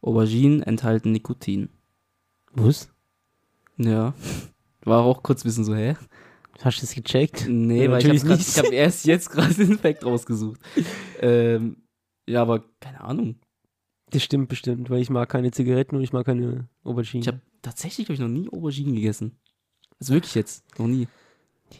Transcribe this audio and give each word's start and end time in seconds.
Auberginen 0.00 0.62
enthalten 0.62 1.12
Nikotin. 1.12 1.68
Was? 2.52 2.88
Ja. 3.76 4.14
War 4.82 5.02
auch 5.04 5.22
kurz 5.22 5.44
ein 5.44 5.48
bisschen 5.48 5.64
so, 5.64 5.74
hä? 5.74 5.96
Hast 6.62 6.78
du 6.78 6.80
das 6.82 6.94
gecheckt? 6.94 7.46
Nee, 7.48 7.84
Ja, 7.84 7.90
weil 7.90 7.98
ich 8.00 8.04
habe 8.06 8.14
natürlich 8.16 8.38
nicht. 8.38 8.48
ich 8.48 8.58
hab 8.58 8.72
erst 8.72 9.04
jetzt 9.06 9.30
gerade 9.30 9.54
den 9.54 9.78
Fact 9.78 10.04
rausgesucht. 10.04 10.60
ähm, 11.20 11.82
ja, 12.26 12.42
aber 12.42 12.64
keine 12.80 13.00
Ahnung. 13.00 13.36
Das 14.10 14.22
stimmt 14.24 14.48
bestimmt, 14.48 14.88
weil 14.90 15.00
ich 15.02 15.10
mag 15.10 15.28
keine 15.28 15.50
Zigaretten 15.50 15.94
und 15.96 16.02
ich 16.02 16.12
mag 16.12 16.26
keine 16.26 16.68
Auberginen. 16.82 17.22
Ich 17.22 17.28
habe 17.28 17.40
tatsächlich, 17.62 18.06
glaube 18.06 18.14
ich, 18.14 18.20
noch 18.20 18.28
nie 18.28 18.48
Auberginen 18.50 18.94
gegessen. 18.94 19.38
Also 20.00 20.14
wirklich 20.14 20.34
jetzt, 20.34 20.64
noch 20.78 20.86
nie. 20.86 21.06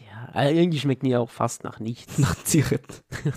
ja, 0.07 0.29
also 0.33 0.55
irgendwie 0.57 0.79
schmecken 0.79 1.07
die 1.07 1.15
auch 1.15 1.29
fast 1.29 1.63
nach 1.63 1.79
nichts. 1.79 2.17
Nach 2.19 2.35
Zigaretten. 2.43 2.93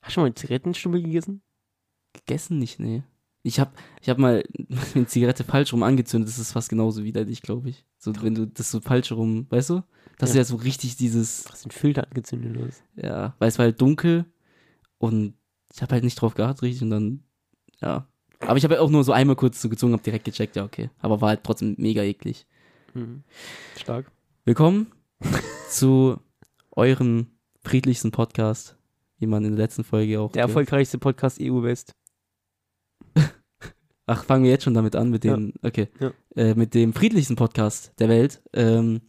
Hast 0.00 0.10
du 0.10 0.12
schon 0.12 0.22
mal 0.22 0.26
eine 0.26 0.34
Zigarettenstummel 0.34 1.02
gegessen? 1.02 1.42
Gegessen 2.14 2.58
nicht, 2.58 2.78
nee. 2.80 3.02
Ich 3.42 3.60
habe 3.60 3.72
ich 4.00 4.08
hab 4.08 4.16
mal 4.18 4.42
eine 4.94 5.06
Zigarette 5.06 5.44
falsch 5.44 5.72
rum 5.72 5.82
angezündet, 5.82 6.28
das 6.30 6.38
ist 6.38 6.52
fast 6.52 6.70
genauso 6.70 7.04
widerlich, 7.04 7.42
glaube 7.42 7.68
ich. 7.68 7.84
So, 7.98 8.12
wenn 8.22 8.34
du 8.34 8.46
das 8.46 8.70
so 8.70 8.80
falsch 8.80 9.12
rum, 9.12 9.46
weißt 9.50 9.70
du? 9.70 9.82
Das 10.18 10.30
ist 10.30 10.36
Ja. 10.36 10.40
ja 10.40 10.44
so 10.46 10.56
richtig 10.56 10.96
dieses, 10.96 11.44
Was 11.50 11.62
sind 11.62 11.72
Filter 11.74 12.06
angezündet 12.06 12.54
los? 12.56 12.82
ja, 12.96 13.34
weil 13.38 13.48
es 13.48 13.58
war 13.58 13.64
halt 13.66 13.80
dunkel 13.80 14.24
und 14.98 15.34
ich 15.74 15.82
habe 15.82 15.92
halt 15.92 16.04
nicht 16.04 16.14
drauf 16.20 16.34
geachtet 16.34 16.62
richtig 16.62 16.82
und 16.82 16.90
dann, 16.90 17.24
ja. 17.82 18.08
Aber 18.40 18.56
ich 18.56 18.64
habe 18.64 18.80
auch 18.80 18.90
nur 18.90 19.04
so 19.04 19.12
einmal 19.12 19.36
kurz 19.36 19.60
so 19.60 19.68
gezogen, 19.68 19.92
habe 19.92 20.02
direkt 20.02 20.24
gecheckt, 20.24 20.56
ja, 20.56 20.64
okay. 20.64 20.90
Aber 21.00 21.20
war 21.20 21.30
halt 21.30 21.44
trotzdem 21.44 21.74
mega 21.78 22.02
eklig. 22.02 22.46
Mhm. 22.94 23.24
Stark. 23.76 24.10
Willkommen 24.44 24.92
zu 25.70 26.18
eurem 26.70 27.26
friedlichsten 27.64 28.10
Podcast, 28.12 28.76
wie 29.18 29.26
man 29.26 29.44
in 29.44 29.52
der 29.56 29.64
letzten 29.64 29.84
Folge 29.84 30.20
auch. 30.20 30.32
Der 30.32 30.42
erfolgreichste 30.42 30.98
Podcast 30.98 31.38
EU 31.40 31.62
West. 31.62 31.94
Ach, 34.06 34.24
fangen 34.24 34.44
wir 34.44 34.50
jetzt 34.50 34.64
schon 34.64 34.74
damit 34.74 34.96
an, 34.96 35.10
mit 35.10 35.24
Ja. 35.24 35.34
dem, 35.34 35.54
okay, 35.62 35.88
Ja. 35.98 36.12
äh, 36.36 36.54
mit 36.54 36.74
dem 36.74 36.92
friedlichsten 36.92 37.36
Podcast 37.36 37.92
der 37.98 38.08
Welt. 38.10 38.42
Ähm, 38.52 39.00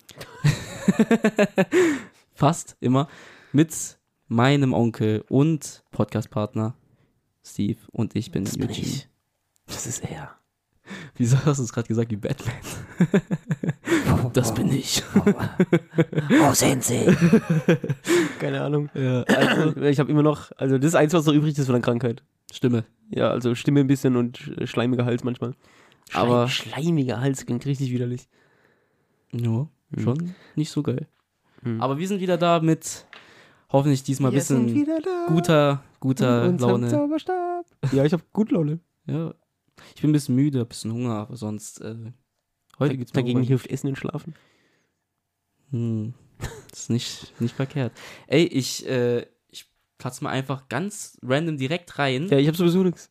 fast 2.33 2.77
immer. 2.79 3.07
Mit 3.51 3.97
meinem 4.27 4.73
Onkel 4.73 5.23
und 5.29 5.83
Podcastpartner 5.91 6.75
Steve 7.43 7.77
und 7.91 8.15
ich 8.15 8.31
bin 8.31 8.45
Das 8.45 8.57
bin 8.57 8.69
Eugene. 8.69 8.87
ich. 8.87 9.07
Das 9.67 9.85
ist 9.85 10.03
er. 10.03 10.31
Wieso 11.15 11.37
hast 11.45 11.57
du 11.59 11.63
es 11.63 11.73
gerade 11.73 11.87
gesagt 11.87 12.11
wie 12.11 12.15
Batman? 12.17 12.55
Das 14.33 14.53
bin 14.53 14.71
ich. 14.71 15.03
Oh, 16.41 16.53
Sensei. 16.53 17.15
Keine 18.39 18.61
Ahnung. 18.61 18.89
Ja, 18.93 19.21
Also, 19.23 19.75
ich 19.81 19.99
habe 19.99 20.11
immer 20.11 20.23
noch, 20.23 20.51
also 20.57 20.77
das 20.77 20.87
ist 20.89 20.95
eins, 20.95 21.13
was 21.13 21.25
noch 21.25 21.33
übrig 21.33 21.57
ist 21.57 21.65
von 21.65 21.73
der 21.73 21.81
Krankheit. 21.81 22.23
Stimme. 22.51 22.85
Ja, 23.09 23.29
also 23.29 23.55
Stimme 23.55 23.81
ein 23.81 23.87
bisschen 23.87 24.15
und 24.15 24.37
sch- 24.37 24.67
schleimiger 24.67 25.05
Hals 25.05 25.23
manchmal. 25.23 25.53
Schleim, 26.09 26.23
Aber- 26.23 26.47
schleimiger 26.47 27.19
Hals 27.21 27.45
klingt 27.45 27.65
richtig 27.65 27.91
widerlich. 27.91 28.27
Ja, 29.31 29.67
schon 29.97 30.33
nicht 30.55 30.69
so 30.71 30.81
geil. 30.83 31.07
Mhm. 31.61 31.81
Aber 31.81 31.97
wir 31.97 32.07
sind 32.07 32.21
wieder 32.21 32.37
da 32.37 32.59
mit 32.59 33.05
hoffentlich 33.71 34.03
diesmal 34.03 34.31
ein 34.31 34.35
bisschen 34.35 34.73
wieder 34.73 34.99
da. 35.01 35.25
guter, 35.27 35.83
guter 35.99 36.51
Laune. 36.53 36.87
Zauberstab. 36.89 37.65
Ja, 37.91 38.05
ich 38.05 38.13
habe 38.13 38.23
gut 38.33 38.51
Laune. 38.51 38.79
Ja. 39.07 39.33
Ich 39.95 40.01
bin 40.01 40.11
ein 40.11 40.13
bisschen 40.13 40.35
müde, 40.35 40.61
ein 40.61 40.67
bisschen 40.67 40.93
Hunger, 40.93 41.15
aber 41.15 41.35
sonst 41.35 41.81
äh, 41.81 41.95
heute 42.79 42.97
geht's 42.97 43.13
mir 43.13 43.21
Dagegen 43.21 43.41
hilft 43.43 43.67
Essen 43.67 43.87
und 43.89 43.97
Schlafen. 43.97 44.35
Hm. 45.71 46.13
Das 46.69 46.79
ist 46.81 46.89
nicht, 46.89 47.33
nicht 47.41 47.55
verkehrt. 47.55 47.93
Ey, 48.27 48.43
ich, 48.45 48.87
äh, 48.87 49.25
platz 49.97 50.21
mal 50.21 50.29
einfach 50.31 50.67
ganz 50.69 51.17
random 51.23 51.57
direkt 51.57 51.97
rein. 51.99 52.27
Ja, 52.29 52.37
ich 52.37 52.47
habe 52.47 52.57
sowieso 52.57 52.83
nichts. 52.83 53.09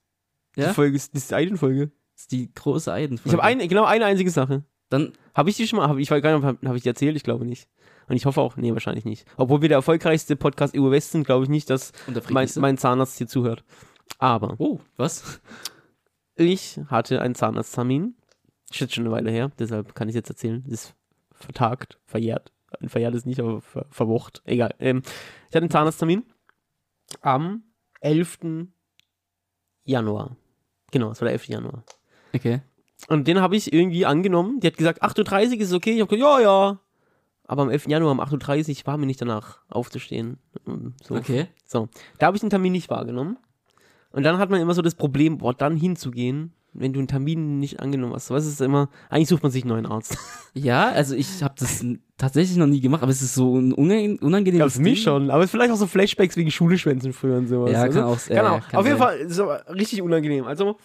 Ja? 0.56 0.68
Die 0.68 0.74
Folge 0.74 0.96
ist, 0.96 1.14
die 1.14 1.34
Eidenfolge. 1.34 1.90
Das 2.14 2.22
ist 2.22 2.32
die 2.32 2.52
große 2.54 2.92
Eidenfolge. 2.92 3.28
Ich 3.28 3.32
habe 3.32 3.42
eine, 3.42 3.66
genau 3.68 3.84
eine 3.84 4.04
einzige 4.04 4.30
Sache. 4.30 4.64
Dann, 4.90 5.12
Habe 5.34 5.50
ich 5.50 5.56
die 5.56 5.66
schon 5.66 5.78
mal, 5.78 5.88
hab, 5.88 5.96
ich 5.98 6.10
weiß 6.10 6.22
gar 6.22 6.36
nicht, 6.36 6.44
habe 6.46 6.68
hab 6.68 6.76
ich 6.76 6.82
die 6.82 6.88
erzählt? 6.88 7.16
Ich 7.16 7.24
glaube 7.24 7.44
nicht. 7.44 7.68
Und 8.06 8.16
ich 8.16 8.26
hoffe 8.26 8.40
auch, 8.40 8.56
nee, 8.56 8.72
wahrscheinlich 8.72 9.04
nicht. 9.04 9.24
Obwohl 9.36 9.62
wir 9.62 9.68
der 9.68 9.78
erfolgreichste 9.78 10.36
Podcast 10.36 10.76
EU 10.76 10.90
West 10.90 11.10
sind, 11.12 11.24
glaube 11.24 11.44
ich 11.44 11.48
nicht, 11.50 11.70
dass 11.70 11.92
mein, 12.28 12.48
mein 12.56 12.76
Zahnarzt 12.78 13.16
hier 13.18 13.26
zuhört. 13.26 13.64
Aber 14.18 14.54
Oh, 14.58 14.78
was? 14.96 15.40
ich 16.36 16.78
hatte 16.88 17.20
einen 17.20 17.34
Zahnarzttermin. 17.34 18.14
Ist 18.70 18.80
jetzt 18.80 18.94
schon 18.94 19.04
eine 19.04 19.12
Weile 19.14 19.30
her, 19.30 19.50
deshalb 19.58 19.94
kann 19.94 20.08
ich 20.08 20.14
jetzt 20.14 20.28
erzählen. 20.30 20.62
Das 20.64 20.72
ist 20.72 20.94
vertagt, 21.32 21.98
verjährt. 22.04 22.52
Verjährt 22.86 23.14
ist 23.14 23.26
nicht, 23.26 23.40
aber 23.40 23.60
ver 23.60 23.86
verwocht. 23.90 24.42
Egal. 24.44 24.74
Ähm, 24.80 25.02
ich 25.04 25.46
hatte 25.56 25.58
einen 25.64 25.70
Zahnarzttermin 25.70 26.24
am 27.22 27.64
11. 28.00 28.38
Januar. 29.84 30.36
Genau, 30.90 31.10
es 31.10 31.20
war 31.20 31.26
der 31.26 31.32
11. 31.32 31.48
Januar. 31.48 31.84
Okay. 32.34 32.60
Und 33.08 33.28
den 33.28 33.40
habe 33.40 33.56
ich 33.56 33.72
irgendwie 33.72 34.06
angenommen. 34.06 34.60
Die 34.60 34.66
hat 34.66 34.76
gesagt, 34.76 35.02
8.30 35.02 35.56
Uhr 35.56 35.60
ist 35.60 35.72
okay. 35.72 35.94
Ich 35.94 36.00
habe 36.00 36.16
gesagt, 36.16 36.40
ja, 36.40 36.40
ja. 36.40 36.80
Aber 37.46 37.62
am 37.62 37.70
11. 37.70 37.88
Januar 37.88 38.12
um 38.12 38.20
8.30 38.20 38.80
Uhr 38.80 38.86
war 38.86 38.96
mir 38.96 39.06
nicht 39.06 39.20
danach 39.20 39.58
aufzustehen. 39.68 40.38
So. 41.02 41.14
Okay. 41.14 41.48
so. 41.66 41.88
Da 42.18 42.26
habe 42.26 42.36
ich 42.36 42.40
den 42.40 42.50
Termin 42.50 42.72
nicht 42.72 42.88
wahrgenommen. 42.88 43.38
Und 44.10 44.22
dann 44.22 44.38
hat 44.38 44.48
man 44.48 44.60
immer 44.60 44.74
so 44.74 44.82
das 44.82 44.94
Problem, 44.94 45.38
boah, 45.38 45.52
dann 45.52 45.76
hinzugehen, 45.76 46.54
wenn 46.74 46.92
du 46.92 46.98
einen 47.00 47.08
Termin 47.08 47.60
nicht 47.60 47.80
angenommen 47.80 48.12
hast. 48.14 48.30
Was 48.30 48.46
ist 48.46 48.60
immer, 48.60 48.88
eigentlich 49.08 49.28
sucht 49.28 49.42
man 49.42 49.52
sich 49.52 49.62
einen 49.62 49.70
neuen 49.70 49.86
Arzt. 49.86 50.16
Ja, 50.56 50.88
also 50.90 51.16
ich 51.16 51.42
habe 51.42 51.54
das 51.58 51.84
tatsächlich 52.16 52.56
noch 52.56 52.68
nie 52.68 52.80
gemacht, 52.80 53.02
aber 53.02 53.10
es 53.10 53.22
ist 53.22 53.34
so 53.34 53.56
ein 53.58 53.72
unang- 53.72 54.20
unangenehmes 54.22 54.74
für 54.76 54.82
mich 54.82 54.98
Ding. 54.98 55.04
schon. 55.04 55.30
Aber 55.32 55.40
es 55.40 55.46
ist 55.46 55.50
vielleicht 55.50 55.72
auch 55.72 55.76
so 55.76 55.88
Flashbacks 55.88 56.36
wegen 56.36 56.48
Schuleschwänzen 56.52 57.12
früher 57.12 57.38
und 57.38 57.48
sowas. 57.48 57.72
Ja, 57.72 57.82
also, 57.82 57.98
kann 58.00 58.08
auch 58.08 58.18
äh, 58.28 58.34
Genau. 58.36 58.60
kann 58.60 58.78
Auf 58.80 58.86
jeden. 58.86 58.98
Fall 58.98 59.26
aber 59.40 59.74
richtig 59.74 60.00
unangenehm. 60.00 60.44
Also, 60.44 60.76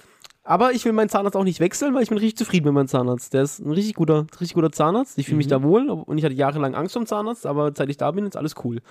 aber 0.43 0.71
ich 0.71 0.85
will 0.85 0.91
meinen 0.93 1.09
Zahnarzt 1.09 1.37
auch 1.37 1.43
nicht 1.43 1.59
wechseln, 1.59 1.93
weil 1.93 2.01
ich 2.01 2.09
bin 2.09 2.17
richtig 2.17 2.37
zufrieden 2.37 2.65
mit 2.65 2.73
meinem 2.73 2.87
Zahnarzt. 2.87 3.31
Der 3.35 3.43
ist 3.43 3.59
ein 3.59 3.69
richtig 3.69 3.93
guter, 3.93 4.25
richtig 4.41 4.55
guter 4.55 4.71
Zahnarzt. 4.71 5.19
Ich 5.19 5.27
fühle 5.27 5.37
mich 5.37 5.45
Mhm. 5.45 5.51
da 5.51 5.61
wohl 5.61 5.89
und 5.91 6.17
ich 6.17 6.23
hatte 6.25 6.33
jahrelang 6.33 6.73
Angst 6.73 6.93
vor 6.93 7.03
dem 7.03 7.05
Zahnarzt, 7.07 7.45
aber 7.45 7.71
seit 7.75 7.89
ich 7.91 7.97
da 7.97 8.09
bin, 8.09 8.25
ist 8.25 8.35
alles 8.35 8.55
cool. 8.63 8.81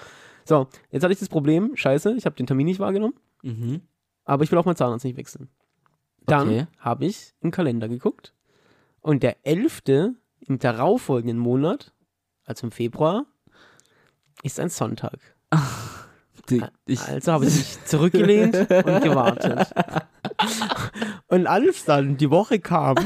So, 0.45 0.69
jetzt 0.93 1.03
hatte 1.03 1.13
ich 1.13 1.19
das 1.19 1.29
Problem, 1.29 1.73
scheiße, 1.75 2.15
ich 2.17 2.25
habe 2.25 2.37
den 2.37 2.47
Termin 2.47 2.67
nicht 2.67 2.79
wahrgenommen, 2.79 3.15
Mhm. 3.43 3.81
aber 4.25 4.45
ich 4.45 4.53
will 4.53 4.59
auch 4.61 4.65
meinen 4.65 4.77
Zahnarzt 4.77 5.05
nicht 5.05 5.17
wechseln. 5.17 5.49
Dann 6.29 6.49
Okay. 6.49 6.67
habe 6.79 7.07
ich 7.07 7.33
im 7.41 7.51
Kalender 7.51 7.89
geguckt 7.89 8.33
und 9.01 9.23
der 9.23 9.37
11. 9.45 9.83
im 10.41 10.59
darauffolgenden 10.59 11.39
Monat, 11.39 11.93
also 12.45 12.67
im 12.67 12.71
Februar, 12.71 13.27
ist 14.43 14.61
ein 14.61 14.69
Sonntag. 14.69 15.19
Die, 16.51 16.63
ich, 16.87 17.01
Also 17.03 17.33
habe 17.33 17.45
ich 17.47 17.55
mich 17.57 17.85
zurückgelehnt 17.85 18.55
und 18.57 18.69
gewartet. 19.03 19.71
Und 21.27 21.47
als 21.47 21.85
dann 21.85 22.17
die 22.17 22.31
Woche 22.31 22.59
kam, 22.59 22.97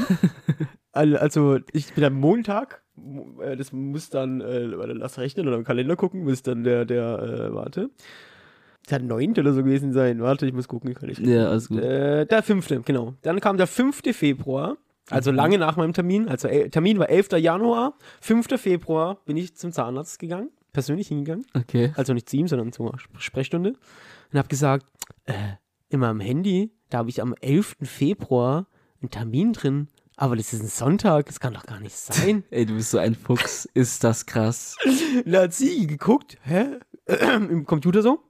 al- 0.93 1.17
also 1.17 1.59
ich 1.73 1.93
bin 1.93 2.05
am 2.05 2.13
Montag, 2.13 2.83
mo- 2.95 3.41
äh, 3.41 3.57
das 3.57 3.73
muss 3.73 4.09
dann, 4.09 4.39
äh, 4.39 4.59
lass 4.63 5.17
rechnen 5.19 5.47
oder 5.47 5.57
im 5.57 5.65
Kalender 5.65 5.97
gucken, 5.97 6.23
muss 6.23 6.41
dann 6.43 6.63
der, 6.63 6.85
der, 6.85 7.19
äh, 7.19 7.53
warte, 7.53 7.89
der 8.89 8.99
9. 8.99 9.31
oder 9.39 9.53
so 9.53 9.63
gewesen 9.63 9.93
sein. 9.93 10.21
Warte, 10.21 10.45
ich 10.45 10.53
muss 10.53 10.67
gucken, 10.67 10.93
ich 11.07 11.17
ja, 11.19 11.47
alles 11.49 11.69
gut. 11.69 11.79
Äh, 11.81 12.25
der 12.25 12.43
5. 12.43 12.83
genau. 12.85 13.13
Dann 13.21 13.39
kam 13.39 13.57
der 13.57 13.67
5. 13.67 14.01
Februar, 14.13 14.77
also 15.09 15.31
Mhm. 15.31 15.37
lange 15.37 15.57
nach 15.57 15.75
meinem 15.77 15.93
Termin, 15.93 16.27
also 16.27 16.47
äh, 16.47 16.69
Termin 16.69 16.99
war 16.99 17.09
11. 17.09 17.33
Januar, 17.37 17.93
5. 18.21 18.59
Februar 18.59 19.17
bin 19.25 19.37
ich 19.37 19.55
zum 19.55 19.71
Zahnarzt 19.71 20.19
gegangen, 20.19 20.49
persönlich 20.73 21.07
hingegangen 21.09 21.45
Okay. 21.53 21.91
also 21.95 22.13
nicht 22.13 22.29
zu 22.29 22.37
ihm, 22.37 22.47
sondern 22.47 22.71
zur 22.71 22.93
Sp- 22.99 23.17
Sprechstunde 23.19 23.73
und 24.31 24.37
habe 24.39 24.47
gesagt, 24.47 24.85
äh, 25.25 25.33
in 25.89 25.99
meinem 25.99 26.19
Handy, 26.19 26.71
da 26.89 26.99
habe 26.99 27.09
ich 27.09 27.21
am 27.21 27.35
11. 27.39 27.75
Februar 27.83 28.67
einen 29.01 29.11
Termin 29.11 29.53
drin, 29.53 29.87
aber 30.15 30.35
das 30.35 30.53
ist 30.53 30.61
ein 30.61 30.67
Sonntag, 30.67 31.25
das 31.27 31.39
kann 31.39 31.53
doch 31.53 31.65
gar 31.65 31.79
nicht 31.79 31.95
sein. 31.95 32.43
Ey, 32.51 32.65
du 32.65 32.75
bist 32.75 32.91
so 32.91 32.97
ein 32.97 33.15
Fuchs. 33.15 33.65
Ist 33.73 34.03
das 34.03 34.25
krass. 34.25 34.75
da 35.25 35.43
hat 35.43 35.53
sie 35.53 35.87
geguckt, 35.87 36.37
hä? 36.43 36.77
Im 37.35 37.65
Computer 37.65 38.01
so. 38.01 38.21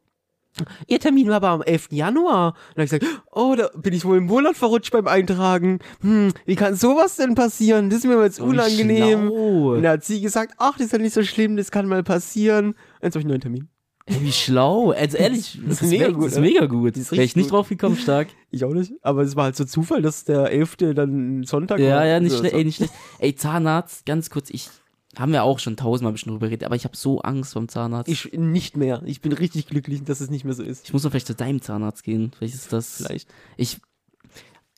Ihr 0.87 0.99
Termin 0.99 1.27
war 1.29 1.35
aber 1.37 1.49
am 1.49 1.61
11. 1.61 1.87
Januar. 1.91 2.47
Und 2.49 2.55
dann 2.77 2.85
habe 2.87 2.95
ich 2.95 2.99
gesagt, 3.01 3.23
oh, 3.31 3.55
da 3.57 3.69
bin 3.75 3.93
ich 3.93 4.05
wohl 4.05 4.17
im 4.17 4.25
Monat 4.25 4.55
verrutscht 4.55 4.91
beim 4.91 5.07
Eintragen. 5.07 5.79
Hm, 6.01 6.31
wie 6.45 6.55
kann 6.55 6.75
sowas 6.75 7.15
denn 7.15 7.35
passieren? 7.35 7.89
Das 7.89 7.99
ist 7.99 8.05
mir 8.05 8.21
jetzt 8.23 8.39
unangenehm. 8.39 9.29
Und 9.31 9.83
da 9.83 9.91
hat 9.91 10.03
sie 10.03 10.21
gesagt, 10.21 10.53
ach, 10.57 10.73
das 10.77 10.87
ist 10.87 10.91
ja 10.93 10.99
nicht 10.99 11.13
so 11.13 11.23
schlimm, 11.23 11.57
das 11.57 11.71
kann 11.71 11.87
mal 11.87 12.03
passieren. 12.03 12.75
Jetzt 13.01 13.15
habe 13.15 13.19
ich 13.19 13.25
einen 13.25 13.29
neuen 13.29 13.41
Termin. 13.41 13.67
Ey, 14.05 14.17
wie 14.21 14.31
schlau. 14.33 14.91
Also 14.91 15.17
ehrlich, 15.17 15.59
Das 15.67 15.81
ist 15.81 15.89
mega 15.89 16.09
gut, 16.09 16.25
Das 16.25 16.31
ist 16.33 16.39
ne? 16.39 16.41
mega 16.47 16.65
gut. 16.65 16.91
Das 16.95 17.03
ist 17.03 17.11
Wäre 17.13 17.23
ich 17.23 17.35
nicht 17.35 17.45
gut. 17.45 17.53
drauf 17.53 17.69
gekommen, 17.69 17.95
stark. 17.95 18.27
Ich 18.51 18.65
auch 18.65 18.73
nicht. 18.73 18.91
Aber 19.01 19.21
es 19.21 19.35
war 19.35 19.45
halt 19.45 19.55
so 19.55 19.63
Zufall, 19.65 20.01
dass 20.01 20.25
der 20.25 20.51
11. 20.51 20.75
dann 20.93 21.43
Sonntag 21.43 21.79
war. 21.79 21.85
Ja, 21.85 22.05
ja, 22.05 22.19
nicht 22.19 22.33
so. 22.35 22.43
Ey, 22.43 22.65
nicht 22.65 22.75
schlecht. 22.75 22.93
Ey, 23.19 23.33
Zahnarzt, 23.33 24.05
ganz 24.05 24.29
kurz, 24.29 24.49
ich 24.49 24.69
haben 25.17 25.31
wir 25.31 25.43
auch 25.43 25.59
schon 25.59 25.77
tausendmal 25.77 26.11
bestimmt 26.13 26.33
drüber 26.33 26.47
geredet, 26.47 26.65
aber 26.65 26.75
ich 26.75 26.85
habe 26.85 26.97
so 26.97 27.21
Angst 27.21 27.53
vom 27.53 27.67
Zahnarzt. 27.67 28.09
Ich, 28.09 28.33
Ich 28.33 28.39
nicht 28.39 28.77
mehr. 28.77 29.01
Ich 29.05 29.21
bin 29.21 29.31
richtig 29.31 29.67
glücklich, 29.67 30.03
dass 30.03 30.21
es 30.21 30.29
nicht 30.29 30.43
mehr 30.45 30.53
so 30.53 30.63
ist. 30.63 30.91
muss 30.93 31.03
doch 31.03 31.11
vielleicht 31.11 31.27
zu 31.27 31.35
deinem 31.35 31.61
Zahnarzt 31.61 32.03
gehen. 32.03 32.31
Vielleicht 32.37 32.55
ist 32.55 32.73
das. 32.73 32.97
Vielleicht. 32.97 33.29
Ich. 33.57 33.79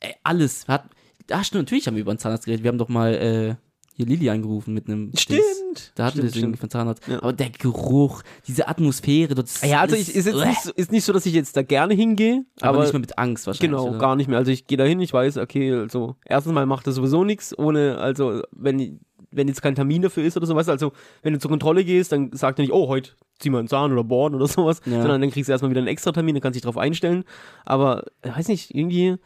Ey, 0.00 0.14
alles. 0.22 0.68
Hat, 0.68 0.84
ach, 1.30 1.44
natürlich 1.52 1.86
haben 1.86 1.94
wir 1.96 2.02
über 2.02 2.10
einen 2.12 2.18
Zahnarzt 2.18 2.44
geredet. 2.44 2.64
Wir 2.64 2.68
haben 2.68 2.78
doch 2.78 2.88
mal 2.88 3.14
äh, 3.14 3.54
hier 3.94 4.04
Lilly 4.06 4.28
angerufen 4.28 4.74
mit 4.74 4.88
einem. 4.88 5.10
Stimmt, 5.16 5.40
stimmt. 5.54 5.92
Da 5.94 6.04
hatten 6.04 6.22
wir 6.22 6.28
stimmt. 6.28 6.58
von 6.58 6.68
Zahnarzt. 6.68 7.06
Ja. 7.08 7.22
Aber 7.22 7.32
der 7.32 7.48
Geruch, 7.48 8.22
diese 8.46 8.68
Atmosphäre, 8.68 9.34
dort 9.34 9.46
ist, 9.46 9.64
Ja, 9.64 9.80
also 9.80 9.96
ich, 9.96 10.14
ist 10.14 10.26
jetzt 10.26 10.36
nicht, 10.44 10.62
so- 10.62 10.72
ist 10.72 10.92
nicht 10.92 11.04
so, 11.04 11.14
dass 11.14 11.24
ich 11.24 11.32
jetzt 11.32 11.56
da 11.56 11.62
gerne 11.62 11.94
hingehe, 11.94 12.44
aber, 12.60 12.68
aber, 12.74 12.82
nicht 12.82 12.92
mehr 12.92 13.00
mit 13.00 13.16
Angst 13.18 13.46
wahrscheinlich. 13.46 13.70
genau, 13.70 13.88
oder? 13.88 13.98
gar 13.98 14.16
nicht 14.16 14.28
mehr. 14.28 14.36
Also 14.38 14.50
ich 14.50 14.66
gehe 14.66 14.76
da 14.76 14.84
hin, 14.84 15.00
ich 15.00 15.14
weiß, 15.14 15.38
okay, 15.38 15.72
also 15.72 16.16
erstens 16.26 16.52
mal 16.52 16.66
macht 16.66 16.86
das 16.86 16.96
sowieso 16.96 17.24
nichts, 17.24 17.58
ohne, 17.58 17.96
also 17.96 18.42
wenn, 18.52 19.00
wenn 19.36 19.48
jetzt 19.48 19.62
kein 19.62 19.74
Termin 19.74 20.02
dafür 20.02 20.24
ist 20.24 20.36
oder 20.36 20.46
sowas, 20.46 20.68
also 20.68 20.92
wenn 21.22 21.32
du 21.32 21.38
zur 21.38 21.50
Kontrolle 21.50 21.84
gehst, 21.84 22.10
dann 22.12 22.32
sagt 22.32 22.58
er 22.58 22.62
nicht, 22.62 22.72
oh, 22.72 22.88
heute 22.88 23.12
zieh 23.38 23.50
mal 23.50 23.58
einen 23.60 23.68
Zahn 23.68 23.92
oder 23.92 24.02
bohren 24.04 24.34
oder 24.34 24.46
sowas, 24.48 24.80
Ja. 24.86 25.00
sondern 25.02 25.20
dann 25.20 25.30
kriegst 25.30 25.48
du 25.48 25.52
erstmal 25.52 25.70
wieder 25.70 25.80
einen 25.80 25.88
extra 25.88 26.12
Termin, 26.12 26.34
dann 26.34 26.42
kannst 26.42 26.56
du 26.56 26.60
dich 26.60 26.64
drauf 26.64 26.78
einstellen. 26.78 27.24
Aber, 27.64 28.04
ich 28.24 28.36
weiß 28.36 28.48
nicht, 28.48 28.74
irgendwie, 28.74 29.16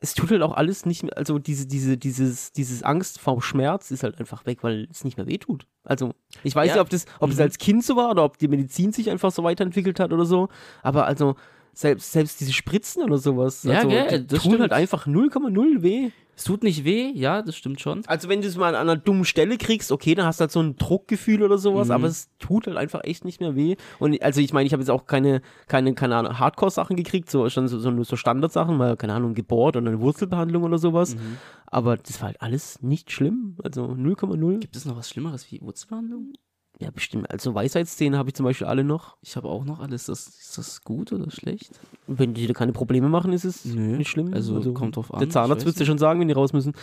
es 0.00 0.14
tut 0.14 0.30
halt 0.30 0.42
auch 0.42 0.54
alles 0.54 0.86
nicht 0.86 1.02
mehr, 1.02 1.16
also 1.18 1.38
diese, 1.40 1.66
diese, 1.66 1.96
dieses, 1.98 2.52
dieses 2.52 2.84
Angst 2.84 3.20
vor 3.20 3.42
Schmerz 3.42 3.90
ist 3.90 4.04
halt 4.04 4.18
einfach 4.20 4.46
weg, 4.46 4.58
weil 4.62 4.86
es 4.92 5.02
nicht 5.04 5.16
mehr 5.16 5.26
wehtut. 5.26 5.66
Also, 5.82 6.12
ich 6.44 6.54
weiß 6.54 6.68
Ja. 6.68 6.74
nicht, 6.74 6.80
ob 6.82 6.88
das, 6.90 7.06
ob 7.18 7.30
es 7.30 7.36
Mhm. 7.36 7.42
als 7.42 7.58
Kind 7.58 7.84
so 7.84 7.96
war 7.96 8.10
oder 8.12 8.22
ob 8.24 8.38
die 8.38 8.46
Medizin 8.46 8.92
sich 8.92 9.10
einfach 9.10 9.32
so 9.32 9.42
weiterentwickelt 9.42 9.98
hat 9.98 10.12
oder 10.12 10.24
so, 10.24 10.48
aber 10.82 11.06
also, 11.06 11.34
selbst, 11.80 12.12
selbst 12.12 12.40
diese 12.40 12.52
Spritzen 12.52 13.02
oder 13.04 13.18
sowas, 13.18 13.62
Ja, 13.62 13.76
also, 13.78 13.88
gell, 13.88 14.24
das 14.24 14.42
tun 14.42 14.50
stimmt. 14.52 14.60
halt 14.60 14.72
einfach 14.72 15.06
0,0 15.06 15.82
weh. 15.82 16.10
Es 16.36 16.44
tut 16.44 16.62
nicht 16.62 16.84
weh, 16.84 17.10
ja, 17.14 17.42
das 17.42 17.56
stimmt 17.56 17.80
schon. 17.80 18.02
Also 18.06 18.28
wenn 18.28 18.40
du 18.42 18.46
es 18.46 18.56
mal 18.56 18.76
an 18.76 18.88
einer 18.88 18.96
dummen 18.96 19.24
Stelle 19.24 19.58
kriegst, 19.58 19.90
okay, 19.90 20.14
dann 20.14 20.24
hast 20.24 20.38
du 20.38 20.42
halt 20.42 20.52
so 20.52 20.60
ein 20.60 20.76
Druckgefühl 20.76 21.42
oder 21.42 21.58
sowas, 21.58 21.88
Mhm. 21.88 21.94
aber 21.94 22.06
es 22.06 22.30
tut 22.38 22.68
halt 22.68 22.76
einfach 22.76 23.00
echt 23.02 23.24
nicht 23.24 23.40
mehr 23.40 23.56
weh. 23.56 23.74
Und 23.98 24.22
also 24.22 24.40
ich 24.40 24.52
meine, 24.52 24.64
ich 24.66 24.72
habe 24.72 24.80
jetzt 24.80 24.90
auch 24.90 25.06
keine, 25.06 25.42
keine, 25.66 25.94
keine 25.94 26.14
Ahnung, 26.14 26.38
Hardcore-Sachen 26.38 26.94
gekriegt, 26.94 27.28
so 27.28 27.48
schon 27.48 27.66
so, 27.66 27.80
so, 27.80 27.90
nur 27.90 28.04
so 28.04 28.14
Standardsachen, 28.14 28.76
mal, 28.76 28.96
keine 28.96 29.14
Ahnung, 29.14 29.34
gebohrt 29.34 29.76
oder 29.76 29.88
eine 29.88 30.00
Wurzelbehandlung 30.00 30.62
oder 30.62 30.78
sowas. 30.78 31.16
Mhm. 31.16 31.38
Aber 31.66 31.96
das 31.96 32.20
war 32.20 32.28
halt 32.28 32.40
alles 32.40 32.82
nicht 32.82 33.10
schlimm. 33.10 33.56
Also 33.64 33.86
0,0. 33.86 34.58
Gibt 34.60 34.76
es 34.76 34.84
noch 34.84 34.96
was 34.96 35.08
Schlimmeres 35.10 35.50
wie 35.50 35.60
Wurzelbehandlung? 35.60 36.34
Ja, 36.80 36.90
bestimmt. 36.92 37.28
Also 37.30 37.54
Weisheitszähne 37.54 38.16
habe 38.18 38.28
ich 38.28 38.34
zum 38.36 38.44
Beispiel 38.44 38.68
alle 38.68 38.84
noch. 38.84 39.16
Ich 39.20 39.34
habe 39.36 39.48
auch 39.48 39.64
noch 39.64 39.80
alles. 39.80 40.06
Das, 40.06 40.28
ist 40.28 40.56
das 40.58 40.82
gut 40.82 41.12
oder 41.12 41.28
schlecht? 41.30 41.80
Wenn 42.06 42.34
die 42.34 42.46
dir 42.46 42.52
keine 42.54 42.72
Probleme 42.72 43.08
machen, 43.08 43.32
ist 43.32 43.44
es 43.44 43.64
Nö, 43.64 43.96
nicht 43.96 44.08
schlimm. 44.08 44.32
also 44.32 44.72
kommt 44.74 44.94
drauf 44.94 45.12
an, 45.12 45.18
Der 45.18 45.28
Zahnarzt 45.30 45.66
wird 45.66 45.78
dir 45.80 45.86
schon 45.86 45.98
sagen, 45.98 46.20
wenn 46.20 46.28
die 46.28 46.34
raus 46.34 46.52
müssen. 46.52 46.74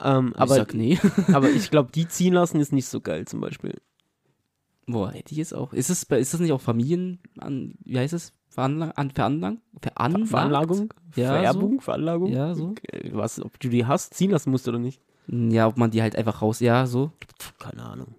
Ähm, 0.00 0.32
ich 0.34 0.40
aber, 0.40 0.54
sag 0.56 0.74
nee. 0.74 0.98
aber 1.32 1.50
ich 1.50 1.70
glaube, 1.70 1.92
die 1.92 2.08
ziehen 2.08 2.34
lassen 2.34 2.58
ist 2.58 2.72
nicht 2.72 2.88
so 2.88 3.00
geil 3.00 3.26
zum 3.26 3.40
Beispiel. 3.40 3.80
Boah, 4.86 5.12
hätte 5.12 5.32
ich 5.32 5.38
jetzt 5.38 5.54
auch. 5.54 5.72
Ist 5.72 6.08
bei- 6.08 6.18
ist 6.18 6.34
das 6.34 6.40
nicht 6.40 6.52
auch 6.52 6.60
Familien, 6.60 7.20
an, 7.38 7.74
wie 7.84 7.98
heißt 7.98 8.12
es? 8.12 8.32
Veranlang, 8.48 8.90
an, 8.92 9.10
veranlang, 9.12 9.60
veranlagt? 9.80 10.28
Veranlagung? 10.30 10.92
Ja, 11.16 11.28
Vererbung? 11.28 11.80
Veranlagung? 11.80 12.32
Ja, 12.32 12.54
so. 12.54 12.70
Okay, 12.70 13.10
Was, 13.14 13.40
ob 13.40 13.58
du 13.60 13.68
die 13.68 13.86
hast, 13.86 14.14
ziehen 14.14 14.30
lassen 14.30 14.50
musst 14.50 14.68
oder 14.68 14.78
nicht? 14.78 15.00
Ja, 15.28 15.68
ob 15.68 15.78
man 15.78 15.90
die 15.90 16.02
halt 16.02 16.16
einfach 16.16 16.42
raus, 16.42 16.60
ja, 16.60 16.86
so. 16.86 17.12
Keine 17.58 17.82
Ahnung. 17.84 18.14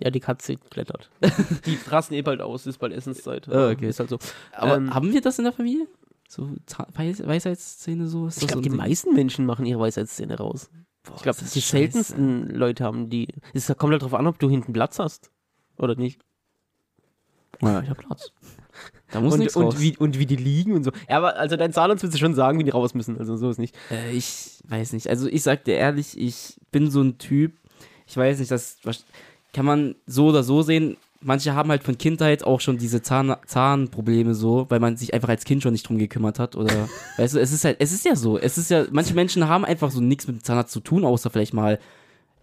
Ja, 0.00 0.10
die 0.10 0.20
Katze 0.20 0.56
klettert. 0.56 1.10
die 1.66 1.78
rasten 1.88 2.14
eh 2.14 2.22
bald 2.22 2.40
aus, 2.40 2.66
ist 2.66 2.78
bald 2.78 2.92
Essenszeit. 2.92 3.48
Ah, 3.48 3.70
okay. 3.70 3.88
Ist 3.88 3.98
halt 4.00 4.10
so. 4.10 4.18
Aber 4.52 4.76
Ähm, 4.76 4.94
haben 4.94 5.12
wir 5.12 5.20
das 5.20 5.38
in 5.38 5.44
der 5.44 5.52
Familie? 5.52 5.86
So 6.28 6.50
Weis 6.94 7.26
Weisheitszähne 7.26 8.06
so? 8.06 8.26
Ist 8.26 8.42
ich 8.42 8.48
glaube, 8.48 8.62
so 8.62 8.70
die 8.70 8.76
meisten 8.76 9.14
Menschen 9.14 9.46
machen 9.46 9.66
ihre 9.66 9.80
Weisheitszähne 9.80 10.36
raus. 10.36 10.70
Boah, 11.04 11.16
Ich 11.16 11.22
glaube, 11.22 11.38
das 11.40 11.52
die 11.52 11.60
scheiße. 11.62 11.70
seltensten 12.02 12.50
Leute 12.50 12.84
haben 12.84 13.08
die. 13.08 13.28
Es 13.54 13.66
kommt 13.78 13.92
halt 13.92 14.02
drauf 14.02 14.14
an, 14.14 14.26
ob 14.26 14.38
du 14.38 14.48
hinten 14.50 14.72
Platz 14.72 14.98
hast. 14.98 15.30
Oder 15.78 15.94
nicht? 15.96 16.20
Ja, 17.62 17.80
ich 17.82 17.88
hab 17.90 17.98
Platz. 17.98 18.30
Da 19.10 19.20
muss 19.20 19.32
und, 19.34 19.40
nichts 19.40 19.56
und, 19.56 19.64
raus. 19.64 19.80
wie, 19.80 19.96
und 19.96 20.18
wie 20.18 20.26
die 20.26 20.36
liegen 20.36 20.74
und 20.74 20.84
so. 20.84 20.92
Ja, 21.08 21.16
aber 21.16 21.36
also 21.36 21.56
dein 21.56 21.72
Zahnarzt 21.72 22.02
wird 22.04 22.16
schon 22.18 22.34
sagen, 22.34 22.58
wie 22.58 22.64
die 22.64 22.70
raus 22.70 22.94
müssen. 22.94 23.18
Also 23.18 23.36
so 23.36 23.50
ist 23.50 23.58
nicht. 23.58 23.74
Äh, 23.90 24.12
ich 24.12 24.60
weiß 24.68 24.92
nicht. 24.92 25.08
Also 25.08 25.26
ich 25.28 25.42
sag 25.42 25.64
dir 25.64 25.74
ehrlich, 25.76 26.16
ich 26.18 26.56
bin 26.70 26.90
so 26.90 27.00
ein 27.02 27.18
Typ, 27.18 27.56
ich 28.06 28.16
weiß 28.16 28.38
nicht, 28.38 28.50
das 28.50 28.78
was- 28.84 29.04
kann 29.52 29.66
man 29.66 29.94
so 30.06 30.26
oder 30.26 30.42
so 30.42 30.62
sehen. 30.62 30.96
Manche 31.20 31.54
haben 31.54 31.70
halt 31.70 31.82
von 31.82 31.98
Kindheit 31.98 32.44
auch 32.44 32.60
schon 32.60 32.78
diese 32.78 33.02
Zahn, 33.02 33.34
Zahnprobleme 33.46 34.34
so, 34.34 34.66
weil 34.68 34.78
man 34.78 34.96
sich 34.96 35.14
einfach 35.14 35.30
als 35.30 35.44
Kind 35.44 35.62
schon 35.62 35.72
nicht 35.72 35.88
drum 35.88 35.98
gekümmert 35.98 36.38
hat. 36.38 36.54
Oder 36.54 36.88
weißt 37.16 37.34
du, 37.34 37.40
es 37.40 37.52
ist 37.52 37.64
halt, 37.64 37.76
es 37.80 37.92
ist 37.92 38.04
ja 38.04 38.14
so. 38.14 38.38
Es 38.38 38.56
ist 38.56 38.70
ja, 38.70 38.86
manche 38.92 39.14
Menschen 39.14 39.48
haben 39.48 39.64
einfach 39.64 39.90
so 39.90 40.00
nichts 40.00 40.26
mit 40.26 40.36
dem 40.36 40.44
Zahnarzt 40.44 40.72
zu 40.72 40.80
tun, 40.80 41.04
außer 41.04 41.30
vielleicht 41.30 41.54
mal 41.54 41.78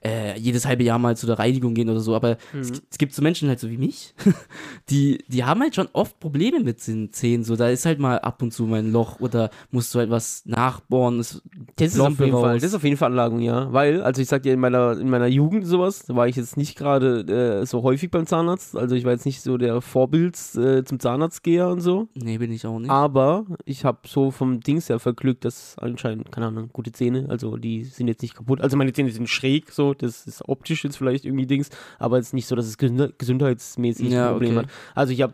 äh, 0.06 0.38
jedes 0.38 0.66
halbe 0.68 0.84
Jahr 0.84 1.00
mal 1.00 1.18
zu 1.18 1.26
der 1.26 1.40
Reinigung 1.40 1.74
gehen 1.74 1.90
oder 1.90 2.00
so. 2.00 2.16
Aber 2.16 2.38
es, 2.54 2.72
gi- 2.72 2.80
es 2.92 2.98
gibt 3.00 3.14
so 3.14 3.22
Menschen 3.24 3.50
halt 3.50 3.60
so 3.60 3.70
wie 3.70 3.78
mich, 3.78 4.14
die, 4.90 5.24
die 5.28 5.44
haben 5.44 5.62
halt 5.62 5.76
schon 5.76 5.88
oft 5.94 6.20
Probleme 6.20 6.60
mit 6.60 6.86
den 6.88 7.12
Zähnen. 7.12 7.44
So, 7.44 7.56
da 7.56 7.70
ist 7.70 7.86
halt 7.86 8.00
mal 8.00 8.20
ab 8.20 8.42
und 8.42 8.52
zu 8.54 8.64
mal 8.66 8.80
ein 8.80 8.92
Loch 8.92 9.20
oder 9.20 9.50
musst 9.72 9.94
du 9.96 10.00
halt 10.00 10.10
was 10.10 10.44
nachbohren. 10.46 11.20
Es 11.20 11.42
Das 11.76 11.94
ist, 11.94 12.00
auf 12.00 12.20
jeden 12.20 12.32
Fall, 12.42 12.54
das 12.62 12.64
ist 12.72 12.76
auf 12.76 12.84
jeden 12.84 12.98
Fall 12.98 13.10
Anlagung, 13.12 13.40
ja. 13.40 13.72
Weil, 13.74 14.02
also 14.04 14.22
ich 14.22 14.28
sag 14.28 14.44
dir, 14.44 14.54
in 14.54 14.60
meiner, 14.60 14.98
in 15.00 15.10
meiner 15.10 15.28
Jugend 15.28 15.66
sowas, 15.66 16.06
da 16.06 16.16
war 16.16 16.28
ich 16.28 16.36
jetzt 16.36 16.56
nicht 16.58 16.78
gerade 16.78 17.62
äh, 17.62 17.66
so 17.66 17.82
häufig 17.84 18.12
beim 18.12 18.26
Zahnarzt. 18.28 18.76
Also 18.78 18.96
ich 18.96 19.06
war 19.06 19.12
jetzt 19.12 19.26
nicht 19.26 19.42
so 19.42 19.58
der 19.58 19.82
Vorbild 19.82 20.36
äh, 20.56 20.84
zum 20.84 21.00
Zahnarztgeher 21.00 21.70
und 21.70 21.82
so. 21.82 22.08
Nee, 22.14 22.38
bin 22.38 22.52
ich 22.52 22.66
auch 22.68 22.80
nicht. 22.80 22.90
Aber 22.92 23.46
ich 23.66 23.86
habe 23.86 24.00
so 24.08 24.30
vom 24.32 24.60
Dings 24.60 24.90
her 24.90 25.00
verglückt, 25.00 25.46
dass 25.46 25.76
anscheinend, 25.80 26.32
keine 26.32 26.48
Ahnung, 26.48 26.70
gute 26.74 26.92
Zähne, 26.92 27.26
also 27.30 27.58
die 27.58 27.84
sind 27.86 28.08
jetzt 28.08 28.22
nicht 28.22 28.36
kaputt. 28.36 28.62
Also 28.62 28.78
meine 28.78 28.94
Zähne 28.94 29.10
sind 29.10 29.28
schräg, 29.30 29.72
so, 29.72 29.94
das 30.02 30.28
ist 30.28 30.48
optisch 30.48 30.84
jetzt 30.84 30.98
vielleicht 30.98 31.26
irgendwie 31.26 31.46
Dings, 31.46 31.70
aber 32.00 32.18
es 32.20 32.28
ist 32.28 32.34
nicht 32.34 32.48
so, 32.48 32.56
dass 32.56 32.66
es 32.66 32.78
gesund- 32.78 33.14
gesundheitsmäßig 33.18 34.12
Ja, 34.12 34.28
ein 34.28 34.32
Problem 34.34 34.58
okay. 34.58 34.66
hat. 34.68 34.74
Also 34.94 35.14
ich 35.14 35.22
habe 35.22 35.34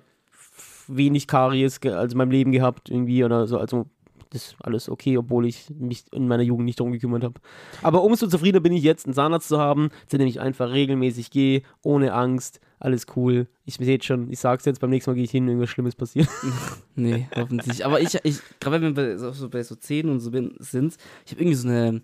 wenig 0.88 1.28
Karies 1.28 1.80
also 1.84 2.14
in 2.14 2.18
meinem 2.18 2.32
Leben 2.32 2.52
gehabt 2.52 2.90
irgendwie 2.90 3.24
oder 3.24 3.48
so, 3.48 3.58
also 3.58 3.88
das 4.32 4.48
ist 4.48 4.56
alles 4.62 4.90
okay, 4.90 5.18
obwohl 5.18 5.46
ich 5.46 5.70
mich 5.78 6.06
in 6.14 6.28
meiner 6.28 6.44
Jugend 6.44 6.66
nicht 6.66 6.80
darum 6.80 6.94
gekümmert 6.94 7.24
habe. 7.24 7.40
Aber 7.82 8.02
umso 8.02 8.28
zufriedener 8.28 8.62
bin 8.62 8.72
ich 8.72 8.82
jetzt, 8.84 9.06
einen 9.06 9.14
Zahnarzt 9.14 9.50
zu 9.50 9.60
haben, 9.60 9.90
zu 10.08 10.18
dem 10.18 10.28
ich 10.28 10.40
einfach 10.40 10.72
regelmäßig 10.72 11.32
gehe, 11.32 11.64
ohne 11.84 12.14
Angst, 12.14 12.62
alles 12.80 13.08
cool. 13.16 13.48
Ich 13.66 13.76
sehe 13.76 14.02
schon, 14.02 14.32
ich 14.32 14.40
sag's 14.40 14.64
jetzt, 14.66 14.80
beim 14.80 14.90
nächsten 14.90 15.12
Mal 15.12 15.16
gehe 15.16 15.26
ich 15.26 15.32
hin, 15.32 15.48
irgendwas 15.48 15.70
Schlimmes 15.70 15.96
passiert. 15.96 16.30
Nee, 16.96 17.28
hoffentlich. 17.36 17.86
Aber 17.86 18.00
ich, 18.02 18.18
ich 18.24 18.40
gerade 18.60 18.82
wenn 18.82 18.96
wir 18.96 19.18
bei 19.18 19.18
so, 19.18 19.50
bei 19.50 19.64
so 19.64 19.76
und 20.10 20.20
so 20.20 20.32
bin, 20.32 20.56
sind, 20.60 20.96
ich 21.26 21.32
habe 21.32 21.42
irgendwie 21.42 21.56
so 21.56 21.68
eine, 21.68 22.02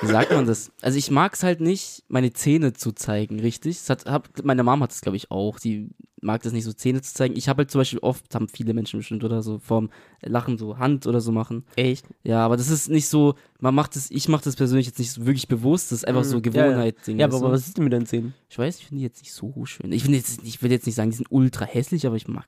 wie 0.00 0.06
sagt 0.06 0.30
man 0.32 0.46
das? 0.46 0.70
Also 0.80 0.98
ich 0.98 1.10
mag 1.10 1.34
es 1.34 1.42
halt 1.42 1.60
nicht, 1.60 2.04
meine 2.08 2.32
Zähne 2.32 2.72
zu 2.72 2.92
zeigen, 2.92 3.40
richtig? 3.40 3.78
Das 3.78 3.90
hat, 3.90 4.06
hab, 4.06 4.44
meine 4.44 4.62
Mom 4.62 4.82
hat 4.82 4.92
es, 4.92 5.00
glaube 5.00 5.16
ich, 5.16 5.30
auch. 5.30 5.58
Die 5.58 5.90
mag 6.22 6.42
das 6.42 6.52
nicht 6.52 6.64
so, 6.64 6.72
Zähne 6.72 7.00
zu 7.02 7.14
zeigen. 7.14 7.36
Ich 7.36 7.48
habe 7.48 7.58
halt 7.58 7.70
zum 7.70 7.80
Beispiel 7.80 7.98
oft, 8.00 8.34
haben 8.34 8.48
viele 8.48 8.74
Menschen 8.74 9.00
bestimmt 9.00 9.24
oder 9.24 9.42
so, 9.42 9.58
vorm 9.58 9.90
Lachen 10.22 10.58
so 10.58 10.78
Hand 10.78 11.06
oder 11.06 11.20
so 11.20 11.32
machen. 11.32 11.64
Echt? 11.76 12.06
Ja, 12.22 12.44
aber 12.44 12.56
das 12.56 12.68
ist 12.68 12.88
nicht 12.90 13.08
so, 13.08 13.34
man 13.58 13.74
macht 13.74 13.96
es, 13.96 14.10
ich 14.10 14.28
mache 14.28 14.44
das 14.44 14.56
persönlich 14.56 14.86
jetzt 14.86 14.98
nicht 14.98 15.12
so 15.12 15.26
wirklich 15.26 15.48
bewusst, 15.48 15.92
das 15.92 15.98
ist 15.98 16.08
einfach 16.08 16.24
so 16.24 16.38
Mhm. 16.38 16.52
Ja, 16.52 16.84
ja. 16.84 16.92
Ja, 17.06 17.26
aber 17.26 17.38
du? 17.38 17.50
was 17.50 17.66
ist 17.66 17.76
denn 17.76 17.84
mit 17.84 17.92
deinen 17.92 18.06
Zähnen? 18.06 18.34
Ich 18.48 18.58
weiß, 18.58 18.78
ich 18.78 18.86
finde 18.86 19.00
die 19.00 19.04
jetzt 19.04 19.20
nicht 19.20 19.32
so 19.32 19.64
schön. 19.64 19.92
Ich, 19.92 20.06
jetzt, 20.06 20.42
ich 20.44 20.62
will 20.62 20.70
jetzt 20.70 20.86
nicht 20.86 20.94
sagen, 20.94 21.10
die 21.10 21.16
sind 21.16 21.30
ultra 21.30 21.64
hässlich, 21.64 22.06
aber 22.06 22.16
ich 22.16 22.28
mag 22.28 22.46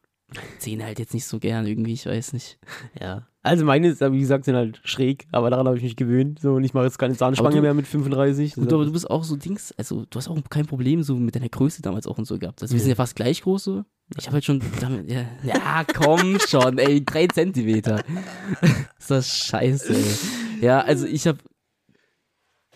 Zähne 0.59 0.85
halt 0.85 0.99
jetzt 0.99 1.15
nicht 1.15 1.27
so 1.27 1.39
gern 1.39 1.67
irgendwie, 1.67 1.93
ich 1.93 2.07
weiß 2.07 2.33
nicht. 2.33 2.59
Ja. 3.01 3.27
Also 3.45 3.65
meine, 3.65 3.99
wie 3.99 4.21
gesagt, 4.21 4.45
sind 4.45 4.55
halt 4.55 4.81
schräg, 4.85 5.27
aber 5.33 5.51
daran 5.51 5.67
habe 5.67 5.77
ich 5.77 5.83
mich 5.83 5.97
gewöhnt. 5.97 6.39
So, 6.39 6.55
und 6.55 6.63
ich 6.63 6.75
mache 6.75 6.85
jetzt 6.85 6.97
keine 6.99 7.17
Zahnspange 7.17 7.57
du- 7.57 7.63
mehr 7.63 7.75
mit 7.75 7.89
35. 7.89 8.55
Gut, 8.55 8.73
aber 8.73 8.85
du 8.85 8.93
bist 8.93 9.11
auch 9.11 9.25
so 9.25 9.35
Dings, 9.35 9.73
also 9.77 10.05
du 10.09 10.17
hast 10.17 10.29
auch 10.29 10.39
kein 10.49 10.67
Problem 10.67 11.03
so 11.03 11.17
mit 11.17 11.35
deiner 11.35 11.49
Größe 11.49 11.83
damals 11.83 12.07
auch 12.07 12.19
und 12.19 12.25
so 12.25 12.39
gehabt. 12.39 12.63
Also 12.63 12.73
wir 12.73 12.81
sind 12.81 12.91
ja 12.91 12.95
fast 12.95 13.17
gleich 13.17 13.43
groß 13.43 13.65
so. 13.65 13.85
Ich 14.17 14.27
habe 14.27 14.35
halt 14.35 14.45
schon, 14.45 14.63
damit, 14.81 15.11
ja, 15.11 15.25
ja, 15.43 15.85
komm 15.93 16.39
schon, 16.47 16.79
ey, 16.79 17.05
drei 17.05 17.27
Zentimeter. 17.27 18.05
ist 18.99 19.11
das 19.11 19.37
scheiße, 19.37 19.93
ey. 19.93 20.65
Ja, 20.65 20.81
also 20.83 21.07
ich 21.07 21.27
habe 21.27 21.39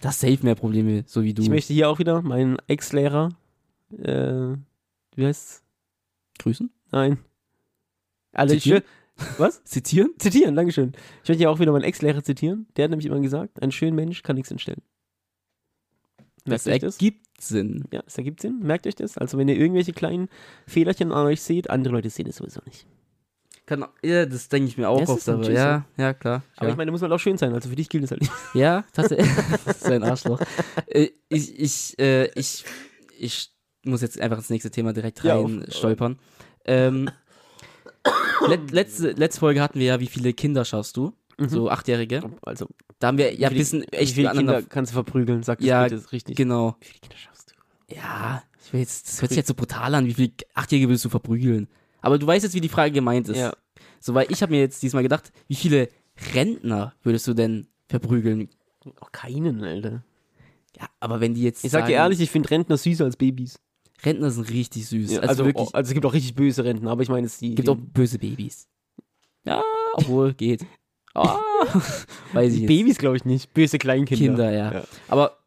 das 0.01 0.19
safe 0.19 0.39
mehr 0.43 0.57
Probleme, 0.57 1.05
so 1.07 1.23
wie 1.23 1.33
du. 1.33 1.43
ich 1.43 1.49
möchte 1.49 1.73
hier 1.75 1.89
auch 1.89 2.01
wieder 2.01 2.23
meinen 2.23 2.57
Ex-Lehrer, 2.67 3.29
äh, 4.03 4.57
wie 5.15 5.27
heißt's? 5.27 5.63
grüßen, 6.39 6.71
Nein. 6.91 7.19
Also 8.37 8.55
ich 8.55 8.63
Zitieren? 8.63 8.83
schwör, 9.17 9.39
was? 9.47 9.65
zitieren. 9.65 10.11
Zitieren, 10.19 10.55
Dankeschön. 10.57 10.93
Ich 11.23 11.29
möchte 11.29 11.39
hier 11.39 11.51
auch 11.51 11.59
wieder 11.59 11.73
meinen 11.73 11.85
Ex-Lehrer 11.85 12.23
zitieren. 12.23 12.67
Der 12.77 12.85
hat 12.85 12.91
nämlich 12.91 13.07
immer 13.07 13.21
gesagt, 13.21 13.63
ein 13.63 13.73
schöner 13.73 13.95
Mensch 13.97 14.23
kann 14.23 14.37
nichts 14.37 14.51
entstellen. 14.51 14.83
Das 16.45 16.67
Merkt 16.67 16.85
euch 16.85 16.89
das? 16.89 16.95
ergibt 16.97 17.27
Sinn. 17.41 17.85
Ja, 17.93 18.03
es 18.07 18.17
ergibt 18.17 18.41
Sinn. 18.41 18.61
Merkt 18.61 18.87
euch 18.87 18.95
das? 18.95 19.19
Also 19.19 19.37
wenn 19.39 19.49
ihr 19.49 19.57
irgendwelche 19.57 19.93
kleinen 19.93 20.29
Fehlerchen 20.67 21.13
an 21.13 21.27
euch 21.27 21.43
seht, 21.43 21.71
andere 21.71 21.95
Leute 21.95 22.09
sehen 22.11 22.29
es 22.29 22.37
sowieso 22.37 22.61
nicht. 22.67 22.87
Kann, 23.67 23.85
ja, 24.05 24.27
das 24.27 24.49
denke 24.49 24.69
ich 24.69 24.79
mir 24.79 24.89
auch 24.89 24.99
Ja, 24.99 25.05
es 25.05 25.11
oft, 25.11 25.29
aber 25.29 25.51
ja, 25.51 25.87
ja, 25.97 26.15
klar. 26.15 26.45
Aber 26.57 26.67
ja. 26.67 26.73
ich 26.73 26.77
meine, 26.77 26.93
muss 26.93 27.03
halt 27.03 27.11
auch 27.11 27.19
schön 27.19 27.37
sein. 27.37 27.53
Also 27.53 27.69
für 27.69 27.75
dich 27.75 27.89
gilt 27.89 28.05
es 28.05 28.13
halt 28.13 28.21
nicht. 28.21 28.33
Ja, 28.55 28.85
das 28.93 29.11
ist 29.11 29.87
ein 29.87 30.05
Arschloch. 30.05 30.41
Äh, 30.87 31.09
ich, 31.29 31.59
ich, 31.59 31.99
äh, 31.99 32.27
ich, 32.39 32.65
ich 33.19 33.51
muss 33.85 34.03
jetzt 34.03 34.21
einfach 34.21 34.39
ins 34.39 34.51
nächste 34.51 34.71
Thema 34.71 34.93
direkt 34.93 35.25
Ja, 35.25 35.37
rein 35.37 35.65
auf- 35.67 35.75
stolpern. 35.75 36.19
Ähm, 36.65 37.11
let, 38.49 38.71
letzte, 38.71 39.11
letzte 39.13 39.41
Folge 39.41 39.61
hatten 39.61 39.79
wir 39.79 39.87
ja, 39.87 40.01
wie 40.01 40.07
viele 40.07 40.33
Kinder 40.33 40.65
schaffst 40.65 40.97
du? 40.97 41.13
So 41.39 41.71
Achtjährige. 41.71 42.23
Also, 42.43 42.67
Da 42.99 43.09
haben 43.09 43.19
wir 43.19 43.35
ja 43.35 43.49
ein 43.49 43.55
wie 43.55 43.59
bisschen 43.59 43.83
wie 43.83 43.97
echt 43.97 44.15
viele 44.15 44.31
Kinder 44.31 44.63
kannst 44.63 44.93
du 44.93 44.95
verprügeln? 44.95 45.43
Sag 45.43 45.59
das 45.59 45.67
Ja, 45.67 45.85
bitte, 45.85 45.97
ist 45.97 46.13
richtig. 46.13 46.37
Genau. 46.37 46.77
Wie 46.81 46.87
viele 46.87 47.01
Kinder 47.01 47.17
schaffst 47.19 47.53
du? 47.53 47.95
Ja, 47.95 48.43
ich 48.65 48.73
will 48.73 48.81
jetzt, 48.81 49.09
das 49.09 49.21
hört 49.21 49.31
sich 49.31 49.37
jetzt 49.37 49.49
so 49.49 49.55
brutal 49.55 49.95
an. 49.95 50.07
Wie 50.07 50.15
viele 50.15 50.33
Achtjährige 50.55 50.89
willst 50.89 51.05
du 51.05 51.09
verprügeln? 51.09 51.69
Aber 52.01 52.19
du 52.19 52.27
weißt 52.27 52.45
jetzt, 52.45 52.55
wie 52.55 52.61
die 52.61 52.69
Frage 52.69 52.93
gemeint 52.93 53.29
ist. 53.29 53.39
Ja. 53.39 53.53
So, 54.01 54.15
weil 54.15 54.31
ich 54.31 54.41
habe 54.43 54.53
mir 54.53 54.61
jetzt 54.61 54.83
diesmal 54.83 55.03
gedacht, 55.03 55.33
wie 55.49 55.55
viele 55.57 55.89
Rentner 56.35 56.95
würdest 57.03 57.27
du 57.27 57.35
denn 57.35 57.69
verprügeln? 57.89 58.49
Oh, 58.85 59.07
keinen, 59.13 59.63
Alter. 59.63 60.05
Ja, 60.79 60.89
aber 61.01 61.21
wenn 61.21 61.35
die 61.35 61.43
jetzt. 61.43 61.65
Ich 61.65 61.71
sag 61.71 61.87
dir 61.87 61.95
ehrlich, 61.95 62.21
ich 62.21 62.31
finde 62.31 62.51
Rentner 62.51 62.77
süßer 62.77 63.05
als 63.05 63.17
Babys. 63.17 63.59
Rentner 64.05 64.31
sind 64.31 64.51
richtig 64.51 64.87
süß. 64.89 65.13
Ja, 65.13 65.19
also, 65.21 65.29
also, 65.31 65.45
wirklich. 65.47 65.75
also 65.75 65.89
es 65.89 65.95
gibt 65.95 66.07
auch 66.07 66.13
richtig 66.13 66.35
böse 66.35 66.65
Rentner, 66.65 66.91
aber 66.91 67.03
ich 67.03 67.09
meine, 67.09 67.27
es 67.27 67.39
die. 67.39 67.55
gibt 67.55 67.69
auch 67.69 67.77
böse 67.77 68.19
Babys. 68.19 68.69
Ja, 69.45 69.63
obwohl, 69.95 70.35
geht. 70.35 70.67
Ah, 71.15 71.39
weiß 72.35 72.53
ich. 72.55 72.67
Babys, 72.67 72.99
glaube 72.99 73.17
ich 73.17 73.25
nicht. 73.25 73.55
Böse 73.55 73.79
Kleinkinder. 73.79 74.25
Kinder, 74.27 74.51
ja. 74.53 74.73
Ja. 74.75 74.85
Aber 75.09 75.39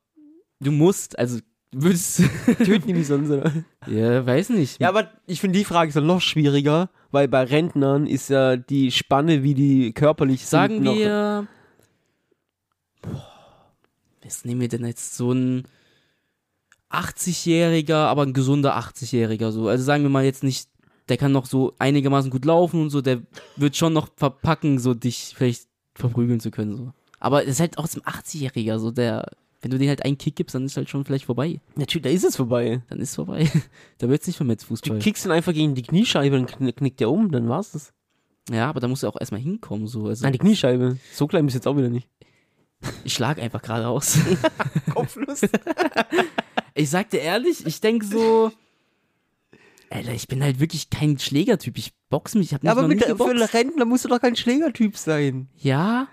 du 0.60 0.72
musst, 0.72 1.18
also 1.20 1.39
würdest. 1.72 2.24
Töten 2.58 2.88
die 2.88 2.94
nicht 2.94 3.08
sonst, 3.08 3.29
oder? 3.29 3.51
ja, 3.86 4.25
weiß 4.25 4.50
nicht. 4.50 4.82
Ja, 4.82 4.89
aber 4.89 5.12
ich 5.27 5.39
finde 5.41 5.60
die 5.60 5.65
Frage 5.65 5.91
so 5.91 6.00
noch 6.01 6.22
schwieriger, 6.22 6.89
weil 7.12 7.27
bei 7.27 7.44
Rentnern 7.44 8.08
ist 8.08 8.29
ja 8.29 8.58
die 8.58 8.91
Spanne, 8.91 9.44
wie 9.44 9.53
die 9.53 9.94
körperlich 9.94 10.48
Sagen 10.48 10.75
sind, 10.75 10.84
noch- 10.86 10.96
wir. 10.96 11.48
Boah, 13.01 13.75
was 14.24 14.46
nehmen 14.46 14.62
wir 14.62 14.68
denn 14.70 14.86
jetzt? 14.86 15.15
So 15.15 15.32
ein 15.32 15.63
80-Jähriger, 16.91 17.96
aber 18.08 18.24
ein 18.24 18.34
gesunder 18.34 18.77
80-Jähriger. 18.77 19.51
So. 19.51 19.67
Also 19.67 19.84
sagen 19.84 20.03
wir 20.03 20.10
mal 20.10 20.24
jetzt 20.25 20.43
nicht, 20.43 20.67
der 21.08 21.17
kann 21.17 21.31
noch 21.31 21.46
so 21.46 21.74
einigermaßen 21.79 22.29
gut 22.31 22.46
laufen 22.46 22.81
und 22.84 22.89
so, 22.89 23.01
der 23.01 23.22
wird 23.55 23.75
schon 23.75 23.93
noch 23.93 24.10
verpacken, 24.15 24.79
so 24.79 24.93
dich 24.93 25.34
vielleicht 25.36 25.67
verprügeln 25.96 26.39
zu 26.39 26.51
können. 26.51 26.75
So. 26.75 26.91
Aber 27.19 27.43
es 27.43 27.50
ist 27.51 27.60
halt 27.60 27.77
auch 27.77 27.86
ein 27.86 28.01
80-Jähriger, 28.01 28.79
so 28.79 28.91
der. 28.91 29.31
Wenn 29.62 29.72
du 29.72 29.77
den 29.77 29.89
halt 29.89 30.05
einen 30.05 30.17
Kick 30.17 30.38
gibst, 30.38 30.55
dann 30.55 30.63
ist 30.63 30.77
halt 30.77 30.89
schon 30.89 31.03
vielleicht 31.03 31.25
vorbei. 31.25 31.60
Natürlich, 31.75 32.03
da 32.03 32.10
ist 32.10 32.24
es 32.24 32.38
vorbei. 32.38 32.81
Dann 32.88 33.00
ist 33.01 33.15
vorbei. 33.15 33.51
da 33.98 34.08
wird's 34.08 34.25
nicht 34.25 34.39
mehr 34.39 34.48
mit 34.48 34.62
Du 34.62 34.67
Fußball. 34.67 35.00
kickst 35.00 35.25
ihn 35.25 35.31
einfach 35.31 35.51
gegen 35.51 35.75
die 35.75 35.81
Kniescheibe 35.81 36.38
und 36.38 36.50
kn- 36.50 36.72
knickt 36.72 37.01
der 37.01 37.10
um, 37.10 37.29
dann 37.29 37.50
war's 37.50 37.72
das. 37.72 37.91
Ja, 38.50 38.69
aber 38.69 38.79
da 38.79 38.88
musst 38.88 39.03
du 39.03 39.08
auch 39.10 39.19
erstmal 39.19 39.41
hinkommen. 39.41 39.86
So. 39.88 40.08
Also, 40.08 40.24
Nein, 40.24 40.31
die 40.31 40.39
Kniescheibe. 40.39 40.98
So 41.12 41.27
klein 41.27 41.46
bist 41.46 41.55
du 41.55 41.58
jetzt 41.58 41.67
auch 41.67 41.75
wieder 41.75 41.89
nicht. 41.89 42.08
ich 43.03 43.13
schlag 43.13 43.38
einfach 43.38 43.62
geradeaus. 43.62 44.17
Kopflos. 44.93 45.41
Ich 46.79 46.89
sag 46.89 47.09
dir 47.09 47.19
ehrlich, 47.19 47.65
ich 47.65 47.81
denk 47.81 48.05
so. 48.05 48.53
Alter, 49.89 50.13
ich 50.13 50.27
bin 50.29 50.41
halt 50.41 50.62
wirklich 50.62 50.89
kein 50.89 51.19
Schlägertyp. 51.19 51.77
Ich 51.77 51.91
boxe 52.09 52.38
mich, 52.38 52.48
ich 52.48 52.53
hab 52.53 52.63
nicht 52.63 52.67
Ja, 52.67 52.71
aber 52.71 52.83
noch 52.83 52.88
mit 52.88 53.00
nie 53.00 53.05
der, 53.05 53.17
für 53.17 53.24
einen 53.25 53.33
geboxt. 53.33 53.53
Rentner 53.53 53.86
musst 53.86 54.05
du 54.05 54.09
doch 54.09 54.21
kein 54.21 54.36
Schlägertyp 54.38 54.95
sein. 54.95 55.50
Ja. 55.57 56.07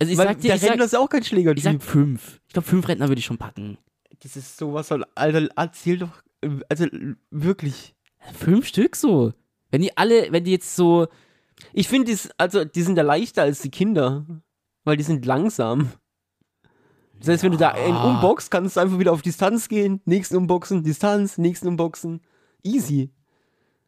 Also 0.00 0.12
ich 0.12 0.18
Weil 0.18 0.26
sag 0.26 0.40
dir, 0.40 0.48
der 0.48 0.56
ich 0.56 0.62
sag, 0.62 0.70
Rentner 0.70 0.84
ist 0.86 0.96
auch 0.96 1.08
kein 1.08 1.22
ich 1.22 1.28
Schlägertyp. 1.28 1.62
sag 1.62 1.82
fünf. 1.82 2.40
Ich 2.48 2.52
glaube, 2.52 2.66
fünf 2.66 2.88
Rentner 2.88 3.08
würde 3.08 3.20
ich 3.20 3.26
schon 3.26 3.38
packen. 3.38 3.78
das 4.22 4.36
ist 4.36 4.56
sowas 4.56 4.88
von, 4.88 5.04
Alter, 5.14 5.48
erzähl 5.54 5.98
doch, 5.98 6.22
also 6.68 6.86
wirklich. 7.30 7.94
Fünf 8.34 8.66
Stück 8.66 8.96
so. 8.96 9.34
Wenn 9.70 9.82
die 9.82 9.96
alle, 9.96 10.32
wenn 10.32 10.42
die 10.42 10.50
jetzt 10.52 10.74
so. 10.74 11.06
Ich 11.72 11.86
finde, 11.86 12.16
also, 12.38 12.64
die 12.64 12.82
sind 12.82 12.96
ja 12.96 13.04
leichter 13.04 13.42
als 13.42 13.60
die 13.60 13.70
Kinder, 13.70 14.26
weil 14.84 14.96
die 14.96 15.04
sind 15.04 15.24
langsam. 15.26 15.92
Das 17.18 17.28
heißt, 17.28 17.42
wenn 17.42 17.52
du 17.52 17.58
da 17.58 17.70
einen 17.70 17.94
Ja. 17.94 18.02
umboxst, 18.04 18.50
kannst 18.50 18.76
du 18.76 18.80
einfach 18.80 18.98
wieder 18.98 19.12
auf 19.12 19.22
Distanz 19.22 19.68
gehen, 19.68 20.00
nächsten 20.04 20.36
umboxen, 20.36 20.82
Distanz, 20.84 21.38
nächsten 21.38 21.68
umboxen. 21.68 22.20
Easy. 22.62 23.10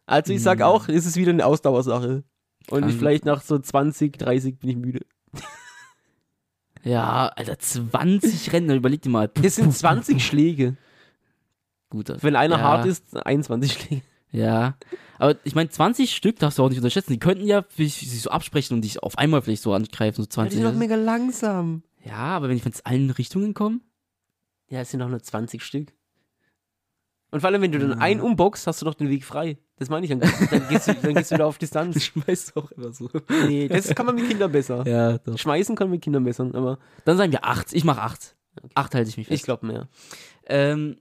Also 0.07 0.33
ich 0.33 0.43
sag 0.43 0.59
Hm. 0.59 0.65
auch, 0.67 0.89
es 0.89 1.07
ist 1.07 1.17
wieder 1.17 1.31
eine 1.31 1.47
Ausdauersache. 1.47 2.25
Und 2.69 2.89
ich 2.89 2.97
vielleicht 2.97 3.25
nach 3.25 3.43
so 3.43 3.59
20, 3.59 4.19
30 4.19 4.59
bin 4.59 4.71
ich 4.71 4.77
müde. 4.77 5.01
Ja, 6.83 7.29
Alter, 7.29 7.59
20 7.59 8.53
Rentner, 8.53 8.75
überleg 8.75 9.03
dir 9.03 9.11
mal. 9.11 9.29
Puh, 9.35 9.43
Das 9.43 9.57
sind 9.57 9.67
puh, 9.67 9.73
20 9.73 10.25
Schläge. 10.25 10.77
Gut, 11.91 12.13
Wenn 12.23 12.37
einer 12.37 12.57
ja, 12.59 12.63
hart 12.63 12.87
ist, 12.87 13.17
21 13.17 13.73
Schläge. 13.73 14.03
Ja. 14.33 14.77
Aber 15.19 15.35
ich 15.45 15.55
meine, 15.55 15.69
20 15.69 16.15
Stück 16.15 16.39
darfst 16.39 16.59
du 16.59 16.63
auch 16.65 16.69
nicht 16.69 16.79
unterschätzen. 16.79 17.13
Die 17.13 17.19
könnten 17.19 17.45
ja 17.45 17.65
sich 17.77 18.23
so 18.23 18.31
absprechen 18.31 18.77
und 18.77 18.83
dich 18.83 19.03
auf 19.03 19.19
einmal 19.19 19.43
vielleicht 19.43 19.63
so 19.63 19.75
angreifen, 19.75 20.23
so 20.23 20.27
20. 20.27 20.63
mega 20.75 20.95
langsam. 20.95 21.83
Ja, 22.05 22.17
aber 22.17 22.49
wenn 22.49 22.57
die 22.57 22.63
von 22.63 22.73
allen 22.85 23.11
Richtungen 23.11 23.55
kommen. 23.55 23.83
Ja, 24.69 24.81
es 24.81 24.91
sind 24.91 25.01
doch 25.01 25.09
nur 25.09 25.23
20 25.23 25.63
Stück. 25.63 25.93
Und 27.33 27.41
vor 27.41 27.49
allem, 27.51 27.63
wenn 27.63 27.71
du 27.73 27.79
dann 27.79 27.91
Ja. 27.91 27.97
einen 27.99 28.21
umboxst, 28.21 28.67
hast 28.67 28.81
du 28.83 28.87
doch 28.87 28.95
den 28.95 29.09
Weg 29.09 29.25
frei. 29.25 29.59
Das 29.77 29.89
meine 29.89 30.05
ich. 30.05 30.11
Dann, 30.11 30.21
dann, 30.21 30.69
gehst, 30.69 30.89
du, 30.89 30.95
dann 30.95 31.15
gehst 31.15 31.31
du 31.31 31.37
wieder 31.37 31.47
auf 31.47 31.59
Distanz. 31.59 32.03
schmeißt 32.05 32.57
auch 32.57 32.71
immer 32.73 32.93
so. 32.93 33.09
Nee, 33.47 33.69
das 33.69 33.95
kann 33.95 34.07
man 34.07 34.17
mit 34.17 34.29
Kindern 34.29 34.51
besser. 34.51 34.85
Ja, 34.87 35.19
doch. 35.19 35.39
Schmeißen 35.39 35.77
kann 35.77 35.87
man 35.89 35.93
mit 35.93 36.03
Kindern 36.03 36.25
besser, 36.25 36.51
aber 36.53 36.79
Dann 37.05 37.17
sagen 37.17 37.31
wir 37.33 37.45
8. 37.45 37.73
Ich 37.73 37.85
mach 37.85 37.99
8. 37.99 38.37
8 38.75 38.95
halte 38.95 39.09
ich 39.09 39.17
mich 39.17 39.29
fest. 39.29 39.41
ich 39.41 39.45
glaube 39.45 39.65
mehr. 39.67 39.89
Ähm, 40.47 40.97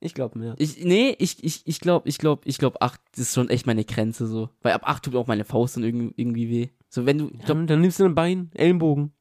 Ich 0.00 0.12
glaube 0.14 0.38
mehr. 0.38 0.54
ich, 0.58 0.84
nee, 0.84 1.16
ich, 1.18 1.42
ich, 1.42 1.62
ich 1.66 1.80
glaube, 1.80 2.08
ich 2.08 2.18
glaube, 2.18 2.42
ich 2.44 2.58
glaube 2.58 2.80
8 2.82 3.00
ist 3.16 3.34
schon 3.34 3.48
echt 3.48 3.66
meine 3.66 3.84
Grenze 3.86 4.26
so. 4.26 4.50
Weil 4.60 4.72
ab 4.74 4.82
8 4.84 5.02
tut 5.06 5.16
auch 5.16 5.26
meine 5.26 5.44
Faust 5.46 5.76
dann 5.76 5.84
irgendwie, 5.84 6.12
irgendwie 6.16 6.48
weh. 6.50 6.68
So, 6.88 7.06
wenn 7.06 7.18
du, 7.18 7.26
ich 7.28 7.38
glaube, 7.44 7.60
Dann, 7.60 7.66
dann 7.66 7.80
nimmst 7.80 8.00
du 8.00 8.04
ein 8.04 8.14
Bein, 8.14 8.50
Ellenbogen. 8.54 9.12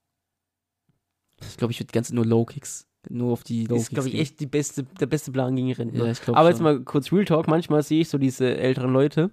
Ich, 1.41 1.58
glaub, 1.58 1.72
ich 1.72 1.79
würde 1.79 1.88
die 1.88 1.93
ganze 1.93 2.10
Zeit 2.12 2.15
nur 2.15 2.25
Low 2.25 2.46
Kicks. 2.46 2.86
Nur 3.10 3.31
auf 3.34 3.43
die 3.43 3.65
Low 3.65 3.75
Das 3.75 3.84
Kicks. 3.84 3.84
ist, 3.84 3.89
glaube 3.93 4.08
ich, 4.10 4.13
gehen. 4.13 4.22
echt 4.22 4.39
die 4.39 4.46
beste, 4.48 4.84
der 4.84 5.05
beste 5.05 5.31
Plan 5.31 5.55
gegen 5.55 5.72
Rentner. 5.72 6.05
Ja, 6.05 6.12
ich 6.12 6.22
glaube 6.22 6.38
aber 6.39 6.50
jetzt 6.50 6.58
schon. 6.58 6.63
mal 6.65 6.79
kurz 6.81 7.12
Real 7.12 7.25
Talk. 7.25 7.48
Manchmal 7.48 7.81
sehe 7.84 8.01
ich 8.01 8.10
so 8.10 8.17
diese 8.17 8.58
älteren 8.58 8.91
Leute 8.91 9.31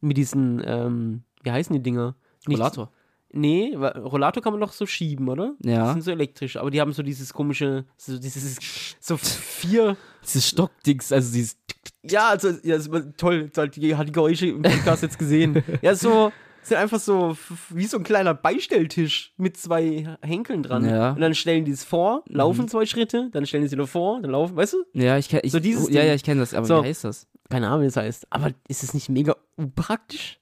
mit 0.00 0.16
diesen, 0.16 0.62
ähm, 0.64 1.22
wie 1.42 1.50
heißen 1.50 1.72
die 1.74 1.82
Dinger? 1.82 2.14
Nicht- 2.46 2.58
Rollator. 2.58 2.90
Nee, 3.32 3.74
Rollator 3.74 4.42
kann 4.42 4.52
man 4.52 4.60
doch 4.60 4.72
so 4.72 4.86
schieben, 4.86 5.28
oder? 5.28 5.54
Die 5.58 5.70
Ja. 5.70 5.92
sind 5.92 6.02
so 6.02 6.10
elektrisch, 6.10 6.56
aber 6.56 6.70
die 6.70 6.80
haben 6.80 6.92
so 6.92 7.02
dieses 7.02 7.34
komische, 7.34 7.84
so 7.96 8.18
dieses, 8.18 8.96
so 9.00 9.16
vier, 9.16 9.96
Dieses 10.22 10.48
Stockdings, 10.48 11.10
also 11.12 11.32
dieses. 11.32 11.58
ja, 12.02 12.28
also, 12.28 12.50
ja, 12.62 12.76
ist 12.76 12.88
toll, 13.18 13.50
die 13.74 13.94
hat 13.96 14.08
die 14.08 14.12
Geräusche 14.12 14.46
im 14.46 14.62
Podcast 14.62 15.02
jetzt 15.02 15.18
gesehen. 15.18 15.62
Ja, 15.82 15.94
so, 15.94 16.32
sind 16.68 16.76
einfach 16.78 17.00
so 17.00 17.36
wie 17.70 17.86
so 17.86 17.96
ein 17.98 18.02
kleiner 18.04 18.34
Beistelltisch 18.34 19.32
mit 19.36 19.56
zwei 19.56 20.16
Henkeln 20.22 20.62
dran. 20.62 20.84
Ja. 20.84 21.12
Und 21.12 21.20
dann 21.20 21.34
stellen 21.34 21.64
die 21.64 21.72
es 21.72 21.84
vor, 21.84 22.22
laufen 22.26 22.62
Mhm. 22.62 22.68
zwei 22.68 22.86
Schritte, 22.86 23.28
dann 23.32 23.46
stellen 23.46 23.62
die 23.62 23.66
es 23.66 23.72
wieder 23.72 23.86
vor, 23.86 24.20
dann 24.20 24.30
laufen, 24.32 24.56
weißt 24.56 24.72
du? 24.74 24.84
Ja, 24.92 25.16
ich 25.18 25.28
kenne. 25.28 25.42
Ich, 25.44 25.52
So 25.52 25.60
dieses 25.60 25.86
oh, 25.86 25.90
ja, 25.90 26.02
ja, 26.04 26.14
ich 26.14 26.22
kenne 26.24 26.40
das, 26.40 26.54
aber 26.54 26.66
So. 26.66 26.82
wie 26.82 26.88
heißt 26.88 27.04
das? 27.04 27.26
Keine 27.48 27.68
Ahnung, 27.68 27.82
wie 27.82 27.86
das 27.86 27.96
heißt. 27.96 28.26
Aber 28.30 28.50
ist 28.68 28.82
es 28.82 28.94
nicht 28.94 29.08
mega 29.08 29.36
unpraktisch? 29.56 30.40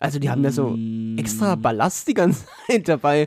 Also, 0.00 0.18
die 0.18 0.28
haben 0.28 0.44
ja 0.44 0.50
so 0.50 0.70
Mm, 0.76 1.16
extra 1.18 1.54
Ballast 1.54 2.08
die 2.08 2.14
ganze 2.14 2.44
Zeit 2.66 2.88
dabei. 2.88 3.26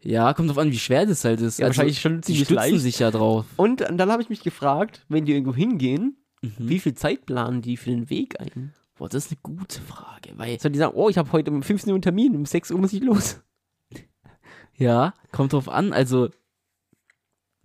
Ja, 0.00 0.32
kommt 0.32 0.48
drauf 0.48 0.58
an, 0.58 0.70
wie 0.70 0.78
schwer 0.78 1.04
das 1.06 1.24
halt 1.24 1.40
ist. 1.40 1.58
Ja, 1.58 1.66
wahrscheinlich 1.66 2.00
schon 2.00 2.16
die 2.16 2.22
ziemlich 2.22 2.44
stützen 2.44 2.54
leicht. 2.56 2.80
sich 2.80 2.98
ja 2.98 3.10
drauf. 3.10 3.46
Und 3.56 3.80
dann 3.80 4.10
habe 4.10 4.22
ich 4.22 4.28
mich 4.30 4.42
gefragt, 4.42 5.04
wenn 5.08 5.24
die 5.26 5.32
irgendwo 5.32 5.54
hingehen, 5.54 6.16
Mhm. 6.42 6.52
wie 6.58 6.78
viel 6.78 6.92
Zeit 6.94 7.24
planen 7.26 7.62
die 7.62 7.76
für 7.78 7.88
den 7.90 8.10
Weg 8.10 8.38
ein? 8.40 8.74
Boah, 8.96 9.08
das 9.08 9.26
ist 9.26 9.32
eine 9.32 9.40
gute 9.42 9.80
Frage, 9.80 10.32
weil 10.36 10.58
So, 10.60 10.68
die 10.68 10.78
sagen, 10.78 10.94
oh, 10.96 11.08
ich 11.08 11.18
habe 11.18 11.32
heute 11.32 11.50
um 11.50 11.62
15 11.62 11.90
Uhr 11.90 11.94
einen 11.96 12.02
Termin, 12.02 12.36
um 12.36 12.46
6 12.46 12.70
Uhr 12.70 12.78
muss 12.78 12.92
ich 12.92 13.02
los. 13.02 13.40
ja, 14.76 15.14
kommt 15.32 15.52
drauf 15.52 15.68
an, 15.68 15.92
also 15.92 16.28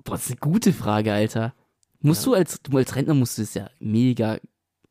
boah, 0.04 0.14
das 0.14 0.26
ist 0.26 0.32
eine 0.32 0.40
gute 0.40 0.74
Frage, 0.74 1.14
Alter. 1.14 1.54
Musst 2.02 2.26
Ja. 2.26 2.32
du 2.32 2.36
als 2.36 2.62
du 2.64 2.78
als 2.78 2.96
Rentner 2.96 3.14
musst 3.14 3.38
du 3.38 3.42
es 3.44 3.54
ja 3.54 3.70
mega 3.80 4.40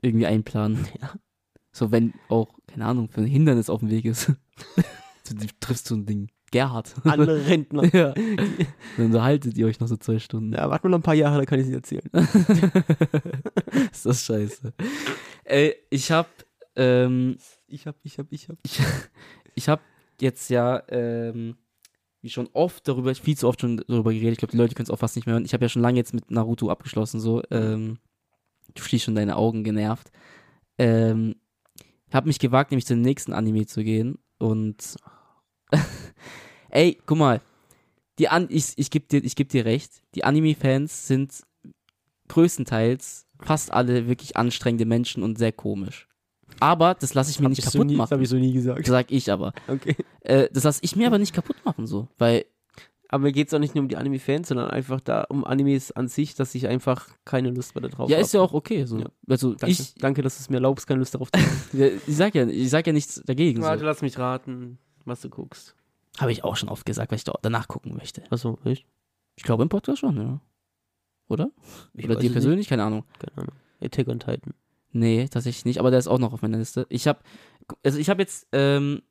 irgendwie 0.02 0.26
einplanen. 0.26 0.86
Ja. 1.00 1.12
So 1.72 1.90
wenn 1.92 2.14
auch 2.28 2.54
keine 2.66 2.86
Ahnung, 2.86 3.08
für 3.08 3.20
ein 3.20 3.26
Hindernis 3.26 3.70
auf 3.70 3.80
dem 3.80 3.90
Weg 3.90 4.04
ist. 4.04 4.32
du 5.28 5.46
triffst 5.60 5.86
so 5.86 5.94
ein 5.94 6.06
Ding. 6.06 6.28
Gerhard. 6.50 6.94
Andere 7.04 7.46
Rentner. 7.46 7.84
ja. 7.94 8.14
Dann 8.14 9.06
unterhaltet 9.06 9.56
ihr 9.58 9.66
euch 9.66 9.80
noch 9.80 9.86
so 9.86 9.96
zwei 9.98 10.18
Stunden. 10.18 10.54
Ja, 10.54 10.70
warte 10.70 10.86
mal 10.86 10.92
noch 10.92 10.98
ein 11.00 11.02
paar 11.02 11.14
Jahre, 11.14 11.38
da 11.40 11.44
kann 11.44 11.60
ich 11.60 11.66
es 11.66 11.72
erzählen. 11.74 12.08
ist 13.92 14.06
das 14.06 14.22
scheiße. 14.24 14.72
Ey, 15.48 15.76
ich 15.88 16.12
hab 16.12 16.28
ähm, 16.76 17.38
Ich 17.68 17.86
hab, 17.86 17.96
ich 18.02 18.18
hab, 18.18 18.30
ich 18.30 18.48
hab. 18.50 18.58
ich 19.54 19.68
habe 19.68 19.80
jetzt 20.20 20.50
ja, 20.50 20.82
ähm, 20.88 21.56
wie 22.20 22.28
schon 22.28 22.50
oft 22.52 22.86
darüber, 22.86 23.14
viel 23.14 23.36
zu 23.36 23.48
oft 23.48 23.62
schon 23.62 23.78
darüber 23.78 24.12
geredet. 24.12 24.32
Ich 24.32 24.38
glaube, 24.38 24.52
die 24.52 24.58
Leute 24.58 24.74
können 24.74 24.84
es 24.84 24.90
auch 24.90 24.98
fast 24.98 25.16
nicht 25.16 25.24
mehr 25.24 25.32
hören. 25.32 25.46
Ich 25.46 25.54
habe 25.54 25.64
ja 25.64 25.70
schon 25.70 25.80
lange 25.80 25.96
jetzt 25.96 26.12
mit 26.12 26.30
Naruto 26.30 26.68
abgeschlossen, 26.68 27.18
so. 27.18 27.42
Ähm, 27.50 27.98
du 28.74 28.82
schließt 28.82 29.06
schon 29.06 29.14
deine 29.14 29.36
Augen 29.36 29.64
genervt. 29.64 30.12
Ähm, 30.76 31.36
habe 32.12 32.26
mich 32.26 32.38
gewagt, 32.38 32.70
nämlich 32.70 32.86
zum 32.86 33.00
nächsten 33.00 33.32
Anime 33.32 33.64
zu 33.64 33.82
gehen. 33.82 34.18
Und 34.36 34.96
ey, 36.68 36.98
guck 37.06 37.16
mal, 37.16 37.40
die 38.18 38.28
An 38.28 38.48
ich, 38.50 38.74
ich 38.76 38.90
gebe 38.90 39.06
dir, 39.06 39.24
ich 39.24 39.34
geb 39.34 39.48
dir 39.48 39.64
recht, 39.64 40.02
die 40.14 40.24
Anime-Fans 40.24 41.06
sind 41.06 41.42
größtenteils 42.28 43.27
fast 43.40 43.72
alle 43.72 44.08
wirklich 44.08 44.36
anstrengende 44.36 44.84
Menschen 44.86 45.22
und 45.22 45.38
sehr 45.38 45.52
komisch. 45.52 46.08
Aber 46.60 46.94
das 46.94 47.14
lasse 47.14 47.30
ich 47.30 47.38
mir 47.38 47.44
Hab 47.44 47.50
nicht 47.50 47.58
ich 47.60 47.64
so 47.66 47.72
kaputt 47.72 47.86
nie, 47.86 47.92
Das 47.94 47.98
machen. 47.98 48.10
habe 48.12 48.22
ich 48.22 48.28
so 48.28 48.36
nie 48.36 48.52
gesagt. 48.52 48.86
Sag 48.86 49.10
ich 49.12 49.30
aber. 49.30 49.52
Okay. 49.68 49.96
Äh, 50.20 50.48
das 50.52 50.64
lasse 50.64 50.80
ich 50.82 50.96
mir 50.96 51.06
aber 51.06 51.18
nicht 51.18 51.32
kaputt 51.34 51.56
machen, 51.64 51.86
so. 51.86 52.08
Weil, 52.18 52.46
Aber 53.08 53.22
mir 53.24 53.32
geht 53.32 53.48
es 53.48 53.54
auch 53.54 53.58
nicht 53.58 53.74
nur 53.74 53.82
um 53.82 53.88
die 53.88 53.96
Anime-Fans, 53.96 54.48
sondern 54.48 54.70
einfach 54.70 55.00
da 55.00 55.22
um 55.28 55.44
Animes 55.44 55.92
an 55.92 56.08
sich, 56.08 56.34
dass 56.34 56.54
ich 56.54 56.66
einfach 56.66 57.08
keine 57.24 57.50
Lust 57.50 57.74
mehr 57.74 57.88
darauf 57.88 58.08
ja, 58.10 58.16
habe. 58.16 58.24
ist 58.24 58.32
ja 58.34 58.40
auch 58.40 58.54
okay. 58.54 58.84
So. 58.86 58.98
Ja. 58.98 59.06
Also, 59.28 59.50
Danke. 59.54 59.70
ich, 59.70 59.94
Danke, 59.94 60.22
dass 60.22 60.36
du 60.38 60.40
es 60.42 60.50
mir 60.50 60.56
erlaubst, 60.56 60.86
keine 60.86 60.98
Lust 61.00 61.14
darauf 61.14 61.30
zu 61.30 61.40
haben. 61.40 61.50
ja, 61.74 61.86
ich, 61.86 62.16
sag 62.16 62.34
ja, 62.34 62.46
ich 62.46 62.70
sag 62.70 62.86
ja 62.86 62.92
nichts 62.92 63.22
dagegen. 63.24 63.62
Warte, 63.62 63.80
So. 63.80 63.86
lass 63.86 64.02
mich 64.02 64.18
raten, 64.18 64.78
was 65.04 65.20
du 65.20 65.28
guckst. 65.28 65.76
Habe 66.18 66.32
ich 66.32 66.42
auch 66.44 66.56
schon 66.56 66.68
oft 66.70 66.84
gesagt, 66.86 67.12
weil 67.12 67.16
ich 67.18 67.24
da 67.24 67.34
danach 67.42 67.68
gucken 67.68 67.94
möchte. 67.94 68.22
Achso, 68.30 68.58
echt? 68.64 68.84
Ich 69.36 69.44
glaube 69.44 69.62
im 69.62 69.68
Podcast 69.68 70.00
schon, 70.00 70.16
ja. 70.16 70.40
Oder? 71.28 71.50
Ich 71.94 72.04
Oder 72.04 72.16
dir 72.16 72.32
persönlich? 72.32 72.68
Keine 72.68 72.84
Ahnung. 72.84 73.04
Keine 73.18 73.36
Ahnung. 73.38 73.54
Attack 73.80 74.08
on 74.08 74.18
Titan. 74.18 74.54
Nee, 74.92 75.28
tatsächlich 75.30 75.64
nicht, 75.66 75.78
aber 75.80 75.90
der 75.90 75.98
ist 75.98 76.08
auch 76.08 76.18
noch 76.18 76.32
auf 76.32 76.42
meiner 76.42 76.58
Liste. 76.58 76.86
Ich 76.88 77.06
habe 77.06 77.20
also 77.84 77.98
ich 77.98 78.08
habe 78.08 78.22
jetzt 78.22 78.46
ähm, 78.52 79.02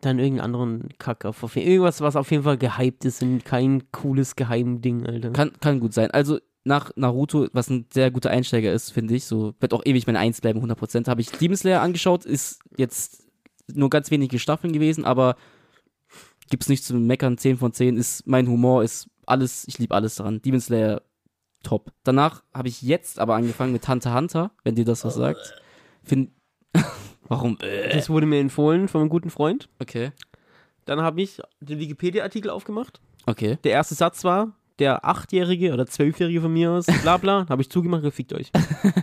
Dann 0.00 0.18
irgendeinen 0.18 0.44
anderen 0.54 0.88
Kack 0.98 1.24
auf 1.26 1.42
auf- 1.44 1.54
Irgendwas, 1.56 2.00
was 2.00 2.16
auf 2.16 2.30
jeden 2.30 2.42
Fall 2.44 2.56
gehypt 2.56 3.04
ist 3.04 3.22
und 3.22 3.44
kein 3.44 3.90
cooles 3.92 4.34
Geheimding, 4.34 5.06
Alter. 5.06 5.30
Kann, 5.30 5.52
kann 5.60 5.78
gut 5.80 5.92
sein. 5.92 6.10
Also 6.10 6.38
nach 6.64 6.90
Naruto, 6.96 7.48
was 7.52 7.68
ein 7.68 7.86
sehr 7.92 8.10
guter 8.10 8.30
Einsteiger 8.30 8.72
ist, 8.72 8.90
finde 8.90 9.14
ich, 9.14 9.24
so 9.26 9.54
wird 9.60 9.74
auch 9.74 9.82
ewig 9.84 10.06
meine 10.06 10.20
Eins 10.20 10.40
bleiben, 10.40 10.64
100%, 10.64 11.08
habe 11.08 11.20
ich 11.20 11.30
Demon 11.30 11.56
Slayer 11.56 11.82
angeschaut, 11.82 12.24
ist 12.24 12.60
jetzt 12.76 13.26
nur 13.72 13.90
ganz 13.90 14.10
wenige 14.12 14.38
Staffeln 14.38 14.72
gewesen, 14.72 15.04
aber 15.04 15.36
gibt's 16.50 16.68
nichts 16.68 16.86
zu 16.86 16.94
meckern, 16.94 17.36
10 17.36 17.56
von 17.58 17.72
10 17.72 17.96
ist 17.96 18.26
mein 18.26 18.46
Humor, 18.48 18.84
ist 18.84 19.08
alles, 19.26 19.66
ich 19.66 19.78
liebe 19.78 19.94
alles 19.94 20.14
daran. 20.16 20.40
Demon 20.40 20.60
Slayer 20.60 21.02
top. 21.62 21.92
Danach 22.04 22.42
habe 22.52 22.68
ich 22.68 22.82
jetzt 22.82 23.18
aber 23.18 23.34
angefangen 23.34 23.72
mit 23.72 23.88
Hunter 23.88 24.10
x 24.10 24.18
Hunter, 24.18 24.50
wenn 24.64 24.74
dir 24.74 24.84
das 24.84 25.04
was 25.04 25.14
sagt. 25.14 25.54
Find 26.02 26.30
Warum? 27.28 27.58
Äh. 27.60 27.94
Das 27.94 28.10
wurde 28.10 28.26
mir 28.26 28.40
empfohlen 28.40 28.88
von 28.88 29.00
einem 29.00 29.10
guten 29.10 29.30
Freund. 29.30 29.68
Okay. 29.78 30.12
Dann 30.84 31.00
habe 31.00 31.22
ich 31.22 31.40
den 31.60 31.78
Wikipedia-Artikel 31.78 32.50
aufgemacht. 32.50 33.00
Okay. 33.26 33.58
Der 33.64 33.72
erste 33.72 33.94
Satz 33.94 34.24
war, 34.24 34.52
der 34.82 35.04
Achtjährige 35.04 35.72
oder 35.72 35.86
Zwölfjährige 35.86 36.40
von 36.40 36.52
mir 36.52 36.72
aus, 36.72 36.86
bla 37.02 37.16
bla, 37.16 37.46
habe 37.48 37.62
ich 37.62 37.70
zugemacht, 37.70 38.02
gefickt 38.02 38.32
euch. 38.32 38.50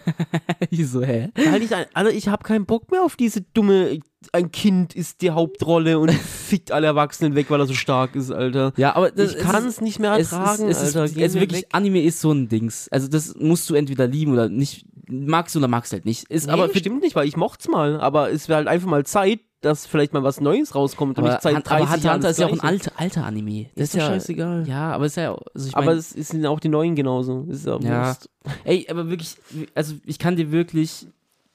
Wieso, 0.69 1.01
hä? 1.01 1.29
Weil 1.35 1.61
ich, 1.63 1.73
Alter, 1.73 2.11
ich 2.11 2.27
habe 2.27 2.43
keinen 2.43 2.65
Bock 2.65 2.91
mehr 2.91 3.01
auf 3.01 3.15
diese 3.15 3.41
dumme, 3.41 3.99
ein 4.33 4.51
Kind 4.51 4.93
ist 4.93 5.21
die 5.21 5.31
Hauptrolle 5.31 5.97
und 5.97 6.11
fickt 6.49 6.73
alle 6.73 6.87
Erwachsenen 6.87 7.33
weg, 7.33 7.45
weil 7.49 7.61
er 7.61 7.65
so 7.65 7.73
stark 7.73 8.15
ist, 8.15 8.29
Alter. 8.29 8.73
Ja, 8.75 8.93
aber 8.97 9.11
das, 9.11 9.35
ich 9.35 9.39
kann 9.39 9.65
es 9.65 9.79
nicht 9.79 9.99
mehr 9.99 10.17
es 10.17 10.33
ertragen, 10.33 10.67
ist, 10.67 10.81
es 10.81 10.95
Alter. 10.97 11.05
Ist, 11.05 11.17
es 11.17 11.33
wirklich, 11.35 11.61
weg. 11.61 11.69
Anime 11.71 12.03
ist 12.03 12.19
so 12.19 12.33
ein 12.33 12.49
Dings. 12.49 12.89
Also 12.89 13.07
das 13.07 13.35
musst 13.35 13.69
du 13.69 13.75
entweder 13.75 14.05
lieben 14.05 14.33
oder 14.33 14.49
nicht. 14.49 14.85
Magst 15.07 15.55
du 15.55 15.59
oder 15.59 15.69
magst 15.69 15.93
halt 15.93 16.03
nicht. 16.03 16.25
Ist 16.29 16.47
Nee, 16.47 16.53
aber 16.53 16.69
stimmt 16.75 17.01
nicht, 17.01 17.15
weil 17.15 17.27
ich 17.27 17.37
mocht's 17.37 17.69
mal, 17.69 18.01
aber 18.01 18.31
es 18.31 18.49
wäre 18.49 18.57
halt 18.57 18.67
einfach 18.67 18.89
mal 18.89 19.05
Zeit, 19.05 19.39
dass 19.61 19.85
vielleicht 19.85 20.13
mal 20.13 20.23
was 20.23 20.39
Neues 20.39 20.73
rauskommt 20.75 21.17
und 21.17 21.23
aber, 21.25 21.33
nicht 21.33 21.41
seit 21.43 21.55
Han- 21.55 21.63
30 21.63 21.81
aber 21.83 21.91
Hunter 21.93 22.13
Hunter 22.13 22.29
ist 22.29 22.39
ja 22.39 22.47
auch 22.47 22.51
ein 22.51 22.59
alter, 22.61 22.91
alter 22.95 23.25
Anime. 23.25 23.65
Das 23.75 23.83
Ist 23.89 23.95
ist, 23.95 23.99
ja 24.01 24.07
scheißegal. 24.07 24.67
Ja, 24.67 24.91
aber 24.91 25.05
ist 25.05 25.17
ja, 25.17 25.33
also 25.53 25.67
ich 25.67 25.75
aber 25.75 25.85
meine, 25.87 25.99
es, 25.99 26.15
es 26.15 26.29
sind 26.29 26.45
auch 26.45 26.59
die 26.59 26.69
Neuen 26.69 26.95
genauso. 26.95 27.45
Ist 27.49 27.65
ja, 27.65 27.77
Ja. 27.81 28.17
Ey, 28.63 28.87
aber 28.89 29.09
wirklich, 29.09 29.35
also 29.75 29.95
ich 30.05 30.17
kann 30.19 30.35
dir 30.35 30.51
wirklich 30.51 31.07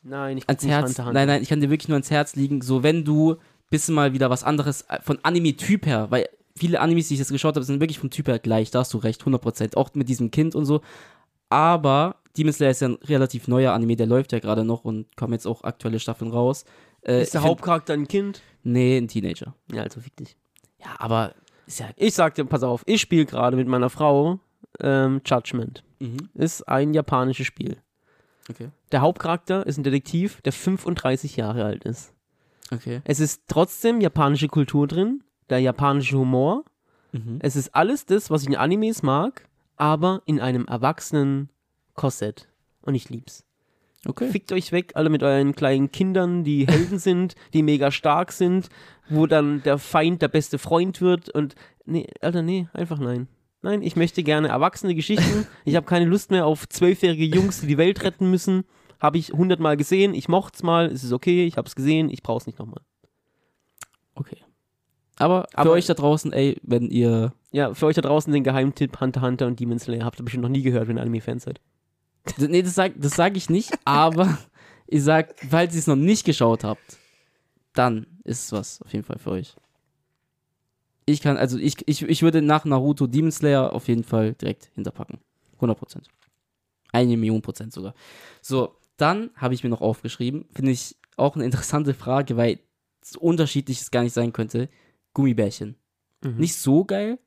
Nein, 0.03 0.37
ich 0.37 0.47
guck 0.47 0.51
ans 0.51 0.67
Herz, 0.67 0.89
Hunter 0.91 1.05
Hunter. 1.07 1.13
nein, 1.15 1.29
nein, 1.29 1.43
ich 1.43 1.49
kann 1.49 1.61
dir 1.61 1.71
wirklich 1.71 1.89
nur 1.89 1.97
ans 1.97 2.11
Herz 2.11 2.37
liegen, 2.37 2.61
so 2.61 2.83
wenn 2.83 3.05
du 3.05 3.37
bisschen 3.71 3.95
mal 3.95 4.13
wieder 4.13 4.29
was 4.29 4.45
anderes 4.45 4.83
äh, 4.83 5.01
von 5.03 5.19
Anime-Typ 5.23 5.87
her, 5.87 6.07
weil 6.11 6.29
viele 6.55 6.81
Animes, 6.81 7.09
die 7.09 7.15
ich 7.15 7.21
jetzt 7.21 7.33
geschaut 7.33 7.57
habe, 7.57 7.65
sind 7.65 7.81
wirklich 7.81 7.99
vom 7.99 8.11
Typ 8.11 8.29
her 8.29 8.39
gleich, 8.39 8.71
da 8.71 8.81
hast 8.81 8.93
du 8.93 8.99
recht, 8.99 9.23
100%, 9.23 9.77
auch 9.77 9.91
mit 9.95 10.09
diesem 10.11 10.31
Kind 10.31 10.55
und 10.55 10.67
so, 10.67 10.83
aber 11.49 12.17
Demon 12.37 12.53
Slayer 12.53 12.71
ist 12.71 12.81
ja 12.81 12.89
ein 12.89 12.99
relativ 13.05 13.49
neuer 13.49 13.73
Anime, 13.73 13.97
der 13.97 14.07
läuft 14.07 14.33
ja 14.33 14.41
gerade 14.41 14.65
noch 14.65 14.85
und 14.85 15.17
kommen 15.17 15.33
jetzt 15.33 15.47
auch 15.47 15.63
aktuelle 15.65 16.01
Staffeln 16.01 16.31
raus. 16.31 16.65
Äh, 17.07 17.23
Ist 17.23 17.35
der 17.35 17.41
find- 17.41 17.51
Hauptcharakter 17.51 17.93
ein 17.93 18.09
Kind? 18.09 18.43
Nee, 18.63 18.97
ein 18.97 19.09
Teenager. 19.09 19.55
Ja, 19.73 19.83
also 19.83 20.01
fick 20.01 20.17
dich. 20.17 20.37
Ja, 20.79 20.95
aber 20.99 21.35
ist 21.67 21.81
ja. 21.81 21.89
Ich 21.97 22.15
sag 22.15 22.35
dir, 22.35 22.45
pass 22.45 22.63
auf, 22.63 22.83
ich 22.87 23.01
spiele 23.01 23.27
gerade 23.27 23.57
mit 23.57 23.69
meiner 23.69 23.91
Frau 23.91 24.39
ähm, 24.81 25.21
Judgment. 25.25 25.85
Mhm. 26.01 26.29
Ist 26.35 26.63
ein 26.69 26.95
japanisches 26.95 27.47
Spiel. 27.47 27.77
Okay. 28.51 28.69
Der 28.93 29.01
Hauptcharakter 29.01 29.67
ist 29.67 29.79
ein 29.79 29.85
Detektiv, 29.85 30.41
der 30.43 30.53
35 30.53 31.37
Jahre 31.37 31.65
alt 31.65 31.85
ist. 31.85 32.13
Okay. 32.71 33.01
Es 33.05 33.21
ist 33.21 33.43
trotzdem 33.49 34.01
japanische 34.01 34.49
Kultur 34.49 34.87
drin, 34.87 35.23
der 35.51 35.61
japanische 35.61 36.19
Humor. 36.19 36.65
Mhm. 37.13 37.39
Es 37.41 37.57
ist 37.57 37.75
alles 37.75 38.05
das, 38.07 38.31
was 38.31 38.43
ich 38.43 38.49
in 38.49 38.57
Animes 38.57 39.03
mag, 39.03 39.47
aber 39.77 40.23
in 40.27 40.41
einem 40.41 40.67
erwachsenen 40.67 41.49
Korsett. 41.95 42.49
Und 42.83 42.95
ich 42.95 43.09
lieb's. 43.09 43.45
Okay. 44.07 44.29
Fickt 44.31 44.53
euch 44.53 44.71
weg, 44.73 44.93
alle 44.95 45.09
mit 45.09 45.23
euren 45.23 45.55
kleinen 45.55 45.91
Kindern, 45.91 46.45
die 46.45 46.67
Helden 46.67 46.99
sind, 46.99 47.35
die 47.53 47.63
mega 47.63 47.91
stark 47.91 48.33
sind, 48.33 48.69
wo 49.09 49.27
dann 49.27 49.63
der 49.63 49.79
Feind 49.79 50.21
der 50.23 50.29
beste 50.29 50.59
Freund 50.59 51.01
wird 51.01 51.29
und 51.31 51.55
nee, 51.87 52.07
Alter, 52.21 52.43
nee, 52.43 52.69
einfach 52.73 52.99
nein. 52.99 53.29
Nein, 53.63 53.81
ich 53.81 53.97
möchte 53.97 54.23
gerne 54.23 54.49
erwachsene 54.49 54.95
Geschichten. 54.95 55.47
Ich 55.65 55.75
habe 55.77 55.87
keine 55.87 56.05
Lust 56.05 56.31
mehr 56.31 56.45
auf 56.45 56.69
zwölfjährige 56.69 57.25
Jungs, 57.25 57.63
die 57.63 57.67
die 57.67 57.79
Welt 57.79 58.03
retten 58.05 58.31
müssen. 58.31 58.65
Habe 59.01 59.17
ich 59.17 59.31
hundertmal 59.33 59.77
gesehen, 59.79 60.13
ich 60.15 60.29
mocht's 60.29 60.63
mal, 60.63 60.87
es 60.87 61.03
ist 61.03 61.13
okay, 61.13 61.47
ich 61.47 61.57
hab's 61.57 61.75
gesehen, 61.75 62.11
ich 62.11 62.23
brauch's 62.23 62.47
nicht 62.47 62.59
nochmal. 62.59 62.83
Okay. 64.15 64.39
Aber 65.17 65.47
für 65.51 65.59
Aber- 65.59 65.71
euch 65.71 65.87
da 65.87 65.95
draußen, 65.95 66.33
ey, 66.33 66.59
wenn 66.63 66.91
ihr. 66.91 67.33
Ja, 67.53 67.73
für 67.73 67.87
euch 67.87 67.95
da 67.95 68.03
draußen 68.03 68.33
den 68.33 68.45
Geheimtipp 68.45 69.01
Hunter 69.01 69.23
Hunter 69.23 69.47
und 69.47 69.61
Demon 69.61 69.79
Slayer 69.79 70.05
habt 70.05 70.19
ihr 70.21 70.25
bestimmt 70.25 70.43
noch 70.43 70.51
nie 70.51 70.63
gehört, 70.63 70.89
wenn 70.89 70.99
ihr 70.99 71.03
Anime-Fans 71.03 71.45
seid. 71.45 71.61
Nee, 72.39 72.63
das 72.63 72.75
sag, 72.75 72.93
das 72.97 73.15
sag 73.15 73.37
ich 73.37 73.51
nicht, 73.51 73.73
aber 73.85 74.39
ich 74.87 75.03
sag, 75.03 75.35
falls 75.51 75.75
ihr 75.75 75.81
es 75.81 75.87
noch 75.87 75.97
nicht 75.97 76.25
geschaut 76.25 76.65
habt, 76.65 76.99
dann 77.75 78.07
ist 78.25 78.45
es 78.45 78.53
was 78.53 78.83
auf 78.83 78.93
jeden 78.93 79.05
Fall 79.05 79.19
für 79.19 79.33
euch. 79.33 79.55
Ich 81.07 81.21
kann, 81.21 81.37
also 81.37 81.59
ich, 81.59 81.87
ich, 81.87 82.03
ich 82.03 82.23
würde 82.23 82.41
nach 82.41 82.65
Naruto 82.65 83.07
Demon 83.07 83.31
Slayer 83.31 83.73
auf 83.73 83.89
jeden 83.89 84.05
Fall 84.05 84.35
direkt 84.35 84.71
hinterpacken. 84.75 85.19
100 85.57 85.79
Prozent. 85.79 86.09
Eine 86.93 87.17
Million 87.17 87.43
Prozent 87.43 87.73
sogar. 87.73 87.95
So, 88.41 88.77
dann 88.97 89.31
habe 89.37 89.55
ich 89.55 89.63
mir 89.63 89.71
noch 89.71 89.83
aufgeschrieben, 89.83 90.47
finde 90.55 90.71
ich 90.71 90.97
auch 91.17 91.35
eine 91.35 91.45
interessante 91.45 91.93
Frage, 91.95 92.37
weil 92.37 92.61
so 93.05 93.21
unterschiedlich 93.21 93.81
es 93.81 93.91
gar 93.91 94.03
nicht 94.03 94.15
sein 94.15 94.33
könnte. 94.33 94.69
Gummibärchen. 95.13 95.77
Mhm. 96.23 96.39
Nicht 96.39 96.57
so 96.57 96.85
geil, 96.85 97.19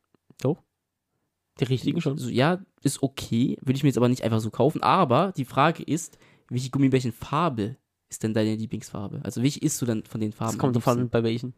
die 1.60 1.66
richtigen 1.66 2.02
schon. 2.02 2.18
ja, 2.30 2.60
ist 2.84 3.02
okay, 3.04 3.58
würde 3.62 3.78
ich 3.78 3.84
mir 3.84 3.90
jetzt 3.90 3.98
aber 3.98 4.10
nicht 4.10 4.24
einfach 4.24 4.40
so 4.40 4.50
kaufen. 4.50 4.82
Aber 4.84 5.34
die 5.36 5.46
Frage 5.46 5.84
ist, 5.84 6.18
welche 6.50 6.70
Gummibärchenfarbe 6.70 7.76
ist 8.10 8.24
denn 8.24 8.34
deine 8.34 8.56
Lieblingsfarbe? 8.56 9.20
Also, 9.24 9.42
welche 9.44 9.60
isst 9.60 9.82
du 9.82 9.86
denn 9.86 10.04
von 10.04 10.22
den 10.22 10.32
Farben? 10.32 10.54
Das 10.54 10.60
kommt 10.60 10.76
davon, 10.76 11.10
bei 11.10 11.24
welchen. 11.24 11.54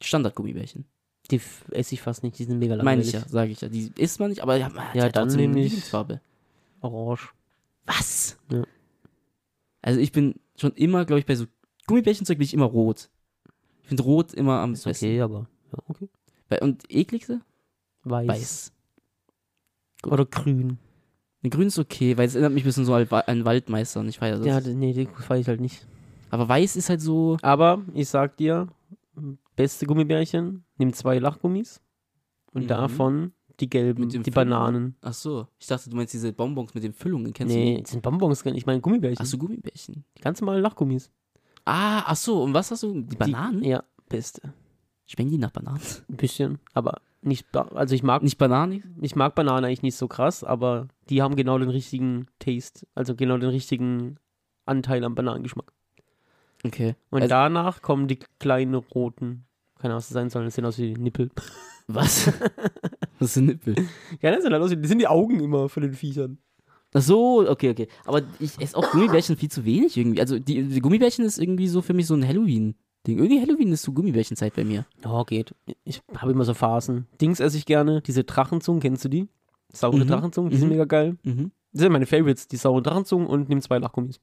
Standard-Gummibärchen. 0.00 0.84
Die 1.30 1.40
esse 1.70 1.94
ich 1.94 2.02
fast 2.02 2.22
nicht, 2.24 2.38
die 2.38 2.44
sind 2.44 2.58
mega 2.58 2.74
Meine 2.76 3.02
langweilig. 3.02 3.08
ich 3.08 3.12
ja, 3.14 3.28
sage 3.28 3.52
ich 3.52 3.60
ja. 3.60 3.68
Die 3.68 3.92
isst 3.96 4.18
man 4.20 4.30
nicht, 4.30 4.42
aber 4.42 4.56
ja, 4.56 4.68
man 4.68 4.88
hat 4.88 4.94
Ja, 4.96 5.02
halt 5.02 5.16
dann 5.16 5.28
trotzdem 5.28 5.50
eine 5.52 5.62
Lieblingsfarbe. 5.62 6.20
Orange. 6.80 7.30
Was? 7.86 8.38
Ja. 8.50 8.64
Also, 9.80 10.00
ich 10.00 10.12
bin 10.12 10.34
schon 10.56 10.72
immer, 10.72 11.04
glaube 11.04 11.20
ich, 11.20 11.26
bei 11.26 11.36
so 11.36 11.46
Gummibärchenzeug 11.86 12.38
bin 12.38 12.44
ich 12.44 12.54
immer 12.54 12.66
rot. 12.66 13.10
Ich 13.82 13.88
finde 13.88 14.02
rot 14.04 14.32
immer 14.34 14.60
am 14.60 14.72
Ist 14.74 14.84
besten. 14.84 15.04
okay, 15.06 15.20
aber 15.20 15.48
ja, 15.72 15.78
okay. 15.88 16.08
Und 16.60 16.84
ekligste? 16.90 17.40
Weiß. 18.04 18.28
Weiß. 18.28 18.72
Oder 20.06 20.24
grün. 20.26 20.78
Eine 21.42 21.50
grün 21.50 21.66
ist 21.68 21.78
okay, 21.78 22.16
weil 22.16 22.26
es 22.26 22.34
erinnert 22.34 22.52
mich 22.52 22.62
ein 22.64 22.66
bisschen 22.66 22.84
so 22.84 22.94
an 22.94 23.10
Wa- 23.10 23.20
an 23.20 23.44
Waldmeister 23.44 24.00
und 24.00 24.08
ich 24.08 24.18
feiere 24.18 24.38
das. 24.38 24.46
Ja, 24.46 24.60
nee, 24.74 24.92
die 24.92 25.06
feiere 25.06 25.40
ich 25.40 25.48
halt 25.48 25.60
nicht. 25.60 25.86
aber 26.30 26.48
weiß 26.48 26.76
ist 26.76 26.88
halt 26.88 27.00
so. 27.00 27.36
Aber 27.42 27.82
ich 27.94 28.08
sag 28.08 28.36
dir, 28.36 28.68
beste 29.56 29.86
Gummibärchen, 29.86 30.64
nimm 30.78 30.92
zwei 30.92 31.18
Lachgummis 31.18 31.80
und 32.52 32.64
Mhm. 32.64 32.68
davon 32.68 33.32
die 33.60 33.68
gelben, 33.68 34.08
die 34.08 34.18
Füllung? 34.18 34.34
Bananen. 34.34 34.96
Ach 35.02 35.12
so, 35.12 35.46
ich 35.58 35.66
dachte, 35.66 35.90
du 35.90 35.96
meinst 35.96 36.14
diese 36.14 36.32
Bonbons 36.32 36.74
mit 36.74 36.82
den 36.84 36.92
Füllungen. 36.92 37.32
Kennst 37.32 37.54
Nee, 37.54 37.76
du 37.76 37.82
das 37.82 37.90
sind 37.92 38.02
Bonbons, 38.02 38.44
ich 38.46 38.66
meine 38.66 38.80
Gummibärchen. 38.80 39.16
die? 39.16 39.22
Ach 39.22 39.26
so, 39.26 39.38
Gummibärchen. 39.38 40.04
Die 40.16 40.20
ganz 40.22 40.40
normalen 40.40 40.62
Lachgummis. 40.62 41.10
Ah, 41.64 42.02
ach 42.06 42.16
so, 42.16 42.42
und 42.42 42.54
was 42.54 42.70
hast 42.70 42.82
du? 42.82 43.02
Die 43.02 43.16
Bananen? 43.16 43.60
Die, 43.62 43.68
ja, 43.68 43.84
beste. 44.08 44.52
Schmecken 45.06 45.30
die 45.32 45.38
nach 45.38 45.50
Bananen? 45.50 45.80
Ein 46.08 46.16
bisschen, 46.16 46.58
aber 46.72 47.00
nicht, 47.22 47.46
also 47.56 47.94
ich 47.94 48.02
mag, 48.02 48.22
Nicht 48.22 48.38
Bananen? 48.38 48.96
ich 49.00 49.14
mag 49.16 49.34
Bananen 49.34 49.64
eigentlich 49.64 49.82
nicht 49.82 49.96
so 49.96 50.08
krass, 50.08 50.42
aber 50.44 50.88
die 51.08 51.22
haben 51.22 51.36
genau 51.36 51.58
den 51.58 51.70
richtigen 51.70 52.26
Taste, 52.38 52.86
also 52.94 53.14
genau 53.14 53.38
den 53.38 53.50
richtigen 53.50 54.16
Anteil 54.66 55.04
am 55.04 55.14
Bananengeschmack. 55.14 55.72
Okay. 56.64 56.94
Und 57.10 57.22
Also- 57.22 57.30
danach 57.30 57.82
kommen 57.82 58.08
die 58.08 58.18
kleinen 58.38 58.74
roten, 58.74 59.44
keine 59.78 59.94
Ahnung, 59.94 59.98
was 59.98 60.08
das 60.08 60.14
sein 60.14 60.30
sollen, 60.30 60.44
das 60.46 60.54
sehen 60.54 60.64
aus 60.66 60.78
wie 60.78 60.94
Nippel. 60.94 61.30
Was? 61.88 62.30
was 63.18 63.34
sind 63.34 63.46
Nippel? 63.46 63.74
Ja, 64.20 64.30
das 64.30 64.42
sind 64.44 64.52
halt 64.52 64.62
aus 64.62 64.70
wie, 64.70 64.76
das 64.76 64.88
sind 64.88 65.00
die 65.00 65.08
Augen 65.08 65.40
immer 65.40 65.68
von 65.68 65.82
den 65.82 65.92
Viechern. 65.94 66.38
Ach 66.94 67.02
so, 67.02 67.44
okay, 67.50 67.70
okay. 67.70 67.88
Aber 68.04 68.22
ich 68.38 68.58
esse 68.60 68.76
auch 68.76 68.88
Gummibärchen 68.92 69.36
viel 69.36 69.50
zu 69.50 69.64
wenig 69.64 69.96
irgendwie. 69.96 70.20
Also 70.20 70.38
die, 70.38 70.62
die 70.62 70.80
Gummibärchen 70.80 71.24
ist 71.24 71.38
irgendwie 71.38 71.66
so 71.66 71.82
für 71.82 71.92
mich 71.92 72.06
so 72.06 72.14
ein 72.14 72.22
Halloween-Ding. 73.06 73.18
Irgendwie 73.18 73.40
Halloween 73.40 73.72
ist 73.72 73.82
so 73.82 73.92
Gummibärchenzeit 73.92 74.54
bei 74.54 74.64
mir. 74.64 74.86
Ja, 75.04 75.22
geht. 75.24 75.54
Ich 75.84 76.02
habe 76.16 76.32
immer 76.32 76.44
so 76.44 76.54
Phasen. 76.54 77.06
Dings 77.20 77.40
esse 77.40 77.56
ich 77.56 77.66
gerne, 77.66 78.00
diese 78.02 78.24
Drachenzungen, 78.24 78.80
kennst 78.80 79.04
du 79.04 79.08
die? 79.08 79.28
Saure 79.72 79.98
Mhm. 79.98 80.08
Drachenzungen, 80.08 80.50
die 80.50 80.56
sind 80.56 80.68
Mhm. 80.68 80.72
mega 80.72 80.84
geil. 80.84 81.16
Mhm. 81.22 81.50
Das 81.72 81.82
sind 81.82 81.92
meine 81.92 82.06
Favorites, 82.06 82.46
die 82.48 82.56
sauren 82.56 82.84
Drachenzungen 82.84 83.26
und 83.26 83.48
nimm 83.48 83.60
zwei 83.62 83.78
Lachgummis. 83.78 84.20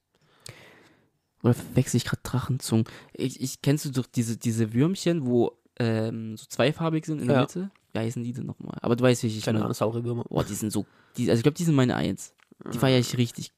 Oder 1.42 1.54
verwechsel 1.54 1.96
ich 1.96 2.04
gerade 2.04 2.22
Drachenzungen? 2.22 2.84
Ich, 3.12 3.40
ich 3.40 3.60
kennst 3.62 3.84
du 3.86 3.90
doch 3.90 4.06
diese, 4.06 4.36
diese 4.36 4.72
Würmchen, 4.74 5.26
wo 5.26 5.52
ähm, 5.78 6.36
so 6.36 6.44
zweifarbig 6.46 7.06
sind 7.06 7.20
in 7.22 7.28
der 7.28 7.36
Ja. 7.36 7.42
Mitte? 7.42 7.70
Wie 7.92 7.98
heißen 7.98 8.22
die 8.22 8.32
denn 8.32 8.46
nochmal? 8.46 8.78
Aber 8.82 8.94
du 8.94 9.02
weißt, 9.02 9.22
wie 9.24 9.26
ich 9.28 9.42
Keine 9.42 9.56
meine. 9.58 9.64
Ahnung, 9.64 9.74
saure 9.74 10.04
Würmer. 10.04 10.24
Boah, 10.28 10.44
die 10.44 10.54
sind 10.54 10.70
so. 10.70 10.86
Die, 11.16 11.28
also 11.28 11.40
ich 11.40 11.42
glaube, 11.42 11.56
die 11.56 11.64
sind 11.64 11.74
meine 11.74 11.96
Eins. 11.96 12.34
Die 12.72 12.78
feiere 12.78 12.98
ich 13.00 13.16
richtig. 13.16 13.52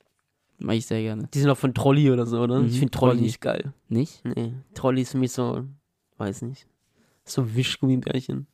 Mag 0.62 0.76
ich 0.76 0.86
sehr 0.86 1.00
gerne. 1.02 1.28
Die 1.34 1.38
sind 1.40 1.50
auch 1.50 1.56
von 1.58 1.74
Trolli 1.74 2.10
oder 2.10 2.24
so, 2.26 2.40
oder? 2.40 2.60
Mhm, 2.60 2.66
Ich 2.68 2.78
finde 2.78 2.90
Trolli 2.92 3.12
Trolli. 3.14 3.22
nicht 3.26 3.40
geil. 3.40 3.72
Nicht? 3.88 4.24
Nee, 4.24 4.54
Trolli 4.74 5.02
ist 5.02 5.12
für 5.12 5.18
mich 5.18 5.32
so, 5.32 5.64
weiß 6.18 6.42
nicht. 6.42 6.66
So 7.24 7.54
Wischgummibärchen. 7.54 8.46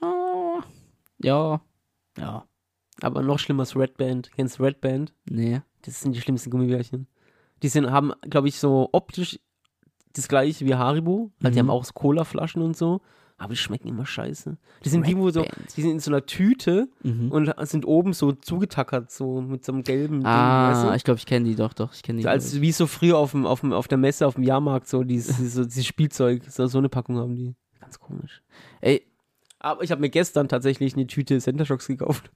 Oh, 0.00 0.60
ja. 1.22 1.60
Ja. 2.18 2.44
Aber 3.00 3.22
noch 3.22 3.38
schlimmer 3.38 3.64
ist 3.64 3.76
Red 3.76 3.96
Band. 3.96 4.30
Kennst 4.34 4.58
du 4.58 4.62
Red 4.62 4.80
Band? 4.80 5.12
Nee. 5.28 5.60
Das 5.82 6.00
sind 6.00 6.14
die 6.14 6.20
schlimmsten 6.20 6.50
Gummibärchen. 6.50 7.06
Die 7.62 7.68
sind, 7.68 7.90
haben, 7.90 8.12
glaube 8.22 8.48
ich, 8.48 8.58
so 8.58 8.88
optisch 8.92 9.38
das 10.12 10.28
gleiche 10.28 10.64
wie 10.64 10.74
Haribo. 10.74 11.32
Halt, 11.42 11.54
Die 11.54 11.58
Mhm. 11.58 11.68
haben 11.68 11.70
auch 11.70 11.84
so 11.84 11.92
Cola-Flaschen 11.92 12.62
und 12.62 12.76
so. 12.76 13.00
Aber 13.36 13.52
die 13.52 13.56
schmecken 13.58 13.88
immer 13.88 14.06
scheiße. 14.06 14.56
Die 14.84 14.88
sind 14.88 15.06
irgendwo 15.08 15.28
so, 15.30 15.42
Band. 15.42 15.76
die 15.76 15.82
sind 15.82 15.90
in 15.90 16.00
so 16.00 16.10
einer 16.10 16.24
Tüte 16.24 16.88
Mhm. 17.02 17.32
und 17.32 17.52
sind 17.66 17.84
oben 17.84 18.12
so 18.12 18.30
zugetackert, 18.32 19.10
so 19.10 19.40
mit 19.40 19.64
so 19.64 19.72
einem 19.72 19.82
gelben 19.82 20.24
Ah, 20.24 20.72
Ding, 20.72 20.84
weißt 20.90 20.96
ich 20.98 21.04
glaube, 21.04 21.18
ich 21.18 21.26
kenne 21.26 21.44
die 21.48 21.56
doch, 21.56 21.72
doch, 21.72 21.92
ich 21.92 22.02
kenne 22.04 22.18
die. 22.18 22.22
du? 22.24 22.30
Als 22.30 22.60
wie 22.60 22.70
so 22.72 22.86
früher 22.86 23.18
auf, 23.18 23.32
dem, 23.32 23.44
auf, 23.44 23.60
dem, 23.60 23.72
auf 23.72 23.88
der 23.88 23.98
Messe, 23.98 24.26
auf 24.26 24.34
dem 24.34 24.44
Jahrmarkt, 24.44 24.86
so 24.88 25.02
dieses, 25.02 25.36
dieses, 25.36 25.54
so, 25.54 25.64
dieses 25.64 25.84
Spielzeug, 25.84 26.42
so, 26.48 26.66
so 26.66 26.78
eine 26.78 26.88
Packung 26.88 27.16
haben 27.18 27.34
die. 27.34 27.54
Ganz 27.80 27.98
komisch. 27.98 28.40
Ey, 28.80 29.04
Aber 29.58 29.82
ich 29.82 29.90
habe 29.90 30.00
mir 30.00 30.10
gestern 30.10 30.48
tatsächlich 30.48 30.94
eine 30.94 31.06
Tüte 31.08 31.38
Center 31.40 31.66
Shocks 31.66 31.88
gekauft. 31.88 32.30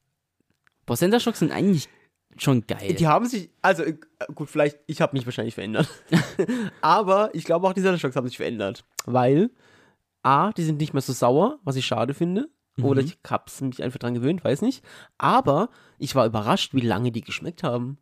boah, 0.84 0.96
Center 0.96 1.20
Shocks 1.20 1.38
sind 1.38 1.52
eigentlich 1.52 1.88
schon 2.36 2.66
geil. 2.66 2.94
Die 2.94 3.06
haben 3.06 3.26
sich, 3.26 3.50
also 3.62 3.82
äh, 3.84 3.94
gut, 4.34 4.48
vielleicht, 4.50 4.78
ich 4.86 5.00
habe 5.00 5.16
mich 5.16 5.24
wahrscheinlich 5.26 5.54
verändert. 5.54 5.88
Aber 6.80 7.30
ich 7.34 7.44
glaube 7.44 7.66
auch 7.68 7.72
die 7.72 7.82
Center 7.82 7.98
Shocks 7.98 8.16
haben 8.16 8.26
sich 8.28 8.36
verändert. 8.36 8.84
Weil, 9.06 9.50
A, 10.28 10.52
die 10.52 10.62
sind 10.64 10.78
nicht 10.80 10.92
mehr 10.92 11.00
so 11.02 11.12
sauer, 11.12 11.58
was 11.64 11.76
ich 11.76 11.86
schade 11.86 12.14
finde. 12.14 12.48
Oder 12.80 13.02
Mhm. 13.02 13.08
ich 13.08 13.18
hab's 13.28 13.60
mich 13.60 13.82
einfach 13.82 13.98
dran 13.98 14.14
gewöhnt, 14.14 14.44
weiß 14.44 14.62
nicht. 14.62 14.84
Aber 15.18 15.68
ich 15.98 16.14
war 16.14 16.26
überrascht, 16.26 16.74
wie 16.74 16.80
lange 16.80 17.10
die 17.10 17.22
geschmeckt 17.22 17.62
haben. 17.62 17.98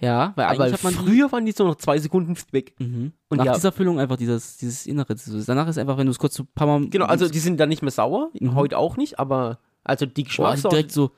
ja, 0.00 0.32
weil 0.36 0.46
Aber 0.46 0.64
eigentlich 0.64 0.72
hat 0.74 0.82
man 0.84 0.92
früher 0.94 1.30
waren 1.32 1.46
die 1.46 1.52
so 1.52 1.64
noch 1.64 1.76
zwei 1.76 1.98
Sekunden 1.98 2.36
weg. 2.50 2.74
Mhm. 2.80 3.12
Und 3.28 3.38
Nach 3.38 3.44
ja- 3.46 3.54
dieser 3.54 3.70
Füllung 3.72 4.00
einfach 4.00 4.16
dieses, 4.16 4.56
dieses 4.56 4.86
Innere. 4.86 5.14
Danach 5.46 5.68
ist 5.68 5.78
einfach, 5.78 5.96
wenn 5.96 6.06
du 6.06 6.10
es 6.10 6.18
kurz 6.18 6.34
so 6.34 6.42
ein 6.42 6.48
paar 6.54 6.66
Mal. 6.66 6.88
Genau, 6.88 7.06
also 7.06 7.28
die 7.28 7.38
sind 7.38 7.58
dann 7.60 7.68
nicht 7.68 7.82
mehr 7.82 7.90
sauer, 7.92 8.30
Mhm. 8.38 8.54
heute 8.56 8.76
auch 8.78 8.96
nicht, 8.96 9.18
aber 9.20 9.60
also 9.84 10.04
die 10.06 10.24
Geschmackssorte, 10.24 10.76
direkt 10.76 10.92
so. 10.92 11.12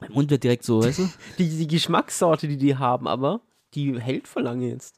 Mein 0.00 0.12
Mund 0.12 0.30
wird 0.30 0.44
direkt 0.44 0.62
so, 0.64 0.82
weißt 0.82 1.00
du? 1.00 1.08
die, 1.38 1.48
die 1.48 1.66
Geschmackssorte, 1.66 2.46
die 2.48 2.56
die 2.58 2.76
haben, 2.76 3.08
aber 3.08 3.40
die 3.74 4.00
hält 4.00 4.28
für 4.28 4.40
lange 4.40 4.68
jetzt. 4.68 4.95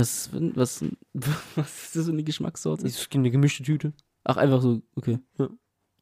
Was, 0.00 0.30
was, 0.32 0.84
was 1.56 1.84
ist 1.84 1.96
das 1.96 2.06
für 2.06 2.12
eine 2.12 2.22
Geschmackssorte? 2.24 2.82
Das 2.84 2.92
ist 2.92 3.14
eine 3.14 3.30
gemischte 3.30 3.62
Tüte. 3.62 3.92
Ach, 4.24 4.36
einfach 4.36 4.60
so, 4.62 4.80
okay. 4.96 5.18
Ja. 5.38 5.48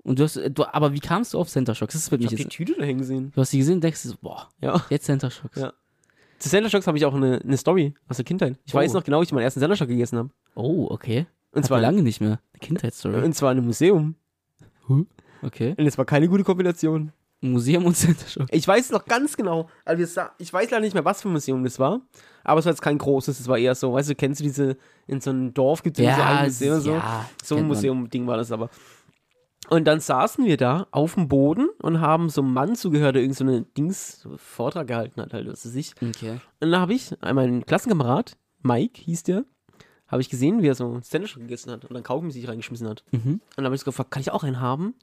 Und 0.04 0.18
du 0.18 0.24
hast, 0.24 0.36
du, 0.36 0.64
aber 0.72 0.92
wie 0.94 1.00
kamst 1.00 1.34
du 1.34 1.38
auf 1.38 1.48
Center 1.48 1.74
Shocks? 1.74 1.92
Das 1.94 2.10
wird 2.10 2.20
Ich 2.22 2.26
mich 2.26 2.32
habe 2.32 2.36
die 2.36 2.42
jetzt. 2.44 2.52
Tüte 2.52 2.74
da 2.78 2.84
hängen 2.84 3.04
sehen. 3.04 3.30
Du 3.34 3.40
hast 3.40 3.52
die 3.52 3.58
gesehen 3.58 3.74
und 3.74 3.84
denkst 3.84 4.00
boah, 4.22 4.48
Ja. 4.60 4.84
jetzt 4.90 5.04
Center 5.06 5.30
Shocks. 5.30 5.58
Ja. 5.60 5.72
Zu 6.38 6.48
Center 6.48 6.70
Shocks 6.70 6.86
habe 6.86 6.96
ich 6.96 7.04
auch 7.04 7.14
eine, 7.14 7.40
eine 7.42 7.56
Story 7.56 7.94
aus 8.08 8.16
der 8.16 8.24
Kindheit. 8.24 8.58
Ich 8.64 8.74
Oh. 8.74 8.78
weiß 8.78 8.92
noch 8.94 9.04
genau, 9.04 9.20
wie 9.20 9.24
ich 9.24 9.32
meinen 9.32 9.42
ersten 9.42 9.60
Center 9.60 9.76
Shock 9.76 9.88
gegessen 9.88 10.18
habe. 10.18 10.30
Oh, 10.54 10.86
okay. 10.90 11.26
Und 11.52 11.62
Hat 11.62 11.66
zwar, 11.66 11.80
lange 11.80 12.02
nicht 12.02 12.20
mehr. 12.20 12.40
Eine 12.52 12.60
Kindheitsstory. 12.60 13.22
und 13.24 13.34
zwar 13.34 13.52
in 13.52 13.58
einem 13.58 13.66
Museum. 13.66 14.14
Okay. 15.42 15.74
Und 15.76 15.86
es 15.86 15.98
war 15.98 16.04
keine 16.04 16.28
gute 16.28 16.44
Kombination. 16.44 17.12
Museum 17.40 17.86
und 17.86 17.94
Center. 17.96 18.46
Ich 18.50 18.66
weiß 18.66 18.90
noch 18.90 19.04
ganz 19.04 19.36
genau, 19.36 19.68
also 19.84 20.22
ich 20.38 20.52
weiß 20.52 20.70
leider 20.70 20.80
nicht 20.80 20.94
mehr, 20.94 21.04
was 21.04 21.22
für 21.22 21.28
ein 21.28 21.32
Museum 21.32 21.62
das 21.62 21.78
war, 21.78 22.00
aber 22.44 22.58
es 22.60 22.66
war 22.66 22.72
jetzt 22.72 22.82
kein 22.82 22.98
großes, 22.98 23.38
es 23.38 23.48
war 23.48 23.58
eher 23.58 23.74
so, 23.74 23.92
weißt 23.92 24.10
du, 24.10 24.14
kennst 24.14 24.40
du 24.40 24.44
diese, 24.44 24.76
in 25.06 25.20
so 25.20 25.30
einem 25.30 25.54
Dorf 25.54 25.82
gibt 25.82 25.98
es 25.98 26.04
so 26.04 26.22
ein 26.22 26.44
Museum 26.44 26.74
und 26.74 26.80
so. 26.82 26.90
ja, 26.92 27.30
So 27.42 27.56
ein. 27.56 27.66
Museum-Ding 27.66 28.26
war 28.26 28.36
das 28.36 28.50
aber. 28.50 28.70
Und 29.70 29.84
dann 29.84 30.00
saßen 30.00 30.46
wir 30.46 30.56
da 30.56 30.86
auf 30.92 31.14
dem 31.14 31.28
Boden 31.28 31.68
und 31.82 32.00
haben 32.00 32.30
so 32.30 32.40
einem 32.40 32.54
Mann 32.54 32.74
zugehört, 32.74 33.16
der 33.16 33.22
irgend 33.22 33.36
so 33.36 33.44
eine 33.44 33.62
Dings, 33.62 34.26
Vortrag 34.36 34.86
gehalten 34.86 35.20
hat, 35.20 35.34
halt, 35.34 35.46
was 35.46 35.66
weiß 35.66 35.74
ich. 35.74 35.92
Okay. 36.00 36.40
Und 36.60 36.70
dann 36.70 36.80
habe 36.80 36.94
ich, 36.94 37.12
äh, 37.22 37.34
mein 37.34 37.66
Klassenkamerad, 37.66 38.36
Mike 38.62 39.00
hieß 39.02 39.24
der, 39.24 39.44
habe 40.06 40.22
ich 40.22 40.30
gesehen, 40.30 40.62
wie 40.62 40.68
er 40.68 40.74
so 40.74 40.98
Ständer 41.04 41.28
schon 41.28 41.42
gegessen 41.42 41.70
hat 41.70 41.84
und 41.84 41.92
dann 41.92 42.02
Kaugummi 42.02 42.32
sich 42.32 42.48
reingeschmissen 42.48 42.88
hat. 42.88 43.04
Mhm. 43.10 43.32
Und 43.34 43.42
dann 43.56 43.66
habe 43.66 43.74
ich 43.74 43.82
so 43.82 43.84
gefragt, 43.84 44.10
kann 44.10 44.22
ich 44.22 44.30
auch 44.30 44.42
einen 44.42 44.58
haben? 44.58 44.94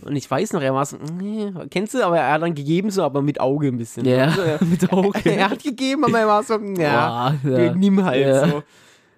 Und 0.00 0.16
ich 0.16 0.28
weiß 0.28 0.52
noch, 0.52 0.62
er 0.62 0.74
war 0.74 0.84
so, 0.84 0.96
nee, 0.96 1.52
kennst 1.70 1.94
du, 1.94 2.02
aber 2.02 2.18
er 2.18 2.32
hat 2.32 2.42
dann 2.42 2.54
gegeben, 2.54 2.90
so, 2.90 3.02
aber 3.04 3.22
mit 3.22 3.40
Auge 3.40 3.68
ein 3.68 3.78
bisschen. 3.78 4.04
Ja, 4.04 4.24
Also 4.24 4.40
er, 4.42 4.64
mit 4.64 4.92
Auge. 4.92 5.20
er 5.24 5.50
hat 5.50 5.62
gegeben, 5.62 6.04
aber 6.04 6.18
er 6.18 6.26
war 6.26 6.42
so, 6.42 6.58
ja, 6.58 7.34
Boah, 7.42 7.50
ja. 7.50 7.74
nimm 7.74 8.04
halt 8.04 8.50
so. 8.50 8.62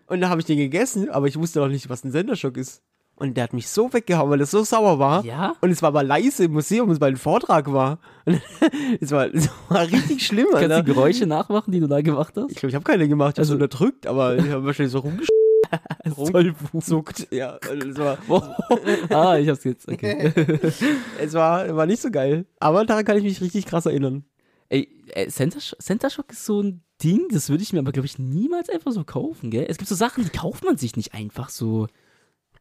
Und 0.06 0.20
dann 0.20 0.28
habe 0.30 0.40
ich 0.40 0.46
den 0.46 0.58
gegessen, 0.58 1.08
aber 1.10 1.26
ich 1.26 1.38
wusste 1.38 1.60
noch 1.60 1.68
nicht, 1.68 1.88
was 1.88 2.04
ein 2.04 2.12
Senderschock 2.12 2.56
ist. 2.56 2.82
Und 3.16 3.36
der 3.36 3.44
hat 3.44 3.52
mich 3.52 3.68
so 3.68 3.92
weggehauen, 3.92 4.28
weil 4.30 4.40
er 4.40 4.46
so 4.46 4.64
sauer 4.64 4.98
war. 4.98 5.24
Ja? 5.24 5.54
Und 5.60 5.70
es 5.70 5.82
war 5.82 5.88
aber 5.88 6.02
leise 6.02 6.44
im 6.44 6.52
Museum, 6.52 7.00
weil 7.00 7.12
ein 7.12 7.16
Vortrag 7.16 7.72
war. 7.72 7.98
Und 8.24 8.40
es 9.00 9.12
war, 9.12 9.32
es 9.32 9.48
war 9.68 9.82
richtig 9.82 10.26
schlimm, 10.26 10.48
Kannst 10.50 10.70
du 10.70 10.84
Geräusche 10.84 11.26
nachmachen, 11.26 11.70
die 11.70 11.78
du 11.78 11.86
da 11.86 12.00
gemacht 12.00 12.34
hast? 12.36 12.50
Ich 12.50 12.56
glaube, 12.56 12.70
ich 12.70 12.74
habe 12.74 12.84
keine 12.84 13.08
gemacht, 13.08 13.34
ich 13.36 13.38
habe 13.38 13.46
so 13.46 13.54
unterdrückt, 13.54 14.08
aber 14.08 14.36
ich 14.36 14.50
habe 14.50 14.64
wahrscheinlich 14.64 14.92
so 14.92 14.98
rumgezuckt. 14.98 15.30
Ja, 17.30 17.58
also 17.68 17.88
es 17.88 17.96
war, 17.96 18.18
ah, 19.10 19.38
ich 19.38 19.48
hab's 19.48 19.64
jetzt. 19.64 19.88
Okay. 19.88 20.32
es 21.20 21.32
war, 21.32 21.74
war 21.74 21.86
nicht 21.86 22.02
so 22.02 22.10
geil. 22.10 22.46
Aber 22.58 22.84
daran 22.84 23.04
kann 23.04 23.16
ich 23.16 23.24
mich 23.24 23.40
richtig 23.40 23.66
krass 23.66 23.86
erinnern. 23.86 24.24
Ey, 24.68 24.88
äh, 25.12 25.28
Center, 25.28 25.60
Center 25.60 26.10
Shock 26.10 26.32
ist 26.32 26.44
so 26.44 26.62
ein 26.62 26.82
Ding, 27.02 27.28
das 27.30 27.48
würde 27.48 27.62
ich 27.62 27.72
mir 27.72 27.80
aber, 27.80 27.92
glaube 27.92 28.06
ich, 28.06 28.18
niemals 28.18 28.68
einfach 28.68 28.92
so 28.92 29.04
kaufen, 29.04 29.50
gell? 29.50 29.66
Es 29.68 29.78
gibt 29.78 29.88
so 29.88 29.94
Sachen, 29.94 30.24
die 30.24 30.30
kauft 30.30 30.64
man 30.64 30.76
sich 30.76 30.96
nicht 30.96 31.14
einfach 31.14 31.48
so. 31.48 31.86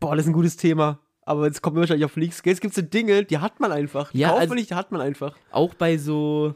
Boah, 0.04 0.16
das 0.16 0.26
ist 0.26 0.30
ein 0.30 0.34
gutes 0.34 0.58
Thema. 0.58 1.00
Aber 1.26 1.46
jetzt 1.46 1.62
kommen 1.62 1.78
wir 1.78 1.82
wahrscheinlich 1.82 2.06
auf. 2.06 2.16
Gell, 2.16 2.30
Es 2.54 2.60
gibt 2.62 2.74
so 2.74 2.82
Dinge, 2.82 3.24
die 3.24 3.38
hat 3.38 3.60
man 3.60 3.72
einfach. 3.72 4.12
Die 4.12 4.20
Ja, 4.20 4.30
kauft 4.30 4.42
also- 4.42 4.50
man 4.50 4.58
nicht, 4.58 4.70
die 4.70 4.76
hat 4.76 4.92
man 4.92 5.00
einfach. 5.02 5.36
Auch 5.52 5.74
bei 5.74 5.98
so, 5.98 6.54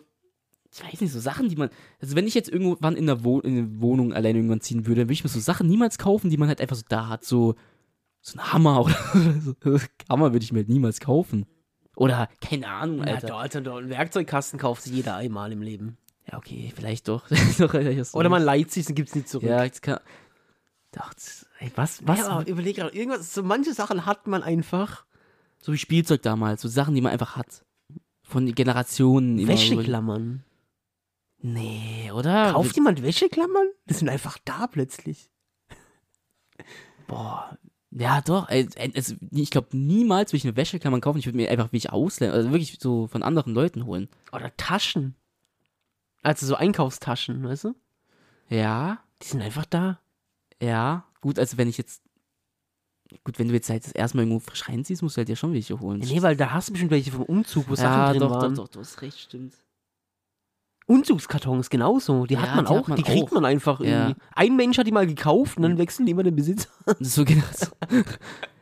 ich 0.73 0.83
weiß 0.83 0.99
nicht, 1.01 1.13
so 1.13 1.19
Sachen, 1.21 1.47
die 1.47 1.55
man. 1.55 1.69
Also, 2.01 2.15
wenn 2.17 2.27
ich 2.27 2.33
jetzt 2.35 2.49
irgendwann 2.49 2.95
in 2.97 3.05
der, 3.05 3.23
Wo 3.23 3.39
in 3.39 3.57
eine 3.57 3.81
Wohnung 3.81 4.11
allein 4.13 4.35
irgendwann 4.35 4.59
ziehen 4.61 4.85
würde, 4.85 5.01
dann 5.01 5.07
würde 5.07 5.13
ich 5.13 5.23
mir 5.23 5.29
so 5.29 5.39
Sachen 5.39 5.67
niemals 5.67 5.97
kaufen, 5.97 6.29
die 6.29 6.35
man 6.37 6.49
halt 6.49 6.59
einfach 6.59 6.75
so 6.75 6.83
da 6.89 7.07
hat. 7.07 7.23
So, 7.23 7.55
so 8.21 8.37
ein 8.37 8.51
Hammer 8.51 8.81
oder 8.85 8.95
so. 9.39 9.53
Hammer 10.09 10.33
würde 10.33 10.43
ich 10.43 10.51
mir 10.51 10.59
halt 10.59 10.69
niemals 10.69 10.99
kaufen. 10.99 11.45
Oder, 11.95 12.27
keine 12.41 12.67
Ahnung, 12.67 12.99
Ja, 13.07 13.15
Alter. 13.15 13.27
doch, 13.27 13.39
Alter. 13.39 13.75
Einen 13.77 13.89
Werkzeugkasten 13.89 14.59
kauft 14.59 14.83
sich 14.83 14.91
jeder 14.93 15.15
einmal 15.15 15.51
im 15.53 15.61
Leben. 15.61 15.97
Ja, 16.29 16.37
okay, 16.37 16.73
vielleicht 16.75 17.07
doch. 17.07 17.23
Oder 18.13 18.27
man 18.29 18.43
leiht 18.43 18.69
sich 18.71 18.87
und 18.89 18.95
gibt 18.95 19.07
es 19.09 19.15
nicht 19.15 19.29
zurück. 19.29 19.47
Ja, 19.49 19.63
jetzt 19.63 19.81
kann. 19.81 19.99
Doch, 20.91 21.13
das, 21.13 21.45
ey, 21.59 21.71
was, 21.75 22.05
was? 22.07 22.19
Ja, 22.19 22.41
überleg 22.43 22.77
gerade, 22.77 22.95
irgendwas, 22.95 23.33
so 23.33 23.43
manche 23.43 23.73
Sachen 23.73 24.05
hat 24.05 24.27
man 24.27 24.43
einfach. 24.43 25.05
So 25.61 25.73
wie 25.73 25.77
Spielzeug 25.77 26.21
damals, 26.21 26.61
so 26.61 26.67
Sachen, 26.67 26.95
die 26.95 27.01
man 27.01 27.11
einfach 27.11 27.35
hat. 27.35 27.65
Von 28.23 28.53
Generationen. 28.53 29.47
Wäscheklammern. 29.47 30.43
Nee, 31.39 32.11
oder? 32.13 32.51
Kauft 32.53 32.75
jemand 32.75 33.01
Wäscheklammern? 33.03 33.67
Die 33.89 33.93
sind 33.93 34.09
einfach 34.09 34.37
da 34.43 34.67
plötzlich. 34.67 35.29
Boah. 37.07 37.57
Ja, 37.91 38.21
doch. 38.21 38.49
Ey, 38.49 38.67
es, 38.93 39.15
ich 39.31 39.49
glaube, 39.49 39.69
niemals 39.71 40.31
würde 40.31 40.37
ich 40.37 40.45
eine 40.45 40.55
Wäschekammer 40.57 40.99
kaufen. 40.99 41.19
Ich 41.19 41.25
würde 41.25 41.37
mir 41.37 41.49
einfach 41.49 41.71
welche 41.71 41.93
ausleihen. 41.93 42.33
Also 42.33 42.51
wirklich 42.51 42.77
so 42.79 43.07
von 43.07 43.23
anderen 43.23 43.53
Leuten 43.53 43.85
holen. 43.85 44.09
Oder 44.33 44.55
Taschen. 44.57 45.15
Also 46.21 46.45
so 46.45 46.55
Einkaufstaschen, 46.55 47.43
weißt 47.43 47.65
du? 47.65 47.75
Ja, 48.49 48.99
Die 49.21 49.27
sind 49.27 49.41
einfach 49.41 49.65
da. 49.65 49.99
Ja. 50.61 51.05
Gut, 51.21 51.39
also 51.39 51.57
wenn 51.57 51.67
ich 51.67 51.77
jetzt. 51.77 52.01
Gut, 53.23 53.39
wenn 53.39 53.47
du 53.47 53.53
jetzt 53.53 53.69
halt 53.69 53.85
das 53.85 53.93
erste 53.93 54.17
Mal 54.17 54.23
irgendwo 54.23 54.39
frisch 54.39 54.67
reinziehst, 54.67 55.01
musst 55.01 55.15
du 55.15 55.19
halt 55.19 55.29
ja 55.29 55.35
schon 55.37 55.53
welche 55.53 55.79
holen. 55.79 55.99
Nee, 55.99 56.21
weil 56.21 56.35
da 56.35 56.51
hast 56.51 56.67
du 56.67 56.73
bestimmt 56.73 56.91
welche 56.91 57.11
vom 57.11 57.23
Umzug, 57.23 57.65
wo 57.69 57.73
ja, 57.73 57.77
Sachen 57.77 58.11
drin 58.11 58.19
doch, 58.19 58.31
waren. 58.35 58.55
doch, 58.55 58.65
doch, 58.65 58.71
du 58.73 58.79
hast 58.81 59.01
recht, 59.01 59.19
stimmt. 59.19 59.53
Umzugskartons 60.87 61.69
genauso. 61.69 62.25
Die 62.25 62.35
Ja, 62.35 62.41
hat 62.41 62.55
man 62.55 62.65
die 62.65 62.71
auch. 62.71 62.77
hat 62.79 62.87
man 62.89 62.97
die 62.97 63.03
kriegt 63.03 63.27
auch. 63.27 63.31
man 63.31 63.45
einfach 63.45 63.79
Ja. 63.81 64.07
irgendwie. 64.09 64.21
Ein 64.35 64.55
Mensch 64.55 64.77
hat 64.77 64.87
die 64.87 64.91
mal 64.91 65.07
gekauft 65.07 65.57
und 65.57 65.63
dann 65.63 65.77
wechseln 65.77 66.05
die 66.05 66.11
immer 66.13 66.23
den 66.23 66.35
Besitzer. 66.35 66.69
So 66.99 67.25
genau 67.25 67.43
so. 67.53 67.67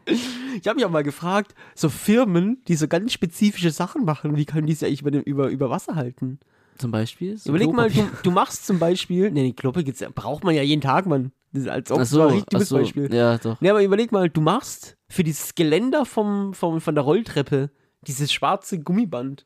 Ich 0.08 0.68
habe 0.68 0.76
mich 0.76 0.86
auch 0.86 0.92
mal 0.92 1.02
gefragt, 1.04 1.56
so 1.74 1.90
Firmen, 1.90 2.62
die 2.68 2.76
so 2.76 2.88
ganz 2.88 3.12
spezifische 3.12 3.72
Sachen 3.72 4.06
machen, 4.06 4.36
wie 4.38 4.46
können 4.46 4.68
die 4.68 4.74
sich 4.74 4.88
eigentlich 4.88 5.02
über, 5.02 5.26
über, 5.26 5.50
über 5.50 5.70
Wasser 5.72 5.96
halten? 5.96 6.40
Zum 6.78 6.92
Beispiel. 6.92 7.38
So 7.38 7.50
Überleg 7.50 7.74
mal, 7.74 7.90
du, 7.90 8.08
du 8.22 8.30
machst 8.30 8.68
zum 8.68 8.78
Beispiel, 8.78 9.32
nee, 9.32 9.44
die 9.46 9.54
Kloppe 9.56 9.84
gibt's, 9.84 10.02
ja- 10.02 10.10
braucht 10.14 10.44
man 10.44 10.54
ja 10.54 10.62
jeden 10.62 10.82
Tag, 10.82 11.08
Mann. 11.08 11.32
Als 11.68 11.92
ob 11.92 11.98
so 11.98 12.02
ein 12.02 12.06
so, 12.06 12.24
richtig 12.28 12.44
ach 12.48 12.50
dummes 12.52 12.70
so. 12.70 12.78
Beispiel. 12.78 13.14
Ja, 13.14 13.38
doch. 13.38 13.60
Nee, 13.62 13.70
aber 13.70 13.84
überleg 13.84 14.12
mal, 14.12 14.30
du 14.30 14.42
machst 14.42 14.98
für 15.10 15.24
dieses 15.24 15.56
Geländer 15.56 16.06
vom, 16.06 16.54
vom, 16.54 16.82
von 16.82 16.96
der 16.96 17.04
Rolltreppe 17.04 17.72
dieses 18.08 18.32
schwarze 18.32 18.80
Gummiband. 18.80 19.46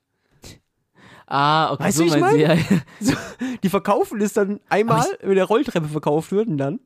Ah, 1.28 1.74
okay. 1.74 1.84
Weißt 1.84 1.98
so 1.98 2.04
du, 2.04 2.10
ich 2.10 2.20
meinst 2.20 2.36
du, 2.36 2.42
ja, 2.42 2.54
ja. 2.54 2.64
So, 3.00 3.14
die 3.62 3.70
verkaufen 3.70 4.20
es 4.20 4.34
dann 4.34 4.60
einmal, 4.68 5.02
Aber 5.02 5.10
wenn 5.22 5.36
der 5.36 5.46
Rolltreppe 5.46 5.88
verkauft 5.88 6.32
wird 6.32 6.48
und 6.48 6.58
dann. 6.58 6.80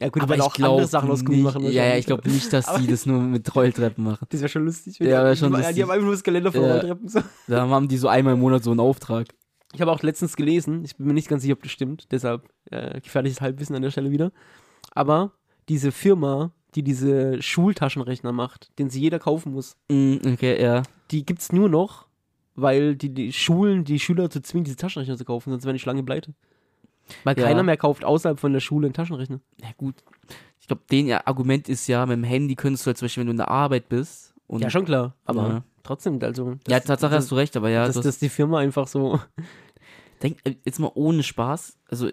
Ja, 0.00 0.08
gut, 0.08 0.22
Aber 0.22 0.32
aber 0.32 0.36
ich 0.36 0.42
auch 0.42 0.58
andere 0.58 0.86
Sachen 0.86 1.10
aus 1.10 1.22
Gummi 1.22 1.42
machen. 1.42 1.62
ja, 1.64 1.84
ja, 1.84 1.96
ich 1.96 2.06
glaube 2.06 2.26
nicht, 2.30 2.50
dass 2.54 2.72
die 2.76 2.86
das 2.86 3.04
nur 3.04 3.20
mit 3.20 3.54
Rolltreppen 3.54 4.02
machen. 4.02 4.26
Das 4.30 4.40
wäre 4.40 4.48
schon 4.48 4.64
lustig. 4.64 4.98
Ja, 4.98 5.30
die, 5.30 5.36
schon 5.36 5.50
die, 5.50 5.58
lustig. 5.58 5.74
Die 5.74 5.82
haben 5.82 5.90
einfach 5.90 6.04
nur 6.04 6.14
das 6.14 6.22
Geländer 6.22 6.50
von. 6.50 6.62
Rolltreppen. 6.62 7.08
So. 7.08 7.20
Da 7.46 7.68
haben 7.68 7.88
die 7.88 7.98
so 7.98 8.08
einmal 8.08 8.32
im 8.32 8.40
Monat 8.40 8.64
so 8.64 8.70
einen 8.70 8.80
Auftrag. 8.80 9.26
Ich 9.72 9.80
habe 9.80 9.92
auch 9.92 10.02
letztens 10.02 10.36
gelesen, 10.36 10.84
ich 10.84 10.96
bin 10.96 11.06
mir 11.06 11.12
nicht 11.14 11.28
ganz 11.28 11.42
sicher, 11.42 11.54
ob 11.54 11.62
das 11.62 11.70
stimmt, 11.72 12.08
deshalb 12.10 12.48
äh, 12.70 13.00
gefährliches 13.00 13.40
Halbwissen 13.40 13.76
an 13.76 13.82
der 13.82 13.90
Stelle 13.90 14.10
wieder. 14.10 14.32
Aber 14.92 15.32
diese 15.68 15.92
Firma, 15.92 16.50
die 16.74 16.82
diese 16.82 17.40
Schultaschenrechner 17.40 18.32
macht, 18.32 18.70
den 18.78 18.90
sie 18.90 19.00
jeder 19.00 19.18
kaufen 19.18 19.52
muss, 19.52 19.76
Mm, 19.88 20.16
okay, 20.26 20.60
ja. 20.60 20.82
die 21.12 21.24
gibt 21.24 21.40
es 21.40 21.52
nur 21.52 21.68
noch, 21.68 22.06
weil 22.56 22.96
die, 22.96 23.14
die 23.14 23.32
Schulen 23.32 23.84
die 23.84 24.00
Schüler 24.00 24.24
dazu 24.24 24.40
zwingen, 24.40 24.64
diese 24.64 24.76
Taschenrechner 24.76 25.16
zu 25.16 25.24
kaufen, 25.24 25.50
sonst 25.50 25.64
wären 25.64 25.74
die 25.76 25.80
Schlange 25.80 26.02
pleite. 26.02 26.34
Weil 27.24 27.38
Ja. 27.38 27.46
keiner 27.46 27.62
mehr 27.62 27.76
kauft 27.76 28.04
außerhalb 28.04 28.38
von 28.40 28.52
der 28.52 28.60
Schule 28.60 28.86
einen 28.88 28.94
Taschenrechner. 28.94 29.40
Ja, 29.60 29.68
gut. 29.76 29.96
Ich 30.60 30.66
glaube, 30.66 30.82
den 30.90 31.12
Argument 31.12 31.68
ist 31.68 31.86
ja, 31.86 32.04
mit 32.06 32.16
dem 32.16 32.24
Handy 32.24 32.54
könntest 32.56 32.86
du 32.86 32.88
halt 32.88 32.98
zum 32.98 33.06
Beispiel, 33.06 33.22
wenn 33.22 33.26
du 33.28 33.32
in 33.32 33.36
der 33.38 33.48
Arbeit 33.48 33.88
bist. 33.88 34.29
Und, 34.50 34.62
ja, 34.62 34.68
schon 34.70 34.84
klar, 34.84 35.14
aber 35.24 35.48
Ja. 35.48 35.64
trotzdem, 35.84 36.18
also. 36.22 36.56
Ja, 36.66 36.80
Tatsache 36.80 37.12
das, 37.12 37.24
hast 37.24 37.30
du 37.30 37.36
recht, 37.36 37.56
aber 37.56 37.70
ja, 37.70 37.86
dass, 37.86 37.94
das, 37.94 38.04
dass 38.04 38.18
die 38.18 38.28
Firma 38.28 38.58
einfach 38.58 38.88
so. 38.88 39.20
denk, 40.22 40.38
äh, 40.42 40.56
jetzt 40.64 40.80
mal 40.80 40.90
ohne 40.94 41.22
Spaß. 41.22 41.78
Also, 41.88 42.10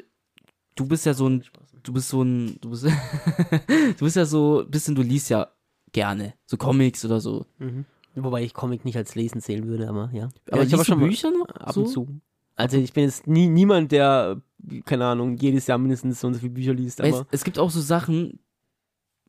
du 0.75 0.85
bist 0.85 1.07
ja 1.07 1.15
so 1.15 1.27
ein, 1.27 1.43
du 1.81 1.93
bist 1.93 2.09
so 2.09 2.21
ein, 2.21 2.59
du 2.61 2.69
bist, 2.69 2.85
du 3.97 4.05
bist 4.05 4.15
ja 4.15 4.25
so 4.25 4.61
ein 4.61 4.69
bisschen, 4.69 4.93
du 4.93 5.01
liest 5.01 5.31
ja 5.31 5.47
gerne, 5.93 6.35
so 6.45 6.57
Comics 6.57 7.03
oder 7.03 7.19
so. 7.19 7.47
Mhm. 7.57 7.85
Wobei 8.13 8.43
ich 8.43 8.53
Comic 8.53 8.85
nicht 8.85 8.97
als 8.97 9.15
Lesen 9.15 9.41
zählen 9.41 9.65
würde, 9.67 9.89
aber 9.89 10.11
ja. 10.13 10.29
Aber 10.51 10.61
ich 10.61 10.71
habe 10.73 10.85
schon 10.85 10.99
Bücher 10.99 11.31
noch? 11.31 11.47
ab 11.47 11.73
so? 11.73 11.81
und 11.81 11.87
zu. 11.87 12.21
Also 12.55 12.77
ich 12.77 12.93
bin 12.93 13.05
jetzt 13.05 13.25
nie, 13.25 13.47
niemand, 13.47 13.91
der, 13.91 14.43
keine 14.85 15.07
Ahnung, 15.07 15.37
jedes 15.37 15.65
Jahr 15.65 15.79
mindestens 15.79 16.19
so 16.19 16.27
und 16.27 16.35
so 16.35 16.39
viele 16.39 16.53
Bücher 16.53 16.73
liest, 16.75 17.01
aber 17.01 17.09
es, 17.09 17.25
es 17.31 17.43
gibt 17.43 17.57
auch 17.57 17.71
so 17.71 17.81
Sachen, 17.81 18.39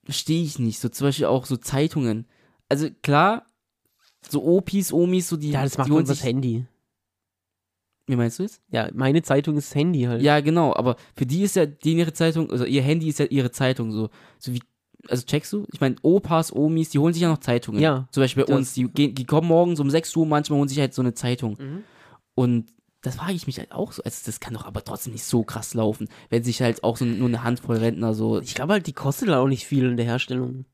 verstehe 0.04 0.42
ich 0.42 0.58
nicht. 0.58 0.78
So 0.78 0.90
zum 0.90 1.06
Beispiel 1.06 1.26
auch 1.26 1.46
so 1.46 1.56
Zeitungen. 1.56 2.26
Also 2.68 2.88
klar, 3.02 3.46
so 4.28 4.42
Opis, 4.44 4.92
Omis, 4.92 5.28
so 5.28 5.36
die. 5.36 5.50
ja, 5.50 5.62
das 5.62 5.78
macht 5.78 5.88
übers 5.88 6.08
sich, 6.08 6.22
Handy. 6.24 6.66
Wie 8.06 8.16
meinst 8.16 8.38
du 8.38 8.44
es? 8.44 8.60
Ja, 8.70 8.88
meine 8.94 9.22
Zeitung 9.22 9.56
ist 9.56 9.70
das 9.70 9.74
Handy 9.74 10.02
halt. 10.04 10.22
Ja, 10.22 10.40
genau, 10.40 10.74
aber 10.74 10.96
für 11.14 11.26
die 11.26 11.42
ist 11.42 11.56
ja 11.56 11.66
denen 11.66 11.98
ihre 12.00 12.12
Zeitung, 12.14 12.50
also 12.50 12.64
ihr 12.64 12.82
Handy 12.82 13.08
ist 13.08 13.18
ja 13.18 13.26
ihre 13.26 13.50
Zeitung 13.50 13.92
so. 13.92 14.08
So 14.38 14.52
wie, 14.54 14.62
also 15.08 15.24
checkst 15.26 15.52
du? 15.52 15.66
Ich 15.72 15.80
meine, 15.80 15.96
Opas, 16.02 16.50
Omis, 16.54 16.88
die 16.90 16.98
holen 16.98 17.12
sich 17.12 17.22
ja 17.22 17.28
noch 17.28 17.38
Zeitungen. 17.38 17.80
Ja, 17.80 18.08
Zum 18.10 18.22
Beispiel 18.22 18.44
bei 18.44 18.48
das- 18.52 18.56
uns, 18.58 18.74
die, 18.74 18.84
gehen, 18.84 19.14
die 19.14 19.24
kommen 19.26 19.46
morgens 19.48 19.78
um 19.78 19.90
6 19.90 20.14
Uhr, 20.16 20.24
manchmal 20.26 20.58
holen 20.58 20.68
sich 20.68 20.78
halt 20.80 20.94
so 20.94 21.02
eine 21.02 21.12
Zeitung. 21.14 21.56
Mhm. 21.58 21.84
Und 22.34 22.72
das 23.02 23.16
frage 23.16 23.34
ich 23.34 23.46
mich 23.46 23.58
halt 23.58 23.72
auch 23.72 23.92
so. 23.92 24.02
Also 24.02 24.22
das 24.24 24.40
kann 24.40 24.54
doch 24.54 24.64
aber 24.64 24.82
trotzdem 24.82 25.12
nicht 25.12 25.24
so 25.24 25.42
krass 25.44 25.74
laufen, 25.74 26.08
wenn 26.30 26.42
sich 26.42 26.62
halt 26.62 26.82
auch 26.84 26.96
so 26.96 27.04
nur 27.04 27.28
eine 27.28 27.44
Handvoll 27.44 27.76
Rentner 27.76 28.14
so. 28.14 28.40
Ich 28.40 28.54
glaube 28.54 28.72
halt, 28.72 28.86
die 28.86 28.92
kostet 28.94 29.28
halt 29.28 29.38
auch 29.38 29.46
nicht 29.48 29.66
viel 29.66 29.84
in 29.84 29.96
der 29.98 30.06
Herstellung. 30.06 30.64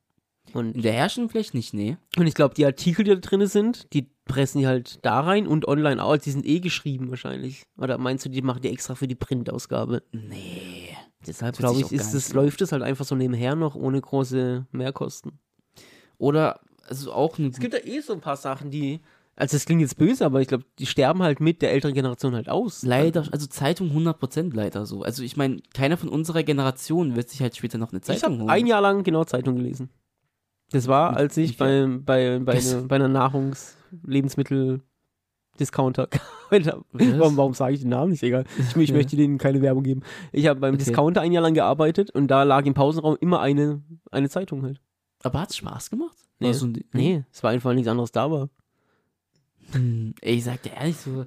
Und, 0.52 0.76
In 0.76 0.82
der 0.82 0.92
Herstellung 0.92 1.30
vielleicht 1.30 1.54
nicht, 1.54 1.74
nee. 1.74 1.96
und 2.16 2.26
ich 2.26 2.34
glaube, 2.34 2.54
die 2.54 2.64
Artikel, 2.64 3.04
die 3.04 3.10
da 3.10 3.16
drin 3.16 3.44
sind, 3.46 3.92
die 3.92 4.08
pressen 4.24 4.60
die 4.60 4.66
halt 4.66 4.98
da 5.02 5.20
rein 5.20 5.46
und 5.46 5.66
online 5.66 6.02
auch. 6.02 6.16
Die 6.16 6.30
sind 6.30 6.46
eh 6.46 6.60
geschrieben 6.60 7.10
wahrscheinlich. 7.10 7.64
Oder 7.76 7.98
meinst 7.98 8.24
du, 8.24 8.28
die 8.28 8.42
machen 8.42 8.62
die 8.62 8.68
extra 8.70 8.94
für 8.94 9.08
die 9.08 9.14
Printausgabe? 9.16 10.02
Nee. 10.12 10.96
Deshalb 11.26 11.56
glaube 11.56 11.80
ich, 11.80 11.90
ist 11.92 12.12
so. 12.12 12.34
läuft 12.34 12.60
es 12.60 12.72
halt 12.72 12.82
einfach 12.82 13.04
so 13.04 13.14
nebenher 13.14 13.56
noch 13.56 13.74
ohne 13.74 14.00
große 14.00 14.66
Mehrkosten. 14.70 15.38
Oder, 16.18 16.60
also 16.86 17.12
auch. 17.12 17.38
Es 17.38 17.58
gibt 17.58 17.74
ja 17.74 17.80
eh 17.84 18.00
so 18.00 18.12
ein 18.12 18.20
paar 18.20 18.36
Sachen, 18.36 18.70
die. 18.70 19.00
Also, 19.36 19.56
das 19.56 19.64
klingt 19.64 19.80
jetzt 19.80 19.98
böse, 19.98 20.24
aber 20.24 20.40
ich 20.42 20.46
glaube, 20.48 20.64
die 20.78 20.86
sterben 20.86 21.22
halt 21.22 21.40
mit 21.40 21.60
der 21.60 21.72
älteren 21.72 21.92
Generation 21.92 22.36
halt 22.36 22.48
aus. 22.48 22.84
Leider, 22.84 23.26
also 23.32 23.48
Zeitung 23.48 23.90
100% 23.90 24.54
leider 24.54 24.86
so. 24.86 25.02
Also 25.02 25.24
ich 25.24 25.36
meine, 25.36 25.60
keiner 25.74 25.96
von 25.96 26.08
unserer 26.08 26.44
Generation 26.44 27.16
wird 27.16 27.30
sich 27.30 27.40
halt 27.40 27.56
später 27.56 27.76
noch 27.78 27.90
eine 27.90 27.98
Ich 27.98 28.04
Zeitung 28.04 28.34
habe 28.34 28.38
holen. 28.42 28.50
ein 28.50 28.66
Jahr 28.68 28.80
lang 28.80 29.02
genau 29.02 29.24
Zeitung 29.24 29.56
gelesen. 29.56 29.90
Das 30.74 30.88
war, 30.88 31.16
als 31.16 31.36
ich 31.36 31.56
bei, 31.56 31.86
bei, 31.86 32.40
bei, 32.40 32.54
Das- 32.54 32.74
ne, 32.74 32.82
bei 32.82 32.96
einer 32.96 33.06
Nahrungs-Lebensmittel-Discounter 33.08 36.08
gearbeitet 36.08 36.72
habe. 36.72 36.84
Was? 36.92 37.18
Warum, 37.18 37.36
warum 37.36 37.54
sage 37.54 37.74
ich 37.74 37.80
den 37.80 37.90
Namen 37.90 38.10
nicht? 38.10 38.22
Egal. 38.22 38.44
Ich, 38.58 38.76
ich 38.76 38.90
Ja. 38.90 38.96
möchte 38.96 39.16
denen 39.16 39.38
keine 39.38 39.62
Werbung 39.62 39.84
geben. 39.84 40.02
Ich 40.32 40.46
habe 40.46 40.60
beim 40.60 40.74
Okay. 40.74 40.84
Discounter 40.84 41.20
ein 41.20 41.32
Jahr 41.32 41.42
lang 41.42 41.54
gearbeitet 41.54 42.10
und 42.10 42.28
da 42.28 42.42
lag 42.42 42.64
im 42.66 42.74
Pausenraum 42.74 43.16
immer 43.20 43.40
eine, 43.40 43.82
eine 44.10 44.28
Zeitung 44.28 44.62
halt. 44.62 44.80
Aber 45.22 45.40
hat's 45.40 45.56
Spaß 45.56 45.90
gemacht? 45.90 46.16
Nee. 46.40 46.52
So 46.52 46.66
ein- 46.66 46.84
Nee, 46.92 47.24
es 47.32 47.42
war 47.42 47.50
einfach 47.50 47.72
nichts 47.72 47.88
anderes 47.88 48.12
da 48.12 48.30
war. 48.30 48.48
Hm, 49.72 50.14
Ey, 50.20 50.34
ich 50.34 50.44
sag 50.44 50.62
dir 50.62 50.72
ehrlich, 50.74 50.96
so 50.96 51.24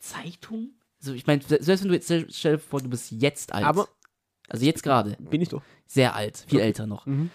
Zeitung? 0.00 0.70
So, 0.98 1.12
ich 1.12 1.26
meine, 1.26 1.42
selbst 1.42 1.68
wenn 1.82 1.88
du 1.88 1.94
jetzt, 1.94 2.12
stell 2.34 2.52
dir 2.54 2.58
vor, 2.58 2.80
du 2.80 2.88
bist 2.88 3.12
jetzt 3.12 3.52
alt. 3.52 3.64
Aber 3.64 3.86
also 4.48 4.64
jetzt 4.64 4.82
gerade, 4.82 5.16
bin 5.30 5.40
ich 5.42 5.50
doch. 5.50 5.62
sehr 5.86 6.14
alt, 6.16 6.44
viel 6.48 6.58
Okay. 6.58 6.66
älter 6.66 6.86
noch. 6.86 7.06
Mhm. 7.06 7.30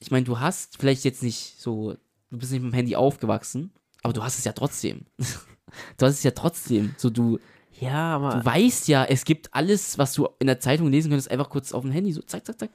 Ich 0.00 0.10
meine, 0.10 0.24
du 0.24 0.38
hast 0.40 0.78
vielleicht 0.78 1.04
jetzt 1.04 1.22
nicht 1.22 1.56
so, 1.58 1.96
du 2.30 2.38
bist 2.38 2.52
nicht 2.52 2.62
mit 2.62 2.72
dem 2.72 2.76
Handy 2.76 2.96
aufgewachsen, 2.96 3.72
aber 4.02 4.12
du 4.12 4.22
hast 4.22 4.38
es 4.38 4.44
ja 4.44 4.52
trotzdem. 4.52 5.06
du 5.96 6.06
hast 6.06 6.14
es 6.14 6.22
ja 6.22 6.30
trotzdem. 6.30 6.94
So, 6.98 7.10
du, 7.10 7.38
Ja, 7.80 8.16
aber. 8.16 8.36
du 8.36 8.44
weißt 8.44 8.88
ja, 8.88 9.04
es 9.04 9.24
gibt 9.24 9.52
alles, 9.54 9.98
was 9.98 10.14
du 10.14 10.28
in 10.38 10.46
der 10.46 10.60
Zeitung 10.60 10.90
lesen 10.90 11.10
könntest, 11.10 11.30
einfach 11.30 11.50
kurz 11.50 11.72
auf 11.72 11.82
dem 11.82 11.90
Handy, 11.90 12.12
so 12.12 12.22
zack, 12.22 12.46
zack, 12.46 12.58
zack. 12.58 12.70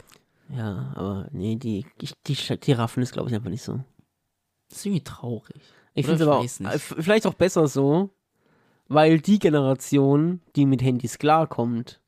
Ja, 0.50 0.92
aber 0.96 1.28
nee, 1.32 1.56
die, 1.56 1.86
die, 2.02 2.36
die 2.58 2.72
raffen 2.74 3.02
ist, 3.02 3.14
glaube 3.14 3.30
ich, 3.30 3.36
einfach 3.36 3.50
nicht 3.50 3.64
so. 3.64 3.80
Das 4.70 4.80
ist 4.80 4.86
irgendwie 4.86 5.04
traurig. 5.04 5.62
Ich 5.94 6.06
finde 6.06 6.24
es 6.24 6.28
aber 6.28 6.40
auch, 6.40 6.44
äh, 6.74 6.80
vielleicht 6.80 7.28
auch 7.28 7.36
besser 7.36 7.68
so, 7.68 8.10
weil 8.88 9.20
die 9.20 9.40
Generation, 9.40 10.42
die 10.56 10.66
mit 10.66 10.82
Handys 10.82 11.20
klarkommt 11.20 12.02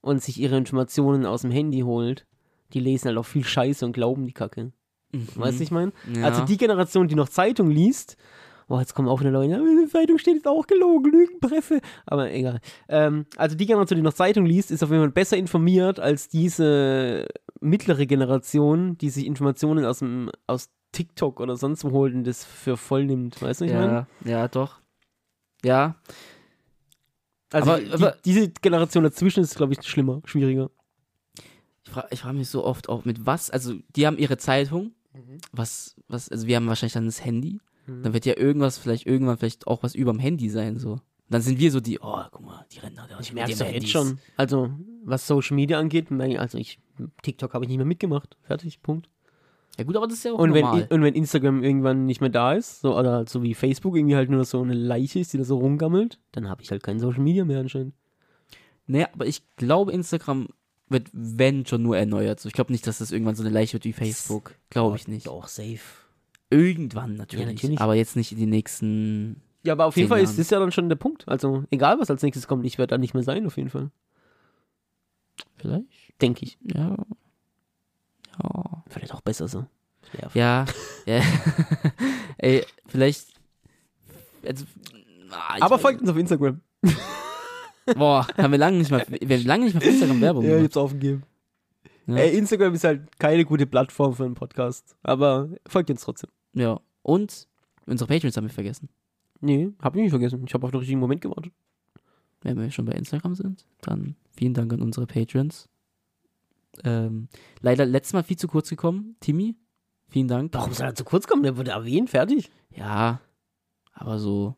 und 0.00 0.22
sich 0.22 0.40
ihre 0.40 0.56
Informationen 0.56 1.26
aus 1.26 1.42
dem 1.42 1.50
Handy 1.50 1.80
holt, 1.80 2.26
die 2.72 2.80
lesen 2.80 3.08
halt 3.08 3.18
auch 3.18 3.26
viel 3.26 3.44
Scheiße 3.44 3.84
und 3.84 3.92
glauben 3.92 4.26
die 4.26 4.32
Kacke. 4.32 4.72
Weißt 5.34 5.58
du, 5.58 5.62
ich 5.64 5.70
meine? 5.70 5.92
Ja. 6.14 6.24
Also 6.26 6.44
die 6.44 6.56
Generation, 6.56 7.08
die 7.08 7.14
noch 7.16 7.28
Zeitung 7.28 7.68
liest, 7.70 8.16
oh, 8.68 8.78
jetzt 8.78 8.94
kommen 8.94 9.08
auch 9.08 9.20
wieder 9.20 9.32
Leute, 9.32 9.54
in 9.54 9.80
der 9.80 9.88
Zeitung 9.88 10.18
steht 10.18 10.36
jetzt 10.36 10.46
auch 10.46 10.66
gelogen, 10.68 11.10
Lügenpresse. 11.10 11.80
Aber 12.06 12.30
egal. 12.30 12.60
Ähm, 12.88 13.26
also 13.36 13.56
die 13.56 13.66
Generation, 13.66 13.96
die 13.96 14.02
noch 14.04 14.12
Zeitung 14.14 14.46
liest, 14.46 14.70
ist 14.70 14.84
auf 14.84 14.90
jeden 14.90 15.02
Fall 15.02 15.10
besser 15.10 15.36
informiert 15.36 15.98
als 15.98 16.28
diese 16.28 17.26
mittlere 17.60 18.06
Generation, 18.06 18.96
die 18.98 19.10
sich 19.10 19.26
Informationen 19.26 19.84
aus 19.84 19.98
dem 19.98 20.30
aus 20.46 20.70
TikTok 20.92 21.40
oder 21.40 21.56
sonst 21.56 21.84
wo 21.84 21.90
holt 21.90 22.14
und 22.14 22.24
das 22.24 22.44
für 22.44 22.76
voll 22.76 23.04
nimmt. 23.04 23.40
Weißt 23.42 23.60
du, 23.60 23.64
ich 23.64 23.72
meine? 23.72 24.06
ja, 24.24 24.30
ja, 24.30 24.48
doch. 24.48 24.80
Ja, 25.64 25.96
Also 27.52 27.72
Aber- 27.72 27.80
die, 27.80 27.92
aber- 27.92 28.16
diese 28.24 28.48
Generation 28.50 29.02
dazwischen 29.04 29.42
ist, 29.42 29.56
glaube 29.56 29.72
ich, 29.72 29.82
schlimmer, 29.82 30.20
schwieriger. 30.24 30.70
Ich 31.84 31.90
frage 31.90 32.16
frag 32.16 32.32
mich 32.34 32.48
so 32.48 32.64
oft 32.64 32.88
auch, 32.88 33.04
mit 33.04 33.26
was, 33.26 33.50
also 33.50 33.74
die 33.96 34.06
haben 34.06 34.18
ihre 34.18 34.36
Zeitung, 34.36 34.92
was, 35.52 35.96
was, 36.08 36.28
also 36.28 36.46
wir 36.46 36.56
haben 36.56 36.66
wahrscheinlich 36.68 36.92
dann 36.94 37.06
das 37.06 37.24
Handy, 37.24 37.60
Mhm. 37.86 38.02
dann 38.02 38.12
wird 38.12 38.26
ja 38.26 38.36
irgendwas, 38.36 38.78
vielleicht 38.78 39.06
irgendwann 39.06 39.38
vielleicht 39.38 39.66
auch 39.66 39.82
was 39.82 39.94
überm 39.94 40.18
Handy 40.18 40.48
sein, 40.50 40.78
so. 40.78 41.00
Dann 41.30 41.42
sind 41.42 41.58
wir 41.58 41.70
so 41.70 41.80
die, 41.80 41.98
oh, 42.00 42.22
guck 42.30 42.44
mal, 42.44 42.66
die 42.72 42.80
die 42.80 42.86
Ich 43.20 43.32
merke 43.32 43.52
es 43.52 43.60
jetzt 43.60 43.88
schon. 43.88 44.18
Also, 44.36 44.70
was 45.04 45.26
Social 45.26 45.54
Media 45.54 45.78
angeht, 45.78 46.10
also 46.12 46.58
ich, 46.58 46.78
TikTok 47.22 47.54
habe 47.54 47.64
ich 47.64 47.68
nicht 47.68 47.78
mehr 47.78 47.86
mitgemacht. 47.86 48.36
Fertig, 48.42 48.82
Punkt. 48.82 49.08
Ja 49.78 49.84
gut, 49.84 49.96
aber 49.96 50.08
das 50.08 50.18
ist 50.18 50.24
ja 50.24 50.32
auch 50.32 50.38
Und 50.38 50.52
wenn, 50.52 50.64
normal. 50.64 50.88
und 50.90 51.02
wenn 51.02 51.14
Instagram 51.14 51.62
irgendwann 51.62 52.04
nicht 52.04 52.20
mehr 52.20 52.30
da 52.30 52.52
ist, 52.54 52.80
so, 52.80 52.98
oder 52.98 53.26
so 53.26 53.42
wie 53.42 53.54
Facebook 53.54 53.96
irgendwie 53.96 54.16
halt 54.16 54.28
nur 54.28 54.44
so 54.44 54.60
eine 54.60 54.74
Leiche 54.74 55.20
ist, 55.20 55.32
die 55.32 55.38
da 55.38 55.44
so 55.44 55.58
rumgammelt, 55.58 56.18
dann 56.32 56.48
habe 56.48 56.62
ich 56.62 56.70
halt 56.70 56.82
kein 56.82 56.98
Social 56.98 57.22
Media 57.22 57.44
mehr 57.44 57.60
anscheinend. 57.60 57.94
naja, 58.86 59.08
aber 59.12 59.26
ich 59.26 59.42
glaube, 59.56 59.92
Instagram 59.92 60.48
wird, 60.90 61.08
wenn 61.12 61.64
schon 61.66 61.82
nur 61.82 61.96
erneuert. 61.96 62.40
So, 62.40 62.48
ich 62.48 62.54
glaube 62.54 62.72
nicht, 62.72 62.86
dass 62.86 62.98
das 62.98 63.12
irgendwann 63.12 63.36
so 63.36 63.42
eine 63.42 63.52
Leiche 63.52 63.74
wird 63.74 63.84
wie 63.84 63.92
Facebook. 63.92 64.54
Glaube 64.68 64.96
ich 64.96 65.08
nicht. 65.08 65.26
Doch, 65.26 65.48
safe. 65.48 65.80
Irgendwann 66.50 67.14
natürlich, 67.14 67.46
natürlich. 67.46 67.80
Aber 67.80 67.94
jetzt 67.94 68.16
nicht 68.16 68.32
in 68.32 68.38
die 68.38 68.46
nächsten. 68.46 69.40
Ja, 69.62 69.74
aber 69.74 69.86
auf 69.86 69.96
jeden 69.96 70.08
Fall 70.08 70.20
ist 70.20 70.38
das 70.38 70.50
ja 70.50 70.58
dann 70.58 70.72
schon 70.72 70.88
der 70.88 70.96
Punkt. 70.96 71.28
Also, 71.28 71.64
egal 71.70 72.00
was 72.00 72.10
als 72.10 72.22
nächstes 72.22 72.48
kommt, 72.48 72.64
ich 72.66 72.78
werde 72.78 72.94
da 72.94 72.98
nicht 72.98 73.14
mehr 73.14 73.22
sein, 73.22 73.46
auf 73.46 73.56
jeden 73.56 73.70
Fall. 73.70 73.90
Vielleicht? 75.56 75.86
Denke 76.20 76.44
ich. 76.44 76.58
Ja. 76.62 76.96
Ja. 78.42 78.84
Vielleicht 78.88 79.14
auch 79.14 79.20
besser 79.20 79.46
so. 79.46 79.66
Nervt. 80.18 80.34
Ja. 80.34 80.64
ja. 81.06 81.22
Ey, 82.38 82.64
vielleicht. 82.86 83.28
Also, 84.44 84.64
ah, 85.30 85.56
Aber 85.60 85.78
folgt 85.78 86.00
uns 86.00 86.10
auf 86.10 86.16
Instagram. 86.16 86.60
Boah, 87.96 88.26
haben 88.36 88.50
wir 88.52 88.58
lange 88.58 88.78
nicht 88.78 88.90
mal, 88.90 89.04
wir 89.08 89.36
haben 89.36 89.46
lange 89.46 89.64
nicht 89.64 89.74
mal 89.74 89.80
für 89.80 89.88
Instagram 89.90 90.20
Werbung 90.20 90.44
Ja, 90.44 90.50
ich 90.50 90.54
gemacht. 90.56 90.64
hab's 90.70 90.76
aufgegeben. 90.76 91.22
Ja. 92.06 92.16
Ey, 92.16 92.36
Instagram 92.38 92.74
ist 92.74 92.84
halt 92.84 93.18
keine 93.18 93.44
gute 93.44 93.66
Plattform 93.66 94.14
für 94.14 94.24
einen 94.24 94.34
Podcast. 94.34 94.96
Aber 95.02 95.50
folgt 95.66 95.90
uns 95.90 96.02
trotzdem. 96.02 96.30
Ja. 96.54 96.80
Und 97.02 97.46
unsere 97.86 98.08
Patreons 98.08 98.36
haben 98.36 98.46
wir 98.46 98.52
vergessen. 98.52 98.88
Nee, 99.40 99.70
hab 99.80 99.94
ich 99.96 100.02
nicht 100.02 100.10
vergessen. 100.10 100.42
Ich 100.46 100.52
habe 100.54 100.64
auf 100.64 100.70
den 100.70 100.78
richtigen 100.80 101.00
Moment 101.00 101.20
gewartet. 101.20 101.52
Wenn 102.42 102.58
wir 102.58 102.70
schon 102.70 102.84
bei 102.86 102.92
Instagram 102.92 103.34
sind, 103.34 103.66
dann 103.82 104.16
vielen 104.36 104.54
Dank 104.54 104.72
an 104.72 104.82
unsere 104.82 105.06
Patrons. 105.06 105.68
Ähm, 106.84 107.28
leider 107.60 107.84
letztes 107.86 108.12
Mal 108.12 108.22
viel 108.22 108.36
zu 108.38 108.48
kurz 108.48 108.70
gekommen. 108.70 109.16
Timmy, 109.20 109.54
vielen 110.08 110.28
Dank. 110.28 110.52
Warum 110.54 110.72
soll 110.72 110.86
er 110.86 110.94
zu 110.94 111.04
kurz 111.04 111.26
kommen? 111.26 111.42
Der 111.42 111.56
wurde 111.56 111.72
erwähnt, 111.72 112.10
fertig. 112.10 112.50
Ja, 112.74 113.20
aber 113.92 114.18
so, 114.18 114.56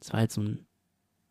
es 0.00 0.12
war 0.12 0.20
halt 0.20 0.32
so 0.32 0.40
ein, 0.40 0.66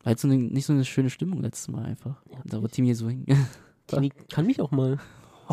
war 0.09 0.13
halt 0.13 0.19
so 0.19 0.27
eine, 0.27 0.37
nicht 0.37 0.65
so 0.65 0.73
eine 0.73 0.85
schöne 0.85 1.11
Stimmung 1.11 1.41
letztes 1.43 1.67
Mal 1.67 1.85
einfach. 1.85 2.15
Ja, 2.31 2.39
da 2.43 2.61
wurde 2.61 2.71
Timmy 2.71 2.95
so 2.95 3.07
hing. 3.09 3.27
Timmy 3.87 4.11
kann 4.31 4.47
mich 4.47 4.59
auch 4.59 4.71
mal. 4.71 4.97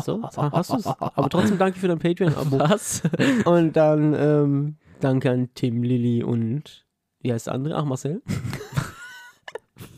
So, 0.03 0.23
hast 0.35 0.71
du's. 0.71 0.87
Aber 0.87 1.29
trotzdem 1.29 1.59
danke 1.59 1.77
für 1.77 1.87
dein 1.87 1.99
Patreon-Abo. 1.99 2.57
Was? 2.59 3.03
Und 3.45 3.73
dann 3.73 4.15
ähm, 4.15 4.75
danke 4.99 5.29
an 5.29 5.49
Tim, 5.53 5.83
Lilly 5.83 6.23
und 6.23 6.87
wie 7.21 7.31
heißt 7.31 7.47
der 7.47 7.53
andere? 7.53 7.75
Ach, 7.75 7.85
Marcel. 7.85 8.23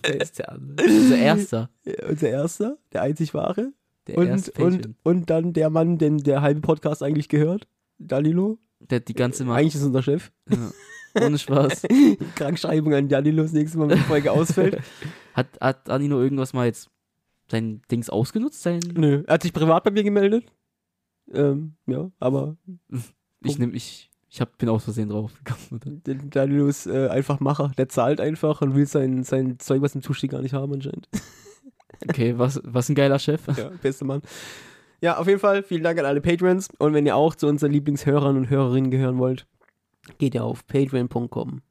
Wer 0.04 0.22
ist 0.22 0.40
der 0.40 0.52
andere? 0.52 0.88
Unser 0.88 1.18
erster. 1.18 1.70
Unser 2.10 2.30
erster, 2.30 2.78
der 2.92 3.02
einzig 3.04 3.34
wahre. 3.34 3.72
Der 4.08 4.18
Und, 4.18 4.28
erste 4.28 4.52
und, 4.62 4.90
und 5.04 5.30
dann 5.30 5.54
der 5.54 5.70
Mann, 5.70 5.98
den 5.98 6.18
der 6.18 6.42
halbe 6.42 6.60
Podcast 6.60 7.02
eigentlich 7.02 7.30
gehört. 7.30 7.68
Danilo. 7.98 8.58
Der 8.80 9.00
die 9.00 9.14
ganze 9.14 9.46
Mal. 9.46 9.60
Eigentlich 9.60 9.76
ist 9.76 9.84
unser 9.84 10.04
Chef. 10.04 10.32
Ja. 10.50 10.72
Ohne 11.16 11.38
Spaß. 11.38 11.84
Krankschreibung 12.36 12.94
an 12.94 13.08
Danilo 13.08 13.44
das 13.44 13.54
nächste 13.54 13.78
Mal, 13.78 13.90
wenn 13.90 13.98
die 13.98 14.04
Folge 14.04 14.32
ausfällt. 14.32 14.80
Hat, 15.34 15.48
hat 15.62 15.90
Anino 15.90 16.20
irgendwas 16.22 16.52
mal 16.52 16.66
jetzt 16.66 16.90
sein 17.50 17.82
Dings 17.90 18.10
ausgenutzt? 18.10 18.62
Sein, 18.62 18.82
Nö, 18.94 19.24
er 19.26 19.36
hat 19.36 19.44
sich 19.44 19.54
privat 19.54 19.86
bei 19.86 19.92
mir 19.92 20.04
gemeldet. 20.04 20.52
Ähm, 21.32 21.76
ja, 21.88 22.12
aber 22.20 22.58
ich 23.44 23.58
nehm, 23.58 23.74
ich, 23.74 24.10
ich 24.28 24.42
hab, 24.42 24.58
bin 24.58 24.68
aus 24.68 24.84
Versehen 24.84 25.08
drauf 25.08 25.32
gekommen. 25.42 26.02
der 26.06 26.16
Danilo 26.16 26.68
ist 26.68 26.88
äh, 26.88 27.08
einfach 27.08 27.40
Macher. 27.40 27.72
Der 27.78 27.88
zahlt 27.88 28.20
einfach 28.20 28.62
und 28.62 28.76
will 28.76 28.86
sein, 28.86 29.24
sein 29.24 29.60
Zeug, 29.60 29.82
was 29.82 29.96
im 29.96 30.02
Zustieg 30.02 30.32
gar 30.32 30.42
nicht 30.42 30.54
haben 30.54 30.74
anscheinend. 30.74 31.08
Okay, 32.08 32.38
was, 32.38 32.60
was 32.64 32.90
ein 32.90 32.96
geiler 32.96 33.20
Chef. 33.20 33.42
Ja, 33.56 33.72
beste 33.82 34.06
Mann. 34.06 34.22
Ja, 35.02 35.18
auf 35.18 35.28
jeden 35.28 35.40
Fall 35.40 35.64
vielen 35.64 35.84
Dank 35.84 35.98
an 36.00 36.06
alle 36.06 36.22
Patrons. 36.22 36.70
Und 36.78 36.94
wenn 36.94 37.06
ihr 37.06 37.16
auch 37.16 37.36
zu 37.36 37.48
unseren 37.48 37.72
Lieblingshörern 37.72 38.36
und 38.36 38.50
Hörerinnen 38.50 38.92
gehören 38.92 39.18
wollt, 39.18 39.48
geht 40.18 40.36
ihr 40.36 40.44
auf 40.44 40.66
patreon.com. 40.68 41.62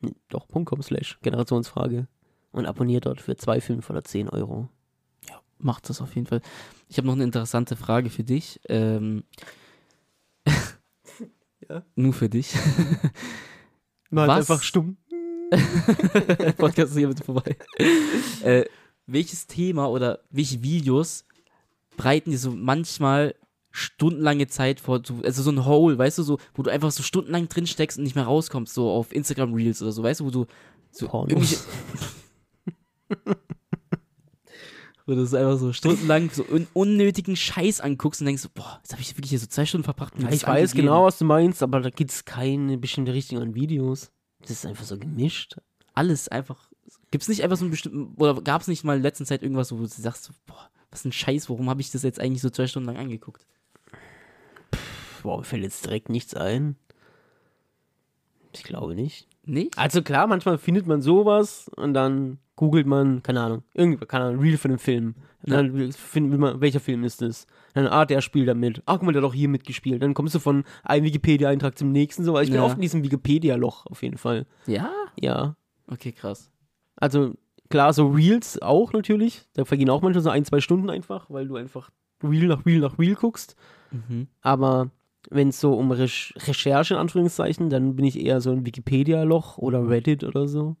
Nee, 0.00 0.14
Doch, 0.28 0.48
.com 0.48 0.82
slash 0.82 1.18
Generationsfrage. 1.22 2.08
Und 2.50 2.66
abonniert 2.66 3.06
dort 3.06 3.20
für 3.20 3.36
2, 3.36 3.60
5 3.60 3.90
oder 3.90 4.02
10 4.02 4.28
Euro. 4.30 4.68
Macht 5.60 5.88
das 5.90 6.00
auf 6.00 6.14
jeden 6.14 6.28
Fall. 6.28 6.40
Ich 6.88 6.98
habe 6.98 7.06
noch 7.08 7.14
eine 7.14 7.24
interessante 7.24 7.74
Frage 7.74 8.10
für 8.10 8.22
dich. 8.22 8.60
Ähm, 8.68 9.24
Ja? 11.68 11.82
Nur 11.96 12.12
für 12.12 12.28
dich. 12.28 12.54
Mal 14.10 14.28
Was? 14.28 14.38
einfach 14.50 14.62
stumm. 14.62 14.96
Podcast 16.56 16.92
ist 16.92 16.98
hiermit 16.98 17.24
vorbei. 17.24 17.56
äh, 18.42 18.64
welches 19.06 19.46
Thema 19.46 19.88
oder 19.88 20.20
welche 20.30 20.62
Videos 20.62 21.24
breiten 21.96 22.30
dir 22.30 22.38
so 22.38 22.50
manchmal 22.52 23.34
stundenlange 23.78 24.46
Zeit 24.48 24.80
vor, 24.80 25.00
so- 25.04 25.22
also 25.24 25.42
so 25.42 25.50
ein 25.50 25.64
Hole, 25.64 25.96
weißt 25.96 26.18
du, 26.18 26.22
so, 26.22 26.38
wo 26.54 26.62
du 26.62 26.70
einfach 26.70 26.90
so 26.90 27.02
stundenlang 27.02 27.48
drin 27.48 27.66
steckst 27.66 27.96
und 27.98 28.04
nicht 28.04 28.14
mehr 28.16 28.24
rauskommst, 28.24 28.74
so 28.74 28.90
auf 28.90 29.12
Instagram 29.12 29.54
Reels 29.54 29.80
oder 29.80 29.92
so, 29.92 30.02
weißt 30.02 30.20
du, 30.20 30.24
wo 30.26 30.30
du 30.30 30.46
so 30.90 31.06
Pornos. 31.08 31.66
wo 35.06 35.14
du 35.14 35.24
so 35.26 35.36
einfach 35.38 35.58
so 35.58 35.72
stundenlang 35.72 36.30
so 36.30 36.44
un 36.44 36.66
unnötigen 36.74 37.34
Scheiß 37.36 37.80
anguckst 37.80 38.20
und 38.20 38.26
denkst 38.26 38.46
boah, 38.54 38.78
jetzt 38.82 38.92
habe 38.92 39.00
ich 39.00 39.16
wirklich 39.16 39.30
hier 39.30 39.38
so 39.38 39.46
zwei 39.46 39.64
Stunden 39.64 39.84
verbracht. 39.84 40.12
Ja, 40.18 40.28
ich 40.30 40.42
weiß 40.42 40.70
angegeben. 40.72 40.86
genau, 40.88 41.04
was 41.04 41.18
du 41.18 41.24
meinst, 41.24 41.62
aber 41.62 41.80
da 41.80 41.88
gibt 41.90 42.10
es 42.10 42.24
keine 42.26 42.76
bestimmte 42.76 43.14
Richtung 43.14 43.38
an 43.38 43.54
Videos. 43.54 44.10
Das 44.40 44.50
ist 44.50 44.66
einfach 44.66 44.84
so 44.84 44.98
gemischt. 44.98 45.56
alles 45.94 46.28
einfach. 46.28 46.68
Gibt 47.10 47.22
es 47.22 47.28
nicht 47.28 47.42
einfach 47.42 47.56
so 47.56 47.64
einen 47.64 47.70
bestimmten, 47.70 48.14
oder 48.16 48.40
gab 48.42 48.60
es 48.60 48.68
nicht 48.68 48.84
mal 48.84 48.96
in 48.98 49.02
letzter 49.02 49.24
Zeit 49.24 49.42
irgendwas, 49.42 49.72
wo 49.72 49.76
du 49.78 49.86
sagst, 49.86 50.30
boah, 50.46 50.70
was 50.90 51.04
ein 51.06 51.12
Scheiß, 51.12 51.48
warum 51.48 51.68
habe 51.70 51.80
ich 51.80 51.90
das 51.90 52.02
jetzt 52.02 52.20
eigentlich 52.20 52.42
so 52.42 52.50
zwei 52.50 52.66
Stunden 52.66 52.86
lang 52.86 52.96
angeguckt? 52.98 53.46
Mir 55.36 55.44
fällt 55.44 55.62
jetzt 55.62 55.84
direkt 55.84 56.08
nichts 56.08 56.34
ein. 56.34 56.76
Ich 58.54 58.62
glaube 58.64 58.94
nicht. 58.94 59.28
Nee? 59.44 59.70
Also 59.76 60.02
klar, 60.02 60.26
manchmal 60.26 60.58
findet 60.58 60.86
man 60.86 61.00
sowas 61.02 61.70
und 61.76 61.94
dann 61.94 62.38
googelt 62.56 62.86
man, 62.86 63.22
keine 63.22 63.40
Ahnung, 63.40 63.62
irgendwie, 63.74 64.04
keine 64.06 64.24
Ahnung, 64.24 64.40
Reel 64.40 64.58
von 64.58 64.70
dem 64.70 64.78
Film. 64.80 65.14
Und 65.44 65.52
dann 65.52 65.92
findet 65.92 66.40
man, 66.40 66.60
welcher 66.60 66.80
Film 66.80 67.04
ist 67.04 67.22
das? 67.22 67.46
Dann, 67.74 67.86
ah, 67.86 68.04
der 68.04 68.20
spielt 68.20 68.48
da 68.48 68.54
mit. 68.54 68.82
Ah, 68.86 68.94
guck 68.96 69.04
mal, 69.04 69.12
der 69.12 69.22
hat 69.22 69.28
doch 69.28 69.34
hier 69.34 69.48
mitgespielt. 69.48 70.02
Dann 70.02 70.12
kommst 70.14 70.34
du 70.34 70.40
von 70.40 70.64
einem 70.82 71.04
Wikipedia-Eintrag 71.06 71.78
zum 71.78 71.92
nächsten 71.92 72.24
so. 72.24 72.34
Also 72.34 72.44
ich 72.48 72.50
bin 72.50 72.60
Ja. 72.60 72.66
oft 72.66 72.74
in 72.74 72.80
diesem 72.82 73.04
Wikipedia-Loch 73.04 73.86
auf 73.86 74.02
jeden 74.02 74.18
Fall. 74.18 74.46
Ja? 74.66 74.90
Ja. 75.20 75.54
Okay, 75.86 76.10
krass. 76.12 76.50
Also 76.96 77.34
klar, 77.70 77.92
so 77.92 78.08
Reels 78.08 78.60
auch 78.60 78.92
natürlich. 78.92 79.46
Da 79.54 79.64
vergehen 79.64 79.88
auch 79.90 80.02
manchmal 80.02 80.24
so 80.24 80.30
ein, 80.30 80.44
zwei 80.44 80.60
Stunden 80.60 80.90
einfach, 80.90 81.30
weil 81.30 81.46
du 81.46 81.54
einfach 81.56 81.90
Reel 82.24 82.48
nach 82.48 82.66
Reel 82.66 82.80
nach 82.80 82.98
Reel 82.98 83.14
guckst. 83.14 83.54
Mhm. 83.92 84.26
Aber 84.40 84.90
wenn 85.30 85.48
es 85.48 85.60
so 85.60 85.74
um 85.74 85.90
Rech 85.90 86.34
Recherche 86.46 86.94
in 86.94 87.00
Anführungszeichen, 87.00 87.70
dann 87.70 87.96
bin 87.96 88.04
ich 88.04 88.18
eher 88.20 88.40
so 88.40 88.50
ein 88.50 88.64
Wikipedia-Loch 88.64 89.58
oder 89.58 89.88
Reddit 89.88 90.24
oder 90.24 90.48
so. 90.48 90.76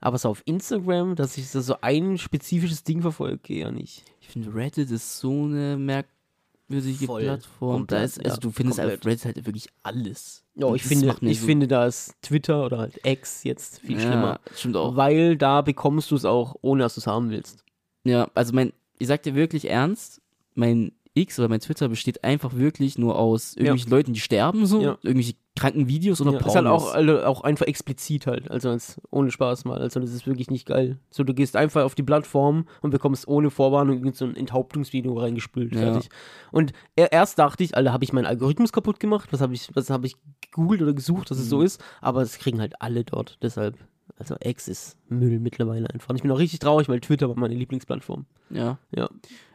Aber 0.00 0.18
so 0.18 0.28
auf 0.28 0.42
Instagram, 0.44 1.16
dass 1.16 1.38
ich 1.38 1.48
so 1.48 1.76
ein 1.80 2.18
spezifisches 2.18 2.84
Ding 2.84 3.00
verfolge, 3.00 3.54
eher 3.54 3.72
nicht. 3.72 4.04
Ich 4.20 4.28
finde, 4.28 4.54
Reddit 4.54 4.90
ist 4.90 5.18
so 5.18 5.44
eine 5.44 5.76
merkwürdige 5.78 7.06
Voll. 7.06 7.22
Plattform. 7.22 7.76
Komplett, 7.78 8.00
da 8.00 8.04
ist, 8.04 8.18
also 8.18 8.34
ja, 8.34 8.40
du 8.40 8.50
findest 8.50 8.78
komplett. 8.80 9.00
auf 9.00 9.06
Reddit 9.06 9.24
halt 9.24 9.46
wirklich 9.46 9.68
alles. 9.82 10.44
Ja, 10.56 10.72
ich 10.74 10.82
finde, 10.82 11.16
ich 11.22 11.40
so- 11.40 11.46
finde, 11.46 11.66
da 11.68 11.86
ist 11.86 12.14
Twitter 12.22 12.66
oder 12.66 12.78
halt 12.78 13.00
X 13.04 13.44
jetzt 13.44 13.80
viel 13.80 13.98
schlimmer. 13.98 14.40
Ja, 14.46 14.56
stimmt 14.56 14.76
auch. 14.76 14.94
Weil 14.94 15.36
da 15.36 15.62
bekommst 15.62 16.10
du 16.10 16.16
es 16.16 16.24
auch, 16.24 16.54
ohne 16.60 16.82
dass 16.82 16.94
du 16.94 17.00
es 17.00 17.06
haben 17.06 17.30
willst. 17.30 17.64
Ja, 18.04 18.28
also 18.34 18.52
mein, 18.52 18.72
ich 18.98 19.08
sag 19.08 19.22
dir 19.22 19.34
wirklich 19.34 19.68
ernst, 19.70 20.20
mein 20.54 20.92
X 21.16 21.38
oder 21.38 21.48
mein 21.48 21.60
Twitter 21.60 21.88
besteht 21.88 22.24
einfach 22.24 22.54
wirklich 22.56 22.98
nur 22.98 23.16
aus 23.18 23.54
irgendwelchen 23.54 23.90
Leuten, 23.90 24.12
die 24.12 24.20
sterben, 24.20 24.66
so, 24.66 24.80
Ja. 24.82 24.98
irgendwelche 25.02 25.34
kranken 25.56 25.86
Videos 25.86 26.20
oder 26.20 26.32
Ja, 26.32 26.38
Pornos. 26.38 26.52
ist 26.52 26.56
halt 26.56 26.66
auch, 26.66 26.92
also 26.94 27.22
auch 27.24 27.40
einfach 27.42 27.66
explizit 27.66 28.26
halt, 28.26 28.50
also 28.50 28.70
als, 28.70 29.00
ohne 29.12 29.30
Spaß 29.30 29.64
mal. 29.64 29.78
Also 29.80 30.00
das 30.00 30.10
ist 30.12 30.26
wirklich 30.26 30.50
nicht 30.50 30.66
geil. 30.66 30.98
So, 31.10 31.22
du 31.22 31.32
gehst 31.32 31.54
einfach 31.54 31.84
auf 31.84 31.94
die 31.94 32.02
Plattform 32.02 32.66
und 32.82 32.90
bekommst 32.90 33.28
ohne 33.28 33.50
Vorwarnung 33.50 34.12
so 34.12 34.24
ein 34.24 34.34
Enthauptungsvideo 34.34 35.16
reingespült, 35.16 35.72
Ja. 35.74 35.80
fertig. 35.82 36.08
Und 36.50 36.72
er, 36.96 37.12
erst 37.12 37.38
dachte 37.38 37.62
ich, 37.62 37.76
Alter, 37.76 37.92
habe 37.92 38.02
ich 38.02 38.12
meinen 38.12 38.26
Algorithmus 38.26 38.72
kaputt 38.72 38.98
gemacht? 38.98 39.28
Was 39.32 39.40
habe 39.40 39.54
ich, 39.54 39.68
was 39.74 39.90
habe 39.90 40.06
ich 40.08 40.16
gegoogelt 40.40 40.82
oder 40.82 40.92
gesucht, 40.94 41.30
dass 41.30 41.38
es 41.38 41.48
so 41.48 41.58
Mhm. 41.58 41.66
ist? 41.66 41.84
Aber 42.00 42.22
es 42.22 42.38
kriegen 42.38 42.60
halt 42.60 42.74
alle 42.82 43.04
dort, 43.04 43.38
deshalb. 43.40 43.76
Also 44.18 44.36
X 44.44 44.68
ist 44.68 44.96
Müll 45.08 45.40
mittlerweile 45.40 45.88
einfach. 45.90 46.10
Und 46.10 46.16
ich 46.16 46.22
bin 46.22 46.30
auch 46.30 46.38
richtig 46.38 46.58
traurig, 46.58 46.88
weil 46.88 47.00
Twitter 47.00 47.28
war 47.28 47.36
meine 47.38 47.54
Lieblingsplattform. 47.54 48.26
Ja. 48.50 48.78
Ja. 48.94 49.08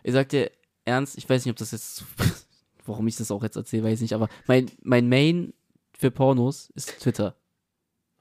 Ich 0.03 0.13
sag 0.13 0.29
dir 0.29 0.49
ernst, 0.89 1.17
ich 1.17 1.29
weiß 1.29 1.45
nicht, 1.45 1.51
ob 1.51 1.57
das 1.57 1.71
jetzt, 1.71 2.03
warum 2.85 3.07
ich 3.07 3.15
das 3.15 3.31
auch 3.31 3.43
jetzt 3.43 3.55
erzähle, 3.55 3.83
weiß 3.83 3.95
ich 3.95 4.01
nicht, 4.01 4.13
aber 4.13 4.27
mein, 4.47 4.69
mein 4.81 5.07
Main 5.07 5.53
für 5.97 6.11
Pornos 6.11 6.71
ist 6.75 6.99
Twitter. 6.99 7.35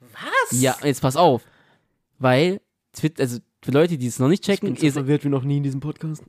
Was? 0.01 0.61
Ja, 0.61 0.77
jetzt 0.83 1.03
pass 1.03 1.17
auf. 1.17 1.43
Weil, 2.19 2.61
Twitter, 2.93 3.23
also 3.23 3.39
für 3.63 3.73
Leute, 3.73 3.99
die 3.99 4.07
es 4.07 4.19
noch 4.19 4.29
nicht 4.29 4.47
Ich 4.49 4.55
checken, 4.55 4.75
bin 4.75 4.91
so 4.91 4.93
verwirrt 4.93 5.25
wie 5.25 5.29
noch 5.29 5.43
nie 5.43 5.59
in 5.59 5.63
diesem 5.63 5.81
Podcast. 5.81 6.23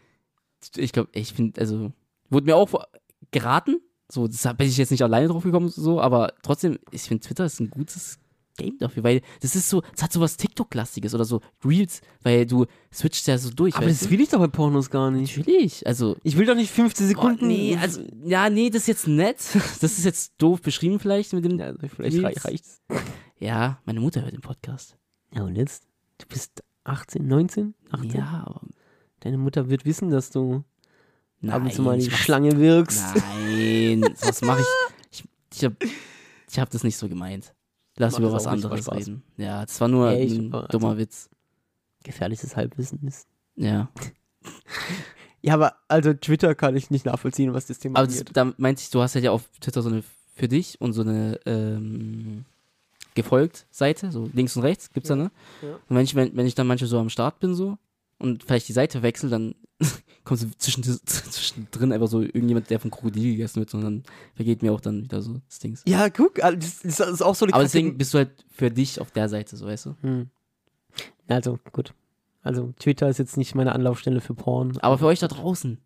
ich 0.76 0.92
glaube, 0.92 1.10
ich 1.12 1.32
finde, 1.32 1.60
also, 1.60 1.92
wurde 2.28 2.46
mir 2.46 2.56
auch 2.56 2.84
geraten, 3.30 3.80
so, 4.08 4.26
das 4.26 4.42
bin 4.56 4.68
ich 4.68 4.76
jetzt 4.76 4.90
nicht 4.90 5.02
alleine 5.02 5.28
drauf 5.28 5.44
gekommen, 5.44 5.68
so, 5.68 6.00
aber 6.00 6.34
trotzdem, 6.42 6.78
ich 6.90 7.02
finde, 7.02 7.26
Twitter 7.26 7.44
ist 7.44 7.60
ein 7.60 7.70
gutes 7.70 8.18
Game 8.60 8.78
dafür, 8.78 9.02
weil 9.02 9.22
das 9.40 9.56
ist 9.56 9.68
so, 9.68 9.82
es 9.96 10.02
hat 10.02 10.12
so 10.12 10.20
was 10.20 10.36
TikTok-lastiges 10.36 11.14
oder 11.14 11.24
so 11.24 11.40
Reels, 11.64 12.00
weil 12.22 12.46
du 12.46 12.66
switchst 12.92 13.26
ja 13.26 13.38
so 13.38 13.50
durch. 13.50 13.74
Aber 13.76 13.86
das 13.86 14.00
du? 14.00 14.10
will 14.10 14.20
ich 14.20 14.28
doch 14.28 14.38
bei 14.38 14.46
Pornos 14.46 14.90
gar 14.90 15.10
nicht. 15.10 15.36
Natürlich, 15.36 15.86
also, 15.86 16.16
Ich 16.22 16.36
will 16.36 16.46
doch 16.46 16.54
nicht 16.54 16.70
15 16.70 17.06
Oh, 17.06 17.08
Sekunden. 17.08 17.48
nee, 17.48 17.76
also, 17.80 18.02
ja, 18.24 18.48
nee, 18.50 18.70
das 18.70 18.82
ist 18.82 18.88
jetzt 18.88 19.06
nett. 19.08 19.38
Das 19.80 19.98
ist 19.98 20.04
jetzt 20.04 20.34
doof 20.38 20.60
beschrieben 20.62 21.00
vielleicht 21.00 21.32
mit 21.32 21.44
dem. 21.44 21.58
Ja, 21.58 21.66
also 21.66 21.78
vielleicht 21.88 22.16
Reels. 22.18 22.44
rei- 22.44 22.50
reicht's. 22.50 22.82
Ja, 23.38 23.78
meine 23.86 24.00
Mutter 24.00 24.22
hört 24.22 24.32
den 24.34 24.40
Podcast. 24.42 24.96
Ja, 25.34 25.42
und 25.42 25.56
jetzt? 25.56 25.84
Du 26.18 26.26
bist 26.28 26.62
18, 26.84 27.26
19? 27.26 27.74
18? 27.90 28.10
Ja, 28.12 28.44
aber 28.46 28.60
Deine 29.20 29.38
Mutter 29.38 29.68
wird 29.68 29.84
wissen, 29.84 30.10
dass 30.10 30.30
du 30.30 30.64
nein. 31.40 31.52
ab 31.54 31.62
und 31.62 31.72
zu 31.72 31.82
mal 31.82 31.98
die 31.98 32.10
Schlange 32.10 32.58
wirkst. 32.58 33.04
Nein, 33.16 34.02
was 34.20 34.40
mache 34.42 34.60
ich? 35.10 35.20
Ich, 35.20 35.24
ich 35.54 35.64
habe 35.64 35.76
ich 36.50 36.58
hab 36.58 36.70
das 36.70 36.84
nicht 36.84 36.96
so 36.96 37.08
gemeint. 37.08 37.54
Lass 38.00 38.14
Macht 38.14 38.22
über 38.22 38.32
was 38.32 38.46
anderes 38.46 38.90
reden. 38.90 39.22
Ja, 39.36 39.64
das 39.64 39.78
war 39.80 39.88
nur 39.88 40.08
Ey, 40.10 40.22
ein 40.26 40.54
also- 40.54 40.66
dummer 40.68 40.96
Witz. 40.96 41.28
Gefährliches 42.02 42.56
Halbwissen 42.56 43.06
ist. 43.06 43.28
Ja. 43.56 43.90
Ja, 45.42 45.54
aber 45.54 45.76
also 45.88 46.12
Twitter 46.12 46.54
kann 46.54 46.76
ich 46.76 46.90
nicht 46.90 47.06
nachvollziehen, 47.06 47.54
was 47.54 47.64
das 47.64 47.78
Thema 47.78 47.98
Aber 48.00 48.06
das, 48.08 48.22
da 48.30 48.52
meinte 48.58 48.82
ich, 48.82 48.90
du 48.90 49.00
hast 49.00 49.14
ja 49.14 49.30
auf 49.30 49.48
Twitter 49.58 49.80
so 49.80 49.88
eine 49.88 50.02
für 50.34 50.48
dich 50.48 50.78
und 50.82 50.92
so 50.92 51.00
eine 51.00 51.40
ähm, 51.46 52.44
gefolgt 53.14 53.66
Seite, 53.70 54.12
so 54.12 54.28
links 54.34 54.54
und 54.56 54.64
rechts 54.64 54.92
gibt's 54.92 55.08
da, 55.08 55.16
ne? 55.16 55.30
Ja. 55.62 55.76
Und 55.88 55.96
wenn 55.96 56.04
ich, 56.04 56.14
wenn, 56.14 56.36
wenn 56.36 56.44
ich 56.44 56.54
dann 56.54 56.66
manchmal 56.66 56.88
so 56.88 56.98
am 56.98 57.08
Start 57.08 57.40
bin 57.40 57.54
so 57.54 57.78
und 58.20 58.44
vielleicht 58.44 58.68
die 58.68 58.72
Seite 58.72 59.02
wechsle, 59.02 59.30
dann 59.30 59.54
kommt 60.24 60.40
so 60.40 60.46
zwischen, 60.58 60.82
zwischendrin 61.06 61.92
einfach 61.92 62.08
so 62.08 62.20
irgendjemand, 62.20 62.70
der 62.70 62.78
vom 62.78 62.90
Krokodil 62.90 63.32
gegessen 63.32 63.60
wird 63.60 63.72
und 63.74 63.82
dann 63.82 64.02
vergeht 64.34 64.62
mir 64.62 64.72
auch 64.72 64.80
dann 64.80 65.02
wieder 65.02 65.22
so 65.22 65.40
das 65.48 65.58
Ding. 65.58 65.76
Ja, 65.86 66.08
guck, 66.10 66.42
also 66.42 66.58
das 66.58 66.84
ist 66.84 67.22
auch 67.22 67.34
so 67.34 67.46
eine 67.46 67.54
Aber 67.54 67.62
deswegen 67.62 67.96
bist 67.96 68.14
du 68.14 68.18
halt 68.18 68.44
für 68.50 68.70
dich 68.70 69.00
auf 69.00 69.10
der 69.10 69.28
Seite, 69.28 69.56
so 69.56 69.66
weißt 69.66 69.86
du? 69.86 69.96
Hm. 70.02 70.30
Also, 71.28 71.58
gut. 71.72 71.94
Also, 72.42 72.72
Twitter 72.78 73.08
ist 73.08 73.18
jetzt 73.18 73.36
nicht 73.36 73.54
meine 73.54 73.72
Anlaufstelle 73.72 74.20
für 74.20 74.34
Porn. 74.34 74.76
Aber 74.78 74.98
für 74.98 75.06
euch 75.06 75.20
da 75.20 75.28
draußen. 75.28 75.78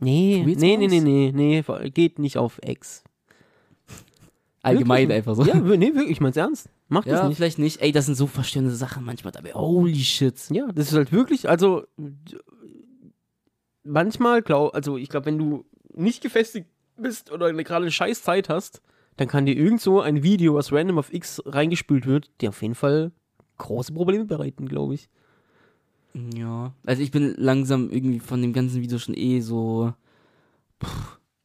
nee, 0.00 0.42
nee, 0.44 0.76
nee, 0.76 0.88
nee, 0.88 1.00
nee, 1.00 1.32
nee, 1.34 1.90
geht 1.90 2.18
nicht 2.18 2.38
auf 2.38 2.60
X. 2.64 3.04
Allgemein 4.62 5.08
Wirklich? 5.08 5.16
einfach 5.16 5.34
so. 5.34 5.44
Ja, 5.44 5.54
nee, 5.54 5.94
wirklich, 5.94 6.10
ich 6.10 6.20
mein's 6.20 6.36
ernst. 6.36 6.68
Mach 6.88 7.04
das 7.04 7.20
Ja, 7.20 7.28
nicht. 7.28 7.36
vielleicht 7.36 7.58
nicht. 7.58 7.80
Ey, 7.82 7.92
das 7.92 8.06
sind 8.06 8.14
so 8.14 8.26
verstörende 8.26 8.74
Sachen 8.74 9.04
manchmal 9.04 9.32
dabei. 9.32 9.52
Holy 9.52 9.94
shit. 10.02 10.48
Ja, 10.50 10.68
das 10.72 10.88
ist 10.88 10.94
halt 10.94 11.12
wirklich, 11.12 11.48
also 11.48 11.84
manchmal 13.84 14.42
glaub, 14.42 14.74
also 14.74 14.96
ich 14.96 15.08
glaube, 15.08 15.26
wenn 15.26 15.38
du 15.38 15.64
nicht 15.94 16.22
gefestigt 16.22 16.66
bist 16.96 17.30
oder 17.30 17.46
eine 17.46 17.64
gerade 17.64 17.90
scheiß 17.90 18.22
Zeit 18.22 18.48
hast, 18.48 18.82
dann 19.16 19.28
kann 19.28 19.46
dir 19.46 19.56
irgend 19.56 19.80
so 19.80 20.00
ein 20.00 20.22
Video, 20.22 20.54
was 20.54 20.72
random 20.72 20.98
auf 20.98 21.12
X 21.12 21.42
reingespült 21.44 22.06
wird, 22.06 22.30
dir 22.40 22.50
auf 22.50 22.62
jeden 22.62 22.74
Fall 22.74 23.12
große 23.58 23.92
Probleme 23.92 24.24
bereiten, 24.24 24.66
glaube 24.68 24.94
ich. 24.94 25.08
Ja. 26.34 26.72
Also 26.86 27.02
ich 27.02 27.10
bin 27.10 27.34
langsam 27.36 27.90
irgendwie 27.90 28.20
von 28.20 28.40
dem 28.40 28.52
ganzen 28.52 28.80
Video 28.80 28.98
schon 28.98 29.16
eh 29.16 29.40
so. 29.40 29.92
Puh, 30.78 30.88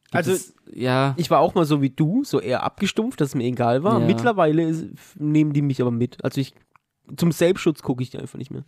gibt 0.04 0.14
Also- 0.16 0.32
es- 0.32 0.54
ja. 0.72 1.14
Ich 1.16 1.30
war 1.30 1.40
auch 1.40 1.54
mal 1.54 1.64
so 1.64 1.82
wie 1.82 1.90
du, 1.90 2.24
so 2.24 2.40
eher 2.40 2.62
abgestumpft, 2.62 3.20
dass 3.20 3.28
es 3.30 3.34
mir 3.34 3.44
egal 3.44 3.82
war. 3.84 4.00
Ja. 4.00 4.06
Mittlerweile 4.06 4.62
ist, 4.64 4.86
nehmen 5.18 5.52
die 5.52 5.62
mich 5.62 5.80
aber 5.80 5.90
mit. 5.90 6.22
Also 6.24 6.40
ich 6.40 6.54
zum 7.16 7.32
Selbstschutz 7.32 7.82
gucke 7.82 8.02
ich 8.02 8.10
die 8.10 8.18
einfach 8.18 8.38
nicht 8.38 8.50
mehr. 8.50 8.64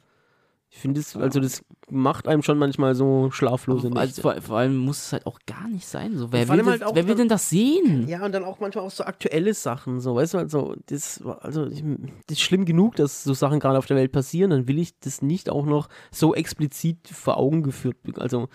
Ich 0.68 0.78
finde 0.78 1.00
es, 1.00 1.16
also 1.16 1.38
das 1.40 1.64
macht 1.88 2.26
einem 2.26 2.42
schon 2.42 2.58
manchmal 2.58 2.94
so 2.96 3.30
schlaflose 3.30 3.86
Also 3.86 3.98
Nächte. 4.00 4.20
vor, 4.20 4.34
vor 4.42 4.58
allem 4.58 4.76
muss 4.76 4.98
es 5.06 5.12
halt 5.12 5.24
auch 5.24 5.38
gar 5.46 5.68
nicht 5.68 5.86
sein. 5.86 6.16
So, 6.18 6.32
wer 6.32 6.48
will, 6.48 6.50
allem 6.56 6.66
das, 6.66 6.80
halt 6.80 6.94
wer 6.96 7.04
will 7.04 7.10
dann- 7.10 7.18
denn 7.18 7.28
das 7.28 7.48
sehen? 7.48 8.08
Ja, 8.08 8.24
und 8.24 8.32
dann 8.32 8.44
auch 8.44 8.58
manchmal 8.58 8.84
auch 8.84 8.90
so 8.90 9.04
aktuelle 9.04 9.54
Sachen, 9.54 10.00
so, 10.00 10.16
weißt 10.16 10.34
du, 10.34 10.38
also, 10.38 10.74
das, 10.86 11.22
also, 11.40 11.66
ich, 11.66 11.82
das 12.26 12.38
ist 12.38 12.40
schlimm 12.40 12.64
genug, 12.64 12.96
dass 12.96 13.22
so 13.22 13.32
Sachen 13.32 13.60
gerade 13.60 13.78
auf 13.78 13.86
der 13.86 13.96
Welt 13.96 14.10
passieren, 14.10 14.50
dann 14.50 14.66
will 14.68 14.78
ich 14.80 14.98
das 14.98 15.22
nicht 15.22 15.48
auch 15.50 15.64
noch 15.66 15.88
so 16.10 16.34
explizit 16.34 17.08
vor 17.08 17.36
Augen 17.38 17.62
geführt, 17.62 17.96
also, 18.16 18.48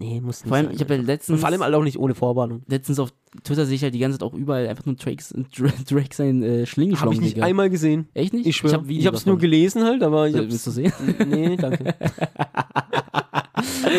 nee, 0.00 0.20
muss 0.20 0.42
nicht 0.44 0.48
Vor 0.48 0.56
allem, 0.56 0.70
ich 0.72 0.80
habe 0.80 0.94
ja 0.94 1.00
und 1.00 1.06
letztens, 1.06 1.40
vor 1.40 1.48
allem 1.48 1.62
halt 1.62 1.74
auch 1.74 1.84
nicht 1.84 1.98
ohne 1.98 2.14
Vorwarnung. 2.14 2.62
letztens 2.66 2.98
auf 2.98 3.12
Twitter 3.44 3.64
sehe 3.66 3.76
ich 3.76 3.82
halt 3.82 3.94
die 3.94 3.98
ganze 4.00 4.18
Zeit 4.18 4.26
auch 4.26 4.34
überall 4.34 4.66
einfach 4.66 4.84
nur 4.86 4.96
Drake, 4.96 5.22
Drake, 5.88 6.14
sein 6.14 6.42
äh, 6.42 6.48
Habe 6.60 6.66
Schlingenschlong, 6.66 7.12
ich 7.14 7.20
nicht 7.20 7.36
Digga. 7.36 7.46
einmal 7.46 7.70
gesehen. 7.70 8.08
Echt 8.14 8.32
nicht? 8.34 8.46
Ich 8.46 8.56
schwöre. 8.56 8.82
Ich, 8.88 9.06
habe 9.06 9.16
es 9.16 9.26
nur 9.26 9.38
gelesen 9.38 9.84
halt, 9.84 10.02
aber 10.02 10.26
ich 10.28 10.34
Äh, 10.34 10.38
hab's, 10.40 10.50
Willst 10.50 10.66
du 10.66 10.70
sehen? 10.72 10.92
Nee, 11.28 11.56
danke. 11.56 11.94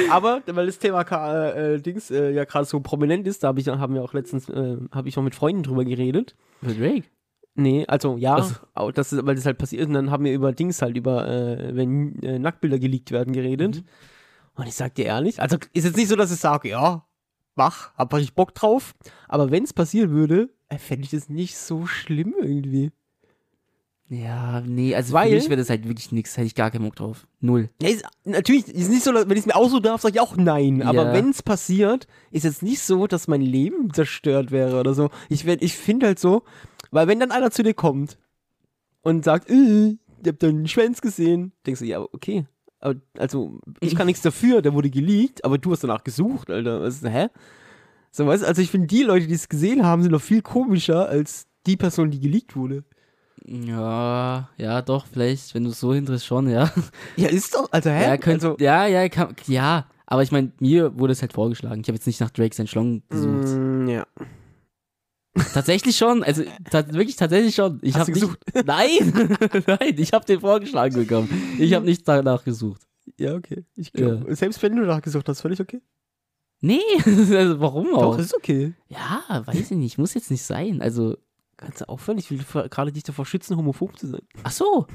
Aber 0.10 0.42
weil 0.48 0.66
das 0.66 0.80
Thema 0.80 1.04
Ka- 1.04 1.50
äh, 1.52 1.80
Dings 1.80 2.10
äh, 2.12 2.32
ja 2.32 2.46
gerade 2.46 2.66
so 2.66 2.80
prominent 2.80 3.28
ist, 3.28 3.44
da 3.44 3.50
hab 3.50 3.58
ich, 3.60 3.68
haben 3.68 3.94
wir 3.94 4.04
auch 4.04 4.14
letztens, 4.14 4.50
äh, 4.50 4.78
habe 4.92 5.08
ich 5.10 5.18
auch 5.18 5.22
mit 5.24 5.36
Freunden 5.36 5.64
drüber 5.64 5.86
geredet. 5.86 6.36
Für 6.64 6.74
Drake? 6.74 7.04
Nee, 7.56 7.86
also 7.88 8.18
ja, 8.18 8.42
so. 8.42 8.56
au- 8.74 8.92
das 8.92 9.12
ist, 9.14 9.26
weil 9.26 9.36
das 9.36 9.46
halt 9.46 9.58
passiert 9.58 9.82
ist. 9.84 9.88
Und 9.90 9.94
dann 9.94 10.10
haben 10.12 10.24
wir 10.24 10.34
über 10.34 10.52
Dings 10.54 10.82
halt, 10.82 10.96
über 10.98 11.28
äh, 11.28 11.76
wenn 11.76 12.22
äh, 12.24 12.40
Nacktbilder 12.40 12.80
geleakt 12.80 13.12
werden, 13.12 13.34
geredet. 13.34 13.78
Mhm. 13.78 13.84
Und 14.56 14.68
ich 14.68 14.76
sag 14.76 14.96
dir 14.96 15.06
ehrlich, 15.06 15.42
also 15.42 15.58
ist 15.74 15.86
jetzt 15.86 15.98
nicht 15.98 16.10
so, 16.10 16.16
dass 16.16 16.32
ich 16.32 16.40
sage, 16.40 16.70
ja, 16.70 17.06
mach, 17.56 17.94
hab 17.96 18.14
ich 18.16 18.34
Bock 18.34 18.54
drauf. 18.54 18.94
Aber 19.28 19.50
wenn 19.52 19.64
es 19.64 19.74
passieren 19.74 20.12
würde, 20.12 20.50
äh, 20.70 20.78
fände 20.78 21.04
ich 21.06 21.12
das 21.12 21.30
nicht 21.30 21.58
so 21.58 21.86
schlimm 21.88 22.36
irgendwie. 22.40 22.92
Ja, 24.10 24.60
nee, 24.60 24.94
also 24.94 25.14
Weil- 25.14 25.30
für 25.30 25.36
mich 25.36 25.46
wäre 25.50 25.56
das 25.62 25.70
halt 25.70 25.88
wirklich 25.88 26.12
nix, 26.12 26.36
hätte 26.36 26.46
ich 26.48 26.56
gar 26.56 26.70
keinen 26.70 26.84
Bock 26.84 26.98
drauf. 26.98 27.28
Null. 27.40 27.70
Ja, 27.82 27.88
ist, 27.88 28.04
natürlich 28.26 28.68
ist 28.68 28.90
nicht 28.90 29.04
so, 29.04 29.14
wenn 29.14 29.32
ich 29.32 29.40
es 29.40 29.46
mir 29.46 29.56
aussuchen 29.56 29.84
darf, 29.84 30.02
sage 30.02 30.16
ich 30.16 30.20
auch 30.20 30.36
nein. 30.36 30.82
Aber 30.84 31.06
Ja. 31.06 31.14
wenn 31.14 31.30
es 31.30 31.42
passiert, 31.42 32.08
ist 32.30 32.44
jetzt 32.44 32.62
nicht 32.62 32.82
so, 32.82 33.08
dass 33.08 33.30
mein 33.30 33.42
Leben 33.42 33.94
zerstört 33.94 34.52
wäre 34.52 34.82
oder 34.82 34.94
so. 34.94 35.10
Ich, 35.30 35.46
werd- 35.46 35.62
ich 35.62 35.78
finde 35.78 36.08
halt 36.08 36.20
so, 36.20 36.44
weil 36.92 37.08
wenn 37.08 37.22
dann 37.22 37.32
einer 37.32 37.52
zu 37.52 37.64
dir 37.64 37.74
kommt 37.74 38.18
und 39.02 39.24
sagt, 39.24 39.50
äh, 39.50 39.98
ich 40.22 40.28
hab 40.28 40.40
deinen 40.40 40.68
Schwanz 40.68 41.00
gesehen, 41.00 41.54
denkst 41.66 41.80
du, 41.80 41.86
ja, 41.86 42.02
okay. 42.02 42.46
Also, 43.18 43.60
ich 43.80 43.96
kann 43.96 44.06
nichts 44.08 44.22
dafür, 44.22 44.62
der 44.62 44.74
wurde 44.74 44.90
geleakt, 44.90 45.46
aber 45.46 45.58
du 45.58 45.72
hast 45.72 45.84
danach 45.84 46.04
gesucht, 46.04 46.50
Alter. 46.50 46.82
Was, 46.82 47.04
hä? 47.04 47.28
So, 48.12 48.28
weißt 48.28 48.44
also 48.44 48.62
ich 48.62 48.72
finde, 48.72 48.88
die 48.88 49.04
Leute, 49.04 49.28
die 49.28 49.34
es 49.34 49.48
gesehen 49.48 49.86
haben, 49.86 50.02
sind 50.02 50.12
noch 50.12 50.22
viel 50.22 50.42
komischer 50.42 51.08
als 51.08 51.48
die 51.66 51.78
Person, 51.78 52.12
die 52.12 52.20
geleakt 52.20 52.56
wurde. 52.56 52.84
Ja, 53.46 54.50
ja, 54.58 54.82
doch, 54.82 55.06
vielleicht, 55.08 55.56
wenn 55.56 55.64
du 55.64 55.70
es 55.70 55.80
so 55.80 55.94
hindrehst, 55.94 56.26
schon, 56.26 56.50
ja. 56.50 56.72
Ja, 57.16 57.30
ist 57.30 57.56
doch, 57.56 57.70
also, 57.72 57.90
hä? 57.90 58.04
Ja, 58.04 58.18
könnt, 58.18 58.44
also, 58.44 58.58
ja, 58.60 58.86
ja, 58.86 59.08
kann, 59.10 59.36
ja. 59.48 59.86
Aber 60.06 60.24
ich 60.24 60.32
meine, 60.32 60.52
mir 60.60 61.00
wurde 61.00 61.14
es 61.14 61.22
halt 61.22 61.34
vorgeschlagen. 61.34 61.82
Ich 61.82 61.88
habe 61.88 61.96
jetzt 61.96 62.06
nicht 62.06 62.20
nach 62.20 62.32
Drake 62.32 62.54
sein 62.54 62.68
Schlong 62.68 63.02
gesucht. 63.10 63.48
mm, 63.48 63.88
ja. 63.88 64.06
Tatsächlich 65.54 65.96
schon, 65.96 66.24
also 66.24 66.44
ta 66.70 66.86
wirklich 66.94 67.16
tatsächlich 67.16 67.56
schon. 67.56 67.80
Ich 67.82 67.96
habe 67.96 68.12
du 68.12 68.28
nicht, 68.28 68.38
Nein, 68.66 69.38
nein, 69.68 69.96
ich 69.98 70.12
habe 70.12 70.26
den 70.26 70.40
vorgeschlagen 70.42 70.96
bekommen. 70.96 71.30
Ich 71.58 71.74
habe 71.74 71.86
nicht 71.86 72.06
danach 72.08 72.44
gesucht. 72.44 72.82
Ja, 73.18 73.36
okay. 73.36 73.64
Ich 73.76 73.94
glaub, 73.94 74.26
Selbst 74.36 74.62
wenn 74.62 74.76
du 74.76 74.86
nachgesucht 74.86 75.28
hast, 75.30 75.42
völlig 75.42 75.60
okay. 75.62 75.82
Nee, 76.60 76.80
also 77.06 77.60
warum 77.60 77.94
auch? 77.96 78.16
Doch, 78.16 78.20
ist 78.20 78.36
okay. 78.36 78.74
Ja, 78.90 79.24
weiß 79.46 79.72
ich 79.72 79.78
nicht, 79.78 79.98
muss 79.98 80.14
jetzt 80.14 80.32
nicht 80.32 80.44
sein. 80.44 80.82
Also, 80.82 81.18
Kannst 81.58 81.82
du 81.82 81.90
aufhören? 81.90 82.18
Ich 82.18 82.30
will 82.32 82.40
gerade 82.70 82.92
dich 82.92 83.04
davor 83.04 83.26
schützen, 83.26 83.56
homophob 83.56 83.98
zu 83.98 84.08
sein. 84.08 84.22
ach 84.44 84.52
so. 84.52 84.88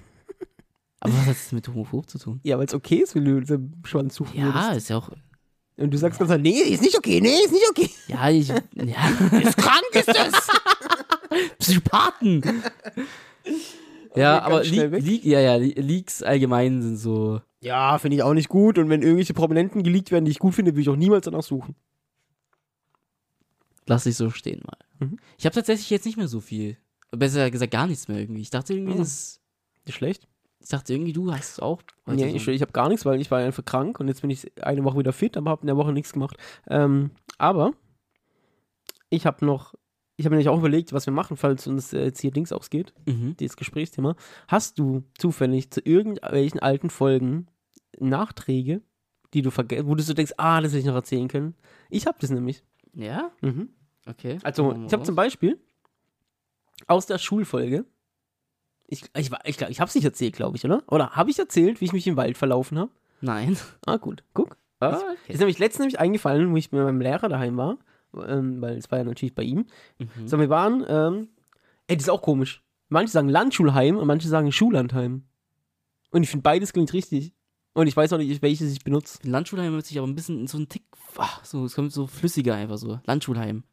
Aber 1.01 1.13
was 1.13 1.21
hat 1.27 1.31
das 1.37 1.53
mit 1.53 1.69
homophob 1.69 2.09
zu 2.11 2.19
tun? 2.19 2.41
Ja, 2.43 2.59
weil 2.59 2.67
es 2.67 2.75
okay 2.75 2.97
ist, 2.97 3.15
wenn 3.15 3.25
du 3.25 3.41
den 3.41 3.81
Schwanz 3.85 4.15
suchen 4.17 4.39
Ja, 4.39 4.47
würdest. 4.47 4.77
ist 4.77 4.89
ja 4.91 4.97
auch. 4.99 5.11
Und 5.79 5.91
du 5.91 5.99
sagst 5.99 6.19
ganz 6.19 6.29
klar, 6.29 6.39
nee, 6.39 6.59
ist 6.61 6.83
nicht 6.83 6.97
okay, 6.97 7.21
nee, 7.21 7.35
ist 7.45 7.53
nicht 7.53 7.69
okay. 7.71 7.91
Ja, 8.09 8.31
ich. 8.31 8.49
Ja. 8.49 8.59
Ist 9.41 9.57
krank, 9.59 9.85
ist 9.93 10.09
das. 10.09 10.33
Psychopathen! 11.59 12.63
ja, 14.15 14.41
aber 14.43 14.65
Le. 14.65 14.87
Le 14.87 15.01
ja, 15.23 15.41
ja, 15.41 15.57
Le 15.57 15.69
Leaks 15.75 16.23
allgemein 16.23 16.81
sind 16.83 16.97
so. 16.97 17.43
Ja, 17.61 17.99
finde 17.99 18.17
ich 18.17 18.23
auch 18.23 18.33
nicht 18.33 18.49
gut. 18.49 18.79
Und 18.79 18.89
wenn 18.89 19.03
irgendwelche 19.03 19.35
Prominenten 19.35 19.83
geleakt 19.83 20.11
werden, 20.11 20.25
die 20.25 20.31
ich 20.31 20.39
gut 20.39 20.55
finde, 20.55 20.73
würde 20.73 20.81
ich 20.81 20.89
auch 20.89 20.97
niemals 20.97 21.25
danach 21.27 21.43
suchen. 21.43 21.75
Lass 23.87 24.07
ich 24.07 24.17
so 24.17 24.31
stehen 24.31 24.63
mal. 24.65 24.79
Mhm. 25.07 25.19
Ich 25.39 25.45
habe 25.45 25.55
tatsächlich 25.55 25.91
jetzt 25.91 26.07
nicht 26.07 26.17
mehr 26.17 26.29
so 26.29 26.41
viel. 26.41 26.77
Besser 27.11 27.51
gesagt, 27.51 27.71
gar 27.73 27.87
nichts 27.87 28.09
mehr 28.09 28.19
irgendwie. 28.19 28.41
Ich 28.43 28.51
dachte 28.51 28.73
irgendwie, 28.75 28.95
Mhm. 28.95 28.99
das. 28.99 29.41
Ist 29.85 29.95
schlecht? 29.95 30.27
Ich 30.67 30.71
dachte 30.71 30.93
irgendwie, 30.95 31.13
du 31.13 31.33
hast 31.33 31.53
es 31.53 31.61
auch. 31.61 31.81
Nee, 32.07 32.29
so. 32.29 32.35
ich, 32.37 32.49
ich 32.49 32.61
habe 32.61 32.73
gar 32.73 32.89
nichts, 32.89 33.07
weil 33.07 33.21
ich 33.21 33.31
war 33.31 33.39
einfach 33.39 33.65
krank 33.65 34.01
und 34.01 34.09
jetzt 34.09 34.23
bin 34.23 34.31
ich 34.31 34.51
eine 34.61 34.83
Woche 34.83 34.99
wieder 34.99 35.13
fit, 35.13 35.37
aber 35.37 35.51
habe 35.53 35.61
in 35.61 35.69
der 35.69 35.77
Woche 35.77 35.93
nichts 35.93 36.13
gemacht. 36.13 36.37
Ähm, 36.67 37.13
aber 37.39 37.71
ich 39.09 39.27
habe 39.27 39.47
noch, 39.47 39.77
ich 40.17 40.25
habe 40.27 40.35
mir 40.35 40.39
nämlich 40.39 40.49
auch 40.49 40.59
überlegt, 40.59 40.93
was 40.93 41.07
wir 41.07 41.13
machen, 41.13 41.37
falls 41.37 41.69
uns 41.69 41.93
äh, 41.93 42.07
jetzt 42.07 42.21
hier 42.21 42.33
Dings 42.33 42.51
ausgeht, 42.51 42.93
Mhm. 43.07 43.37
dieses 43.37 43.57
Gesprächsthema. 43.57 44.17
Hast 44.49 44.81
du 44.81 45.05
zufällig 45.17 45.71
zu 45.71 45.81
irgendwelchen 45.85 46.59
alten 46.59 46.91
Folgen 46.91 47.47
Nachträge, 48.01 48.83
die 49.35 49.43
du 49.43 49.53
vergisst, 49.53 49.87
wo 49.87 49.95
du 49.95 50.03
so 50.03 50.15
denkst, 50.15 50.33
ah, 50.37 50.61
das 50.61 50.73
hätte 50.73 50.81
ich 50.81 50.87
noch 50.87 50.95
erzählen 50.97 51.29
können? 51.29 51.55
Ich 51.91 52.07
habe 52.09 52.19
das 52.21 52.31
nämlich. 52.31 52.65
Ja? 52.93 53.31
Mhm. 53.41 53.69
Okay. 54.05 54.39
Also, 54.43 54.73
ich 54.85 54.93
habe 54.93 55.05
zum 55.05 55.15
Beispiel 55.15 55.61
aus 56.89 57.07
der 57.07 57.19
Schulfolge, 57.19 57.85
ich, 58.89 59.03
ich, 59.17 59.31
ich, 59.45 59.61
ich 59.61 59.81
habe 59.81 59.89
es 59.89 59.95
nicht 59.95 60.05
erzählt, 60.05 60.35
glaube 60.37 60.57
ich, 60.57 60.65
oder? 60.65 60.83
Oder 60.89 61.11
habe 61.11 61.31
ich 61.31 61.39
erzählt, 61.39 61.81
wie 61.81 61.87
ich 61.87 61.93
mich 61.93 62.07
im 62.07 62.17
Wald 62.17 62.37
verlaufen 62.39 62.79
habe? 62.79 62.91
Nein. 63.21 63.57
Ah, 63.87 63.97
gut. 63.97 64.23
Guck. 64.35 64.57
Ah, 64.81 64.91
Ist 64.91 65.03
okay. 65.03 65.37
nämlich 65.39 65.59
letztens 65.59 65.81
nämlich 65.81 65.99
eingefallen, 66.01 66.53
wo 66.53 66.57
ich 66.57 66.71
mit 66.71 66.83
meinem 66.83 67.01
Lehrer 67.01 67.29
daheim 67.29 67.57
war, 67.57 67.79
ähm, 68.27 68.61
weil 68.61 68.77
es 68.77 68.91
war 68.91 68.99
ja 68.99 69.05
natürlich 69.05 69.35
bei 69.35 69.43
ihm. 69.43 69.67
Mhm. 69.99 70.29
So, 70.29 70.39
wir 70.39 70.51
waren, 70.51 70.85
ähm, 70.89 71.29
ey, 71.87 71.97
das 71.97 72.05
ist 72.05 72.11
auch 72.11 72.21
komisch. 72.23 72.63
Manche 72.89 73.11
sagen 73.13 73.29
Landschulheim 73.29 73.97
und 73.97 74.07
manche 74.07 74.29
sagen 74.29 74.53
Schullandheim. 74.53 75.25
Und 76.11 76.23
ich 76.23 76.29
finde 76.29 76.43
beides 76.43 76.73
klingt 76.73 76.93
richtig. 76.93 77.33
Und 77.73 77.87
ich 77.89 77.97
weiß 77.97 78.13
auch 78.13 78.19
nicht, 78.19 78.43
welches 78.43 78.71
ich 78.73 78.85
benutze. 78.85 79.19
Landschulheim 79.23 79.73
hört 79.73 79.87
sich 79.87 79.99
aber 79.99 80.07
ein 80.07 80.15
bisschen 80.15 80.47
so 80.47 80.59
ein 80.59 80.69
Tick. 80.69 80.85
ah, 81.17 81.29
So, 81.43 81.65
es 81.65 81.75
kommt 81.75 81.93
so 81.93 82.07
flüssiger 82.07 82.55
einfach 82.55 82.79
so. 82.79 83.01
Landschulheim. 83.05 83.65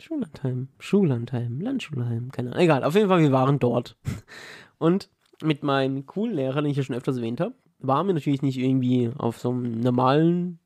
Schullandheim, 0.00 0.68
Schullandheim, 0.78 1.60
Landschulheim, 1.60 2.30
keine 2.30 2.50
Ahnung. 2.50 2.62
Egal, 2.62 2.84
auf 2.84 2.94
jeden 2.94 3.08
Fall, 3.08 3.20
wir 3.20 3.32
waren 3.32 3.58
dort. 3.58 3.96
Und 4.78 5.10
mit 5.42 5.62
meinem 5.62 6.06
coolen 6.06 6.34
Lehrer, 6.34 6.62
den 6.62 6.70
ich 6.70 6.76
ja 6.76 6.82
schon 6.82 6.96
öfters 6.96 7.16
erwähnt 7.16 7.40
habe, 7.40 7.54
waren 7.78 8.06
wir 8.06 8.14
natürlich 8.14 8.42
nicht 8.42 8.58
irgendwie 8.58 9.10
auf 9.16 9.38
so 9.38 9.50
einem 9.50 9.80
normalen, 9.80 10.58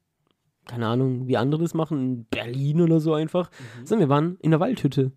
keine 0.66 0.86
Ahnung, 0.86 1.28
wie 1.28 1.36
andere 1.36 1.62
das 1.62 1.74
machen, 1.74 2.00
in 2.00 2.24
Berlin 2.24 2.80
oder 2.80 3.00
so 3.00 3.14
einfach, 3.14 3.50
sondern 3.84 4.08
wir 4.08 4.14
waren 4.14 4.36
in 4.40 4.50
der 4.50 4.60
Waldhütte. 4.60 5.12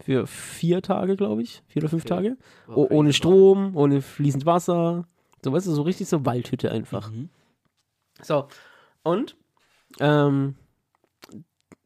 Für 0.00 0.26
vier 0.26 0.82
Tage, 0.82 1.16
glaube 1.16 1.42
ich. 1.42 1.62
Vier 1.68 1.82
oder 1.82 1.88
fünf 1.88 2.04
Okay. 2.04 2.14
Tage. 2.14 2.36
O 2.74 2.86
ohne 2.90 3.12
Strom, 3.12 3.76
ohne 3.76 4.02
fließend 4.02 4.44
Wasser. 4.44 5.06
So, 5.44 5.52
weißt 5.52 5.66
du, 5.66 5.72
so 5.72 5.82
richtig 5.82 6.08
so 6.08 6.26
Waldhütte 6.26 6.70
einfach. 6.72 7.10
Mhm. 7.12 7.28
So, 8.20 8.48
und 9.02 9.36
ähm, 10.00 10.56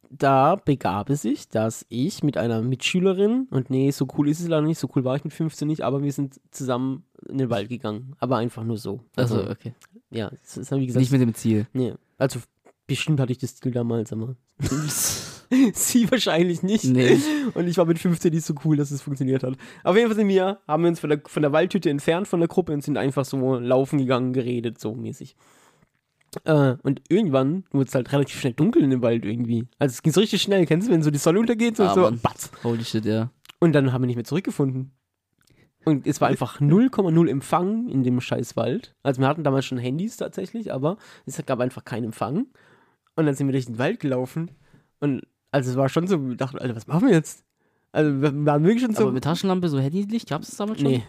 da 0.09 0.55
begab 0.55 1.09
es 1.09 1.21
sich, 1.21 1.49
dass 1.49 1.85
ich 1.89 2.23
mit 2.23 2.37
einer 2.37 2.61
Mitschülerin, 2.61 3.47
und 3.51 3.69
nee, 3.69 3.91
so 3.91 4.07
cool 4.17 4.29
ist 4.29 4.39
es 4.39 4.47
leider 4.47 4.65
nicht, 4.65 4.79
so 4.79 4.89
cool 4.95 5.03
war 5.03 5.15
ich 5.15 5.23
mit 5.23 5.33
15 5.33 5.67
nicht, 5.67 5.81
aber 5.81 6.03
wir 6.03 6.11
sind 6.11 6.39
zusammen 6.51 7.03
in 7.27 7.37
den 7.37 7.49
Wald 7.49 7.69
gegangen. 7.69 8.15
Aber 8.19 8.37
einfach 8.37 8.63
nur 8.63 8.77
so. 8.77 9.01
Also, 9.15 9.49
okay. 9.49 9.73
ja, 10.09 10.29
das 10.29 10.57
ist 10.57 10.71
wie 10.71 10.87
gesagt. 10.87 11.01
Nicht 11.01 11.11
mit 11.11 11.21
dem 11.21 11.33
Ziel. 11.33 11.67
nee, 11.73 11.93
also 12.17 12.39
bestimmt 12.87 13.19
hatte 13.19 13.31
ich 13.31 13.37
das 13.37 13.55
Ziel 13.55 13.71
damals, 13.71 14.11
aber 14.11 14.35
sie 15.73 16.09
wahrscheinlich 16.11 16.63
nicht. 16.63 16.85
Nee. 16.85 17.17
Und 17.53 17.67
ich 17.67 17.77
war 17.77 17.85
mit 17.85 17.99
15 17.99 18.33
nicht 18.33 18.45
so 18.45 18.53
cool, 18.65 18.77
dass 18.77 18.91
es 18.91 19.01
funktioniert 19.01 19.43
hat. 19.43 19.55
Auf 19.83 19.95
jeden 19.95 20.07
Fall 20.07 20.15
sind 20.15 20.27
wir, 20.27 20.59
haben 20.67 20.83
wir 20.83 20.89
uns 20.89 20.99
von 20.99 21.09
der, 21.09 21.21
von 21.25 21.41
der 21.41 21.51
Waldhütte 21.51 21.89
entfernt 21.89 22.27
von 22.27 22.39
der 22.39 22.47
Gruppe 22.47 22.73
und 22.73 22.83
sind 22.83 22.97
einfach 22.97 23.25
so 23.25 23.55
laufen 23.55 23.99
gegangen, 23.99 24.33
geredet, 24.33 24.79
so 24.79 24.93
mäßig. 24.93 25.35
Äh, 26.43 26.75
und 26.83 27.01
irgendwann 27.09 27.63
wurde 27.71 27.87
es 27.87 27.95
halt 27.95 28.11
relativ 28.11 28.39
schnell 28.39 28.53
dunkel 28.53 28.83
in 28.83 28.89
dem 28.89 29.01
Wald 29.01 29.25
irgendwie. 29.25 29.67
Also 29.79 29.93
es 29.93 30.01
ging 30.03 30.13
so 30.13 30.19
richtig 30.21 30.41
schnell, 30.41 30.65
kennst 30.65 30.87
du, 30.87 30.91
wenn 30.91 31.01
so 31.03 31.11
die 31.11 31.17
Sonne 31.17 31.39
untergeht, 31.39 31.77
so, 31.77 31.83
Ah, 31.83 31.93
so 31.93 32.01
Mann. 32.01 32.19
batz. 32.19 32.51
Holy 32.63 32.83
shit, 32.83 33.05
ja. 33.05 33.31
Und 33.59 33.73
dann 33.73 33.91
haben 33.91 34.01
wir 34.03 34.07
nicht 34.07 34.15
mehr 34.15 34.25
zurückgefunden. 34.25 34.91
Und 35.85 36.05
es 36.05 36.21
war 36.21 36.27
einfach 36.27 36.59
0,0 36.59 37.29
Empfang 37.29 37.87
in 37.87 38.03
dem 38.03 38.19
scheiß 38.21 38.55
Wald. 38.57 38.95
Also 39.01 39.21
wir 39.21 39.27
hatten 39.27 39.43
damals 39.43 39.65
schon 39.65 39.77
Handys 39.77 40.17
tatsächlich, 40.17 40.71
aber 40.73 40.97
es 41.25 41.43
gab 41.45 41.59
einfach 41.61 41.83
keinen 41.85 42.05
Empfang. 42.05 42.47
Und 43.15 43.25
dann 43.25 43.33
sind 43.33 43.47
wir 43.47 43.53
durch 43.53 43.65
den 43.65 43.79
Wald 43.79 43.99
gelaufen. 43.99 44.51
Und 44.99 45.21
also 45.51 45.71
es 45.71 45.77
war 45.77 45.89
schon 45.89 46.05
so, 46.07 46.21
wir 46.29 46.35
dachten, 46.35 46.59
Alter, 46.59 46.75
was 46.75 46.85
machen 46.87 47.07
wir 47.07 47.13
jetzt? 47.15 47.43
Also 47.91 48.21
wir 48.21 48.45
waren 48.45 48.63
wirklich 48.63 48.83
schon 48.83 48.93
so. 48.93 49.03
Aber 49.03 49.13
mit 49.13 49.23
Taschenlampe, 49.23 49.67
so 49.67 49.79
Handylicht, 49.79 50.29
gab's 50.29 50.47
das 50.49 50.57
damals 50.57 50.79
schon? 50.81 50.91
Nee. 50.91 51.03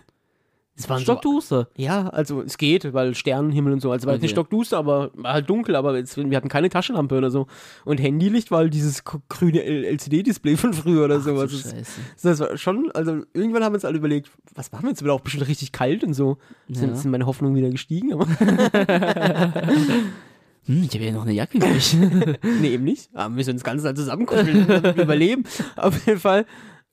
Es 0.80 0.88
waren 0.88 0.98
so, 0.98 1.04
Stockduster. 1.04 1.68
ja, 1.76 2.08
also 2.08 2.42
es 2.42 2.58
geht, 2.58 2.92
weil 2.92 3.14
Sternenhimmel 3.14 3.72
und 3.72 3.80
so. 3.80 3.90
Also 3.92 4.06
war 4.06 4.14
jetzt 4.14 4.22
nicht 4.22 4.32
Okay. 4.32 4.40
stockduster, 4.46 4.78
aber 4.78 5.10
war 5.14 5.34
halt 5.34 5.48
dunkel, 5.50 5.76
aber 5.76 5.96
jetzt, 5.96 6.16
wir 6.16 6.36
hatten 6.36 6.48
keine 6.48 6.68
Taschenlampe 6.70 7.16
oder 7.16 7.30
so. 7.30 7.46
Und 7.84 7.98
Handylicht 8.00 8.50
war 8.50 8.58
halt 8.58 8.74
dieses 8.74 9.04
grüne 9.04 9.62
LCD-Display 9.62 10.56
von 10.56 10.72
früher 10.72 11.04
oder 11.04 11.16
Ach, 11.18 11.22
sowas. 11.22 11.50
Das- 11.52 11.70
Scheiße. 11.72 12.00
Das 12.22 12.40
war 12.40 12.56
schon, 12.56 12.90
also 12.94 13.22
irgendwann 13.34 13.62
haben 13.64 13.72
wir 13.72 13.76
uns 13.76 13.84
alle 13.84 13.98
überlegt, 13.98 14.30
was 14.54 14.72
machen 14.72 14.84
wir 14.84 14.90
jetzt? 14.90 15.02
Wird 15.02 15.12
auch 15.12 15.20
bestimmt 15.20 15.46
richtig 15.48 15.72
kalt 15.72 16.02
und 16.02 16.14
so. 16.14 16.38
Sind, 16.68 16.90
Ja. 16.90 16.96
sind 16.96 17.10
meine 17.10 17.26
Hoffnungen 17.26 17.54
wieder 17.56 17.70
gestiegen, 17.70 18.12
aber 18.12 18.26
Hm, 20.66 20.82
ich 20.84 20.94
habe 20.94 21.04
ja 21.04 21.12
noch 21.12 21.22
eine 21.22 21.32
Jacke 21.32 21.56
übrig. 21.58 21.96
nee, 22.60 22.68
eben 22.74 22.84
nicht. 22.84 23.08
Aber 23.14 23.30
wir 23.30 23.36
müssen 23.36 23.52
uns 23.54 23.64
ganz 23.64 23.82
zusammenkuscheln, 23.82 24.66
damit 24.68 24.96
wir 24.96 25.02
überleben. 25.04 25.44
Auf 25.76 26.06
jeden 26.06 26.20
Fall. 26.20 26.44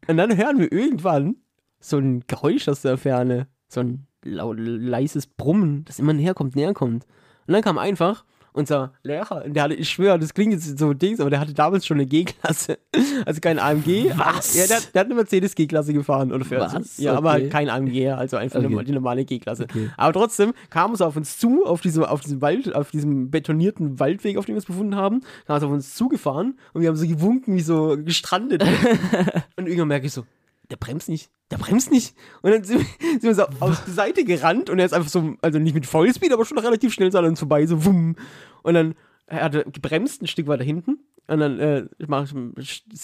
Und 0.07 0.17
dann 0.17 0.35
hören 0.37 0.59
wir 0.59 0.71
irgendwann 0.71 1.35
so 1.79 1.97
ein 1.97 2.23
Geräusch 2.27 2.67
aus 2.69 2.81
der 2.81 2.97
Ferne. 2.97 3.47
So 3.67 3.81
ein 3.81 4.07
leises 4.23 5.27
Brummen, 5.27 5.85
das 5.85 5.99
immer 5.99 6.13
näher 6.13 6.33
kommt, 6.33 6.55
näher 6.55 6.73
kommt. 6.73 7.05
Und 7.47 7.53
dann 7.53 7.61
kam 7.61 7.77
einfach 7.77 8.25
unser 8.53 8.91
Lehrer, 9.03 9.45
und 9.45 9.53
der 9.53 9.63
hatte, 9.63 9.75
ich 9.75 9.87
schwöre, 9.87 10.17
das 10.17 10.33
klingt 10.33 10.51
jetzt 10.51 10.79
so 10.79 10.91
Dings, 10.93 11.19
aber 11.19 11.29
der 11.29 11.39
hatte 11.39 11.53
damals 11.53 11.85
schon 11.85 11.97
eine 11.97 12.07
G-Klasse. 12.07 12.79
Also 13.25 13.39
kein 13.41 13.59
AMG. 13.59 14.11
Was? 14.15 14.55
Ja, 14.55 14.65
der, 14.67 14.79
der 14.93 14.99
hat 15.01 15.05
eine 15.07 15.15
Mercedes 15.15 15.53
G-Klasse 15.53 15.93
gefahren. 15.93 16.31
Oder 16.31 16.43
für, 16.45 16.59
Was? 16.59 16.97
Ja, 16.97 17.13
aber 17.15 17.31
Okay. 17.31 17.41
halt 17.41 17.51
kein 17.51 17.69
AMG, 17.69 18.09
also 18.11 18.37
einfach 18.37 18.59
Okay. 18.63 18.83
die 18.85 18.91
normale 18.93 19.25
G-Klasse. 19.25 19.63
Okay. 19.65 19.89
Aber 19.97 20.13
trotzdem 20.13 20.53
kam 20.69 20.93
es 20.93 21.01
auf 21.01 21.15
uns 21.15 21.37
zu, 21.37 21.65
auf 21.65 21.81
diesem, 21.81 22.03
auf 22.03 22.21
diesem 22.21 22.41
Wald, 22.41 22.73
auf 22.73 22.89
diesem 22.91 23.29
betonierten 23.29 23.99
Waldweg, 23.99 24.37
auf 24.37 24.45
dem 24.45 24.53
wir 24.53 24.57
uns 24.57 24.65
befunden 24.65 24.95
haben, 24.95 25.21
kam 25.45 25.57
es 25.57 25.63
auf 25.63 25.71
uns 25.71 25.95
zugefahren 25.95 26.57
und 26.73 26.81
wir 26.81 26.89
haben 26.89 26.95
so 26.95 27.07
gewunken, 27.07 27.55
wie 27.55 27.61
so 27.61 27.95
gestrandet. 28.03 28.63
und 29.55 29.67
irgendwann 29.67 29.89
merke 29.89 30.07
ich 30.07 30.13
so, 30.13 30.23
der 30.69 30.75
bremst 30.77 31.09
nicht, 31.09 31.29
der 31.51 31.57
bremst 31.57 31.91
nicht. 31.91 32.15
Und 32.41 32.51
dann 32.51 32.63
sind, 32.63 32.79
wir- 32.79 33.11
sind 33.11 33.23
wir 33.23 33.35
so 33.35 33.43
auf 33.59 33.83
die 33.85 33.91
Seite 33.91 34.23
gerannt 34.23 34.69
und 34.69 34.79
er 34.79 34.85
ist 34.85 34.93
einfach 34.93 35.09
so, 35.09 35.35
also 35.41 35.59
nicht 35.59 35.73
mit 35.73 35.85
Vollspeed, 35.85 36.31
aber 36.33 36.45
schon 36.45 36.57
relativ 36.57 36.93
schnell 36.93 37.11
so 37.11 37.17
an 37.19 37.25
uns 37.25 37.39
vorbei, 37.39 37.65
so 37.65 37.85
wumm. 37.85 38.15
Und 38.63 38.73
dann 38.73 38.95
er 39.29 39.43
hatte 39.43 39.65
gebremst 39.69 40.21
ein 40.21 40.27
Stück 40.27 40.47
weiter 40.47 40.63
hinten. 40.63 40.99
Und 41.27 41.39
dann 41.39 41.59
äh, 41.59 41.85
mach, 42.07 42.27
sind 42.27 42.55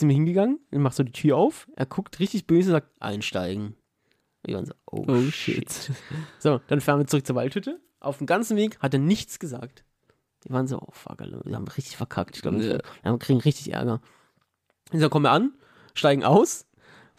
wir 0.07 0.14
hingegangen, 0.14 0.59
ich 0.72 0.80
mach 0.80 0.93
so 0.93 1.03
die 1.03 1.11
Tür 1.11 1.36
auf, 1.36 1.68
er 1.76 1.86
guckt 1.86 2.20
richtig 2.22 2.47
böse 2.47 2.70
und 2.70 2.76
sagt, 2.76 2.88
einsteigen. 3.01 3.76
Wir 4.45 4.55
waren 4.55 4.66
so, 4.66 4.74
oh, 4.89 5.03
Oh, 5.07 5.22
shit. 5.32 5.70
shit. 5.72 5.91
So, 6.39 6.61
dann 6.68 6.80
fahren 6.80 6.99
wir 6.99 7.07
zurück 7.07 7.26
zur 7.28 7.36
Waldhütte. 7.36 7.82
Auf 7.99 8.18
dem 8.20 8.28
ganzen 8.28 8.55
Weg 8.55 8.80
hat 8.80 8.93
er 8.93 8.99
nichts 9.01 9.39
gesagt. 9.39 9.84
Die 10.45 10.49
waren 10.51 10.68
so, 10.68 10.78
oh 10.80 10.91
fuck, 10.91 11.22
Alter, 11.22 11.41
wir 11.45 11.55
haben 11.55 11.68
richtig 11.68 11.97
verkackt. 11.97 12.36
Ich 12.38 12.41
glaube, 12.41 12.61
Ja. 12.64 12.80
wir 13.11 13.18
kriegen 13.20 13.39
richtig 13.41 13.74
Ärger. 13.74 14.01
Und 14.93 15.01
dann 15.01 15.09
kommen 15.09 15.24
wir 15.26 15.32
an, 15.32 15.53
steigen 15.93 16.24
aus 16.24 16.66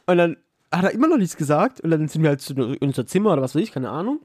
und 0.06 0.18
dann 0.18 0.36
hat 0.72 0.84
er 0.84 0.92
immer 0.92 1.08
noch 1.08 1.18
nichts 1.18 1.36
gesagt 1.36 1.80
und 1.80 1.90
dann 1.90 2.08
sind 2.08 2.22
wir 2.22 2.30
halt 2.30 2.40
zu 2.40 2.54
in 2.54 2.78
unser 2.88 3.06
Zimmer 3.06 3.32
oder 3.32 3.42
was 3.42 3.54
weiß 3.54 3.62
ich, 3.62 3.72
keine 3.72 3.90
Ahnung. 3.90 4.20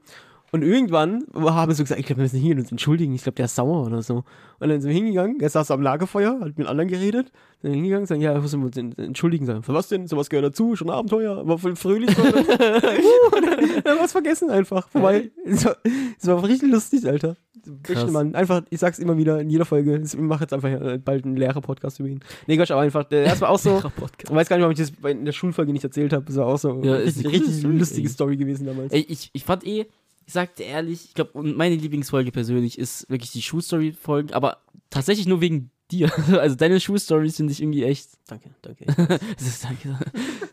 Und 0.52 0.62
irgendwann 0.62 1.24
haben 1.34 1.72
so 1.74 1.82
gesagt, 1.84 2.00
ich 2.00 2.06
glaube, 2.06 2.18
wir 2.20 2.24
müssen 2.24 2.40
hier 2.40 2.56
uns 2.56 2.70
entschuldigen, 2.72 3.14
ich 3.14 3.22
glaube, 3.22 3.36
der 3.36 3.44
ist 3.44 3.54
sauer 3.54 3.86
oder 3.86 4.02
so. 4.02 4.24
Und 4.58 4.68
dann 4.68 4.80
sind 4.80 4.90
wir 4.90 4.96
hingegangen, 4.96 5.38
er 5.40 5.48
saß 5.48 5.70
am 5.70 5.80
Lagerfeuer, 5.80 6.40
hat 6.40 6.58
mit 6.58 6.66
anderen 6.66 6.88
geredet, 6.90 7.30
sind 7.62 7.70
wir 7.70 7.76
hingegangen, 7.76 8.06
sagen, 8.06 8.20
ja, 8.20 8.38
müssen 8.38 8.60
wir 8.60 8.66
uns 8.66 8.76
en- 8.76 8.96
entschuldigen, 8.98 9.46
sagen, 9.46 9.62
für 9.62 9.74
was 9.74 9.88
denn? 9.88 10.08
Sowas 10.08 10.28
gehört 10.28 10.46
dazu, 10.46 10.74
schon 10.76 10.90
Abenteuer, 10.90 11.46
war 11.46 11.56
voll 11.58 11.76
fröhlich. 11.76 12.10
und 12.18 12.24
dann, 12.34 12.34
und 12.44 13.46
dann, 13.46 13.82
dann 13.84 13.98
es 14.04 14.12
vergessen 14.12 14.50
einfach, 14.50 14.88
vorbei. 14.88 15.30
Es 15.44 15.64
war, 15.64 15.76
es 16.20 16.26
war 16.26 16.42
richtig 16.44 16.70
lustig, 16.70 17.06
Alter. 17.06 17.36
Krass. 17.82 18.10
Mann, 18.10 18.34
einfach, 18.34 18.62
ich 18.70 18.80
sag's 18.80 18.98
immer 18.98 19.16
wieder 19.18 19.40
in 19.40 19.50
jeder 19.50 19.66
Folge, 19.66 20.00
ich 20.04 20.16
mache 20.16 20.42
jetzt 20.44 20.52
einfach 20.54 20.68
äh, 20.70 20.98
bald 20.98 21.24
einen 21.26 21.36
Lehrer-Podcast 21.36 22.00
über 22.00 22.08
ihn. 22.08 22.20
Nee, 22.46 22.56
Quatsch, 22.56 22.70
aber 22.70 22.80
einfach, 22.80 23.04
der- 23.04 23.24
das 23.24 23.40
war 23.40 23.50
auch 23.50 23.58
so, 23.58 23.78
ich 24.24 24.30
weiß 24.34 24.48
gar 24.48 24.56
nicht, 24.56 24.66
ob 24.66 24.72
ich 24.72 24.78
das 24.78 24.92
in 25.10 25.24
der 25.26 25.32
Schulfolge 25.32 25.72
nicht 25.72 25.84
erzählt 25.84 26.12
habe, 26.12 26.24
das 26.24 26.36
war 26.36 26.46
auch 26.46 26.58
so 26.58 26.80
Ja, 26.82 26.94
richtig, 26.94 27.26
richtig 27.28 27.62
lustige. 27.62 28.08
Story 28.08 28.36
gewesen 28.36 28.66
damals. 28.66 28.92
Ey, 28.92 29.04
ich, 29.08 29.30
ich 29.32 29.44
fand 29.44 29.66
eh, 29.66 29.86
ich 30.26 30.32
sagte 30.32 30.62
ehrlich, 30.62 31.06
ich 31.06 31.14
glaube, 31.14 31.42
meine 31.42 31.74
Lieblingsfolge 31.76 32.30
persönlich 32.32 32.78
ist 32.78 33.08
wirklich 33.10 33.32
die 33.32 33.42
Schulstory-Folgen, 33.42 34.32
aber 34.32 34.58
tatsächlich 34.90 35.26
nur 35.26 35.40
wegen 35.40 35.70
dir. 35.90 36.10
Also 36.38 36.54
deine 36.56 36.78
Schulstories 36.80 37.36
finde 37.36 37.52
ich 37.52 37.60
irgendwie 37.60 37.82
echt. 37.84 38.10
Danke, 38.28 38.50
danke. 38.62 38.84
Das 39.36 39.46
ist, 39.46 39.64
danke. 39.64 39.98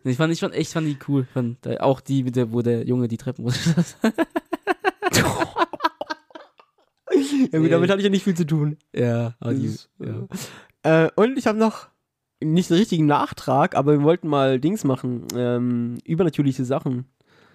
Ich 0.03 0.17
fand, 0.17 0.33
ich 0.33 0.39
fand 0.39 0.55
echt, 0.55 0.71
fand 0.73 0.87
die 0.87 0.97
cool. 1.07 1.27
Fand, 1.31 1.63
da- 1.65 1.77
auch 1.81 2.01
die, 2.01 2.23
mit 2.23 2.35
der, 2.35 2.51
wo 2.51 2.61
der 2.63 2.85
Junge 2.87 3.07
die 3.07 3.17
Treppen 3.17 3.43
muss. 3.43 3.59
ja 7.51 7.59
gut, 7.59 7.71
damit 7.71 7.89
hatte 7.89 7.99
ich 7.99 8.03
ja 8.05 8.09
nicht 8.09 8.23
viel 8.23 8.35
zu 8.35 8.45
tun. 8.45 8.77
ja, 8.93 9.35
aber 9.39 9.53
die, 9.53 9.65
ist, 9.65 9.89
ja. 9.99 10.27
Äh, 11.05 11.09
und 11.15 11.37
ich 11.37 11.47
habe 11.47 11.57
noch 11.57 11.87
nicht 12.43 12.69
einen 12.71 12.79
richtigen 12.79 13.05
Nachtrag, 13.05 13.75
aber 13.75 13.93
wir 13.93 14.03
wollten 14.03 14.27
mal 14.27 14.59
Dings 14.59 14.83
machen, 14.83 15.25
ähm, 15.35 15.97
übernatürliche 16.05 16.65
Sachen. 16.65 17.05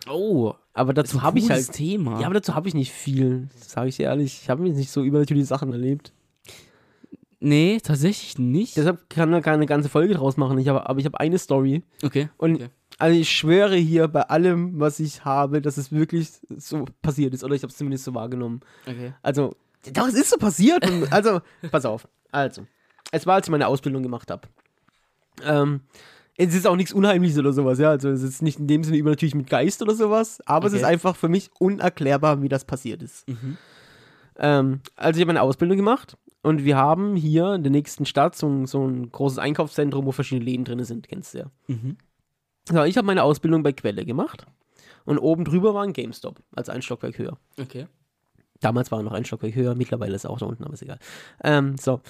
Oh, 0.09 0.55
Aber 0.75 0.95
dazu 0.95 1.23
habe 1.23 1.39
ich 1.39 1.51
halt, 1.51 1.71
Thema. 1.73 2.21
ja, 2.21 2.27
aber 2.27 2.35
dazu 2.35 2.55
habe 2.55 2.69
ich 2.69 2.75
nicht 2.75 2.93
viel, 2.93 3.49
sage 3.57 3.89
ich 3.89 3.97
dir 3.97 4.05
ehrlich. 4.05 4.41
Ich 4.43 4.51
habe 4.51 4.63
nicht 4.63 4.91
so 4.91 5.03
übernatürliche 5.03 5.47
Sachen 5.47 5.73
erlebt. 5.73 6.13
nee, 7.41 7.79
tatsächlich 7.83 8.39
nicht. 8.39 8.77
Deshalb 8.77 9.11
kann 9.11 9.31
man 9.31 9.43
keine 9.43 9.67
ganze 9.67 9.89
Folge 9.89 10.15
draus 10.15 10.37
machen. 10.37 10.59
Ich 10.59 10.69
habe, 10.69 10.89
aber 10.89 10.99
ich 10.99 11.05
habe 11.05 11.21
eine 11.21 11.39
Story. 11.39 11.83
okay. 12.03 12.31
Und 12.39 12.57
okay. 12.57 12.69
also 12.99 13.19
ich 13.19 13.31
schwöre 13.31 13.77
hier 13.77 14.09
bei 14.09 14.23
allem, 14.23 14.81
was 14.81 14.99
ich 14.99 15.25
habe, 15.25 15.61
dass 15.61 15.77
es 15.77 15.93
wirklich 15.93 16.31
so 16.57 16.87
passiert 17.03 17.35
ist. 17.35 17.45
Oder 17.45 17.55
ich 17.55 17.63
habe 17.63 17.71
es 17.71 17.77
zumindest 17.77 18.05
so 18.05 18.15
wahrgenommen. 18.15 18.61
okay. 18.87 19.13
Also, 19.23 19.55
doch, 19.93 20.09
es 20.09 20.15
ist 20.15 20.31
so 20.31 20.39
passiert. 20.39 20.89
Also, 21.11 21.41
pass 21.71 21.85
auf. 21.85 22.09
Also, 22.31 22.67
es 23.11 23.27
war, 23.27 23.35
als 23.35 23.47
ich 23.47 23.51
meine 23.51 23.67
Ausbildung 23.67 24.03
gemacht 24.03 24.31
habe. 24.31 24.49
Ähm, 25.45 25.81
es 26.49 26.55
ist 26.55 26.67
auch 26.67 26.77
nichts 26.77 26.93
Unheimliches 26.93 27.39
oder 27.39 27.53
sowas, 27.53 27.79
ja. 27.79 27.91
Also, 27.91 28.09
es 28.11 28.23
ist 28.23 28.43
nicht 28.43 28.59
in 28.59 28.67
dem 28.67 28.85
Sinne 28.85 28.97
übernatürlich 28.99 29.35
mit 29.35 29.49
Geist 29.51 29.83
oder 29.83 29.95
sowas. 29.95 30.41
Aber 30.47 30.67
es 30.67 30.73
Okay. 30.73 30.81
ist 30.83 30.87
einfach 30.87 31.17
für 31.17 31.29
mich 31.29 31.51
unerklärbar, 31.59 32.43
wie 32.43 32.49
das 32.49 32.65
passiert 32.65 33.03
ist. 33.03 33.29
Mhm. 33.29 33.57
Ähm, 34.37 34.81
also, 34.97 35.19
ich 35.19 35.23
habe 35.23 35.29
meine 35.29 35.43
Ausbildung 35.43 35.77
gemacht. 35.77 36.17
Und 36.45 36.65
wir 36.65 36.77
haben 36.77 37.15
hier 37.15 37.55
in 37.55 37.63
der 37.63 37.71
nächsten 37.71 38.05
Stadt 38.05 38.35
so 38.35 38.49
ein, 38.49 38.67
so 38.67 38.85
ein 38.85 39.13
großes 39.13 39.39
Einkaufszentrum, 39.39 40.07
wo 40.07 40.11
verschiedene 40.13 40.45
Läden 40.45 40.65
drin 40.65 40.83
sind. 40.85 41.07
Kennst 41.09 41.35
du 41.35 41.39
ja. 41.39 41.45
Mhm. 41.69 41.97
So, 42.69 42.83
ich 42.83 42.97
habe 42.97 43.07
meine 43.07 43.23
Ausbildung 43.23 43.63
bei 43.63 43.73
Quelle 43.73 44.05
gemacht. 44.05 44.45
Und 45.05 45.19
oben 45.19 45.45
drüber 45.45 45.75
war 45.75 45.83
ein 45.85 45.93
GameStop, 45.93 46.41
als 46.57 46.69
ein 46.69 46.83
Stockwerk 46.83 47.19
höher. 47.19 47.39
Okay. 47.61 47.87
Damals 48.61 48.91
war 48.93 49.01
er 49.01 49.03
noch 49.03 49.13
ein 49.13 49.25
Stockwerk 49.25 49.55
höher, 49.55 49.75
mittlerweile 49.75 50.15
ist 50.15 50.25
er 50.25 50.31
auch 50.31 50.39
da 50.39 50.47
unten, 50.47 50.63
aber 50.65 50.75
ist 50.75 50.83
egal. 50.83 50.99
Ähm, 51.43 51.77
so. 51.79 52.01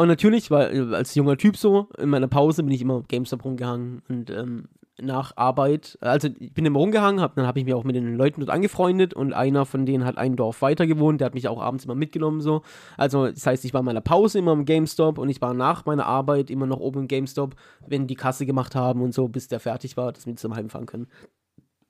Und 0.00 0.08
natürlich, 0.08 0.50
weil 0.50 0.92
äh, 0.92 0.94
als 0.94 1.14
junger 1.14 1.36
Typ 1.36 1.58
so, 1.58 1.88
in 1.98 2.08
meiner 2.08 2.26
Pause 2.26 2.62
bin 2.62 2.72
ich 2.72 2.80
immer 2.80 3.02
GameStop 3.06 3.44
rumgehangen 3.44 4.00
und 4.08 4.30
ähm, 4.30 4.64
nach 4.98 5.36
Arbeit, 5.36 5.98
also 6.00 6.28
ich 6.38 6.54
bin 6.54 6.64
immer 6.64 6.78
rumgehangen, 6.78 7.20
hab, 7.20 7.34
dann 7.34 7.46
habe 7.46 7.58
ich 7.58 7.66
mich 7.66 7.74
auch 7.74 7.84
mit 7.84 7.96
den 7.96 8.16
Leuten 8.16 8.40
dort 8.40 8.50
angefreundet 8.50 9.12
und 9.12 9.34
einer 9.34 9.66
von 9.66 9.84
denen 9.84 10.06
hat 10.06 10.16
ein 10.16 10.36
Dorf 10.36 10.62
weiter 10.62 10.86
gewohnt, 10.86 11.20
der 11.20 11.26
hat 11.26 11.34
mich 11.34 11.48
auch 11.48 11.60
abends 11.60 11.84
immer 11.84 11.94
mitgenommen 11.94 12.40
so. 12.40 12.62
Also 12.96 13.26
das 13.26 13.44
heißt, 13.44 13.62
ich 13.66 13.74
war 13.74 13.80
in 13.80 13.84
meiner 13.84 14.00
Pause 14.00 14.38
immer 14.38 14.52
im 14.52 14.64
GameStop 14.64 15.18
und 15.18 15.28
ich 15.28 15.42
war 15.42 15.52
nach 15.52 15.84
meiner 15.84 16.06
Arbeit 16.06 16.48
immer 16.48 16.64
noch 16.64 16.80
oben 16.80 17.00
im 17.00 17.06
GameStop, 17.06 17.54
wenn 17.86 18.06
die 18.06 18.16
Kasse 18.16 18.46
gemacht 18.46 18.74
haben 18.74 19.02
und 19.02 19.12
so, 19.12 19.28
bis 19.28 19.48
der 19.48 19.60
fertig 19.60 19.98
war, 19.98 20.12
dass 20.12 20.24
wir 20.24 20.34
zum 20.34 20.56
Heimfahren 20.56 20.86
können. 20.86 21.08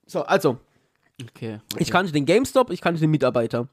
So, 0.07 0.23
also, 0.23 0.57
Okay. 1.29 1.61
ich 1.79 1.93
kannte 1.93 2.11
den 2.11 2.25
GameStop, 2.25 2.71
ich 2.71 2.81
kannte 2.81 2.99
den 2.99 3.11
Mitarbeiter. 3.13 3.69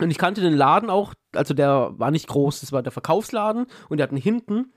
Und 0.00 0.10
ich 0.10 0.18
kannte 0.18 0.40
den 0.40 0.54
Laden 0.54 0.90
auch, 0.90 1.14
also 1.34 1.54
der 1.54 1.92
war 1.96 2.10
nicht 2.10 2.28
groß, 2.28 2.60
das 2.60 2.72
war 2.72 2.82
der 2.82 2.92
Verkaufsladen 2.92 3.66
und 3.88 3.98
der 3.98 4.04
hatten 4.04 4.16
hinten 4.16 4.72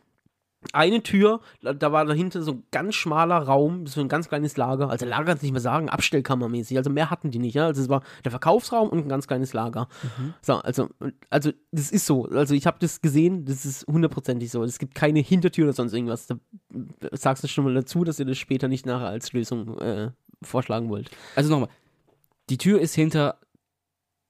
eine 0.74 1.02
Tür, 1.02 1.42
da- 1.64 1.92
war 1.92 2.06
dahinter 2.06 2.44
so 2.44 2.52
ein 2.52 2.64
ganz 2.70 2.94
schmaler 2.94 3.38
Raum, 3.38 3.88
so 3.88 4.00
ein 4.00 4.08
ganz 4.08 4.30
kleines 4.30 4.58
Lager, 4.58 4.92
also 4.92 5.08
Lager 5.08 5.26
kannst 5.26 5.42
du 5.42 5.48
nicht 5.48 5.54
mehr 5.54 5.60
sagen, 5.62 5.90
Abstellkammermäßig, 5.90 6.78
also 6.78 6.92
mehr 6.92 7.10
hatten 7.10 7.32
die 7.32 7.40
nicht, 7.40 7.56
ja, 7.56 7.66
also 7.66 7.82
es 7.82 7.90
war 7.90 8.04
der 8.24 8.30
Verkaufsraum 8.30 8.90
und 8.90 9.00
ein 9.00 9.10
ganz 9.10 9.26
kleines 9.26 9.54
Lager. 9.54 9.88
So, 10.44 10.58
also, 10.58 10.90
also 11.32 11.52
das 11.72 11.92
ist 11.92 12.06
so, 12.06 12.26
also 12.26 12.54
ich 12.54 12.68
habe 12.68 12.78
das 12.80 13.02
gesehen, 13.02 13.46
das 13.46 13.66
ist 13.66 13.88
hundertprozentig 13.88 14.52
so, 14.52 14.64
es 14.64 14.78
gibt 14.78 14.94
keine 14.94 15.20
Hintertür 15.20 15.66
oder 15.66 15.74
sonst 15.74 15.94
irgendwas, 15.94 16.28
da 16.28 16.36
sagst 17.12 17.44
du 17.44 17.48
schon 17.48 17.64
mal 17.64 17.74
dazu, 17.74 18.04
dass 18.04 18.20
ihr 18.20 18.26
das 18.26 18.38
später 18.38 18.68
nicht 18.68 18.86
nachher 18.86 19.08
als 19.08 19.34
Lösung 19.34 19.80
äh, 19.80 20.12
vorschlagen 20.44 20.90
wollt. 20.90 21.10
Also 21.36 21.50
nochmal. 21.50 21.70
Die 22.52 22.60
Tür 22.60 22.80
ist 22.82 22.94
hinter 22.94 23.40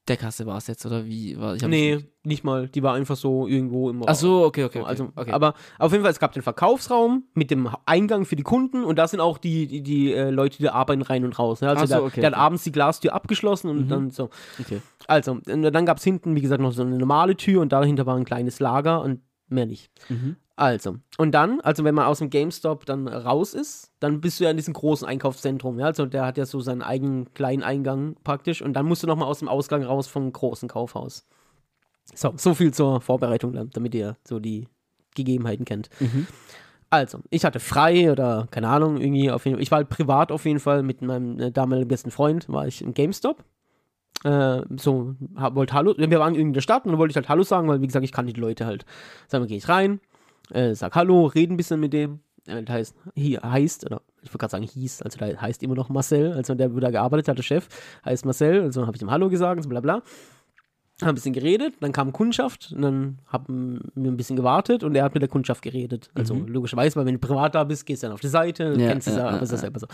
der 0.08 0.18
Kasse 0.18 0.46
war 0.48 0.58
es 0.58 0.68
jetzt, 0.68 0.86
oder 0.86 1.06
wie? 1.06 1.38
War, 1.40 1.56
ich 1.56 1.62
Nee, 1.62 1.96
nicht- 1.96 2.08
nicht 2.26 2.44
mal. 2.44 2.68
Die 2.68 2.82
war 2.84 2.94
einfach 2.96 3.16
so 3.16 3.48
irgendwo 3.48 3.90
im 3.90 4.02
Ach 4.06 4.16
so, 4.16 4.44
okay, 4.46 4.64
okay. 4.64 4.80
Okay. 4.80 4.88
also, 4.90 5.10
okay. 5.16 5.32
aber 5.32 5.54
auf 5.80 5.92
jeden 5.92 6.04
Fall, 6.04 6.12
es 6.12 6.20
gab 6.20 6.32
den 6.34 6.42
Verkaufsraum 6.44 7.24
mit 7.34 7.52
dem 7.52 7.70
Eingang 7.86 8.26
für 8.26 8.36
die 8.36 8.44
Kunden 8.44 8.84
und 8.84 8.96
da 8.98 9.08
sind 9.08 9.20
auch 9.20 9.38
die, 9.38 9.68
die, 9.68 9.82
die 9.84 10.14
äh, 10.14 10.30
Leute, 10.32 10.58
die 10.58 10.70
arbeiten 10.70 11.02
rein 11.04 11.24
und 11.24 11.38
raus. 11.38 11.62
Ne? 11.62 11.70
Also 11.70 11.86
so, 11.86 11.94
der, 11.96 12.04
okay, 12.04 12.22
der 12.22 12.28
hat 12.32 12.34
okay. 12.34 12.42
abends 12.44 12.64
die 12.64 12.72
Glastür 12.72 13.14
abgeschlossen 13.14 13.70
und 13.70 13.86
Mhm. 13.86 13.90
dann 13.90 14.10
so. 14.12 14.30
okay. 14.60 14.82
Also, 15.08 15.32
und 15.34 15.48
dann 15.48 15.86
gab 15.86 15.98
es 15.98 16.04
hinten, 16.04 16.36
wie 16.36 16.42
gesagt, 16.42 16.62
noch 16.62 16.72
so 16.74 16.82
eine 16.82 16.98
normale 16.98 17.36
Tür 17.38 17.62
und 17.62 17.72
dahinter 17.72 18.06
war 18.06 18.16
ein 18.16 18.26
kleines 18.26 18.60
Lager 18.60 19.02
und 19.02 19.22
mehr 19.50 19.66
nicht. 19.66 19.92
Mhm. 20.10 20.36
Also, 20.62 20.98
und 21.18 21.32
dann, 21.32 21.60
also 21.62 21.84
wenn 21.84 21.96
man 21.96 22.06
aus 22.06 22.20
dem 22.20 22.30
GameStop 22.30 22.86
dann 22.86 23.08
raus 23.08 23.56
ist, 23.56 23.92
dann 24.00 24.22
bist 24.22 24.40
du 24.40 24.44
ja 24.44 24.52
in 24.52 24.58
diesem 24.58 24.76
großen 24.76 25.08
Einkaufszentrum, 25.08 25.80
ja, 25.80 25.88
also 25.88 26.06
der 26.06 26.24
hat 26.24 26.38
ja 26.38 26.46
so 26.46 26.60
seinen 26.60 26.84
eigenen 26.84 27.34
kleinen 27.34 27.64
Eingang 27.64 28.16
praktisch 28.24 28.62
und 28.62 28.74
dann 28.74 28.86
musst 28.86 29.02
du 29.02 29.08
nochmal 29.08 29.28
aus 29.28 29.40
dem 29.40 29.48
Ausgang 29.48 29.82
raus 29.82 30.08
vom 30.08 30.32
großen 30.32 30.70
Kaufhaus. 30.70 31.26
So, 32.14 32.34
so 32.38 32.54
viel 32.54 32.72
zur 32.76 33.02
Vorbereitung, 33.02 33.72
damit 33.74 33.96
ihr 33.96 34.18
so 34.24 34.38
die 34.38 34.68
Gegebenheiten 35.16 35.66
kennt. 35.66 35.90
Mhm. 36.00 36.28
Also, 36.92 37.22
ich 37.32 37.44
hatte 37.44 37.60
frei 37.60 38.12
oder 38.12 38.48
keine 38.52 38.68
Ahnung, 38.68 39.02
irgendwie 39.02 39.32
auf 39.32 39.46
jeden 39.46 39.58
Fall. 39.58 39.64
Ich 39.64 39.72
war 39.72 39.78
halt 39.78 39.90
privat 39.90 40.32
auf 40.32 40.46
jeden 40.46 40.60
Fall 40.60 40.84
mit 40.84 41.02
meinem 41.02 41.40
äh, 41.40 41.52
damaligen 41.52 41.88
besten 41.88 42.12
Freund, 42.12 42.48
war 42.50 42.68
ich 42.68 42.84
im 42.84 42.94
GameStop. 42.94 43.44
Äh, 44.24 44.62
so, 44.78 45.16
hab, 45.38 45.56
wollte 45.56 45.74
Hallo, 45.74 45.96
wir 45.98 46.20
waren 46.20 46.36
irgendwie 46.36 46.50
in 46.50 46.54
der 46.54 46.62
Stadt 46.62 46.86
und 46.86 46.92
dann 46.92 47.00
wollte 47.00 47.14
ich 47.14 47.16
halt 47.16 47.30
Hallo 47.30 47.42
sagen, 47.42 47.68
weil 47.68 47.82
wie 47.82 47.88
gesagt, 47.88 48.06
ich 48.06 48.12
kannte 48.12 48.32
die 48.32 48.40
Leute 48.40 48.68
halt. 48.68 48.86
Sagen 49.28 49.44
wir, 49.44 49.48
gehe 49.48 49.58
ich 49.58 49.68
rein, 49.68 50.00
äh, 50.54 50.76
sag 50.76 50.96
Hallo, 50.96 51.26
rede 51.26 51.54
ein 51.54 51.58
bisschen 51.58 51.80
mit 51.80 51.94
dem. 51.94 52.20
Äh, 52.48 52.64
der 52.64 52.76
heißt, 52.76 52.96
hier 53.16 53.42
heißt, 53.42 53.86
oder 53.86 54.02
ich 54.22 54.30
wollte 54.30 54.38
gerade 54.40 54.52
sagen 54.52 54.64
hieß, 54.64 55.02
also 55.02 55.18
der 55.18 55.42
heißt 55.42 55.62
immer 55.64 55.76
noch 55.76 55.90
Marcel, 55.90 56.34
also 56.34 56.56
der, 56.56 56.74
wo 56.76 56.80
da 56.80 56.92
gearbeitet 56.92 57.28
hat, 57.28 57.38
der 57.38 57.44
Chef, 57.44 57.68
heißt 58.06 58.26
Marcel, 58.26 58.62
also 58.62 58.86
habe 58.86 58.96
ich 58.96 59.02
ihm 59.02 59.12
Hallo 59.12 59.30
gesagt, 59.30 59.64
so 59.64 59.70
bla 59.70 59.80
bla. 59.80 60.02
Haben 61.02 61.10
ein 61.10 61.16
bisschen 61.16 61.34
geredet, 61.34 61.74
dann 61.80 61.94
kam 61.94 62.12
Kundschaft 62.14 62.72
und 62.76 62.84
dann 62.84 63.18
haben 63.26 63.80
wir 63.96 64.12
ein 64.12 64.18
bisschen 64.18 64.36
gewartet 64.36 64.84
und 64.84 64.94
er 64.94 65.04
hat 65.04 65.16
mit 65.16 65.24
der 65.24 65.30
Kundschaft 65.30 65.64
geredet. 65.64 66.12
Also 66.14 66.36
logischerweise, 66.36 66.96
weil 66.96 67.08
wenn 67.08 67.16
du 67.16 67.20
privat 67.20 67.56
da 67.56 67.64
bist, 67.64 67.88
gehst 67.88 68.04
du 68.04 68.08
dann 68.08 68.14
auf 68.14 68.22
die 68.22 68.28
Seite, 68.28 68.76
Ja, 68.78 68.90
kennst 68.90 69.08
es 69.08 69.16
ja, 69.16 69.32
ja, 69.32 69.40
ja. 69.40 69.46
selber 69.46 69.80
so. 69.80 69.88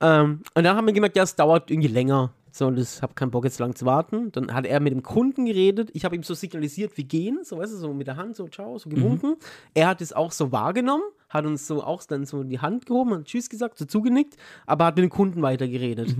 Ähm, 0.00 0.40
und 0.54 0.64
dann 0.64 0.76
haben 0.76 0.86
wir 0.86 0.94
gemerkt, 0.94 1.16
ja, 1.16 1.24
es 1.24 1.36
dauert 1.36 1.70
irgendwie 1.70 1.88
länger. 1.88 2.32
So, 2.52 2.66
und 2.66 2.78
ich 2.78 3.02
habe 3.02 3.14
keinen 3.14 3.30
Bock 3.30 3.44
jetzt 3.44 3.58
lang 3.58 3.74
zu 3.74 3.86
warten. 3.86 4.32
Dann 4.32 4.52
hat 4.52 4.66
er 4.66 4.80
mit 4.80 4.92
dem 4.92 5.02
Kunden 5.02 5.46
geredet. 5.46 5.90
Ich 5.92 6.04
habe 6.04 6.16
ihm 6.16 6.22
so 6.22 6.34
signalisiert, 6.34 6.96
wir 6.96 7.04
gehen, 7.04 7.40
so 7.44 7.58
weißt 7.58 7.72
du, 7.72 7.76
so 7.76 7.92
mit 7.92 8.06
der 8.06 8.16
Hand, 8.16 8.36
so 8.36 8.48
ciao, 8.48 8.78
so 8.78 8.88
gewunken. 8.90 9.36
Er 9.74 9.88
hat 9.88 10.00
es 10.00 10.12
auch 10.12 10.32
so 10.32 10.52
wahrgenommen, 10.52 11.04
hat 11.28 11.46
uns 11.46 11.66
so 11.66 11.82
auch 11.82 12.02
dann 12.04 12.26
so 12.26 12.42
die 12.42 12.60
Hand 12.60 12.86
gehoben, 12.86 13.14
hat 13.14 13.24
Tschüss 13.24 13.48
gesagt, 13.48 13.78
so 13.78 13.84
zugenickt, 13.84 14.36
aber 14.66 14.86
hat 14.86 14.96
mit 14.96 15.04
dem 15.04 15.10
Kunden 15.10 15.42
weitergeredet. 15.42 16.14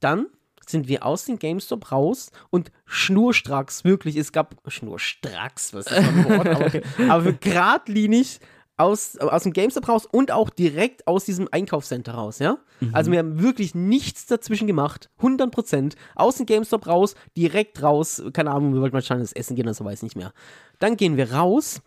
Dann 0.00 0.26
sind 0.66 0.88
wir 0.88 1.04
aus 1.04 1.24
dem 1.24 1.38
GameStop 1.38 1.92
raus 1.92 2.30
und 2.50 2.70
schnurstracks, 2.84 3.84
wirklich, 3.84 4.16
es 4.16 4.32
gab 4.32 4.56
schnurstracks, 4.66 5.72
was 5.74 5.86
ist 5.86 5.96
das 5.96 6.28
Wort, 6.28 6.48
aber, 6.48 6.66
okay, 6.66 6.82
aber 7.08 7.32
geradlinig 7.32 8.40
aus, 8.78 9.18
aus 9.18 9.42
dem 9.42 9.52
GameStop 9.52 9.88
raus 9.88 10.06
und 10.06 10.32
auch 10.32 10.50
direkt 10.50 11.06
aus 11.06 11.24
diesem 11.24 11.48
Einkaufscenter 11.50 12.14
raus, 12.14 12.38
ja? 12.38 12.58
Also 12.92 13.10
wir 13.12 13.18
haben 13.18 13.42
wirklich 13.42 13.74
nichts 13.74 14.26
dazwischen 14.26 14.66
gemacht, 14.66 15.10
100%, 15.20 15.94
aus 16.14 16.36
dem 16.36 16.46
GameStop 16.46 16.86
raus, 16.86 17.14
direkt 17.36 17.82
raus, 17.82 18.22
keine 18.32 18.52
Ahnung, 18.52 18.72
wir 18.74 18.80
wollten 18.80 18.94
wahrscheinlich 18.94 19.30
das 19.30 19.36
Essen 19.36 19.56
gehen 19.56 19.66
oder 19.66 19.74
so, 19.74 19.84
weiß 19.84 20.02
nicht 20.02 20.16
mehr. 20.16 20.32
Dann 20.78 20.96
gehen 20.96 21.16
wir 21.16 21.32
raus 21.32 21.82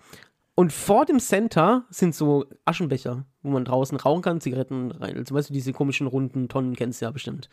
und 0.54 0.74
vor 0.74 1.06
dem 1.06 1.20
Center 1.20 1.86
sind 1.90 2.14
so 2.14 2.46
Aschenbecher, 2.66 3.26
wo 3.42 3.50
man 3.50 3.64
draußen 3.66 3.98
rauchen 3.98 4.22
kann, 4.22 4.42
Zigaretten 4.42 4.92
rein. 4.92 5.26
Zum 5.26 5.36
Beispiel 5.36 5.54
diese 5.56 5.72
komischen 5.72 6.08
runden 6.08 6.50
Tonnen 6.50 6.76
kennst 6.76 7.02
du 7.02 7.06
ja 7.06 7.12
bestimmt. 7.12 7.50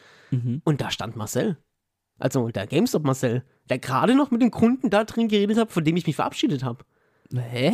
Und 0.64 0.80
da 0.80 0.90
stand 0.90 1.14
Marcel. 1.16 1.56
Also 2.18 2.48
der 2.48 2.66
GameStop 2.66 3.04
Marcel, 3.04 3.44
der 3.70 3.78
gerade 3.78 4.16
noch 4.16 4.32
mit 4.32 4.42
dem 4.42 4.50
Kunden 4.50 4.90
da 4.90 5.04
drin 5.04 5.28
geredet 5.28 5.56
hat, 5.58 5.70
von 5.70 5.84
dem 5.84 5.96
ich 5.96 6.06
mich 6.08 6.16
verabschiedet 6.16 6.64
habe. 6.64 6.84
Hä? 7.32 7.72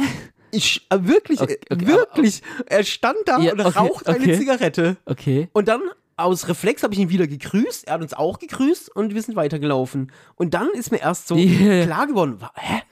Ich, 0.55 0.87
äh, 0.91 0.99
wirklich, 1.03 1.41
Okay, 1.41 1.59
äh, 1.69 1.75
okay, 1.75 1.87
wirklich. 1.87 2.43
Er 2.67 2.85
stand 2.85 3.19
da 3.27 3.39
Ja, 3.41 3.53
und 3.53 3.61
okay, 3.61 3.79
raucht 3.79 4.07
eine. 4.09 4.39
Zigarette. 4.39 4.97
Okay. 5.05 5.49
Und 5.53 5.69
dann 5.69 5.81
aus 6.17 6.49
Reflex 6.49 6.83
habe 6.83 6.95
ich 6.95 7.01
ihn 7.01 7.11
wieder 7.11 7.27
gegrüßt, 7.27 7.89
er 7.89 7.95
hat 7.95 8.01
uns 8.03 8.15
auch 8.15 8.39
gegrüßt 8.39 8.95
und 8.95 9.15
wir 9.15 9.23
sind 9.23 9.35
weitergelaufen. 9.37 10.13
Und 10.37 10.55
dann 10.55 10.69
ist 10.75 10.93
mir 10.93 11.01
erst 11.01 11.27
so 11.29 11.35
Yeah. 11.37 11.85
klar 11.87 12.07
geworden, 12.07 12.39
hä? 12.57 12.83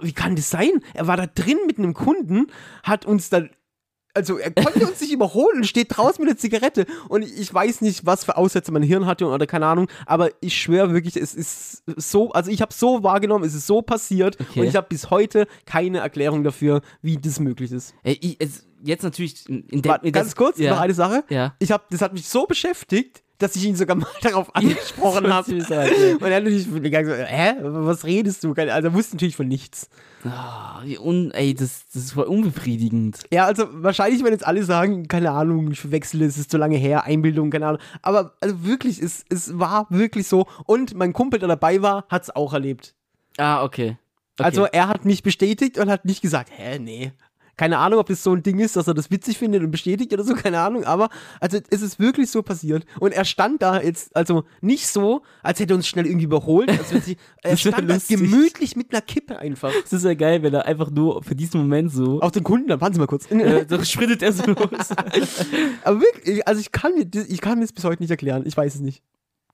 Wie 0.00 0.12
kann 0.12 0.36
das 0.36 0.48
sein? 0.50 0.70
Er 0.94 1.06
war 1.06 1.16
da 1.16 1.26
drin 1.26 1.58
mit 1.66 1.78
einem 1.78 1.92
Kunden, 1.94 2.46
hat 2.82 3.04
uns 3.04 3.30
dann, 3.30 3.50
also 4.14 4.38
er 4.38 4.50
konnte 4.50 4.86
uns 4.86 5.00
nicht 5.00 5.12
überholen 5.12 5.64
steht 5.64 5.96
draußen 5.96 6.22
mit 6.22 6.30
einer 6.30 6.38
Zigarette. 6.38 6.86
Und 7.08 7.22
ich 7.22 7.52
weiß 7.52 7.80
nicht, 7.80 8.06
was 8.06 8.24
für 8.24 8.36
Aussätze 8.36 8.72
mein 8.72 8.82
Hirn 8.82 9.06
hatte 9.06 9.26
oder 9.26 9.46
keine 9.46 9.66
Ahnung, 9.66 9.88
aber 10.06 10.30
ich 10.40 10.60
schwöre 10.60 10.92
wirklich, 10.92 11.16
es 11.16 11.34
ist 11.34 11.82
so, 11.96 12.32
also 12.32 12.50
ich 12.50 12.60
habe 12.60 12.72
so 12.72 13.02
wahrgenommen, 13.02 13.44
es 13.44 13.54
ist 13.54 13.66
so 13.66 13.82
passiert 13.82 14.38
Okay. 14.40 14.60
und 14.60 14.66
ich 14.66 14.76
habe 14.76 14.86
bis 14.88 15.10
heute 15.10 15.46
keine 15.66 15.98
Erklärung 15.98 16.44
dafür, 16.44 16.82
wie 17.02 17.16
das 17.16 17.40
möglich 17.40 17.72
ist. 17.72 17.94
Ey, 18.02 18.18
ich, 18.20 18.38
jetzt 18.82 19.02
natürlich 19.02 19.48
in 19.48 19.82
der. 19.82 20.02
In 20.02 20.12
ganz 20.12 20.34
kurz, 20.34 20.58
ja. 20.58 20.70
noch 20.70 20.80
eine 20.80 20.94
Sache. 20.94 21.24
Ja. 21.28 21.54
Ich 21.58 21.72
hab, 21.72 21.88
das 21.90 22.02
hat 22.02 22.12
mich 22.12 22.26
so 22.28 22.46
beschäftigt, 22.46 23.22
dass 23.40 23.56
ich 23.56 23.64
ihn 23.64 23.74
sogar 23.74 23.96
mal 23.96 24.06
darauf 24.22 24.54
angesprochen 24.54 25.32
habe. 25.32 25.52
Und 25.52 25.70
er 25.70 26.36
hat 26.36 26.44
natürlich 26.44 26.72
gegangen 26.72 27.08
so, 27.08 27.14
hä, 27.14 27.54
was 27.60 28.04
redest 28.04 28.44
du? 28.44 28.52
Also 28.52 28.88
er 28.88 28.94
wusste 28.94 29.16
natürlich 29.16 29.36
von 29.36 29.48
nichts. 29.48 29.88
Ah, 30.24 30.82
wie 30.84 30.98
un, 30.98 31.30
ey, 31.30 31.54
das, 31.54 31.86
das 31.92 32.04
ist 32.04 32.12
voll 32.12 32.24
unbefriedigend. 32.24 33.20
Ja, 33.32 33.46
also 33.46 33.66
wahrscheinlich 33.70 34.22
werden 34.22 34.34
jetzt 34.34 34.46
alle 34.46 34.62
sagen, 34.64 35.08
keine 35.08 35.30
Ahnung, 35.30 35.70
ich 35.70 35.80
verwechsel 35.80 36.22
es, 36.22 36.36
ist 36.36 36.50
zu 36.50 36.58
lange 36.58 36.76
her, 36.76 37.04
Einbildung, 37.04 37.50
keine 37.50 37.66
Ahnung. 37.66 37.80
Aber 38.02 38.34
also 38.40 38.64
wirklich, 38.64 39.00
es, 39.00 39.24
es 39.30 39.58
war 39.58 39.86
wirklich 39.88 40.28
so. 40.28 40.46
Und 40.66 40.94
mein 40.94 41.14
Kumpel, 41.14 41.38
der 41.38 41.48
dabei 41.48 41.80
war, 41.80 42.04
hat 42.10 42.24
es 42.24 42.36
auch 42.36 42.52
erlebt. 42.52 42.94
Ah, 43.38 43.64
okay. 43.64 43.96
okay. 44.38 44.44
Also 44.44 44.66
er 44.66 44.88
hat 44.88 45.06
mich 45.06 45.22
bestätigt 45.22 45.78
und 45.78 45.90
hat 45.90 46.04
nicht 46.04 46.20
gesagt, 46.20 46.50
hä, 46.54 46.78
nee. 46.78 47.12
Keine 47.60 47.76
Ahnung, 47.76 47.98
ob 47.98 48.06
das 48.06 48.22
so 48.22 48.32
ein 48.32 48.42
Ding 48.42 48.58
ist, 48.58 48.76
dass 48.76 48.88
er 48.88 48.94
das 48.94 49.10
witzig 49.10 49.36
findet 49.36 49.62
und 49.62 49.70
bestätigt 49.70 50.14
oder 50.14 50.24
so, 50.24 50.32
keine 50.32 50.60
Ahnung, 50.60 50.84
aber 50.84 51.10
also 51.40 51.58
es 51.68 51.82
ist 51.82 51.98
wirklich 51.98 52.30
so 52.30 52.42
passiert. 52.42 52.86
Und 53.00 53.12
er 53.12 53.26
stand 53.26 53.60
da 53.60 53.82
jetzt, 53.82 54.16
also 54.16 54.44
nicht 54.62 54.86
so, 54.86 55.20
als 55.42 55.60
hätte 55.60 55.74
er 55.74 55.76
uns 55.76 55.86
schnell 55.86 56.06
irgendwie 56.06 56.24
überholt. 56.24 56.70
Sie, 57.04 57.18
er 57.42 57.58
stand 57.58 57.90
da 57.90 57.98
gemütlich 58.08 58.76
mit 58.76 58.94
einer 58.94 59.02
Kippe 59.02 59.38
einfach. 59.38 59.70
das 59.82 59.92
ist 59.92 60.04
ja 60.04 60.14
geil, 60.14 60.42
wenn 60.42 60.54
er 60.54 60.64
einfach 60.64 60.90
nur 60.90 61.22
für 61.22 61.34
diesen 61.34 61.60
Moment 61.60 61.92
so. 61.92 62.22
Auf 62.22 62.32
den 62.32 62.44
Kunden, 62.44 62.66
dann 62.66 62.80
warten 62.80 62.94
Sie 62.94 63.00
mal 63.00 63.06
kurz. 63.06 63.30
äh, 63.30 63.66
so 63.68 63.84
sprintet 63.84 64.22
er 64.22 64.32
so 64.32 64.46
los. 64.46 64.88
aber 65.84 66.00
wirklich, 66.00 66.48
also 66.48 66.62
ich 66.62 66.72
kann 66.72 66.94
mir, 66.94 67.06
ich 67.28 67.42
kann 67.42 67.58
mir 67.58 67.64
das 67.64 67.74
bis 67.74 67.84
heute 67.84 68.02
nicht 68.02 68.10
erklären. 68.10 68.44
Ich 68.46 68.56
weiß 68.56 68.76
es 68.76 68.80
nicht. 68.80 69.02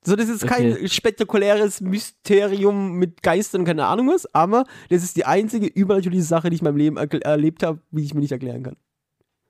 So, 0.06 0.14
das 0.14 0.28
ist 0.28 0.46
kein 0.46 0.72
Okay. 0.72 0.88
spektakuläres 0.88 1.80
Mysterium 1.80 2.92
mit 2.92 3.22
Geistern, 3.22 3.64
keine 3.64 3.86
Ahnung 3.86 4.08
was, 4.08 4.32
aber 4.34 4.64
das 4.88 5.02
ist 5.02 5.16
die 5.16 5.24
einzige 5.24 5.66
übernatürliche 5.66 6.22
Sache, 6.22 6.48
die 6.48 6.54
ich 6.54 6.60
in 6.62 6.64
meinem 6.64 6.76
Leben 6.76 6.96
erlebt 6.96 7.64
habe, 7.64 7.80
wie 7.90 8.04
ich 8.04 8.14
mir 8.14 8.20
nicht 8.20 8.32
erklären 8.32 8.62
kann. 8.62 8.76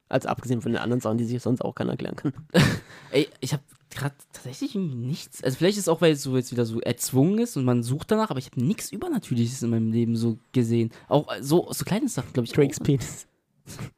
Also 0.09 0.29
abgesehen 0.29 0.63
von 0.63 0.73
den 0.73 0.81
anderen 0.81 1.01
Sachen, 1.01 1.19
die 1.19 1.25
sich 1.25 1.43
sonst 1.43 1.61
auch 1.61 1.75
keiner 1.75 1.91
erklären 1.91 2.17
kann. 2.17 2.33
Ey, 3.11 3.29
ich 3.41 3.53
habe 3.53 3.63
gerade 3.91 4.15
tatsächlich 4.33 4.75
nichts. 4.77 5.43
Also 5.43 5.59
vielleicht 5.59 5.79
ist 5.79 5.85
es 5.85 5.89
auch, 5.89 6.01
weil 6.01 6.13
es 6.13 6.23
so 6.23 6.37
jetzt 6.37 6.53
wieder 6.53 6.65
so 6.65 6.81
erzwungen 6.81 7.39
ist 7.39 7.57
und 7.57 7.65
man 7.65 7.83
sucht 7.83 8.11
danach, 8.11 8.31
aber 8.31 8.39
ich 8.39 8.47
habe 8.47 8.65
nichts 8.65 8.93
Übernatürliches 8.93 9.63
in 9.63 9.71
meinem 9.71 9.93
Leben 9.93 10.17
so 10.17 10.39
gesehen. 10.53 10.91
Auch 11.09 11.27
so, 11.41 11.69
so 11.73 11.85
kleine 11.85 12.09
Sachen, 12.09 12.33
glaube 12.33 12.47
ich. 12.47 12.53
Drakes. 12.53 12.81
Penis. 12.81 13.27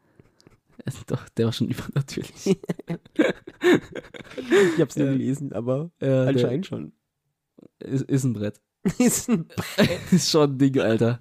Doch, 1.07 1.29
der 1.31 1.47
war 1.47 1.53
schon 1.53 1.69
übernatürlich. 1.71 2.59
Ich 4.75 4.81
hab's 4.81 4.97
nie 4.97 5.05
gelesen, 5.05 5.53
aber 5.53 5.91
Ja, 6.01 6.25
anscheinend 6.25 6.67
schon. 6.67 6.93
ist, 7.81 8.03
ist 8.03 8.25
ein 8.25 8.33
Brett. 8.33 8.61
ist 8.99 9.29
ein 9.29 9.47
ist 10.11 10.31
schon 10.31 10.53
ein 10.53 10.59
Ding, 10.59 10.79
Alter. 10.81 11.19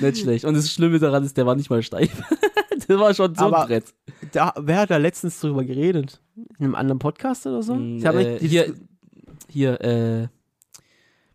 Nicht 0.00 0.18
schlecht. 0.18 0.44
Und 0.44 0.54
das 0.54 0.70
Schlimme 0.70 0.98
daran 0.98 1.24
ist, 1.24 1.36
der 1.36 1.46
war 1.46 1.54
nicht 1.54 1.70
mal 1.70 1.82
steif. 1.82 2.10
der 2.88 2.98
war 2.98 3.14
schon 3.14 3.34
so 3.34 3.44
Aber- 3.44 3.62
ein 3.62 3.68
Brett. 3.68 3.94
da, 4.32 4.52
wer 4.58 4.80
hat 4.80 4.90
da 4.90 4.96
letztens 4.96 5.38
drüber 5.40 5.64
geredet? 5.64 6.20
In 6.58 6.64
einem 6.66 6.74
anderen 6.74 6.98
Podcast 6.98 7.46
oder 7.46 7.62
so? 7.62 7.74
Mm, 7.74 8.04
äh, 8.04 8.38
hier, 8.40 8.74
hier, 9.48 9.80
äh, 9.80 10.28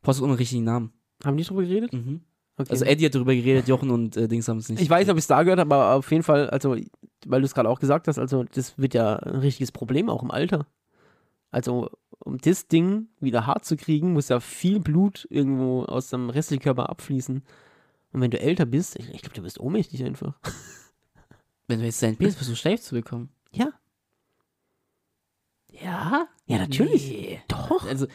Post 0.02 0.22
ohne 0.22 0.38
richtigen 0.38 0.64
Namen. 0.66 0.92
haben 1.24 1.38
die 1.38 1.44
drüber 1.44 1.62
geredet? 1.64 1.94
Mhm. 1.94 2.22
Okay. 2.58 2.72
Also 2.72 2.86
Eddie 2.86 3.06
hat 3.06 3.16
darüber 3.16 3.34
geredet, 3.34 3.68
Jochen 3.68 3.90
und 3.90 4.18
äh, 4.18 4.28
Dings 4.28 4.48
haben 4.48 4.58
es 4.58 4.70
nicht. 4.70 4.82
Ich 4.82 4.90
weiß, 4.90 5.08
ob 5.10 5.16
ich 5.18 5.22
es 5.24 5.28
da 5.28 5.42
gehört 5.44 5.60
habe, 5.60 5.74
aber 5.74 5.96
auf 5.96 6.12
jeden 6.12 6.24
Fall, 6.24 6.50
also, 6.50 6.76
weil 7.28 7.42
du 7.42 7.46
es 7.46 7.54
gerade 7.54 7.70
auch 7.70 7.80
gesagt 7.80 8.08
hast, 8.08 8.18
also, 8.18 8.44
das 8.44 8.78
wird 8.78 8.94
ja 8.94 9.18
ein 9.18 9.40
richtiges 9.40 9.72
Problem 9.72 10.10
auch 10.10 10.24
im 10.24 10.32
Alter. 10.32 10.68
Also, 11.52 11.90
um 12.20 12.38
das 12.38 12.68
Ding 12.68 13.08
wieder 13.20 13.46
hart 13.46 13.66
zu 13.66 13.76
kriegen, 13.76 14.14
muss 14.14 14.30
ja 14.30 14.40
viel 14.40 14.80
Blut 14.80 15.28
irgendwo 15.30 15.84
aus 15.84 16.10
dem 16.10 16.30
restlichen 16.30 16.64
Körper 16.64 16.90
abfließen. 16.90 17.44
Und 18.14 18.22
wenn 18.22 18.32
du 18.32 18.40
älter 18.40 18.66
bist, 18.66 18.98
ich, 18.98 19.10
ich 19.10 19.22
glaube, 19.22 19.36
du 19.36 19.42
bist 19.42 19.60
ohnmächtig 19.60 20.04
einfach. 20.04 20.38
Wenn 21.68 21.80
du 21.80 21.86
jetzt 21.86 22.04
deinen 22.04 22.18
Penis 22.18 22.36
versuchst, 22.36 22.60
steif 22.60 22.82
zu 22.82 22.96
bekommen. 22.96 23.30
Ja. 23.54 23.72
Ja? 25.72 26.28
Ja, 26.46 26.58
natürlich. 26.58 27.08
Nee. 27.08 27.42
Doch. 27.48 27.86
Also, 27.86 28.08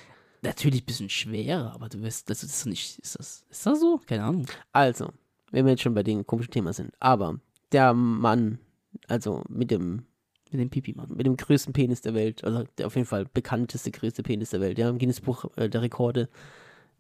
natürlich 0.43 0.83
ein 0.83 0.87
bisschen 0.87 1.09
schwerer, 1.09 1.73
aber 1.75 1.89
du 1.89 2.03
wirst, 2.03 2.29
das 2.29 2.43
ist 2.43 2.67
nicht, 2.67 2.99
ist 2.99 3.19
das, 3.19 3.47
ist 3.49 3.65
das 3.65 3.81
so? 3.81 4.01
Keine 4.07 4.25
Ahnung. 4.25 4.47
Also, 4.73 5.11
wenn 5.51 5.65
wir 5.65 5.73
jetzt 5.73 5.83
schon 5.83 5.95
bei 5.95 6.03
dem 6.03 6.27
komischen 6.27 6.53
Thema 6.53 6.75
sind. 6.75 6.93
Aber 7.01 7.41
der 7.73 7.95
Mann, 7.95 8.59
also 9.09 9.43
mit 9.49 9.71
dem, 9.71 10.07
Mit 10.51 10.61
dem 10.61 10.71
Pipi, 10.71 10.95
Mann. 10.95 11.11
mit 11.15 11.27
dem 11.27 11.37
größten 11.37 11.73
Penis 11.73 12.01
der 12.01 12.15
Welt, 12.15 12.45
also 12.45 12.65
der 12.79 12.87
auf 12.87 12.95
jeden 12.95 13.07
Fall 13.07 13.25
bekannteste 13.33 13.91
größte 13.91 14.23
Penis 14.23 14.51
der 14.51 14.61
Welt, 14.61 14.79
ja, 14.79 14.89
im 14.89 14.99
Guinness-Buch 14.99 15.47
äh, 15.57 15.69
der 15.69 15.83
Rekorde, 15.83 16.29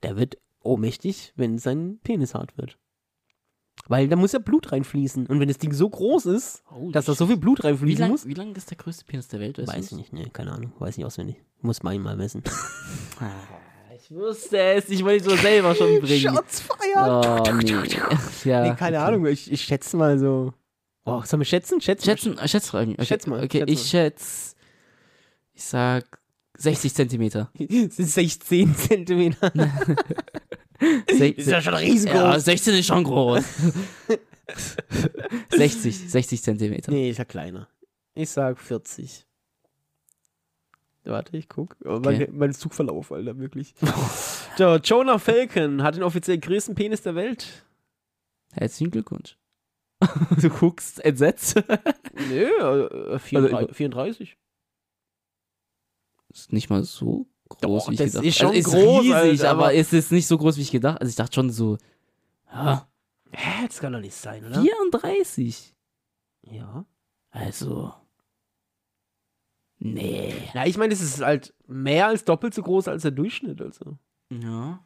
der 0.02 0.16
wird 0.16 0.36
ohnmächtig, 0.62 1.32
wenn 1.36 1.58
sein 1.58 1.98
Penis 2.02 2.34
hart 2.34 2.56
wird. 2.58 2.76
Weil 3.88 4.08
da 4.08 4.16
muss 4.16 4.32
ja 4.32 4.38
Blut 4.40 4.72
reinfließen. 4.72 5.26
Und 5.26 5.38
wenn 5.38 5.48
das 5.48 5.58
Ding 5.58 5.72
so 5.72 5.88
groß 5.88 6.26
ist, 6.26 6.64
Holy 6.70 6.92
dass 6.92 7.04
da 7.04 7.14
so 7.14 7.26
viel 7.26 7.36
Blut 7.36 7.58
Wie 7.62 7.68
reinfließen 7.68 8.00
lang, 8.00 8.10
muss, 8.10 8.26
wie 8.26 8.34
lang 8.34 8.54
ist 8.56 8.70
der 8.70 8.78
größte 8.78 9.04
Penis 9.04 9.28
der 9.28 9.38
Welt? 9.38 9.58
Weißt 9.58 9.68
weiß 9.68 9.92
ich 9.92 9.96
nicht, 9.96 10.12
nee, 10.12 10.28
keine 10.32 10.52
Ahnung, 10.52 10.72
weiß 10.78 10.96
nicht 10.96 11.06
auswendig. 11.06 11.36
Muss 11.60 11.82
man 11.82 11.94
ihn 11.94 12.02
mal 12.02 12.16
messen. 12.16 12.42
Ah, 13.20 13.30
Ich 13.94 14.10
wusste 14.10 14.58
es, 14.58 14.88
ich 14.90 15.02
wollte 15.04 15.22
es 15.22 15.26
nur 15.28 15.36
selber 15.38 15.74
schon 15.74 16.00
bringen. 16.00 16.34
Shots 16.34 16.60
feiern! 16.60 17.22
Oh, 17.24 17.52
nee. 17.62 17.70
ja, 18.50 18.62
nee, 18.62 18.74
keine 18.76 18.96
okay. 18.98 19.06
Ahnung, 19.06 19.26
ich, 19.26 19.50
ich 19.52 19.62
schätze 19.62 19.96
mal 19.96 20.18
so. 20.18 20.52
Oh, 21.08 21.22
sollen 21.24 21.40
wir 21.40 21.44
schätzen? 21.46 21.80
Schätzen? 21.80 22.04
Schätzen, 22.04 22.38
äh, 22.38 22.48
Schätzfragen. 22.48 22.94
Okay. 22.94 23.06
Schätz 23.06 23.26
mal, 23.26 23.42
Okay, 23.44 23.58
schätz 23.60 23.70
ich 23.70 23.86
schätze, 23.88 24.56
ich 25.54 25.62
sag 25.64 26.20
60 26.58 26.94
Zentimeter. 26.94 27.50
Das 27.54 27.96
sind 27.96 28.08
16 28.08 28.74
Zentimeter. 28.74 29.52
Se 31.10 31.28
Ist 31.28 31.48
ja 31.48 31.62
schon 31.62 31.74
riesengroß. 31.74 32.18
Ja, 32.20 32.38
16 32.40 32.74
ist 32.74 32.86
schon 32.86 33.04
groß. 33.04 33.44
60, 35.50 36.10
60 36.10 36.42
Zentimeter. 36.42 36.92
Nee, 36.92 37.10
ist 37.10 37.18
ja 37.18 37.24
kleiner. 37.24 37.68
Ich 38.14 38.30
sag 38.30 38.58
40. 38.58 39.24
Warte, 41.04 41.36
ich 41.36 41.48
guck. 41.48 41.76
Oh, 41.84 42.00
mein, 42.02 42.16
Okay. 42.16 42.28
mein 42.32 42.52
Zugverlauf, 42.52 43.12
Alter, 43.12 43.38
wirklich. 43.38 43.74
so, 44.58 44.76
Jonah 44.76 45.18
Falcon 45.18 45.82
hat 45.82 45.94
den 45.94 46.02
offiziell 46.02 46.38
größten 46.38 46.74
Penis 46.74 47.02
der 47.02 47.14
Welt. 47.14 47.64
Herzlichen 48.52 48.90
Glückwunsch. 48.90 49.36
du 50.40 50.50
guckst 50.50 51.04
entsetzt. 51.04 51.56
Nö, 52.28 52.44
äh, 52.44 53.18
34. 53.18 53.76
34. 53.76 54.36
ist 56.30 56.52
nicht 56.52 56.70
mal 56.70 56.84
so 56.84 57.26
groß, 57.48 57.60
Doch, 57.60 57.90
wie 57.90 57.94
ich 57.94 57.98
gedacht 58.00 58.24
ist 58.24 58.36
schon 58.38 58.48
also, 58.48 58.58
ist 58.58 58.66
groß, 58.66 59.00
riesig, 59.02 59.14
Alter, 59.14 59.50
aber 59.50 59.62
aber- 59.64 59.74
es 59.74 59.92
ist 59.92 60.12
nicht 60.12 60.26
so 60.26 60.36
groß, 60.38 60.56
wie 60.56 60.62
ich 60.62 60.70
gedacht 60.70 61.00
Also 61.00 61.10
ich 61.10 61.16
dachte 61.16 61.34
schon 61.34 61.50
so, 61.50 61.78
ja, 62.52 62.88
Hä, 63.32 63.66
das 63.66 63.80
kann 63.80 63.92
doch 63.92 64.00
nicht 64.00 64.14
sein, 64.14 64.44
oder? 64.46 64.62
34. 64.62 65.74
Ja. 66.42 66.86
Also, 67.30 67.92
nee. 69.78 70.32
Na, 70.54 70.66
ich 70.66 70.78
meine, 70.78 70.94
es 70.94 71.02
ist 71.02 71.20
halt 71.20 71.54
mehr 71.66 72.06
als 72.08 72.24
doppelt 72.24 72.54
so 72.54 72.62
groß 72.62 72.88
als 72.88 73.02
der 73.02 73.10
Durchschnitt, 73.10 73.60
also. 73.60 73.98
Ja. 74.30 74.82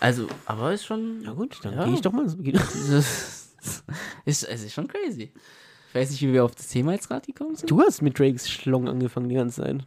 Also, 0.00 0.26
aber 0.46 0.72
ist 0.72 0.84
schon. 0.84 1.22
Na 1.22 1.32
gut, 1.32 1.58
dann 1.62 1.74
Ja. 1.74 1.84
gehe 1.84 1.94
ich 1.94 2.00
doch 2.00 2.12
mal 2.12 2.26
ist, 2.26 3.48
es 4.24 4.42
ist 4.42 4.72
schon 4.72 4.88
crazy. 4.88 5.32
Ich 5.88 5.94
weiß 5.94 6.10
nicht, 6.10 6.22
wie 6.22 6.32
wir 6.32 6.44
auf 6.44 6.54
das 6.54 6.68
Thema 6.68 6.92
jetzt 6.92 7.08
gerade 7.08 7.26
gekommen 7.26 7.54
sind. 7.54 7.70
Du 7.70 7.80
hast 7.80 8.02
mit 8.02 8.18
Drakes 8.18 8.50
Schlong 8.50 8.88
angefangen 8.88 9.28
die 9.28 9.36
ganze 9.36 9.62
Zeit. 9.62 9.86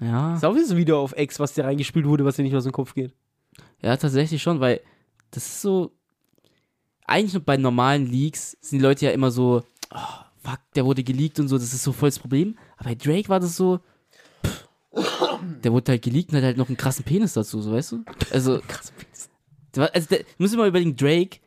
Ja. 0.00 0.34
Ist 0.34 0.44
auch 0.44 0.54
wieder 0.56 0.96
auf 0.96 1.16
X, 1.16 1.38
was 1.38 1.52
dir 1.54 1.64
reingespielt 1.64 2.06
wurde, 2.06 2.24
was 2.24 2.36
dir 2.36 2.42
nicht 2.42 2.52
mehr 2.52 2.58
aus 2.58 2.64
dem 2.64 2.72
Kopf 2.72 2.94
geht. 2.94 3.12
Ja, 3.82 3.96
tatsächlich 3.96 4.42
schon, 4.42 4.60
weil 4.60 4.80
das 5.30 5.46
ist 5.46 5.60
so. 5.62 5.92
Eigentlich 7.04 7.34
nur 7.34 7.42
bei 7.42 7.56
normalen 7.56 8.06
Leaks 8.06 8.56
sind 8.60 8.78
die 8.78 8.82
Leute 8.84 9.04
ja 9.06 9.10
immer 9.12 9.30
so, 9.30 9.62
oh, 9.92 9.98
fuck, 10.42 10.60
der 10.74 10.84
wurde 10.84 11.02
geleakt 11.04 11.38
und 11.40 11.48
so, 11.48 11.58
das 11.58 11.72
ist 11.74 11.82
so 11.82 11.92
voll 11.92 12.08
das 12.08 12.18
Problem. 12.18 12.56
Aber 12.76 12.90
bei 12.90 12.94
Drake 12.94 13.28
war 13.28 13.40
das 13.40 13.56
so, 13.56 13.80
pff, 14.46 14.68
der 15.62 15.72
wurde 15.72 15.92
halt 15.92 16.02
geleakt 16.02 16.30
und 16.30 16.36
hat 16.38 16.44
halt 16.44 16.56
noch 16.56 16.68
einen 16.68 16.76
krassen 16.76 17.04
Penis 17.04 17.32
dazu, 17.34 17.60
so 17.60 17.72
weißt 17.72 17.92
du? 17.92 18.04
Also, 18.30 18.60
Krass. 18.68 18.92
Penis. 18.92 19.11
Also 19.76 20.08
der, 20.08 20.24
muss 20.38 20.52
ich 20.52 20.58
mal 20.58 20.68
überlegen, 20.68 20.96
Drake 20.96 21.38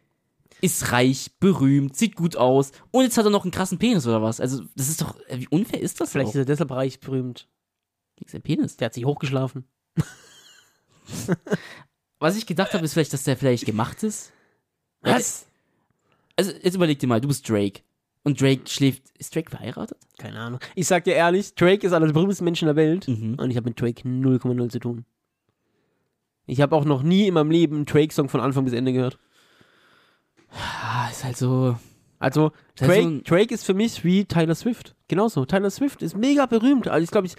ist 0.61 0.91
reich, 0.91 1.32
berühmt, 1.39 1.95
sieht 1.95 2.15
gut 2.15 2.36
aus 2.36 2.71
und 2.91 3.03
jetzt 3.03 3.17
hat 3.17 3.26
er 3.26 3.32
noch 3.32 3.43
einen 3.43 3.51
krassen 3.51 3.78
Penis 3.78 4.07
oder 4.07 4.21
was? 4.21 4.39
Also, 4.39 4.63
das 4.76 4.89
ist 4.89 5.01
doch, 5.01 5.15
äh, 5.28 5.39
wie 5.39 5.47
unfair 5.49 5.82
ist 5.82 6.01
das 6.01 6.11
Vielleicht 6.11 6.30
auch? 6.30 6.36
ist 6.36 6.39
er 6.39 6.45
deshalb 6.45 6.71
reich 6.71 6.99
berühmt. 6.99 7.47
Wegen 8.17 8.32
seinem 8.32 8.41
Penis. 8.41 8.78
Der 8.78 8.88
hat 8.88 8.93
sich 8.93 9.05
hochgeschlafen. 9.05 9.65
Was 12.19 12.38
ich 12.38 12.45
gedacht 12.45 12.73
habe, 12.73 12.86
ist 12.86 12.93
vielleicht, 12.93 13.13
dass 13.13 13.23
der 13.23 13.38
vielleicht 13.38 13.65
gemacht 13.65 14.01
ist. 14.03 14.32
Was? 15.01 15.45
Also, 16.38 16.51
jetzt 16.51 16.76
überleg 16.76 16.97
dir 16.99 17.07
mal, 17.07 17.21
du 17.21 17.28
bist 17.28 17.47
Drake. 17.47 17.82
Und 18.23 18.41
Drake 18.41 18.61
schläft. 18.67 19.03
Ist 19.19 19.36
Drake 19.36 19.51
verheiratet? 19.51 19.99
Keine 20.17 20.39
Ahnung. 20.39 20.59
Ich 20.73 20.88
sag 20.88 21.03
dir 21.03 21.13
ehrlich, 21.13 21.53
Drake 21.53 21.86
ist 21.86 21.93
einer 21.93 22.07
der 22.07 22.13
berühmtesten 22.13 22.45
Menschen 22.45 22.65
der 22.65 22.76
Welt. 22.76 23.07
Mhm. 23.07 23.36
Und 23.36 23.51
ich 23.51 23.57
habe 23.57 23.69
mit 23.69 23.80
Drake 23.80 24.01
0,0 24.01 24.69
zu 24.69 24.80
tun. 24.80 25.05
Ich 26.47 26.61
habe 26.61 26.75
auch 26.75 26.85
noch 26.85 27.01
nie 27.03 27.27
in 27.27 27.33
meinem 27.33 27.51
Leben 27.51 27.75
einen 27.77 27.85
Drake-Song 27.85 28.29
von 28.29 28.39
Anfang 28.41 28.65
bis 28.65 28.73
Ende 28.73 28.93
gehört. 28.93 29.17
Ah, 30.51 31.09
ist 31.09 31.23
halt 31.23 31.37
so. 31.37 31.77
Also, 32.19 32.51
Das 32.75 32.87
ist 32.87 32.95
so 32.95 33.01
Drake, 33.09 33.23
Drake 33.23 33.53
ist 33.53 33.65
für 33.65 33.73
mich 33.73 34.03
wie 34.05 34.25
Tyler 34.25 34.55
Swift. 34.55 34.95
Genauso. 35.07 35.45
Tyler 35.45 35.69
Swift 35.69 36.01
ist 36.01 36.15
mega 36.15 36.45
berühmt. 36.45 36.87
Also, 36.87 37.03
ich 37.03 37.11
glaube, 37.11 37.27
ich, 37.27 37.35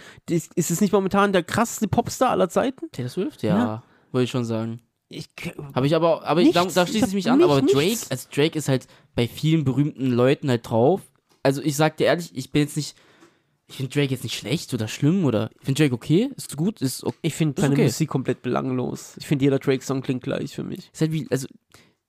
ist 0.55 0.71
es 0.71 0.81
nicht 0.81 0.93
momentan 0.93 1.33
der 1.33 1.43
krasseste 1.43 1.89
Popstar 1.89 2.31
aller 2.31 2.49
Zeiten? 2.49 2.91
Taylor 2.93 3.09
Swift? 3.09 3.43
Ja, 3.43 3.57
Ja. 3.57 3.83
würde 4.13 4.25
ich 4.25 4.31
schon 4.31 4.45
sagen. 4.45 4.81
Ich, 5.09 5.29
Habe 5.75 5.87
ich 5.87 5.95
aber, 5.95 6.25
aber 6.27 6.41
ich, 6.41 6.53
da, 6.53 6.65
da 6.65 6.83
Ich 6.83 6.89
schließe 6.91 7.07
ich 7.09 7.15
mich 7.15 7.31
an, 7.31 7.41
aber 7.43 7.61
Drake, 7.63 7.77
nichts. 7.77 8.11
also 8.11 8.29
Drake 8.35 8.59
ist 8.59 8.69
halt 8.69 8.89
bei 9.15 9.29
vielen 9.29 9.65
berühmten 9.65 10.11
Leuten 10.11 10.51
halt 10.51 10.69
drauf. 10.69 11.01
Also 11.45 11.63
ich 11.63 11.77
sag 11.77 11.97
dir 11.97 12.07
ehrlich, 12.07 12.37
ich 12.37 12.51
bin 12.51 12.63
jetzt 12.63 12.77
nicht, 12.77 12.97
ich 13.69 13.77
finde 13.77 13.93
Drake 13.93 14.13
jetzt 14.13 14.23
nicht 14.23 14.37
schlecht 14.39 14.73
oder 14.75 14.89
schlimm 14.89 15.25
oder, 15.25 15.51
ich 15.59 15.65
finde 15.65 15.83
Drake 15.83 15.95
okay, 15.95 16.31
ist 16.37 16.57
gut, 16.57 16.81
ist 16.81 17.05
okay. 17.05 17.17
ich 17.23 17.35
finde 17.35 17.61
seine 17.61 17.75
okay. 17.75 17.85
Musik 17.85 18.09
komplett 18.09 18.43
belanglos. 18.43 19.15
Ich 19.19 19.27
finde, 19.27 19.45
jeder 19.45 19.59
Drake-Song 19.59 20.03
klingt 20.03 20.23
gleich 20.23 20.55
für 20.55 20.65
mich. 20.65 20.91
Ist 20.93 21.01
halt 21.01 21.13
wie, 21.13 21.27
also, 21.31 21.49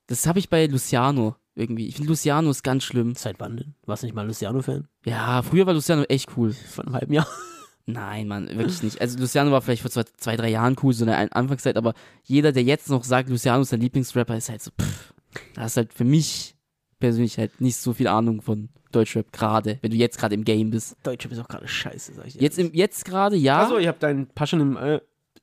das 0.08 0.28
habe 0.28 0.40
ich 0.40 0.50
bei 0.50 0.66
Luciano 0.68 1.36
irgendwie. 1.56 1.88
Ich 1.88 1.96
finde 1.96 2.10
Luciano 2.10 2.50
ist 2.50 2.64
ganz 2.64 2.84
schlimm. 2.84 3.16
Seit 3.16 3.40
wann 3.40 3.58
denn? 3.58 3.74
Warst 3.86 4.04
du 4.04 4.08
nicht 4.08 4.14
mal 4.16 4.28
Luciano-Fan? 4.28 4.88
Ja, 5.06 5.42
früher 5.42 5.66
war 5.66 5.74
Luciano 5.74 6.04
echt 6.04 6.30
cool. 6.38 6.54
Von 6.54 6.86
einem 6.86 6.96
halben 6.96 7.14
Jahr. 7.14 7.28
Nein, 7.88 8.28
Mann, 8.28 8.48
wirklich 8.50 8.84
nicht. 8.84 9.02
Also 9.02 9.18
Luciano 9.18 9.50
war 9.52 9.62
vielleicht 9.62 9.82
vor 9.82 9.90
zwei, 9.92 10.04
zwei 10.18 10.36
drei 10.36 10.50
Jahren 10.50 10.76
cool, 10.84 10.94
so 10.94 11.04
in 11.06 11.08
der 11.08 11.18
An- 11.18 11.32
Anfangszeit, 11.32 11.78
aber 11.78 11.94
jeder, 12.24 12.52
der 12.52 12.64
jetzt 12.64 12.90
noch 12.90 13.04
sagt, 13.06 13.30
Luciano 13.30 13.62
ist 13.62 13.70
sein 13.70 13.80
Lieblingsrapper, 13.80 14.36
ist 14.36 14.50
halt 14.50 14.62
so, 14.62 14.72
pff, 14.80 15.14
da 15.56 15.66
ist 15.66 15.78
halt 15.78 15.94
für 15.94 16.04
mich 16.04 16.56
persönlich 17.00 17.38
halt 17.38 17.62
nicht 17.62 17.78
so 17.78 17.94
viel 17.94 18.08
Ahnung 18.08 18.42
von 18.42 18.70
Deutschrap 19.00 19.32
gerade, 19.32 19.78
wenn 19.82 19.92
du 19.92 19.98
jetzt 19.98 20.18
gerade 20.18 20.36
im 20.36 20.44
Game 20.44 20.70
bist. 20.72 20.96
Deutsche 21.04 21.28
ist 21.30 21.40
auch 21.40 21.48
gerade 21.48 21.68
scheiße, 21.68 22.14
sag 22.14 22.28
ich 22.28 22.34
dir. 22.34 22.42
Jetzt 22.42 22.58
im 22.60 22.74
jetzt 22.74 23.06
gerade 23.06 23.36
ja. 23.36 23.60
Also, 23.64 23.78
ich 23.78 23.88
habe 23.88 24.00
deinen 24.00 24.28
Passion 24.28 24.60
im 24.62 24.78
äh, 24.78 25.00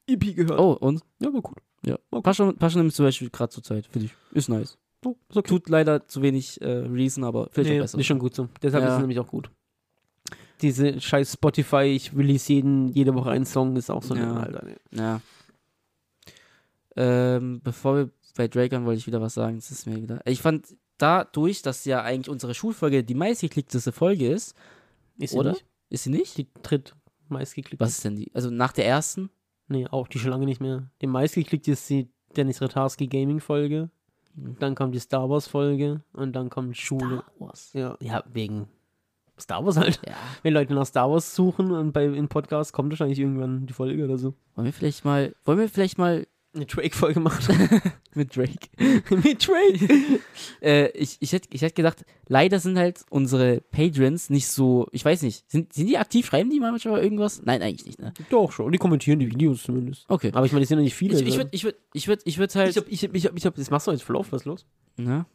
EP 0.07 0.35
gehört. 0.37 0.59
oh, 0.59 0.73
und 0.73 1.03
Ja, 1.21 1.33
war 1.33 1.41
gut. 1.41 1.57
ja, 1.87 1.97
Okay. 2.11 2.23
Passion, 2.23 2.57
Passion 2.57 2.83
nimmt 2.83 2.95
zum 2.95 3.05
Beispiel 3.05 3.31
gerade 3.31 3.51
zur 3.51 3.63
Zeit, 3.63 3.87
finde 3.87 4.07
ich, 4.07 4.13
ist 4.37 4.49
nice. 4.49 4.77
Oh, 5.05 5.17
ist 5.29 5.37
okay. 5.37 5.49
Tut 5.49 5.69
leider 5.69 6.07
zu 6.07 6.23
wenig 6.23 6.61
äh, 6.63 6.69
Reason, 6.69 7.25
aber 7.25 7.49
vielleicht 7.53 7.71
Nee, 7.71 7.79
auch 7.81 7.85
besser. 7.85 7.99
ist 7.99 8.07
schon 8.07 8.19
gut 8.19 8.35
so. 8.35 8.49
Deshalb 8.63 8.83
Ja. 8.85 8.89
ist 8.89 8.95
es 8.95 9.01
nämlich 9.01 9.19
auch 9.19 9.27
gut. 9.29 9.51
Diese 10.63 11.01
scheiß 11.01 11.33
Spotify, 11.35 11.83
ich 11.95 12.17
release 12.17 12.51
jeden, 12.53 12.89
jede 12.89 13.15
Woche 13.15 13.31
einen 13.31 13.45
Song, 13.45 13.77
ist 13.77 13.91
auch 13.91 14.03
so 14.03 14.15
Ja. 14.15 14.23
eine, 14.31 14.41
Alter. 14.41 14.65
Nee. 14.67 14.77
Ja. 14.99 15.21
Ähm, 16.97 17.61
bevor 17.63 17.97
wir 17.97 18.11
bei 18.37 18.49
Drake 18.49 18.77
an, 18.77 18.85
wollte 18.87 18.99
ich 18.99 19.07
wieder 19.07 19.21
was 19.21 19.35
sagen. 19.35 19.57
Das 19.57 19.71
ist 19.71 19.87
mir 19.87 20.01
gedacht. 20.01 20.23
Ich 20.27 20.41
fand 20.41 20.67
dadurch, 20.99 21.63
dass 21.63 21.85
ja 21.85 22.03
eigentlich 22.03 22.29
unsere 22.31 22.55
Schulfolge 22.55 23.05
die 23.05 23.15
meistgeklickteste 23.15 23.93
Folge 23.93 24.29
ist, 24.29 24.55
Ist 25.19 25.33
sie 25.33 25.39
oder? 25.39 25.53
nicht? 25.53 25.65
Ist 25.91 26.05
sie 26.05 26.11
nicht? 26.11 26.37
Die 26.39 26.49
dritt 26.63 26.95
meistgeklickt. 27.29 27.81
Was 27.81 27.91
ist 27.91 28.05
denn 28.05 28.17
die? 28.17 28.31
Also 28.35 28.51
nach 28.51 28.73
der 28.73 28.87
ersten? 28.87 29.31
Nee, 29.69 29.87
auch 29.87 30.09
die 30.09 30.19
schon 30.19 30.31
lange 30.31 30.47
nicht 30.47 30.61
mehr. 30.61 30.91
Die 31.01 31.07
meistgeklickt 31.07 31.69
ist 31.69 31.89
die 31.89 32.09
Dennis 32.37 32.61
Ratarski 32.61 33.07
Gaming 33.07 33.41
Folge. 33.41 33.91
Mhm. 34.35 34.57
Dann 34.59 34.75
kommt 34.75 34.95
die 34.95 34.99
Star 35.01 35.29
Wars 35.31 35.47
Folge 35.47 36.03
und 36.13 36.35
dann 36.35 36.51
kommt 36.51 36.77
Schule. 36.77 37.23
Star 37.23 37.33
Wars. 37.39 37.71
Ja, 37.73 37.97
ja, 38.01 38.25
wegen 38.33 38.69
Star 39.39 39.65
Wars 39.65 39.77
halt. 39.77 40.01
Ja. 40.07 40.15
Wenn 40.43 40.55
Leute 40.55 40.75
nach 40.75 40.87
Star 40.87 41.11
Wars 41.11 41.35
suchen 41.35 41.71
und 41.71 41.93
bei 41.93 42.05
in 42.07 42.29
Podcast 42.29 42.73
kommt 42.73 42.91
wahrscheinlich 42.91 43.19
irgendwann 43.19 43.67
die 43.67 43.73
Folge 43.73 44.05
oder 44.05 44.19
so. 44.19 44.35
Wollen 44.55 44.67
wir 44.67 44.73
vielleicht 44.73 45.05
mal, 45.05 45.35
wollen 45.45 45.59
wir 45.59 45.69
vielleicht 45.69 45.99
mal 45.99 46.27
Eine 46.55 46.67
Drake-Folge 46.67 47.19
machen. 47.19 47.69
mit 48.15 48.37
Drake? 48.37 48.69
Mit 49.11 49.49
Drake. 49.49 50.21
äh, 50.63 50.89
ich, 50.91 51.17
ich 51.19 51.33
hätte 51.33 51.49
ich 51.53 51.63
hätt 51.63 51.75
gedacht, 51.75 52.05
leider 52.29 52.61
sind 52.61 52.79
halt 52.79 53.05
unsere 53.11 53.61
Patrons 53.61 54.31
nicht 54.31 54.47
so, 54.47 54.87
ich 54.93 55.05
weiß 55.05 55.23
nicht, 55.23 55.51
sind, 55.51 55.73
sind 55.73 55.89
die 55.89 55.99
aktiv? 55.99 56.27
Schreiben 56.27 56.51
die 56.51 56.61
manchmal 56.61 57.03
irgendwas? 57.03 57.43
Nein, 57.45 57.61
eigentlich 57.61 57.87
nicht, 57.87 57.99
ne? 58.01 58.15
Doch 58.31 58.53
schon. 58.53 58.71
Die 58.71 58.79
kommentieren 58.79 59.19
die 59.19 59.31
Videos 59.31 59.65
zumindest. 59.65 60.05
Okay. 60.09 60.31
Aber 60.33 60.47
ich 60.47 60.53
meine, 60.53 60.63
es 60.63 60.69
sind 60.69 60.79
ja 60.79 60.85
nicht 60.85 60.95
viele. 60.95 61.15
Ich, 61.15 61.23
ich 61.23 61.27
also. 61.27 61.39
würde 61.39 61.51
ich 61.53 61.65
würd, 61.65 61.77
ich 61.93 62.09
würd, 62.09 62.21
ich 62.25 62.39
würd 62.39 62.55
halt. 62.55 62.71
ich 62.71 62.77
hab, 62.77 62.89
ich 62.89 63.05
hab, 63.05 63.15
ich 63.15 63.27
hab, 63.27 63.37
ich 63.37 63.47
hab, 63.47 63.55
das 63.57 63.71
machst 63.71 63.87
du 63.89 63.91
jetzt 63.91 64.05
voll 64.05 64.17
auf, 64.17 64.31
was 64.31 64.43
ist 64.43 64.47
los? 64.47 64.67
ne? 64.97 65.27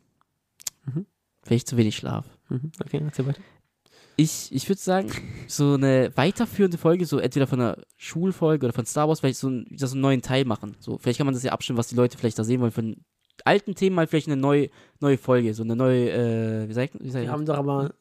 Mhm. 0.85 1.05
Vielleicht 1.43 1.67
zu 1.67 1.77
wenig 1.77 1.95
Schlaf. 1.95 2.25
Mhm. 2.49 2.71
Okay, 2.83 3.01
erzähl 3.03 3.27
weiter. 3.27 3.41
Ich, 4.19 4.49
ich 4.51 4.67
würde 4.67 4.81
sagen, 4.81 5.09
so 5.47 5.75
eine 5.75 6.11
weiterführende 6.15 6.77
Folge, 6.77 7.05
so 7.05 7.19
entweder 7.19 7.47
von 7.47 7.61
einer 7.61 7.77
Schulfolge 7.95 8.65
oder 8.65 8.73
von 8.73 8.85
Star 8.85 9.07
Wars, 9.07 9.21
vielleicht 9.21 9.39
so, 9.39 9.47
ein, 9.47 9.65
so 9.77 9.87
einen 9.91 10.01
neuen 10.01 10.21
Teil 10.21 10.43
machen. 10.43 10.75
So, 10.79 10.97
vielleicht 10.97 11.19
kann 11.19 11.25
man 11.25 11.33
das 11.33 11.43
ja 11.43 11.53
abstimmen, 11.53 11.79
was 11.79 11.87
die 11.87 11.95
Leute 11.95 12.17
vielleicht 12.17 12.37
da 12.37 12.43
sehen 12.43 12.59
wollen. 12.59 12.71
Von 12.71 12.97
alten 13.45 13.75
Themen 13.75 13.95
mal 13.95 14.07
vielleicht 14.07 14.27
eine 14.27 14.35
neue, 14.35 14.69
neue 14.99 15.17
Folge, 15.17 15.53
so 15.53 15.63
eine 15.63 15.75
neue, 15.77 16.09
äh, 16.11 16.67
wie 16.67 16.73
sagt, 16.73 16.95
wie 16.99 17.09
sagt 17.09 17.23
Wir 17.23 17.31
haben 17.31 17.45
doch 17.45 17.57
aber, 17.57 17.91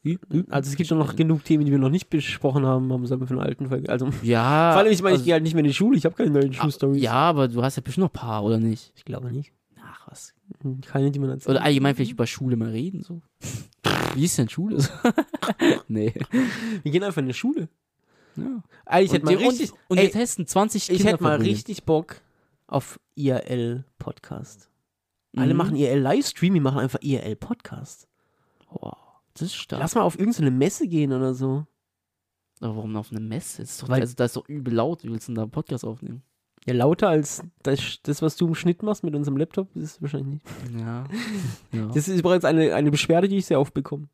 also 0.50 0.70
es 0.70 0.76
gibt 0.76 0.90
doch 0.90 0.96
noch 0.96 1.14
genug 1.14 1.44
Themen, 1.44 1.64
die 1.64 1.70
wir 1.70 1.78
noch 1.78 1.88
nicht 1.88 2.10
besprochen 2.10 2.66
haben, 2.66 2.92
haben 2.92 3.08
wir 3.08 3.18
von 3.26 3.38
einer 3.38 3.46
alten 3.46 3.68
Folge. 3.68 3.88
Also, 3.88 4.08
Ja. 4.22 4.72
vor 4.72 4.80
allem, 4.80 4.92
ich 4.92 5.00
meine, 5.02 5.14
ich 5.14 5.20
also- 5.20 5.24
gehe 5.24 5.34
halt 5.34 5.44
nicht 5.44 5.54
mehr 5.54 5.62
in 5.62 5.68
die 5.68 5.74
Schule, 5.74 5.96
ich 5.96 6.04
habe 6.04 6.16
keine 6.16 6.30
neuen 6.30 6.50
ah, 6.50 6.62
Schulstories. 6.62 7.00
Ja, 7.00 7.12
aber 7.12 7.46
du 7.46 7.62
hast 7.62 7.76
ja 7.76 7.82
bestimmt 7.82 8.02
noch 8.02 8.10
ein 8.10 8.28
paar, 8.28 8.42
oder 8.42 8.58
nicht? 8.58 8.92
Ich 8.96 9.04
glaube 9.04 9.30
nicht. 9.30 9.52
Keine, 10.86 11.10
die 11.10 11.18
man 11.18 11.30
erzählt. 11.30 11.50
Oder 11.50 11.62
allgemein 11.64 11.94
vielleicht 11.94 12.12
über 12.12 12.26
Schule 12.26 12.56
mal 12.56 12.70
reden, 12.70 13.02
so. 13.02 13.22
Wie 14.14 14.24
ist 14.24 14.36
denn 14.38 14.48
Schule? 14.48 14.78
nee. 15.88 16.12
Wir 16.82 16.92
gehen 16.92 17.04
einfach 17.04 17.20
in 17.20 17.26
die 17.26 17.34
Schule. 17.34 17.68
Ja. 18.36 18.62
Eigentlich 18.86 19.12
hätte 19.12 19.28
wir, 19.28 19.38
richtig, 19.38 19.72
und, 19.72 19.78
und 19.88 19.98
ey, 19.98 20.04
wir 20.04 20.12
testen 20.12 20.46
20 20.46 20.90
ich 20.90 21.04
hätte 21.04 21.22
mal 21.22 21.36
richtig 21.40 21.84
Bock 21.84 22.20
auf 22.66 23.00
IRL-Podcast. 23.16 24.70
Alle 25.36 25.54
Mhm. 25.54 25.58
machen 25.58 25.76
IRL-Livestream, 25.76 26.54
die 26.54 26.60
machen 26.60 26.78
einfach 26.78 27.00
IRL-Podcast. 27.02 28.08
Boah, 28.70 28.96
das 29.34 29.42
ist 29.42 29.54
stark. 29.56 29.80
Lass 29.80 29.94
mal 29.94 30.02
auf 30.02 30.18
irgendeine 30.18 30.50
Messe 30.50 30.86
gehen 30.88 31.12
oder 31.12 31.34
so. 31.34 31.66
Aber 32.60 32.76
warum 32.76 32.96
auf 32.96 33.10
eine 33.12 33.20
Messe? 33.20 33.62
Das 33.62 33.70
ist 33.72 33.82
doch, 33.82 33.88
Weil- 33.88 34.00
also, 34.00 34.14
da 34.16 34.24
ist 34.24 34.36
doch 34.36 34.48
übel 34.48 34.74
laut. 34.74 35.04
Wie 35.04 35.10
willst 35.10 35.28
du 35.28 35.32
denn 35.32 35.36
da 35.36 35.42
einen 35.42 35.50
Podcast 35.50 35.84
aufnehmen? 35.84 36.22
Ja, 36.68 36.74
lauter 36.74 37.08
als 37.08 37.42
das, 37.62 37.98
das, 38.02 38.22
was 38.22 38.36
du 38.36 38.46
im 38.48 38.54
Schnitt 38.54 38.82
machst 38.82 39.02
mit 39.04 39.14
unserem 39.14 39.36
Laptop, 39.36 39.74
ist 39.74 39.84
es 39.84 40.02
wahrscheinlich 40.02 40.34
nicht. 40.34 40.46
Ja. 40.80 41.04
ja. 41.72 41.86
Das 41.94 42.08
ist 42.08 42.18
übrigens 42.18 42.44
eine, 42.44 42.74
eine 42.74 42.90
Beschwerde, 42.90 43.28
die 43.28 43.38
ich 43.38 43.46
sehr 43.46 43.60
oft 43.60 43.74
bekomme. 43.74 44.08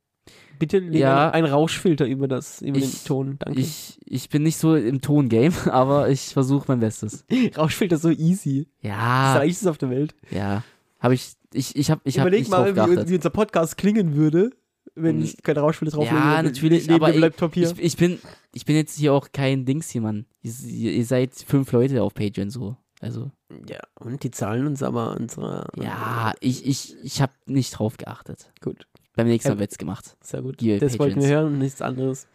Bitte 0.59 0.79
leg 0.79 1.01
Ja. 1.01 1.31
einen 1.31 1.49
Rauschfilter 1.49 2.07
über, 2.07 2.29
das, 2.29 2.63
über 2.63 2.79
den 2.79 2.85
Ich- 2.89 3.05
Ton. 3.05 3.37
Danke. 3.41 3.61
ich, 3.61 3.99
ich 4.07 4.29
bin 4.29 4.45
nicht 4.45 4.57
so 4.57 4.77
im 4.77 5.01
Ton-Game, 5.01 5.53
aber 5.71 6.09
ich 6.11 6.33
versuche 6.33 6.67
mein 6.69 6.81
Bestes. 6.81 7.25
Rauschfilter 7.57 7.97
ist 7.97 8.03
so 8.03 8.11
easy. 8.11 8.69
Das 8.83 8.91
ist 8.93 8.97
Ja. 8.97 9.45
das 9.45 9.67
auf 9.67 9.79
der 9.79 9.91
Welt. 9.91 10.15
Ja. 10.31 10.63
Habe 11.01 11.15
ich, 11.15 11.33
ich, 11.53 11.75
ich 11.77 11.91
habe, 11.91 12.01
ich 12.05 12.17
Überleg 12.19 12.41
nicht 12.41 12.51
mal, 12.51 12.75
wie, 12.75 13.09
wie 13.11 13.17
unser 13.17 13.31
Podcast 13.31 13.77
klingen 13.77 14.15
würde, 14.15 14.51
wenn 14.95 15.21
ich 15.23 15.43
keine 15.43 15.61
Rauschwelle 15.61 15.91
drauflege. 15.91 16.15
Ja, 16.17 16.43
natürlich, 16.43 16.87
neben 16.87 17.03
aber 17.03 17.13
dem 17.13 17.21
Laptop 17.21 17.53
hier. 17.55 17.71
Ich, 17.73 17.79
ich 17.83 17.97
bin, 17.97 18.19
ich 18.55 18.65
bin 18.65 18.77
jetzt 18.77 18.97
hier 18.97 19.13
auch 19.13 19.33
kein 19.33 19.65
Dings 19.65 19.91
hier, 19.91 20.01
Mann. 20.01 20.27
Ihr, 20.43 20.93
ihr 20.93 21.05
seid 21.05 21.35
fünf 21.35 21.71
Leute 21.73 22.03
auf 22.03 22.15
Patreon 22.15 22.51
so. 22.51 22.77
Also, 23.01 23.31
ja, 23.69 23.81
und 24.01 24.23
die 24.23 24.31
zahlen 24.31 24.67
uns 24.67 24.83
aber 24.83 25.17
unsere. 25.17 25.69
ja, 25.77 26.33
ich, 26.41 26.65
ich, 26.67 26.97
ich 27.03 27.21
habe 27.21 27.33
nicht 27.47 27.73
drauf 27.73 27.97
geachtet. 27.99 28.53
Gut, 28.63 28.87
Beim 29.15 29.27
nächsten 29.27 29.51
Mal 29.51 29.59
wird's 29.59 29.77
gemacht. 29.77 30.17
sehr 30.23 30.41
gut. 30.41 30.61
Die 30.61 30.79
das 30.79 30.99
wollten 30.99 31.21
wir 31.21 31.29
hören 31.29 31.47
und 31.55 31.59
nichts 31.59 31.83
anderes. 31.83 32.29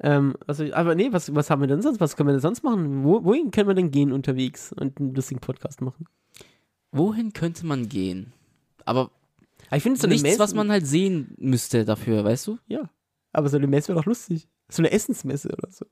Ähm, 0.00 0.34
also, 0.46 0.70
aber 0.74 0.94
nee, 0.94 1.08
was, 1.12 1.34
was 1.34 1.48
haben 1.48 1.62
wir 1.62 1.68
denn 1.68 1.80
sonst? 1.80 2.00
Was 2.00 2.16
können 2.16 2.28
wir 2.28 2.34
denn 2.34 2.42
sonst 2.42 2.62
machen? 2.62 3.04
Wo, 3.04 3.24
wohin 3.24 3.50
können 3.50 3.68
wir 3.68 3.74
denn 3.74 3.90
gehen 3.90 4.12
unterwegs 4.12 4.72
und 4.72 5.00
einen 5.00 5.14
lustigen 5.14 5.40
Podcast 5.40 5.80
machen? 5.80 6.06
Wohin 6.92 7.32
könnte 7.32 7.64
man 7.64 7.88
gehen? 7.88 8.32
Aber 8.84 9.10
ich 9.72 9.82
finde 9.82 9.98
so 9.98 10.06
nichts, 10.06 10.38
was 10.38 10.54
man 10.54 10.70
halt 10.70 10.86
sehen 10.86 11.34
müsste 11.38 11.84
dafür, 11.84 12.24
weißt 12.24 12.46
du? 12.48 12.58
Ja. 12.66 12.90
Aber 13.32 13.48
so 13.48 13.56
eine 13.56 13.66
Messe 13.66 13.88
wäre 13.88 14.00
doch 14.00 14.06
lustig. 14.06 14.48
So 14.68 14.82
eine 14.82 14.90
Essensmesse 14.90 15.48
oder 15.50 15.70
so. 15.70 15.86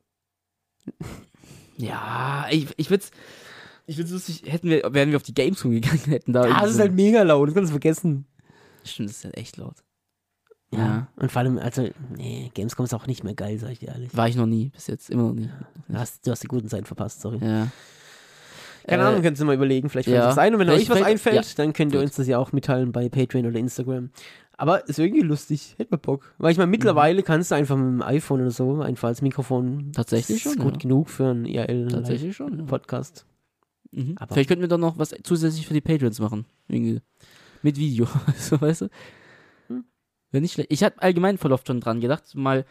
Ja, 1.77 2.47
ich, 2.51 2.69
ich 2.77 2.91
würde 2.91 3.05
ich 3.87 3.99
würd's 3.99 4.11
lustig, 4.11 4.43
hätten 4.47 4.69
wir, 4.71 4.83
wären 4.95 5.11
wir 5.11 5.17
auf 5.17 5.23
die 5.23 5.35
Gamescom 5.35 5.73
gegangen, 5.73 5.99
hätten 6.07 6.33
da. 6.33 6.43
Ah, 6.43 6.45
irgendwie 6.47 6.61
das 6.63 6.71
ist 6.71 6.77
so- 6.77 6.83
halt 6.83 6.93
mega 6.95 7.23
laut, 7.23 7.49
das 7.49 7.55
kannst 7.55 7.71
du 7.71 7.75
vergessen. 7.75 8.27
Stimmt, 8.85 9.09
das 9.11 9.17
ist 9.19 9.25
halt 9.25 9.37
echt 9.37 9.57
laut. 9.57 9.77
Ja. 10.71 10.79
Ja. 10.79 11.09
Und 11.17 11.31
vor 11.31 11.41
allem, 11.41 11.59
also, 11.59 11.89
nee, 12.17 12.51
Gamescom 12.55 12.85
ist 12.85 12.95
auch 12.95 13.07
nicht 13.07 13.23
mehr 13.25 13.35
geil, 13.35 13.59
sag 13.59 13.71
ich 13.71 13.79
dir 13.79 13.89
ehrlich. 13.89 14.15
War 14.17 14.29
ich 14.29 14.37
noch 14.37 14.47
nie, 14.47 14.71
bis 14.71 14.87
jetzt, 14.89 15.11
immer 15.11 15.25
noch 15.25 15.35
nie. 15.35 15.49
Du 15.89 15.95
hast, 15.99 16.27
du 16.27 16.31
hast 16.31 16.43
die 16.43 16.49
guten 16.49 16.69
Zeiten 16.69 16.85
verpasst, 16.87 17.21
sorry. 17.21 17.39
Ja. 17.45 17.69
Keine 18.87 19.03
Äh, 19.03 19.07
Ahnung, 19.07 19.23
könnt 19.23 19.39
ihr 19.39 19.45
mal 19.47 19.55
überlegen, 19.55 19.89
vielleicht 19.89 20.09
fällt 20.09 20.19
ja. 20.19 20.27
das 20.27 20.39
ein. 20.39 20.53
Und 20.55 20.61
wenn 20.61 20.67
Vielleicht 20.69 20.85
euch 20.85 20.91
was 20.91 20.99
fällt- 20.99 21.09
einfällt, 21.11 21.59
dann 21.59 21.73
könnt 21.73 21.93
ihr 21.95 22.01
Gut. 22.01 22.07
uns 22.09 22.17
das 22.17 22.27
ja 22.27 22.39
auch 22.39 22.53
mitteilen 22.53 22.93
bei 22.93 23.09
Patreon 23.09 23.47
oder 23.47 23.59
Instagram. 23.59 24.11
Aber 24.57 24.87
ist 24.89 24.99
irgendwie 24.99 25.23
lustig, 25.23 25.75
hätte 25.79 25.91
man 25.93 26.01
Bock. 26.01 26.33
Weil 26.39 26.53
ich 26.53 26.59
meine, 26.59 26.71
mittlerweile 26.71 27.23
kannst 27.23 27.51
du 27.51 27.55
einfach 27.57 27.77
mit 27.77 27.87
dem 27.87 28.03
iPhone 28.03 28.41
oder 28.43 28.51
so 28.51 28.81
einfach 28.83 29.09
als 29.09 29.21
Mikrofon. 29.23 29.91
Tatsächlich 29.93 30.43
das 30.45 30.53
ist 30.53 30.57
schon, 30.59 30.63
gut 30.63 30.75
ja. 30.75 30.79
genug 30.81 31.09
für 31.11 31.27
einen 31.31 31.45
IRL 31.47 31.89
Tatsächlich 31.89 32.37
schon. 32.37 32.59
Ja. 32.59 32.65
Podcast. 32.65 33.27
Mhm. 33.91 34.17
Vielleicht 34.31 34.49
könnten 34.49 34.63
wir 34.63 34.69
doch 34.69 34.79
noch 34.79 34.99
was 34.99 35.15
zusätzlich 35.25 35.67
für 35.67 35.75
die 35.75 35.81
Patreons 35.81 36.21
machen. 36.21 36.45
Irgendwie. 36.69 37.01
Mit 37.63 37.79
Video. 37.79 38.07
so, 38.39 38.61
weißt 38.61 38.83
du? 38.83 38.89
Hm. 39.69 39.85
Wäre 40.31 40.43
nicht 40.43 40.53
schlecht. 40.53 40.71
Ich 40.71 40.85
hatte 40.85 41.01
allgemein 41.03 41.39
voll 41.39 41.53
oft 41.53 41.67
schon 41.67 41.81
dran 41.81 42.01
gedacht, 42.01 42.35
mal 42.35 42.65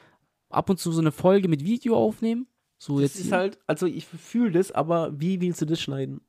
ab 0.49 0.69
und 0.69 0.79
zu 0.79 0.91
so 0.91 1.01
eine 1.01 1.11
Folge 1.11 1.47
mit 1.49 1.63
Video 1.65 1.97
aufnehmen. 1.97 2.47
So 2.85 2.99
Das 2.99 3.13
jetzt 3.13 3.23
ist 3.23 3.31
halt, 3.31 3.59
also 3.65 3.85
ich 3.85 4.05
fühle 4.05 4.51
das, 4.51 4.73
aber 4.73 5.17
wie 5.17 5.39
willst 5.39 5.61
du 5.61 5.65
das 5.65 5.79
schneiden? 5.81 6.19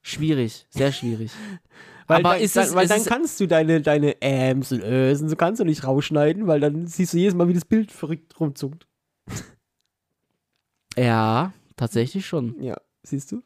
schwierig, 0.00 0.64
sehr 0.70 0.92
schwierig. 0.92 1.32
Weil, 2.06 2.18
Aber 2.20 2.30
dann, 2.34 2.42
ist 2.42 2.54
dann, 2.56 2.68
es- 2.68 2.74
weil 2.76 2.86
dann 2.86 3.04
kannst 3.04 3.40
du 3.40 3.46
deine, 3.48 3.80
deine 3.80 4.14
Ams 4.22 4.70
und 4.70 4.82
Ös 4.84 5.20
und 5.22 5.28
so 5.28 5.34
kannst 5.34 5.60
du 5.60 5.64
nicht 5.64 5.82
rausschneiden, 5.84 6.46
weil 6.46 6.60
dann 6.60 6.86
siehst 6.86 7.14
du 7.14 7.18
jedes 7.18 7.34
Mal, 7.34 7.48
wie 7.48 7.52
das 7.54 7.64
Bild 7.64 7.90
verrückt 7.90 8.38
rumzuckt. 8.38 8.86
ja, 10.96 11.52
tatsächlich 11.76 12.26
schon. 12.26 12.60
Ja, 12.62 12.76
siehst 13.02 13.32
du? 13.32 13.42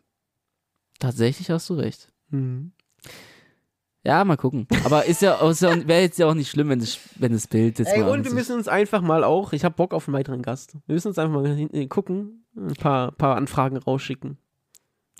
Tatsächlich 0.98 1.50
hast 1.50 1.68
du 1.70 1.74
recht. 1.74 2.12
Mhm. 2.30 2.72
Ja, 4.06 4.24
mal 4.24 4.36
gucken. 4.36 4.68
Aber 4.84 5.04
ist 5.04 5.20
ja, 5.20 5.36
ja 5.42 5.88
wäre 5.88 6.02
jetzt 6.02 6.16
ja 6.16 6.26
auch 6.28 6.34
nicht 6.34 6.48
schlimm, 6.48 6.68
wenn 6.68 6.78
das, 6.78 6.96
wenn 7.16 7.32
das 7.32 7.48
Bild 7.48 7.80
jetzt 7.80 7.88
Ey, 7.92 8.02
mal 8.02 8.10
und 8.10 8.24
wir 8.24 8.32
müssen 8.32 8.54
uns 8.54 8.68
einfach 8.68 9.00
mal 9.00 9.24
auch, 9.24 9.52
ich 9.52 9.64
habe 9.64 9.74
Bock 9.74 9.92
auf 9.92 10.06
einen 10.06 10.16
weiteren 10.16 10.42
Gast. 10.42 10.76
Wir 10.86 10.94
müssen 10.94 11.08
uns 11.08 11.18
einfach 11.18 11.34
mal 11.34 11.52
hin, 11.52 11.74
äh, 11.74 11.88
gucken, 11.88 12.44
ein 12.56 12.74
paar, 12.74 13.10
paar 13.10 13.36
Anfragen 13.36 13.76
rausschicken. 13.76 14.38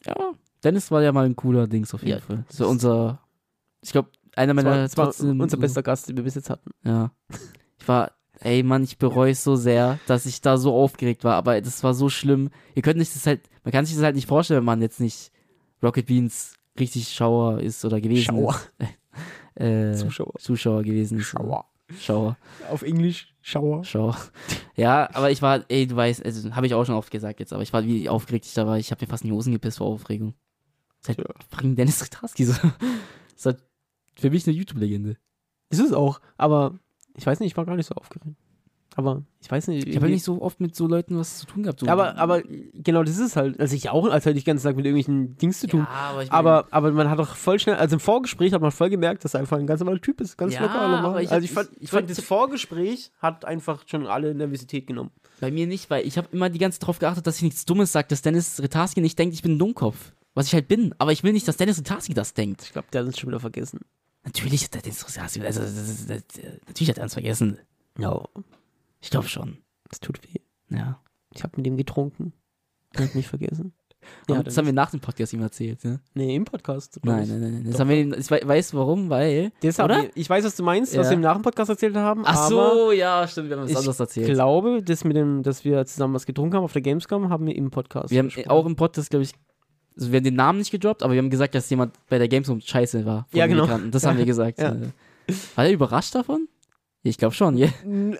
Ja, 0.05 0.14
Dennis 0.62 0.93
war 0.93 1.03
ja 1.03 1.11
mal 1.11 1.26
ein 1.26 1.34
cooler 1.34 1.66
Dings 1.66 1.95
auf 1.95 2.03
jeden 2.03 2.20
Ja. 2.20 2.24
Fall. 2.24 2.45
So 2.49 2.68
unser, 2.68 3.18
ich 3.82 3.91
glaube, 3.91 4.11
einer 4.37 4.55
meiner 4.55 4.70
war, 4.70 4.76
das 4.78 4.97
war 4.97 5.07
trotzdem 5.07 5.41
unser 5.41 5.57
bester 5.57 5.82
Gast, 5.82 6.09
den 6.09 6.16
wir 6.16 6.22
bis 6.22 6.37
jetzt 6.37 6.51
hatten. 6.51 6.70
Ja. 6.84 7.11
Ich 7.80 7.89
war, 7.89 8.12
ey 8.39 8.62
Mann, 8.62 8.84
ich 8.84 8.99
bereue 8.99 9.32
es 9.32 9.43
so 9.43 9.57
sehr, 9.57 9.99
dass 10.07 10.26
ich 10.26 10.43
da 10.43 10.59
so 10.59 10.72
aufgeregt 10.72 11.24
war, 11.24 11.34
aber 11.34 11.61
das 11.61 11.82
war 11.82 11.93
so 11.93 12.09
schlimm. 12.09 12.51
Ihr 12.76 12.82
könnt 12.82 13.01
sich 13.01 13.12
das 13.12 13.26
halt, 13.26 13.51
man 13.64 13.72
kann 13.72 13.84
sich 13.84 13.97
das 13.97 14.05
halt 14.05 14.14
nicht 14.14 14.28
vorstellen, 14.28 14.59
wenn 14.59 14.64
man 14.64 14.80
jetzt 14.80 15.01
nicht 15.01 15.32
Rocket 15.82 16.07
Beans 16.07 16.55
richtig 16.80 17.08
Schauer 17.12 17.60
ist 17.60 17.84
oder 17.84 18.00
gewesen 18.00 18.24
Schauer. 18.24 18.54
ist. 18.78 18.88
Äh, 19.58 19.94
Zuschauer. 19.94 20.34
Zuschauer 20.38 20.82
gewesen 20.82 21.18
ist. 21.18 21.34
Schauer. 21.98 22.36
Auf 22.70 22.82
Englisch, 22.82 23.32
Schauer. 23.40 23.84
Schauer. 23.84 24.14
Ja, 24.74 25.08
aber 25.14 25.30
ich 25.30 25.40
war, 25.40 25.64
ey, 25.68 25.86
du 25.86 25.96
weißt, 25.96 26.22
also 26.26 26.54
habe 26.54 26.66
ich 26.66 26.74
auch 26.74 26.84
schon 26.84 26.94
oft 26.96 27.10
gesagt 27.10 27.40
jetzt, 27.40 27.54
aber 27.54 27.62
ich 27.62 27.72
war, 27.72 27.82
wie 27.86 28.06
aufgeregt 28.10 28.44
ich 28.44 28.52
da 28.52 28.66
war, 28.66 28.76
ich 28.76 28.90
habe 28.90 29.02
mir 29.02 29.08
fast 29.08 29.24
in 29.24 29.30
die 29.30 29.34
Hosen 29.34 29.52
gepisst 29.54 29.78
vor 29.78 29.86
Aufregung. 29.86 30.34
Ist 31.00 31.08
halt 31.08 31.18
Ja. 31.20 31.24
fucking 31.50 31.74
Dennis 31.74 32.02
Ritarski 32.04 32.44
so. 32.44 32.52
Das 32.52 32.72
ist 33.36 33.46
halt 33.46 33.62
für 34.18 34.28
mich 34.28 34.46
eine 34.46 34.54
YouTube-Legende. 34.56 35.16
Ist 35.70 35.80
es 35.80 35.92
auch, 35.94 36.20
aber 36.36 36.78
ich 37.14 37.24
weiß 37.26 37.40
nicht, 37.40 37.52
ich 37.52 37.56
war 37.56 37.64
gar 37.64 37.76
nicht 37.76 37.86
so 37.86 37.94
aufgeregt. 37.94 38.36
Aber 38.99 39.24
ich 39.42 39.51
weiß 39.51 39.68
nicht. 39.68 39.86
Ich 39.86 39.94
habe 39.97 40.09
nicht 40.09 40.24
so 40.24 40.40
oft 40.40 40.59
mit 40.59 40.74
so 40.74 40.86
Leuten 40.86 41.18
was 41.18 41.36
zu 41.40 41.44
tun 41.47 41.62
gehabt. 41.64 41.80
So. 41.80 41.86
aber, 41.86 42.16
aber 42.16 42.42
genau, 42.72 43.03
das 43.03 43.18
ist 43.18 43.36
halt, 43.36 43.61
also 43.61 43.76
ich 43.76 43.90
auch, 43.90 44.09
als 44.09 44.24
hätte 44.24 44.38
ich 44.38 44.44
den 44.44 44.53
ganzen 44.55 44.64
Tag 44.66 44.74
mit 44.76 44.86
irgendwelchen 44.86 45.36
Dings 45.36 45.61
zu 45.61 45.66
tun. 45.66 45.80
Ja, 45.80 45.86
aber 45.88 46.22
ich 46.22 46.30
mein- 46.30 46.38
Aber, 46.38 46.66
aber 46.70 46.92
man 46.92 47.11
hat 47.11 47.18
doch 47.18 47.36
voll 47.36 47.59
schnell, 47.61 47.74
also 47.76 47.97
im 47.97 48.01
Vorgespräch 48.01 48.55
hat 48.55 48.62
man 48.62 48.70
voll 48.70 48.88
gemerkt, 48.88 49.22
dass 49.26 49.34
er 49.34 49.40
einfach 49.40 49.59
ein 49.59 49.66
ganz 49.66 49.80
normaler 49.80 50.01
Typ 50.01 50.22
ist, 50.22 50.38
ganz 50.38 50.55
Ja, 50.55 50.62
locker. 50.62 50.88
normal. 50.88 51.22
ich 51.22 51.30
also 51.30 51.44
ich 51.44 51.53
fand, 51.53 51.68
ich- 51.76 51.82
ich 51.82 51.90
fand 51.90 52.09
das 52.09 52.20
Vorgespräch 52.20 53.12
hat 53.20 53.44
einfach 53.44 53.84
schon 53.86 54.07
alle 54.07 54.34
Nervosität 54.34 54.86
genommen. 54.86 55.11
Bei 55.40 55.51
mir 55.51 55.66
nicht, 55.66 55.90
weil 55.90 56.07
ich 56.07 56.16
habe 56.16 56.28
immer 56.32 56.49
die 56.49 56.59
ganze 56.59 56.78
Zeit 56.78 56.84
darauf 56.84 56.99
geachtet, 56.99 57.26
dass 57.26 57.36
ich 57.36 57.42
nichts 57.42 57.66
Dummes 57.66 57.92
sage, 57.92 58.09
dass 58.09 58.22
Dennis 58.22 58.62
Ritarski 58.62 59.03
nicht 59.03 59.18
denkt, 59.18 59.34
ich 59.34 59.42
bin 59.42 59.57
ein 59.57 59.59
Dummkopf. 59.59 60.12
Was 60.32 60.47
ich 60.47 60.55
halt 60.55 60.68
bin. 60.68 60.94
Aber 60.99 61.12
ich 61.12 61.22
will 61.22 61.32
nicht, 61.34 61.47
dass 61.49 61.59
Dennis 61.59 61.78
Ritarski 61.78 62.14
das 62.14 62.32
denkt. 62.32 62.62
Ich 62.62 62.72
glaube, 62.72 62.88
der 62.92 63.03
hat 63.03 63.07
uns 63.09 63.18
schon 63.18 63.28
wieder 63.28 63.40
vergessen. 63.40 63.80
Natürlich 64.24 64.64
hat 64.64 64.74
der 64.74 64.82
Dennis 64.82 65.05
also, 65.05 65.40
das, 65.40 65.55
das, 65.55 66.07
das, 66.07 66.24
natürlich 66.66 66.88
hat 66.90 66.99
er 66.99 67.05
uns 67.05 67.12
vergessen. 67.12 67.59
Ja, 67.99 68.22
Ich 69.07 69.11
glaube 69.11 69.28
schon. 69.28 69.59
das 69.88 70.00
tut 70.00 70.18
weh. 70.24 70.40
Ja. 70.76 71.00
Ich 71.32 71.44
habe 71.44 71.52
mit 71.57 71.66
ihm 71.66 71.76
getrunken. 71.76 72.32
Hat 72.98 73.14
mich 73.14 73.28
vergessen. 73.28 73.72
Ja, 74.28 74.40
das 74.40 74.57
haben 74.57 74.66
wir 74.66 74.72
nach 74.72 74.90
dem 74.92 75.00
Podcast 75.00 75.32
ihm 75.32 75.42
erzählt, 75.42 75.82
ne? 75.84 75.98
Nee, 76.14 76.36
im 76.36 76.44
Podcast. 76.44 77.00
Nein, 77.02 77.26
nein, 77.28 77.40
nein, 77.40 77.52
nein. 77.54 77.64
Das 77.64 77.72
Doch. 77.72 77.80
haben 77.80 77.88
wir 77.88 77.96
ihm, 77.96 78.14
ich 78.16 78.30
wei- 78.30 78.42
weiß 78.44 78.72
warum, 78.74 79.11
weil. 79.11 79.50
Das 79.62 79.80
Oder? 79.80 80.02
wir, 80.02 80.11
ich 80.14 80.30
weiß, 80.30 80.44
was 80.44 80.54
du 80.54 80.62
meinst, 80.62 80.96
was 80.96 81.07
Ja. 81.07 81.11
wir 81.11 81.14
im 81.16 81.22
Nach 81.22 81.34
dem 81.34 81.42
Podcast 81.42 81.70
erzählt 81.70 81.96
haben. 81.96 82.22
Ach 82.24 82.48
so, 82.48 82.92
ja, 82.92 83.26
stimmt, 83.26 83.48
wir 83.48 83.57
haben 83.57 83.64
es 83.64 83.72
ich 83.72 83.76
anders 83.76 83.96
Ich 83.96 84.00
erzählt. 84.00 84.28
glaube, 84.28 84.80
das 84.82 85.02
mit 85.02 85.16
dem, 85.16 85.42
dass 85.42 85.64
wir 85.64 85.84
zusammen 85.86 86.14
was 86.14 86.24
getrunken 86.24 86.54
haben 86.54 86.62
auf 86.62 86.72
der 86.72 86.82
Gamescom, 86.82 87.30
haben 87.30 87.46
wir 87.46 87.57
im 87.57 87.70
Podcast. 87.70 88.11
Wir 88.12 88.20
haben 88.20 88.26
besprochen. 88.26 88.48
auch 88.50 88.66
im 88.66 88.76
Podcast, 88.76 89.11
glaube 89.11 89.24
ich, 89.24 89.32
also 89.96 90.12
wir 90.12 90.18
haben 90.18 90.24
den 90.24 90.34
Namen 90.36 90.59
nicht 90.61 90.70
gedroppt, 90.70 91.02
aber 91.02 91.12
wir 91.14 91.18
haben 91.18 91.30
gesagt, 91.30 91.57
dass 91.57 91.68
jemand 91.70 91.94
bei 92.09 92.18
der 92.18 92.28
Gamescom 92.28 92.61
scheiße 92.61 93.04
war. 93.07 93.26
Ja, 93.32 93.48
genau. 93.48 93.66
Das 93.90 94.07
haben 94.07 94.18
wir 94.18 94.24
gesagt. 94.26 94.61
Ja. 94.61 94.72
Äh, 94.72 95.32
War 95.57 95.64
er 95.64 95.72
überrascht 95.72 96.14
davon? 96.14 96.46
Ich 97.09 97.18
glaube 97.18 97.34
schon, 97.34 97.57
ja. 97.57 97.68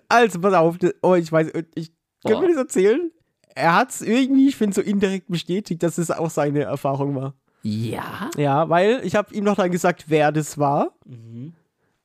Also, 0.09 0.41
pass 0.41 0.55
auf, 0.55 0.77
oh, 1.03 1.15
ich 1.15 1.31
weiß, 1.31 1.53
ich 1.75 1.93
kann 2.25 2.35
Boah. 2.35 2.41
mir 2.43 2.49
das 2.49 2.57
erzählen. 2.57 3.11
Er 3.55 3.75
hat 3.75 3.91
es 3.91 4.03
irgendwie, 4.03 4.49
ich 4.49 4.57
finde, 4.57 4.75
so 4.75 4.83
indirekt 4.83 5.29
bestätigt, 5.29 5.83
dass 5.83 5.99
es 5.99 6.11
auch 6.11 6.31
seine 6.31 6.63
Erfahrung 6.63 7.15
war. 7.15 7.35
Ja? 7.63 8.31
Ja, 8.37 8.69
weil 8.69 9.01
ich 9.03 9.17
habe 9.17 9.35
ihm 9.35 9.45
noch 9.45 9.57
dann 9.57 9.71
gesagt, 9.71 10.05
wer 10.09 10.31
das 10.31 10.59
war. 10.59 10.93
Mhm. 11.05 11.55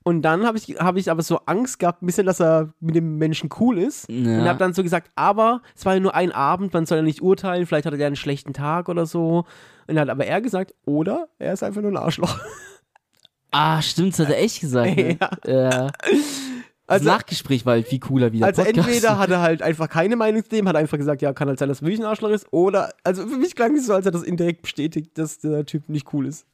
Und 0.03 0.23
dann 0.23 0.45
habe 0.47 0.57
ich, 0.57 0.79
hab 0.79 0.97
ich 0.97 1.11
aber 1.11 1.21
so 1.21 1.41
Angst 1.45 1.77
gehabt, 1.77 2.01
ein 2.01 2.07
bisschen, 2.07 2.25
dass 2.25 2.39
er 2.39 2.73
mit 2.79 2.95
dem 2.95 3.17
Menschen 3.17 3.49
cool 3.59 3.77
ist. 3.77 4.09
Ja. 4.09 4.39
Und 4.39 4.47
habe 4.47 4.57
dann 4.57 4.73
so 4.73 4.81
gesagt, 4.81 5.11
aber 5.15 5.61
es 5.75 5.85
war 5.85 5.93
ja 5.93 5.99
nur 5.99 6.15
ein 6.15 6.31
Abend, 6.31 6.73
man 6.73 6.87
soll 6.87 6.97
ja 6.97 7.03
nicht 7.03 7.21
urteilen, 7.21 7.67
vielleicht 7.67 7.85
hatte 7.85 7.97
er 7.97 8.07
einen 8.07 8.15
schlechten 8.15 8.53
Tag 8.53 8.89
oder 8.89 9.05
so. 9.05 9.45
Und 9.87 9.95
dann 9.95 9.99
hat 9.99 10.09
aber 10.09 10.25
er 10.25 10.41
gesagt, 10.41 10.73
oder 10.85 11.27
er 11.37 11.53
ist 11.53 11.61
einfach 11.61 11.81
nur 11.81 11.91
ein 11.91 11.97
Arschloch. 11.97 12.39
Ah, 13.51 13.81
stimmt, 13.81 14.13
das 14.13 14.25
hat 14.25 14.33
er 14.33 14.41
echt 14.41 14.61
gesagt. 14.61 14.95
Ne? 14.95 15.17
ja. 15.45 15.91
Also- 16.91 17.05
Das 17.05 17.15
Nachgespräch 17.17 17.65
war 17.65 17.73
halt 17.73 17.87
viel 17.87 17.99
cooler 17.99 18.31
wie 18.33 18.43
Also 18.43 18.63
Podcast. 18.63 18.87
entweder 18.87 19.17
hat 19.17 19.29
er 19.31 19.41
halt 19.41 19.61
einfach 19.61 19.89
keine 19.89 20.15
Meinung 20.15 20.43
zu 20.43 20.49
dem, 20.49 20.67
hat 20.67 20.75
einfach 20.75 20.97
gesagt, 20.97 21.21
ja, 21.21 21.33
kann 21.33 21.47
halt 21.47 21.59
sein, 21.59 21.69
dass 21.69 21.79
er 21.81 21.87
wirklich 21.87 21.99
ein 22.01 22.05
Arschloch 22.05 22.29
ist, 22.29 22.47
oder, 22.51 22.89
also 23.03 23.25
für 23.27 23.37
mich 23.37 23.55
klang 23.55 23.75
es 23.75 23.85
so, 23.87 23.93
als 23.93 24.05
er 24.05 24.11
das 24.11 24.23
indirekt 24.23 24.61
bestätigt, 24.61 25.17
dass 25.17 25.39
der 25.39 25.65
Typ 25.65 25.89
nicht 25.89 26.13
cool 26.13 26.25
ist. 26.27 26.45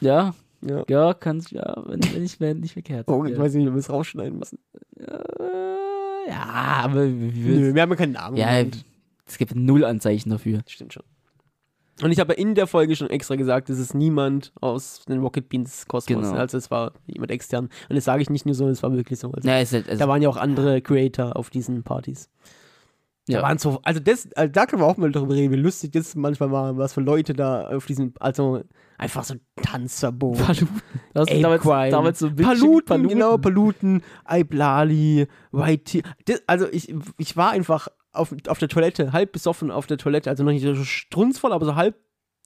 Ja, 0.00 0.34
Ja. 0.60 0.84
ja, 0.88 1.14
kann 1.14 1.42
ja, 1.50 1.76
wenn, 1.86 2.00
wenn 2.12 2.24
ich 2.24 2.40
wenn 2.40 2.60
nicht 2.60 2.72
verkehrt. 2.72 3.06
Oh, 3.08 3.24
ich 3.24 3.32
ja. 3.32 3.38
weiß 3.38 3.54
nicht, 3.54 3.66
ob 3.68 3.74
wir 3.74 3.78
es 3.80 3.90
rausschneiden 3.90 4.38
müssen. 4.38 4.58
Äh, 4.98 6.30
ja, 6.30 6.80
aber 6.82 7.06
wie, 7.06 7.34
wie 7.34 7.48
Nö, 7.58 7.74
wir 7.74 7.82
haben 7.82 7.90
ja 7.90 7.96
keinen 7.96 8.12
Namen. 8.12 8.36
ja, 8.36 8.48
genannt. 8.58 8.84
es 9.26 9.38
gibt 9.38 9.54
null 9.54 9.84
Anzeichen 9.84 10.30
dafür. 10.30 10.60
Stimmt 10.66 10.92
schon. 10.94 11.02
Und 12.02 12.12
ich 12.12 12.20
habe 12.20 12.32
in 12.34 12.54
der 12.54 12.66
Folge 12.66 12.94
schon 12.96 13.10
extra 13.10 13.34
gesagt, 13.36 13.70
es 13.70 13.78
ist 13.78 13.94
niemand 13.94 14.52
aus 14.60 15.04
den 15.08 15.20
Rocket 15.20 15.48
Beans 15.48 15.86
Kosmos. 15.88 16.28
Genau. 16.28 16.38
Also 16.38 16.56
es 16.58 16.70
war 16.70 16.92
jemand 17.06 17.30
extern. 17.32 17.68
Und 17.88 17.96
das 17.96 18.04
sage 18.04 18.22
ich 18.22 18.30
nicht 18.30 18.46
nur 18.46 18.54
so, 18.54 18.68
es 18.68 18.82
war 18.82 18.92
wirklich 18.92 19.18
so. 19.18 19.32
Also 19.32 19.48
Ja, 19.48 19.58
ist 19.58 19.72
halt, 19.72 19.88
also, 19.88 19.98
da 19.98 20.08
waren 20.08 20.22
ja 20.22 20.28
auch 20.28 20.36
andere 20.36 20.80
Creator 20.80 21.36
auf 21.36 21.50
diesen 21.50 21.82
Partys. 21.82 22.30
Da 23.26 23.34
Ja. 23.34 23.42
waren 23.42 23.58
so, 23.58 23.80
also 23.82 24.00
das, 24.00 24.28
also 24.34 24.50
da 24.52 24.64
können 24.66 24.80
wir 24.80 24.86
auch 24.86 24.96
mal 24.96 25.10
darüber 25.10 25.34
reden, 25.34 25.52
wie 25.52 25.56
lustig 25.56 25.92
das 25.92 26.14
manchmal 26.14 26.50
war, 26.50 26.78
was 26.78 26.94
für 26.94 27.00
Leute 27.02 27.34
da 27.34 27.68
auf 27.68 27.84
diesen, 27.84 28.14
also 28.20 28.62
einfach 28.96 29.24
so 29.24 29.34
Tanzverbot. 29.60 30.38
Paluten. 30.38 30.80
Das 31.14 31.28
Ape 31.28 31.40
damals, 31.40 31.62
damals 31.90 32.18
so 32.20 32.30
Paluten, 32.30 32.84
Paluten. 32.86 33.08
genau, 33.08 33.36
Paluten, 33.38 34.02
Iblali, 34.30 35.26
White 35.52 35.84
Tea. 35.84 36.02
Das, 36.24 36.42
also 36.46 36.66
ich, 36.70 36.94
ich 37.18 37.36
war 37.36 37.50
einfach 37.50 37.88
auf, 38.12 38.34
auf 38.48 38.58
der 38.58 38.68
Toilette, 38.68 39.12
halb 39.12 39.32
besoffen 39.32 39.70
auf 39.70 39.86
der 39.86 39.98
Toilette, 39.98 40.30
also 40.30 40.44
noch 40.44 40.52
nicht 40.52 40.62
so 40.62 40.74
strunzvoll, 40.84 41.52
aber 41.52 41.66
so 41.66 41.74
halb 41.76 41.96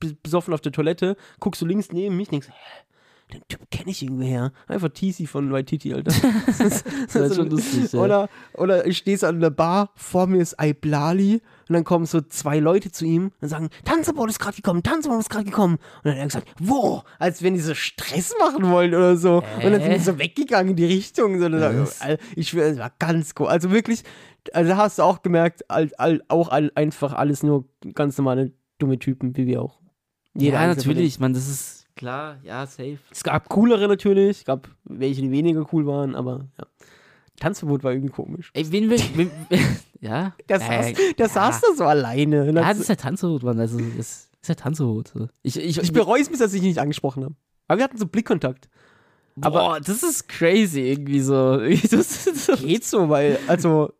bes- 0.02 0.16
besoffen 0.22 0.52
auf 0.54 0.60
der 0.60 0.72
Toilette, 0.72 1.16
guckst 1.40 1.60
du 1.62 1.66
links 1.66 1.92
neben 1.92 2.16
mich, 2.16 2.28
denkst, 2.28 2.48
hä, 2.48 3.32
den 3.32 3.40
Typ 3.48 3.70
kenne 3.70 3.90
ich 3.90 4.02
irgendwoher. 4.02 4.52
Einfach 4.68 4.90
TC 4.90 5.26
von 5.26 5.50
Waititi, 5.52 5.94
Alter. 5.94 6.12
Das 6.58 6.84
ist 7.14 7.34
schon 7.36 7.48
lustig. 7.48 7.94
Oder, 7.94 8.28
oder 8.54 8.86
ich 8.86 8.98
stehe 8.98 9.16
so 9.16 9.26
an 9.26 9.40
der 9.40 9.48
Bar, 9.48 9.90
vor 9.94 10.26
mir 10.26 10.42
ist 10.42 10.56
Iblali 10.60 11.40
und 11.68 11.72
dann 11.72 11.84
kommen 11.84 12.04
so 12.04 12.20
zwei 12.20 12.58
Leute 12.58 12.92
zu 12.92 13.06
ihm 13.06 13.30
und 13.40 13.48
sagen, 13.48 13.70
Tanzverbot 13.86 14.28
ist 14.28 14.38
gerade 14.38 14.56
gekommen, 14.56 14.82
Tanzverbot 14.82 15.20
ist 15.20 15.30
gerade 15.30 15.44
gekommen. 15.46 15.76
Und 15.76 16.04
dann 16.04 16.12
hat 16.14 16.18
er 16.20 16.26
gesagt, 16.26 16.48
wo? 16.58 17.02
Als 17.18 17.42
wenn 17.42 17.54
die 17.54 17.60
so 17.60 17.72
Stress 17.74 18.34
machen 18.38 18.70
wollen 18.70 18.94
oder 18.94 19.16
so. 19.16 19.36
Und 19.64 19.72
dann 19.72 19.80
sind 19.80 19.92
die 19.94 19.98
so 20.00 20.18
weggegangen 20.18 20.70
in 20.72 20.76
die 20.76 20.84
Richtung. 20.84 21.38
So? 21.40 21.46
Alter, 21.46 22.22
ich 22.36 22.50
schwöre, 22.50 22.68
es 22.68 22.78
war 22.78 22.92
ganz 22.98 23.32
cool. 23.38 23.46
Also 23.46 23.70
wirklich, 23.70 24.02
also 24.53 24.70
da 24.70 24.76
hast 24.76 24.99
du 24.99 25.03
auch 25.03 25.22
gemerkt, 25.22 25.70
all, 25.70 25.90
all, 25.99 26.22
auch 26.28 26.49
all, 26.49 26.72
einfach 26.74 27.12
alles 27.12 27.43
nur 27.43 27.68
ganz 27.95 28.18
normale 28.18 28.53
dumme 28.78 28.99
Typen, 28.99 29.36
wie 29.36 29.47
wir 29.47 29.62
auch. 29.62 29.80
Jeder 30.34 30.61
ja, 30.61 30.66
natürlich, 30.66 31.20
man, 31.20 31.34
das 31.34 31.49
ist 31.49 31.86
klar, 31.95 32.38
ja, 32.43 32.66
safe. 32.66 32.99
es 33.11 33.22
gab 33.22 33.49
coolere 33.49 33.86
natürlich, 33.86 34.38
es 34.38 34.45
gab 34.45 34.68
welche, 34.84 35.20
die 35.20 35.30
weniger 35.30 35.66
cool 35.72 35.86
waren, 35.86 36.14
aber 36.14 36.47
ja. 36.59 36.66
Tanzverbot 37.38 37.82
war 37.82 37.93
irgendwie 37.93 38.12
komisch. 38.12 38.51
Ey, 38.55 38.70
wen 38.70 38.88
will, 38.88 39.01
wen, 39.14 39.30
ja? 40.01 40.34
Der, 40.49 40.57
Äh, 40.57 40.95
saß, 40.95 41.14
der 41.18 41.28
saß 41.28 41.61
da 41.61 41.66
so 41.76 41.84
alleine. 41.84 42.47
Ja, 42.47 42.53
das 42.53 42.78
ist 42.78 42.88
ja 42.88 42.95
Tanzverbot, 42.95 43.43
Mann, 43.43 43.59
also, 43.59 43.78
das 43.97 44.30
ist 44.40 44.49
ja 44.49 44.55
Tanzverbot. 44.55 45.12
Ich, 45.43 45.59
ich, 45.59 45.78
ich 45.78 45.93
bereue 45.93 46.20
es 46.22 46.28
bis, 46.28 46.38
dass 46.38 46.55
ich 46.55 46.62
ihn 46.62 46.68
nicht 46.68 46.78
angesprochen 46.78 47.24
habe. 47.24 47.34
Aber 47.68 47.78
wir 47.78 47.84
hatten 47.84 47.99
so 47.99 48.07
Blickkontakt. 48.07 48.68
aber 49.40 49.80
das 49.80 50.03
ist 50.03 50.28
crazy 50.28 50.80
irgendwie 50.80 51.20
so. 51.20 51.59
Das, 51.90 52.24
das, 52.24 52.61
Geht 52.61 52.84
so, 52.84 53.09
weil, 53.09 53.38
also, 53.49 53.93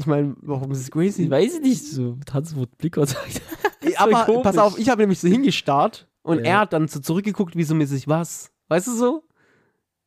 ich 0.00 0.06
meine, 0.06 0.34
warum 0.40 0.70
ist 0.72 0.80
es 0.80 0.90
crazy? 0.90 1.24
ich 1.24 1.30
weiß 1.30 1.60
nicht, 1.60 1.84
so 1.84 2.16
Tanzverbot, 2.24 2.76
Blickkontakt. 2.78 3.42
aber 3.96 4.24
komisch. 4.24 4.42
pass 4.42 4.58
auf, 4.58 4.78
ich 4.78 4.88
habe 4.88 5.02
nämlich 5.02 5.20
so 5.20 5.28
hingestarrt 5.28 6.08
und 6.22 6.38
Ja. 6.38 6.44
er 6.44 6.58
hat 6.60 6.72
dann 6.72 6.88
so 6.88 7.00
zurückgeguckt, 7.00 7.54
wie 7.54 7.64
so 7.64 7.74
mäßig 7.74 8.08
was. 8.08 8.50
Weißt 8.68 8.86
du 8.86 8.92
so? 8.92 9.24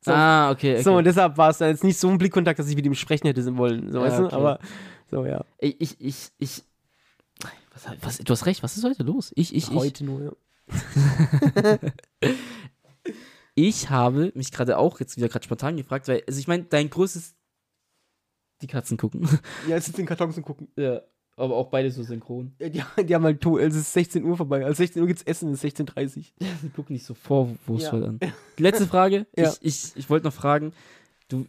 So, 0.02 0.12
Ah, 0.12 0.52
okay, 0.52 0.74
okay. 0.74 0.84
so 0.84 0.96
und 0.98 1.06
deshalb 1.06 1.38
war 1.38 1.50
es 1.50 1.60
dann 1.60 1.70
jetzt 1.70 1.84
nicht 1.84 1.98
so 1.98 2.10
ein 2.10 2.18
Blickkontakt, 2.18 2.60
dass 2.60 2.68
ich 2.68 2.76
mit 2.76 2.86
ihm 2.86 2.96
sprechen 2.96 3.28
hätte 3.28 3.56
wollen. 3.58 3.92
So, 3.92 4.00
Ja, 4.00 4.06
weißt 4.06 4.20
du? 4.20 4.26
okay. 4.26 4.36
Aber, 4.36 4.60
so, 5.10 5.26
ja. 5.26 5.46
ich, 5.60 5.80
ich, 5.80 6.02
ich, 6.02 6.32
ich 6.40 6.64
was, 7.74 7.86
was, 8.02 8.18
du 8.18 8.32
hast 8.32 8.46
recht, 8.46 8.64
was 8.64 8.76
ist 8.78 8.84
heute 8.84 9.04
los? 9.04 9.32
Ich, 9.36 9.56
ich, 9.56 9.70
ich, 9.70 9.74
Heute 9.76 10.04
nur, 10.06 10.22
ja. 10.24 10.32
ich 13.56 13.90
habe 13.90 14.32
mich 14.36 14.52
gerade 14.52 14.78
auch 14.78 15.00
jetzt 15.00 15.18
wieder 15.18 15.30
gerade 15.30 15.46
spontan 15.46 15.78
gefragt, 15.78 16.08
weil, 16.08 16.24
also 16.28 16.40
ich 16.40 16.48
meine, 16.48 16.64
dein 16.64 16.90
größtes, 16.90 17.36
die 18.64 18.68
Katzen 18.68 18.98
gucken. 18.98 19.28
Ja, 19.68 19.76
jetzt 19.76 19.86
sind 19.86 20.00
in 20.00 20.06
Kartons 20.06 20.38
und 20.38 20.44
gucken. 20.44 20.68
ja, 20.78 21.02
aber 21.36 21.56
auch 21.56 21.68
beide 21.70 21.90
so 21.92 22.02
synchron. 22.04 22.54
Ja, 22.60 22.70
die, 22.70 22.84
die 23.06 23.14
haben 23.16 23.24
halt, 23.24 23.42
to- 23.42 23.58
es 23.60 23.76
ist 23.76 23.92
16 23.94 24.24
Uhr 24.24 24.38
vorbei. 24.38 24.64
Also 24.66 24.78
16 24.78 25.02
Uhr 25.02 25.08
gibt's 25.08 25.24
Essen, 25.24 25.52
es 25.52 25.64
ist 25.64 25.78
16.30 25.80 26.18
Uhr. 26.18 26.24
Die 26.64 26.70
gucken 26.70 26.94
nicht 26.94 27.06
so 27.06 27.14
vorwurfsvoll 27.14 28.06
an. 28.06 28.20
Letzte 28.58 28.88
Frage. 28.88 29.26
Ja. 29.36 29.52
Ich, 29.52 29.58
ich, 29.62 29.96
ich 29.98 30.10
wollte 30.10 30.26
noch 30.28 30.34
fragen, 30.34 30.74
du, 31.28 31.46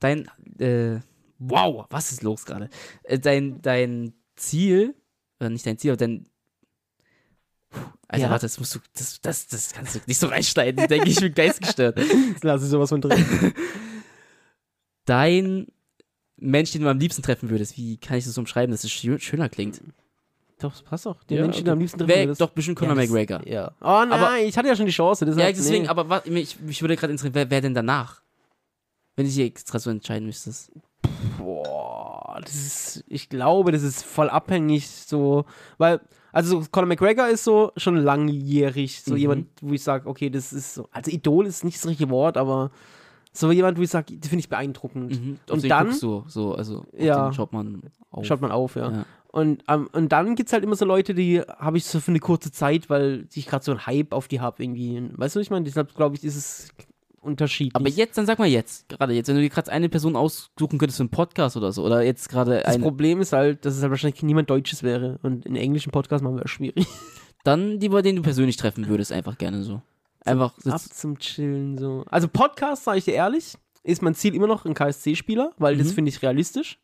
dein, 0.00 0.28
äh, 0.58 1.00
wow, 1.38 1.86
was 1.90 2.12
ist 2.12 2.22
los 2.22 2.44
gerade? 2.44 2.70
Äh, 3.04 3.18
dein, 3.18 3.62
dein 3.62 4.14
Ziel, 4.36 4.94
oder 5.40 5.50
nicht 5.50 5.64
dein 5.66 5.78
Ziel, 5.78 5.92
aber 5.92 5.98
dein, 5.98 6.26
Alter, 8.08 8.24
Ja. 8.24 8.30
warte, 8.30 8.46
das 8.46 8.58
musst 8.58 8.74
du, 8.74 8.78
das, 8.96 9.20
das, 9.20 9.46
das 9.46 9.72
kannst 9.74 9.94
du 9.94 10.00
nicht 10.06 10.18
so 10.18 10.26
reinschneiden. 10.28 10.80
Ich 10.82 10.88
denke, 10.88 11.08
ich 11.10 11.20
bin 11.20 11.34
geistgestört. 11.34 11.98
Jetzt 11.98 12.42
lasse 12.42 12.64
ich 12.64 12.70
sowas 12.70 12.88
von 12.88 13.00
drin. 13.02 13.22
Dein 15.04 15.66
Mensch, 16.40 16.72
den 16.72 16.82
du 16.82 16.88
am 16.88 16.98
liebsten 16.98 17.22
treffen 17.22 17.50
würdest, 17.50 17.76
wie 17.76 17.96
kann 17.96 18.16
ich 18.16 18.24
das 18.24 18.34
so 18.34 18.40
umschreiben, 18.40 18.70
dass 18.70 18.84
es 18.84 18.90
schö- 18.90 19.18
schöner 19.20 19.48
klingt? 19.48 19.80
doch, 20.60 20.72
das 20.72 20.82
passt 20.82 21.06
doch. 21.06 21.22
Den 21.24 21.36
Ja, 21.36 21.42
Menschen, 21.44 21.62
okay. 21.62 21.70
am 21.70 21.78
liebsten 21.78 21.98
treffen 22.00 22.14
würdest. 22.20 22.40
doch 22.40 22.50
bestimmt 22.50 22.78
Conor 22.78 22.96
das- 22.96 23.08
McGregor. 23.08 23.46
Ja. 23.46 23.70
Oh 23.80 23.84
nein, 24.04 24.12
Aber- 24.12 24.38
ich 24.40 24.56
hatte 24.58 24.66
ja 24.68 24.74
schon 24.74 24.86
die 24.86 24.92
Chance. 24.92 25.24
Ja, 25.24 25.52
deswegen, 25.52 25.84
nee. 25.84 25.88
aber 25.88 26.08
warte, 26.08 26.30
mich, 26.32 26.58
mich 26.60 26.80
würde 26.82 26.96
gerade 26.96 27.12
interessieren, 27.12 27.34
wer, 27.34 27.48
wer 27.50 27.60
denn 27.60 27.74
danach? 27.74 28.22
Wenn 29.14 29.24
du 29.26 29.30
dich 29.32 29.38
extra 29.44 29.78
so 29.78 29.88
entscheiden 29.90 30.26
müsstest. 30.26 30.72
Boah, 31.38 32.40
das 32.44 32.54
ist, 32.54 33.04
ich 33.08 33.28
glaube, 33.28 33.72
das 33.72 33.82
ist 33.82 34.04
voll 34.04 34.28
abhängig 34.28 34.88
so, 34.88 35.44
weil, 35.78 36.00
also 36.32 36.62
Conor 36.70 36.88
McGregor 36.88 37.28
ist 37.28 37.44
so 37.44 37.72
schon 37.76 37.96
langjährig, 37.96 39.02
so 39.02 39.12
Mhm. 39.12 39.16
jemand, 39.18 39.46
wo 39.60 39.72
ich 39.72 39.82
sage, 39.82 40.08
okay, 40.08 40.28
das 40.30 40.52
ist 40.52 40.74
so, 40.74 40.88
also 40.92 41.10
Idol 41.10 41.46
ist 41.46 41.64
nicht 41.64 41.78
das 41.78 41.86
richtige 41.86 42.10
Wort, 42.10 42.36
aber 42.36 42.70
so 43.38 43.50
jemand, 43.52 43.78
wo 43.78 43.82
ich 43.82 43.90
sage, 43.90 44.16
das 44.18 44.28
finde 44.28 44.40
ich 44.40 44.48
beeindruckend. 44.48 45.20
Mhm. 45.20 45.38
Und 45.50 45.62
den 45.62 45.68
dann- 45.68 45.86
guckst 45.86 46.02
du 46.02 46.24
so, 46.28 46.54
also 46.54 46.84
Ja. 46.96 47.28
den 47.28 47.34
schaut 47.34 47.52
man 47.52 47.82
auf. 48.10 48.24
Schaut 48.26 48.40
man 48.40 48.50
auf, 48.50 48.76
ja. 48.76 48.90
Ja. 48.90 49.06
Und, 49.30 49.62
ähm, 49.68 49.88
und 49.92 50.10
dann 50.10 50.34
gibt 50.36 50.48
es 50.48 50.52
halt 50.54 50.64
immer 50.64 50.74
so 50.76 50.84
Leute, 50.86 51.14
die 51.14 51.40
habe 51.42 51.76
ich 51.76 51.84
so 51.84 52.00
für 52.00 52.10
eine 52.10 52.18
kurze 52.18 52.50
Zeit, 52.50 52.88
weil 52.88 53.26
ich 53.34 53.46
gerade 53.46 53.62
so 53.64 53.72
einen 53.72 53.86
Hype 53.86 54.12
auf 54.14 54.26
die 54.26 54.40
habe 54.40 54.62
irgendwie. 54.62 55.02
Weißt 55.16 55.36
du, 55.36 55.40
was 55.40 55.46
ich 55.46 55.50
meine? 55.50 55.64
Deshalb 55.66 55.94
glaube 55.94 56.16
ich, 56.16 56.24
ist 56.24 56.36
es 56.36 56.68
unterschiedlich. 57.20 57.76
Aber 57.76 57.88
jetzt, 57.90 58.16
dann 58.16 58.24
sag 58.26 58.38
mal 58.38 58.48
jetzt, 58.48 58.88
gerade 58.88 59.12
jetzt, 59.12 59.28
wenn 59.28 59.36
du 59.36 59.42
dir 59.42 59.50
gerade 59.50 59.70
eine 59.70 59.88
Person 59.90 60.16
aussuchen 60.16 60.78
könntest 60.78 60.96
für 60.96 61.02
einen 61.02 61.10
Podcast 61.10 61.56
oder 61.58 61.72
so, 61.72 61.84
oder 61.84 62.02
jetzt 62.02 62.28
gerade 62.30 62.62
das 62.64 62.78
Problem 62.78 63.20
ist 63.20 63.32
halt, 63.34 63.64
dass 63.66 63.76
es 63.76 63.82
halt 63.82 63.90
wahrscheinlich 63.90 64.22
niemand 64.22 64.48
Deutsches 64.48 64.82
wäre. 64.82 65.18
Und 65.22 65.44
in 65.44 65.56
englischen 65.56 65.92
Podcast 65.92 66.24
machen 66.24 66.36
wir 66.36 66.42
das 66.42 66.50
schwierig. 66.50 66.86
dann 67.44 67.78
die, 67.80 67.90
bei 67.90 68.00
denen 68.02 68.16
du 68.16 68.22
persönlich 68.22 68.56
treffen 68.56 68.88
würdest, 68.88 69.12
einfach 69.12 69.36
gerne 69.36 69.62
so. 69.62 69.82
Einfach 70.28 70.54
Ab 70.66 70.80
sitz, 70.80 70.98
zum 70.98 71.18
Chillen 71.18 71.78
so. 71.78 72.04
Also 72.08 72.28
Podcast, 72.28 72.84
sage 72.84 72.98
ich 72.98 73.04
dir 73.04 73.14
ehrlich, 73.14 73.54
ist 73.82 74.02
mein 74.02 74.14
Ziel 74.14 74.34
immer 74.34 74.46
noch 74.46 74.64
ein 74.64 74.74
KSC-Spieler, 74.74 75.52
weil 75.58 75.76
das 75.76 75.88
Mhm. 75.88 75.92
finde 75.92 76.08
ich 76.10 76.22
realistisch. 76.22 76.78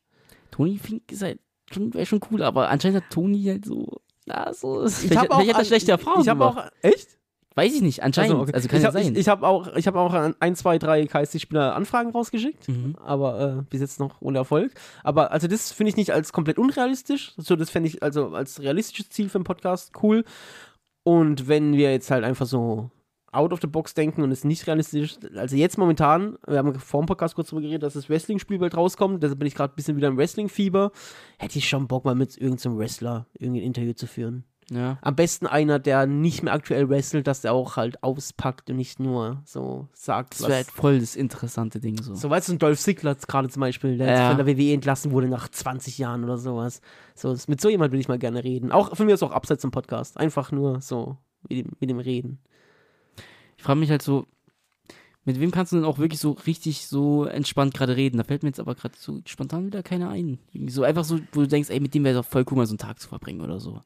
Toni 0.50 0.78
Fink 0.78 1.10
ist 1.12 1.22
halt 1.22 1.38
schon, 1.72 1.92
wäre 1.94 2.06
schon 2.06 2.20
cool, 2.30 2.42
aber 2.42 2.68
anscheinend 2.68 3.02
hat 3.02 3.10
Toni 3.12 3.42
halt 3.44 3.64
so, 3.64 4.00
ja, 4.26 4.52
so, 4.54 4.86
vielleicht, 4.88 5.16
hab 5.20 5.26
vielleicht 5.34 5.54
hat 5.54 5.62
er 5.62 5.64
schlechte 5.64 5.90
Erfahrungen 5.92 6.22
Ich 6.22 6.28
habe 6.28 6.44
auch, 6.46 6.64
echt? 6.82 7.18
Weiß 7.56 7.72
ich 7.72 7.82
nicht, 7.82 8.02
anscheinend, 8.02 8.32
Also, 8.32 8.52
also, 8.52 8.66
okay. 8.66 8.68
kann 8.68 8.76
ich 8.78 8.82
ja 8.82 8.88
hab, 8.88 8.94
sein. 8.94 9.12
Ich, 9.12 9.18
ich 9.20 9.28
habe 9.28 9.46
auch, 9.46 9.76
ich 9.76 9.86
hab 9.86 9.94
auch 9.94 10.12
ein, 10.40 10.56
zwei, 10.56 10.76
drei 10.78 11.06
KSC-Spieler 11.06 11.76
Anfragen 11.76 12.10
rausgeschickt. 12.10 12.66
mhm. 12.68 12.96
aber 13.00 13.58
äh, 13.58 13.62
bis 13.70 13.80
jetzt 13.80 14.00
noch 14.00 14.20
ohne 14.20 14.38
Erfolg. 14.38 14.72
Aber 15.04 15.30
also 15.30 15.46
das 15.46 15.70
finde 15.70 15.90
ich 15.90 15.96
nicht 15.96 16.12
als 16.12 16.32
komplett 16.32 16.58
unrealistisch. 16.58 17.32
So, 17.36 17.54
das 17.54 17.70
fände 17.70 17.88
ich 17.88 18.02
also 18.02 18.30
als 18.34 18.60
realistisches 18.60 19.10
Ziel 19.10 19.28
für 19.28 19.36
einen 19.38 19.44
Podcast 19.44 19.92
cool. 20.02 20.24
Und 21.04 21.46
wenn 21.46 21.76
wir 21.76 21.92
jetzt 21.92 22.10
halt 22.10 22.24
einfach 22.24 22.46
so 22.46 22.90
out 23.34 23.52
of 23.52 23.60
the 23.60 23.66
box 23.66 23.94
denken 23.94 24.22
und 24.22 24.30
es 24.30 24.44
nicht 24.44 24.66
realistisch 24.66 25.16
ist, 25.18 25.36
also 25.36 25.56
jetzt 25.56 25.78
momentan, 25.78 26.36
wir 26.46 26.58
haben 26.58 26.74
vor 26.78 27.02
dem 27.02 27.06
Podcast 27.06 27.34
kurz 27.34 27.48
darüber 27.48 27.62
geredet, 27.62 27.82
dass 27.82 27.94
das 27.94 28.08
Wrestling-Spiel 28.08 28.58
bald 28.58 28.76
rauskommt, 28.76 29.22
deshalb 29.22 29.38
bin 29.38 29.48
ich 29.48 29.54
gerade 29.54 29.72
ein 29.72 29.76
bisschen 29.76 29.96
wieder 29.96 30.08
im 30.08 30.16
Wrestling-Fieber, 30.16 30.92
hätte 31.38 31.58
ich 31.58 31.68
schon 31.68 31.86
Bock 31.88 32.04
mal 32.04 32.14
mit 32.14 32.36
irgendeinem 32.36 32.78
Wrestler 32.78 33.26
irgendein 33.38 33.64
Interview 33.64 33.92
zu 33.92 34.06
führen. 34.06 34.44
Ja. 34.70 34.96
Am 35.02 35.14
besten 35.14 35.46
einer, 35.46 35.78
der 35.78 36.06
nicht 36.06 36.42
mehr 36.42 36.54
aktuell 36.54 36.88
wrestelt, 36.88 37.26
dass 37.26 37.42
der 37.42 37.52
auch 37.52 37.76
halt 37.76 38.02
auspackt 38.02 38.70
und 38.70 38.76
nicht 38.76 38.98
nur 38.98 39.42
so 39.44 39.88
sagt, 39.92 40.34
Das 40.40 40.42
wäre 40.48 40.54
halt 40.54 40.70
voll 40.70 41.00
das 41.00 41.16
interessante 41.16 41.80
Ding 41.80 42.00
so. 42.02 42.14
so, 42.14 42.30
weißt 42.30 42.48
du, 42.48 42.54
ein 42.54 42.58
Dolph 42.58 42.80
Ziggler 42.80 43.14
gerade 43.14 43.50
zum 43.50 43.60
Beispiel, 43.60 43.98
der 43.98 44.06
Ja. 44.10 44.28
von 44.28 44.38
der 44.38 44.46
WWE 44.46 44.72
entlassen 44.72 45.10
wurde 45.12 45.28
nach 45.28 45.48
20 45.50 45.98
Jahren 45.98 46.24
oder 46.24 46.38
sowas. 46.38 46.80
So, 47.14 47.36
mit 47.46 47.60
so 47.60 47.68
jemand 47.68 47.92
will 47.92 48.00
ich 48.00 48.08
mal 48.08 48.18
gerne 48.18 48.42
reden. 48.42 48.72
Auch 48.72 48.96
von 48.96 49.04
mir 49.04 49.12
ist 49.12 49.22
auch 49.22 49.32
abseits 49.32 49.60
zum 49.60 49.70
Podcast. 49.70 50.16
Einfach 50.18 50.50
nur 50.50 50.80
so 50.80 51.18
mit 51.46 51.58
dem, 51.58 51.72
mit 51.78 51.90
dem 51.90 51.98
Reden. 51.98 52.38
Ich 53.64 53.66
frage 53.66 53.80
mich 53.80 53.88
halt 53.88 54.02
so, 54.02 54.26
mit 55.24 55.40
wem 55.40 55.50
kannst 55.50 55.72
du 55.72 55.76
denn 55.76 55.86
auch 55.86 55.96
wirklich 55.96 56.20
so 56.20 56.32
richtig 56.32 56.86
so 56.86 57.24
entspannt 57.24 57.72
gerade 57.72 57.96
reden? 57.96 58.18
Da 58.18 58.24
fällt 58.24 58.42
mir 58.42 58.50
jetzt 58.50 58.60
aber 58.60 58.74
gerade 58.74 58.94
so 58.98 59.22
spontan 59.24 59.64
wieder 59.64 59.82
keiner 59.82 60.10
ein. 60.10 60.38
So 60.66 60.82
einfach 60.82 61.04
so, 61.04 61.18
wo 61.32 61.40
du 61.40 61.48
denkst, 61.48 61.70
ey, 61.70 61.80
mit 61.80 61.94
dem 61.94 62.04
wäre 62.04 62.16
doch 62.16 62.26
voll 62.26 62.44
cool, 62.50 62.58
mal 62.58 62.66
so 62.66 62.72
einen 62.72 62.78
Tag 62.78 63.00
zu 63.00 63.08
verbringen 63.08 63.40
oder 63.40 63.60
so. 63.60 63.80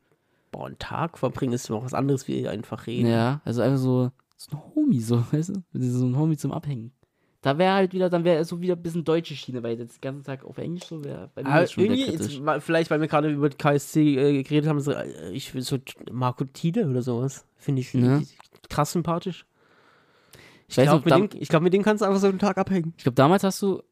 Boah, 0.50 0.66
einen 0.66 0.80
Tag 0.80 1.16
verbringen 1.16 1.52
ist 1.52 1.70
noch 1.70 1.84
was 1.84 1.94
anderes 1.94 2.26
wie 2.26 2.48
einfach 2.48 2.88
reden. 2.88 3.08
Ja, 3.08 3.40
also 3.44 3.62
einfach 3.62 3.78
so, 3.78 4.10
so 4.36 4.56
ein 4.56 4.74
Homie, 4.74 5.00
so, 5.00 5.22
weißt 5.30 5.50
du? 5.50 5.62
So 5.80 6.06
ein 6.06 6.16
Homie 6.16 6.36
zum 6.36 6.50
Abhängen. 6.50 6.90
Da 7.42 7.56
wäre 7.56 7.74
halt 7.74 7.92
wieder, 7.92 8.10
dann 8.10 8.24
wäre 8.24 8.40
es 8.40 8.48
so 8.48 8.60
wieder 8.60 8.74
ein 8.74 8.82
bisschen 8.82 9.04
deutsche 9.04 9.36
Schiene, 9.36 9.62
weil 9.62 9.78
jetzt 9.78 9.98
den 9.98 10.00
ganzen 10.00 10.24
Tag 10.24 10.44
auf 10.44 10.58
Englisch 10.58 10.86
so 10.86 11.04
wäre 11.04 11.30
bei 11.36 11.44
mir 11.44 11.50
Aber 11.50 11.60
das 11.60 11.70
schon 11.70 11.84
irgendwie, 11.84 12.10
jetzt, 12.10 12.42
vielleicht 12.64 12.90
weil 12.90 13.00
wir 13.00 13.06
gerade 13.06 13.30
über 13.30 13.48
KSC 13.48 14.16
äh, 14.16 14.42
geredet 14.42 14.68
haben, 14.68 14.80
so, 14.80 14.90
äh, 14.90 15.30
ich 15.30 15.54
will 15.54 15.62
so 15.62 15.78
Marco 16.10 16.44
Tide 16.46 16.88
oder 16.88 17.02
sowas. 17.02 17.46
Finde 17.54 17.82
ich, 17.82 17.94
ich 17.94 18.36
krass 18.68 18.90
sympathisch. 18.90 19.46
Ich 20.68 20.76
weiß 20.76 20.84
glaube, 20.88 21.20
mit, 21.20 21.34
ich 21.34 21.48
glaub, 21.48 21.62
mit 21.62 21.72
dem 21.72 21.82
kannst 21.82 22.02
du 22.02 22.06
einfach 22.06 22.20
so 22.20 22.26
einen 22.28 22.38
Tag 22.38 22.58
abhängen. 22.58 22.92
Ich 22.96 23.02
glaube, 23.04 23.14
damals 23.16 23.42
hast 23.42 23.60
du, 23.62 23.82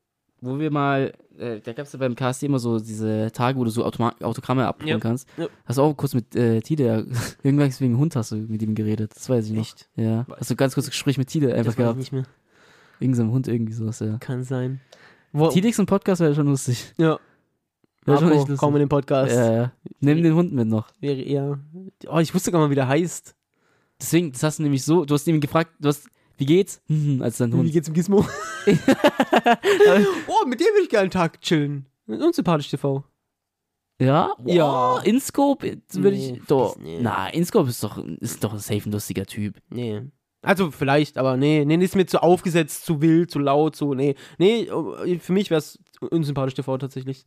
wo 0.42 0.58
wir 0.58 0.70
mal, 0.70 1.12
äh, 1.38 1.60
da 1.60 1.72
gab 1.72 1.86
es 1.86 1.92
ja 1.92 1.98
beim 1.98 2.14
KSD 2.14 2.46
immer 2.46 2.58
so 2.58 2.78
diese 2.78 3.30
Tage, 3.32 3.58
wo 3.58 3.64
du 3.64 3.70
so 3.70 3.84
Automa 3.84 4.14
Autogramme 4.20 4.66
abholen 4.66 4.88
Ja. 4.90 4.98
kannst. 4.98 5.26
Ja. 5.38 5.46
Hast 5.64 5.76
du 5.78 5.82
auch 5.82 5.94
kurz 5.96 6.12
mit 6.14 6.36
äh, 6.36 6.60
Tide, 6.60 7.06
irgendwann 7.42 7.72
wegen 7.78 7.96
Hund 7.98 8.14
hast 8.14 8.32
du 8.32 8.36
mit 8.36 8.62
ihm 8.62 8.74
geredet, 8.74 9.12
das 9.16 9.28
weiß 9.28 9.46
ich 9.46 9.52
noch. 9.52 9.62
Echt? 9.62 9.88
Ja, 9.96 10.26
hast 10.38 10.50
du 10.50 10.56
ganz 10.56 10.74
kurz 10.74 10.86
ein 10.86 10.90
Gespräch 10.90 11.16
mit 11.18 11.28
Tide 11.28 11.54
einfach 11.54 11.64
Das 11.64 11.66
weiß 11.66 11.72
ich 11.74 11.76
gehabt. 11.84 11.98
nicht 11.98 12.12
mehr. 12.12 12.24
Wegen 12.98 13.14
so 13.14 13.22
einem 13.22 13.32
Hund 13.32 13.48
irgendwie 13.48 13.72
sowas, 13.72 14.00
ja. 14.00 14.18
Kann 14.18 14.42
sein. 14.44 14.80
Wo, 15.32 15.48
Tidix 15.48 15.78
und 15.78 15.86
Podcast 15.86 16.20
wäre 16.20 16.34
schon 16.34 16.46
lustig. 16.46 16.92
ja. 16.98 17.18
Marco, 18.08 18.46
komm 18.56 18.74
in 18.76 18.80
den 18.80 18.88
Podcast. 18.88 19.34
Ja, 19.34 19.52
ja. 19.52 19.72
Nimm 19.98 20.22
den 20.22 20.34
Hund 20.34 20.52
mit 20.52 20.68
noch. 20.68 20.86
Wäre 21.00 21.20
eher. 21.20 21.58
Oh, 22.06 22.18
ich 22.20 22.32
wusste 22.32 22.52
gar 22.52 22.60
nicht 22.60 22.66
mal, 22.66 22.70
wie 22.70 22.76
der 22.76 22.86
heißt. 22.86 23.34
Deswegen, 24.00 24.30
das 24.30 24.44
hast 24.44 24.58
du 24.60 24.62
nämlich 24.62 24.84
so, 24.84 25.04
du 25.04 25.12
hast 25.14 25.26
ihn 25.26 25.40
gefragt, 25.40 25.72
du 25.80 25.88
hast, 25.88 26.06
wie 26.36 26.46
geht's? 26.46 26.80
Hm, 26.88 27.20
als 27.22 27.40
Wie 27.40 27.52
Hund. 27.52 27.72
geht's 27.72 27.88
im 27.88 27.94
Gizmo? 27.94 28.18
oh, 28.66 30.46
mit 30.46 30.60
dem 30.60 30.66
würde 30.66 30.82
ich 30.82 30.88
gerne 30.88 31.02
einen 31.02 31.10
Tag 31.10 31.40
chillen. 31.40 31.86
Unsympathisch 32.06 32.68
TV. 32.68 33.04
Ja? 34.00 34.32
Ja. 34.44 34.96
Oh, 34.96 35.00
Inscope, 35.02 35.78
würde 35.92 36.16
Nee, 36.16 36.34
ich, 36.36 36.46
doch, 36.46 36.76
nee. 36.78 36.98
na, 37.00 37.28
Inscope 37.28 37.70
ist 37.70 37.82
doch, 37.82 37.98
ist 38.20 38.44
doch 38.44 38.52
ein 38.52 38.58
safe 38.58 38.88
ein 38.88 38.92
lustiger 38.92 39.24
Typ. 39.24 39.56
Nee. 39.70 40.02
Also 40.42 40.70
vielleicht, 40.70 41.16
aber 41.18 41.36
nee, 41.36 41.64
nee, 41.64 41.82
ist 41.82 41.96
mir 41.96 42.06
zu 42.06 42.22
aufgesetzt, 42.22 42.84
zu 42.84 43.00
wild, 43.00 43.30
zu 43.30 43.38
laut, 43.38 43.74
so, 43.74 43.94
nee. 43.94 44.14
Nee, 44.38 44.68
für 45.18 45.32
mich 45.32 45.50
wäre 45.50 45.58
es 45.58 45.78
unsympathisch 46.00 46.54
TV 46.54 46.76
tatsächlich, 46.78 47.26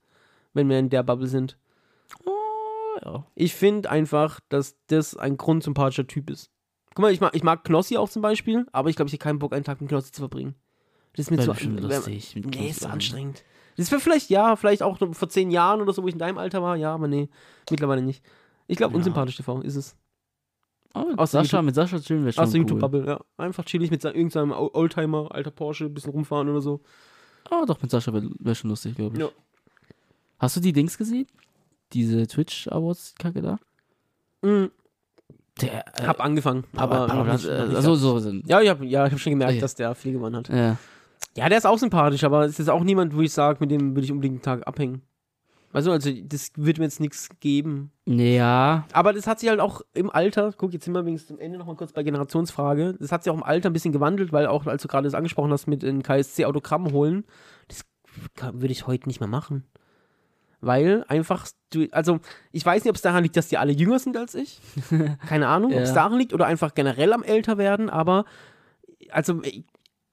wenn 0.53 0.69
wir 0.69 0.77
in 0.79 0.89
der 0.89 1.03
Bubble 1.03 1.27
sind. 1.27 1.57
ja. 3.03 3.25
Ich 3.35 3.55
finde 3.55 3.89
einfach, 3.89 4.39
dass 4.49 4.75
das 4.87 5.17
ein 5.17 5.37
grundsympathischer 5.37 6.07
Typ 6.07 6.29
ist. 6.29 6.51
Guck 6.95 6.99
mal, 7.03 7.11
ich 7.11 7.21
mag, 7.21 7.35
ich 7.35 7.43
mag 7.43 7.63
Knossi 7.63 7.97
auch 7.97 8.09
zum 8.09 8.21
Beispiel, 8.21 8.65
aber 8.71 8.89
ich 8.89 8.95
glaube, 8.95 9.07
ich 9.07 9.13
hätte 9.13 9.23
keinen 9.23 9.39
Bock, 9.39 9.53
einen 9.53 9.63
Tag 9.63 9.79
mit 9.81 9.89
Knossi 9.89 10.11
zu 10.11 10.21
verbringen. 10.21 10.55
Das 11.15 11.25
ist 11.27 11.31
mir 11.31 11.37
zu 11.39 11.47
wär- 11.47 11.81
lustig. 11.81 12.35
mit 12.35 12.55
Nee, 12.55 12.69
ist 12.69 12.85
anstrengend. 12.85 13.43
Das 13.77 13.91
wäre 13.91 14.01
vielleicht, 14.01 14.29
ja, 14.29 14.55
vielleicht 14.55 14.83
auch 14.83 14.97
vor 15.13 15.29
zehn 15.29 15.51
Jahren 15.51 15.81
oder 15.81 15.93
so, 15.93 16.03
wo 16.03 16.07
ich 16.07 16.13
in 16.13 16.19
deinem 16.19 16.37
Alter 16.37 16.61
war, 16.61 16.75
ja, 16.75 16.93
aber 16.93 17.07
nee, 17.07 17.29
mittlerweile 17.69 18.01
nicht. 18.01 18.23
Ich 18.67 18.77
glaube, 18.77 18.93
Ja. 18.93 18.97
unsympathisch 18.97 19.37
TV 19.37 19.61
ist 19.61 19.75
es. 19.75 19.95
Oh, 20.93 21.05
mit 21.17 21.27
Sascha, 21.29 21.61
mit 21.61 21.75
Sascha 21.75 21.99
chillen 21.99 22.23
wäre 22.23 22.33
schon 22.33 22.43
Aus 22.43 22.51
der 22.51 22.59
cool. 22.61 22.67
YouTube-Bubble, 22.67 23.05
ja. 23.05 23.19
Einfach 23.37 23.63
chillig 23.63 23.91
mit 23.91 24.03
irgendeinem 24.03 24.51
Oldtimer, 24.51 25.27
alter 25.33 25.51
Porsche, 25.51 25.85
ein 25.85 25.93
bisschen 25.93 26.11
rumfahren 26.11 26.49
oder 26.49 26.61
so. 26.61 26.81
Oh, 27.51 27.63
doch, 27.65 27.81
mit 27.81 27.91
Sascha 27.91 28.11
wäre 28.11 28.29
wär 28.39 28.55
schon 28.55 28.69
lustig, 28.71 28.95
glaube 28.95 29.15
ich. 29.15 29.21
Ja. 29.21 29.29
Hast 30.39 30.55
du 30.55 30.59
die 30.61 30.73
Dings 30.73 30.97
gesehen? 30.97 31.27
Diese 31.93 32.27
Twitch-Awards-Kacke 32.27 33.41
da? 33.41 33.59
Mhm. 34.41 34.71
Der, 35.61 35.85
äh, 35.99 36.07
Hab 36.07 36.23
angefangen, 36.23 36.63
aber. 36.75 37.01
aber, 37.01 37.13
aber 37.13 37.33
nicht 37.33 37.47
also 37.47 37.89
ganz. 37.91 37.99
so 38.01 38.19
sind. 38.19 38.47
ja, 38.47 38.61
ich 38.61 38.69
hab, 38.69 38.81
ja, 38.81 39.05
ich 39.05 39.11
hab 39.11 39.19
schon 39.19 39.31
gemerkt, 39.31 39.53
Okay. 39.53 39.61
dass 39.61 39.75
der 39.75 39.93
viel 39.95 40.13
gewonnen 40.13 40.35
hat. 40.37 40.49
Ja. 40.49 40.77
Ja, 41.37 41.47
der 41.49 41.57
ist 41.57 41.65
auch 41.67 41.77
sympathisch, 41.77 42.23
aber 42.23 42.45
es 42.45 42.59
ist 42.59 42.69
auch 42.69 42.83
niemand, 42.83 43.15
wo 43.15 43.21
ich 43.21 43.31
sage, 43.33 43.57
mit 43.61 43.71
dem 43.71 43.91
würde 43.95 44.05
ich 44.05 44.11
unbedingt 44.11 44.35
einen 44.35 44.41
Tag 44.41 44.67
abhängen. 44.67 45.01
Also, 45.71 45.91
also 45.91 46.09
das 46.23 46.51
wird 46.55 46.79
mir 46.79 46.85
jetzt 46.85 46.99
nichts 46.99 47.29
geben. 47.39 47.91
Ja. 48.05 48.85
Aber 48.91 49.13
das 49.13 49.27
hat 49.27 49.39
sich 49.39 49.49
halt 49.49 49.59
auch 49.59 49.81
im 49.93 50.09
Alter, 50.09 50.51
guck, 50.57 50.73
jetzt 50.73 50.85
sind 50.85 50.95
wir 50.95 51.05
wenigstens 51.05 51.27
zum 51.27 51.39
Ende 51.39 51.59
nochmal 51.59 51.75
kurz 51.75 51.91
bei 51.93 52.01
Generationsfrage, 52.01 52.95
das 52.99 53.11
hat 53.11 53.23
sich 53.23 53.31
auch 53.31 53.37
im 53.37 53.43
Alter 53.43 53.69
ein 53.69 53.73
bisschen 53.73 53.91
gewandelt, 53.91 54.31
weil 54.31 54.47
auch, 54.47 54.65
als 54.65 54.81
du 54.81 54.87
gerade 54.87 55.03
das 55.05 55.13
angesprochen 55.13 55.51
hast, 55.51 55.67
mit 55.67 55.83
in 55.83 56.01
KSC 56.01 56.45
Autogramm 56.45 56.91
holen, 56.91 57.23
das 57.67 57.81
würde 58.53 58.71
ich 58.71 58.87
heute 58.87 59.07
nicht 59.07 59.19
mehr 59.19 59.29
machen. 59.29 59.65
Weil 60.61 61.05
einfach, 61.07 61.47
du, 61.71 61.87
also 61.91 62.19
ich 62.51 62.65
weiß 62.65 62.83
nicht, 62.83 62.89
ob 62.89 62.95
es 62.97 63.01
daran 63.01 63.23
liegt, 63.23 63.37
dass 63.37 63.47
die 63.47 63.57
alle 63.57 63.71
jünger 63.71 63.99
sind 63.99 64.17
als 64.17 64.35
ich. 64.35 64.59
Keine 65.27 65.47
Ahnung, 65.47 65.73
ob 65.73 65.81
es 65.83 65.89
Ja. 65.89 65.95
daran 65.95 66.17
liegt 66.19 66.33
oder 66.33 66.45
einfach 66.47 66.73
generell 66.73 67.13
am 67.13 67.23
älter 67.23 67.57
werden, 67.57 67.89
aber 67.89 68.25
also 69.11 69.41
ich, 69.43 69.63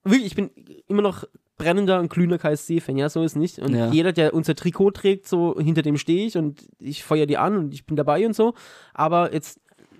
wirklich, 0.05 0.27
ich 0.27 0.35
bin 0.37 0.51
immer 0.87 1.03
noch 1.03 1.25
brennender 1.59 2.01
und 2.01 2.11
glühender 2.11 2.39
KSC-Fan, 2.39 2.97
ja, 2.99 3.09
so 3.09 3.23
ist 3.23 3.35
nicht. 3.35 3.59
Und 3.59 3.75
Ja. 3.75 3.89
jeder, 3.91 4.13
der 4.13 4.35
unser 4.35 4.55
Trikot 4.55 4.91
trägt, 4.93 5.27
so 5.27 5.59
hinter 5.59 5.83
dem 5.83 5.97
stehe 5.97 6.27
ich 6.27 6.37
und 6.37 6.69
ich 6.79 7.03
feuer 7.03 7.27
die 7.27 7.39
an 7.39 7.57
und 7.57 7.75
ich 7.75 7.87
bin 7.87 7.97
dabei 7.97 8.25
und 8.27 8.35
so. 8.37 8.55
Aber 8.95 9.33
jetzt 9.33 9.59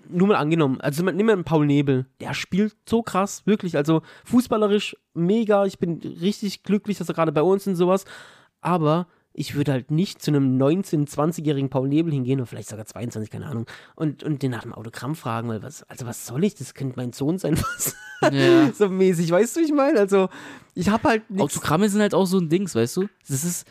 nur 0.09 0.27
mal 0.29 0.35
angenommen, 0.35 0.79
also 0.79 1.03
nimm 1.03 1.25
mal 1.25 1.33
einen 1.33 1.43
Paul 1.43 1.65
Nebel, 1.65 2.05
der 2.21 2.33
spielt 2.33 2.73
so 2.87 3.01
krass, 3.01 3.41
wirklich, 3.45 3.75
also 3.75 4.01
fußballerisch 4.23 4.95
mega, 5.13 5.65
ich 5.65 5.79
bin 5.79 5.97
richtig 6.21 6.63
glücklich, 6.63 6.97
dass 6.99 7.09
er 7.09 7.15
gerade 7.15 7.33
bei 7.33 7.41
uns 7.41 7.67
und 7.67 7.75
sowas, 7.75 8.05
aber 8.61 9.07
ich 9.37 9.53
würde 9.53 9.71
halt 9.71 9.91
nicht 9.91 10.19
zu 10.21 10.31
einem 10.31 10.57
19-, 10.57 11.07
20-jährigen 11.07 11.69
Paul 11.69 11.87
Nebel 11.87 12.11
hingehen, 12.11 12.39
oder 12.39 12.47
vielleicht 12.47 12.69
sogar 12.69 12.85
22, 12.85 13.29
keine 13.29 13.45
Ahnung, 13.45 13.67
und, 13.95 14.23
und 14.23 14.41
den 14.41 14.49
nach 14.49 14.63
dem 14.63 14.73
Autogramm 14.73 15.15
fragen, 15.15 15.47
weil 15.47 15.61
was, 15.61 15.83
also 15.83 16.07
was 16.07 16.25
soll 16.25 16.43
ich, 16.43 16.55
das 16.55 16.73
könnte 16.73 16.95
mein 16.97 17.13
Sohn 17.13 17.37
sein, 17.37 17.55
was, 17.61 17.95
ja. 18.31 18.73
so 18.73 18.89
mäßig, 18.89 19.29
weißt 19.29 19.55
du, 19.55 19.59
wie 19.59 19.65
ich 19.65 19.71
meine, 19.71 19.99
also 19.99 20.29
ich 20.73 20.89
habe 20.89 21.07
halt 21.07 21.29
nichts, 21.29 21.55
Autogramme 21.55 21.87
sind 21.87 22.01
halt 22.01 22.15
auch 22.15 22.25
so 22.25 22.39
ein 22.39 22.49
Dings, 22.49 22.73
weißt 22.75 22.97
du? 22.97 23.07
Das 23.29 23.43
ist. 23.43 23.67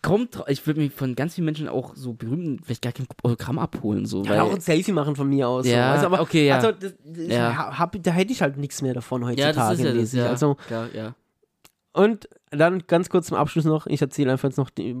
Kommt, 0.00 0.40
ich 0.46 0.64
würde 0.64 0.80
mich 0.80 0.92
von 0.92 1.16
ganz 1.16 1.34
vielen 1.34 1.46
Menschen 1.46 1.68
auch 1.68 1.96
so 1.96 2.12
berühmten, 2.12 2.60
vielleicht 2.62 2.82
gar 2.82 2.92
kein 2.92 3.08
Autogramm 3.24 3.58
abholen, 3.58 4.06
so. 4.06 4.22
ja, 4.22 4.30
weil, 4.30 4.40
auch 4.40 4.54
ein 4.54 4.60
Selfie 4.60 4.92
machen 4.92 5.16
von 5.16 5.28
mir 5.28 5.48
aus, 5.48 5.66
Ja, 5.66 5.96
so, 5.96 6.02
du, 6.02 6.06
aber, 6.06 6.22
okay, 6.22 6.46
ja. 6.46 6.54
also 6.54 6.70
das, 6.70 6.94
das, 7.04 7.26
Ja. 7.26 7.76
hab, 7.76 8.00
da 8.00 8.10
hätte 8.12 8.30
ich 8.30 8.40
halt 8.40 8.56
nichts 8.56 8.80
mehr 8.80 8.94
davon 8.94 9.22
ja, 9.22 9.28
heutzutage, 9.28 9.54
das 9.56 9.78
ist 9.80 9.84
ja 9.84 9.92
das, 9.92 10.12
ja. 10.12 10.26
also 10.26 10.54
Klar, 10.68 10.88
ja. 10.94 11.16
Und 11.92 12.28
dann 12.50 12.82
ganz 12.86 13.08
kurz 13.10 13.26
zum 13.28 13.36
Abschluss 13.36 13.64
noch, 13.64 13.86
ich 13.86 14.00
erzähle 14.00 14.32
einfach 14.32 14.48
jetzt 14.48 14.56
noch 14.56 14.70
die, 14.70 14.96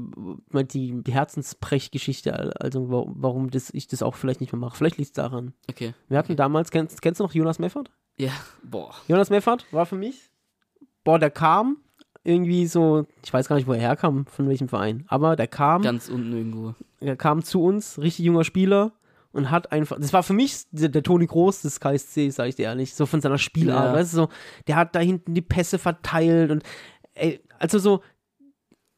die, 0.72 1.02
die 1.02 1.12
Herzensbrechgeschichte, 1.12 2.60
also 2.60 2.90
wa- 2.90 3.06
warum 3.08 3.50
das, 3.50 3.70
ich 3.72 3.86
das 3.88 4.02
auch 4.02 4.14
vielleicht 4.14 4.40
nicht 4.40 4.52
mehr 4.52 4.60
mache. 4.60 4.76
Vielleicht 4.76 4.96
liegt 4.98 5.08
es 5.08 5.12
daran. 5.12 5.52
Okay. 5.70 5.94
Wir 6.08 6.18
hatten 6.18 6.36
damals, 6.36 6.70
kennst, 6.70 7.02
kennst 7.02 7.20
du 7.20 7.24
noch 7.24 7.34
Jonas 7.34 7.58
Meffert? 7.58 7.90
Ja, 8.16 8.32
boah. 8.62 8.94
Jonas 9.06 9.30
Meffert 9.30 9.66
war 9.72 9.86
für 9.86 9.96
mich, 9.96 10.30
boah, 11.04 11.18
der 11.18 11.30
kam 11.30 11.78
irgendwie 12.24 12.66
so, 12.66 13.06
ich 13.24 13.32
weiß 13.32 13.48
gar 13.48 13.56
nicht, 13.56 13.66
wo 13.66 13.72
er 13.72 13.80
herkam, 13.80 14.26
von 14.26 14.48
welchem 14.48 14.68
Verein, 14.68 15.04
aber 15.08 15.36
der 15.36 15.46
kam, 15.46 15.82
Ganz 15.82 16.08
unten 16.08 16.32
irgendwo. 16.32 16.74
er 17.00 17.16
kam 17.16 17.42
zu 17.42 17.62
uns, 17.62 17.98
richtig 17.98 18.24
junger 18.26 18.44
Spieler 18.44 18.92
und 19.32 19.50
hat 19.50 19.72
einfach, 19.72 19.98
das 20.00 20.12
war 20.12 20.22
für 20.22 20.32
mich 20.34 20.64
der, 20.70 20.88
der 20.88 21.02
Toni 21.02 21.26
Groß 21.26 21.62
des 21.62 21.80
KSC, 21.80 22.28
sag 22.30 22.48
ich 22.48 22.56
dir 22.56 22.64
ehrlich, 22.64 22.94
so 22.94 23.06
von 23.06 23.20
seiner 23.20 23.38
Spielart, 23.38 23.86
Ja. 23.86 23.92
weißt 23.94 24.12
du, 24.12 24.16
so, 24.16 24.28
der 24.66 24.76
hat 24.76 24.94
da 24.94 24.98
hinten 25.00 25.32
die 25.34 25.40
Pässe 25.42 25.78
verteilt 25.78 26.50
und, 26.50 26.62
ey, 27.18 27.40
also 27.60 27.78
so 27.78 28.02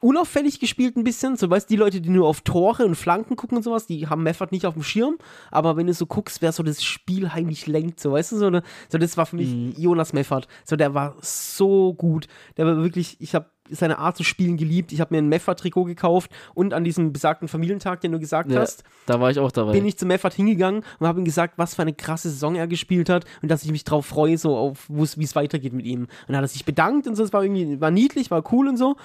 unauffällig 0.01 0.59
gespielt 0.61 0.97
ein 0.97 1.05
bisschen, 1.05 1.37
so, 1.37 1.49
weißt 1.51 1.69
du, 1.69 1.75
die 1.75 1.79
Leute, 1.79 2.01
die 2.01 2.09
nur 2.11 2.27
auf 2.27 2.41
Tore 2.41 2.85
und 2.85 2.95
Flanken 2.95 3.37
gucken 3.37 3.59
und 3.59 3.63
sowas, 3.63 3.87
die 3.87 4.09
haben 4.09 4.23
Meffert 4.23 4.51
nicht 4.53 4.67
auf 4.67 4.75
dem 4.75 4.83
Schirm, 4.83 5.19
aber 5.51 5.77
wenn 5.77 5.87
du 5.87 5.95
so 5.95 6.07
guckst, 6.07 6.41
wer 6.43 6.53
so 6.53 6.63
das 6.63 6.83
Spiel 6.83 7.33
heimlich 7.33 7.67
lenkt, 7.67 8.01
so, 8.01 8.13
weißt 8.13 8.33
du, 8.33 8.39
so, 8.39 8.51
ne, 8.51 8.63
so 8.89 8.99
das 8.99 9.17
war 9.17 9.27
für 9.27 9.37
mich 9.37 9.49
Mhm. 9.51 9.75
Jonas 9.77 10.13
Meffert, 10.13 10.49
so, 10.65 10.77
der 10.77 10.95
war 10.95 11.17
so 11.21 11.93
gut, 11.95 12.27
der 12.57 12.67
war 12.67 12.77
wirklich, 12.83 13.17
ich 13.21 13.35
habe 13.35 13.47
seine 13.73 13.99
Art 13.99 14.17
zu 14.17 14.25
spielen 14.25 14.57
geliebt, 14.57 14.91
ich 14.91 15.01
habe 15.01 15.15
mir 15.15 15.19
ein 15.23 15.29
Meffert-Trikot 15.29 15.85
gekauft 15.85 16.31
und 16.55 16.75
an 16.75 16.83
diesem 16.83 17.13
besagten 17.13 17.47
Familientag, 17.47 18.01
den 18.01 18.11
du 18.11 18.19
gesagt 18.19 18.51
Ja, 18.51 18.61
hast, 18.61 18.83
Da 19.07 19.21
war 19.21 19.31
ich 19.31 19.39
auch 19.39 19.53
dabei. 19.53 19.73
bin 19.73 19.87
ich 19.87 19.97
zu 19.97 20.07
Meffert 20.07 20.35
hingegangen 20.35 20.83
und 20.99 21.07
habe 21.07 21.21
ihm 21.21 21.25
gesagt, 21.25 21.55
was 21.57 21.77
für 21.77 21.83
eine 21.83 21.93
krasse 21.93 22.31
Saison 22.31 22.57
er 22.57 22.67
gespielt 22.67 23.09
hat 23.09 23.27
und 23.43 23.49
dass 23.51 23.63
ich 23.65 23.71
mich 23.71 23.85
drauf 23.85 24.07
freue, 24.07 24.39
so 24.39 24.57
auf 24.57 24.87
wie 24.89 25.23
es 25.25 25.37
weitergeht 25.37 25.73
mit 25.73 25.87
ihm. 25.87 26.01
Und 26.03 26.09
dann 26.29 26.37
hat 26.39 26.45
er 26.45 26.49
sich 26.49 26.65
bedankt 26.65 27.07
und 27.07 27.15
so, 27.15 27.23
es 27.23 27.33
war 27.33 27.45
irgendwie, 27.45 27.81
war 27.81 27.93
niedlich, 27.93 28.31
war 28.33 28.43
cool 28.53 28.67
und 28.67 28.77
so. 28.77 28.97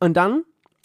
Und 0.00 0.16
dann 0.16 0.44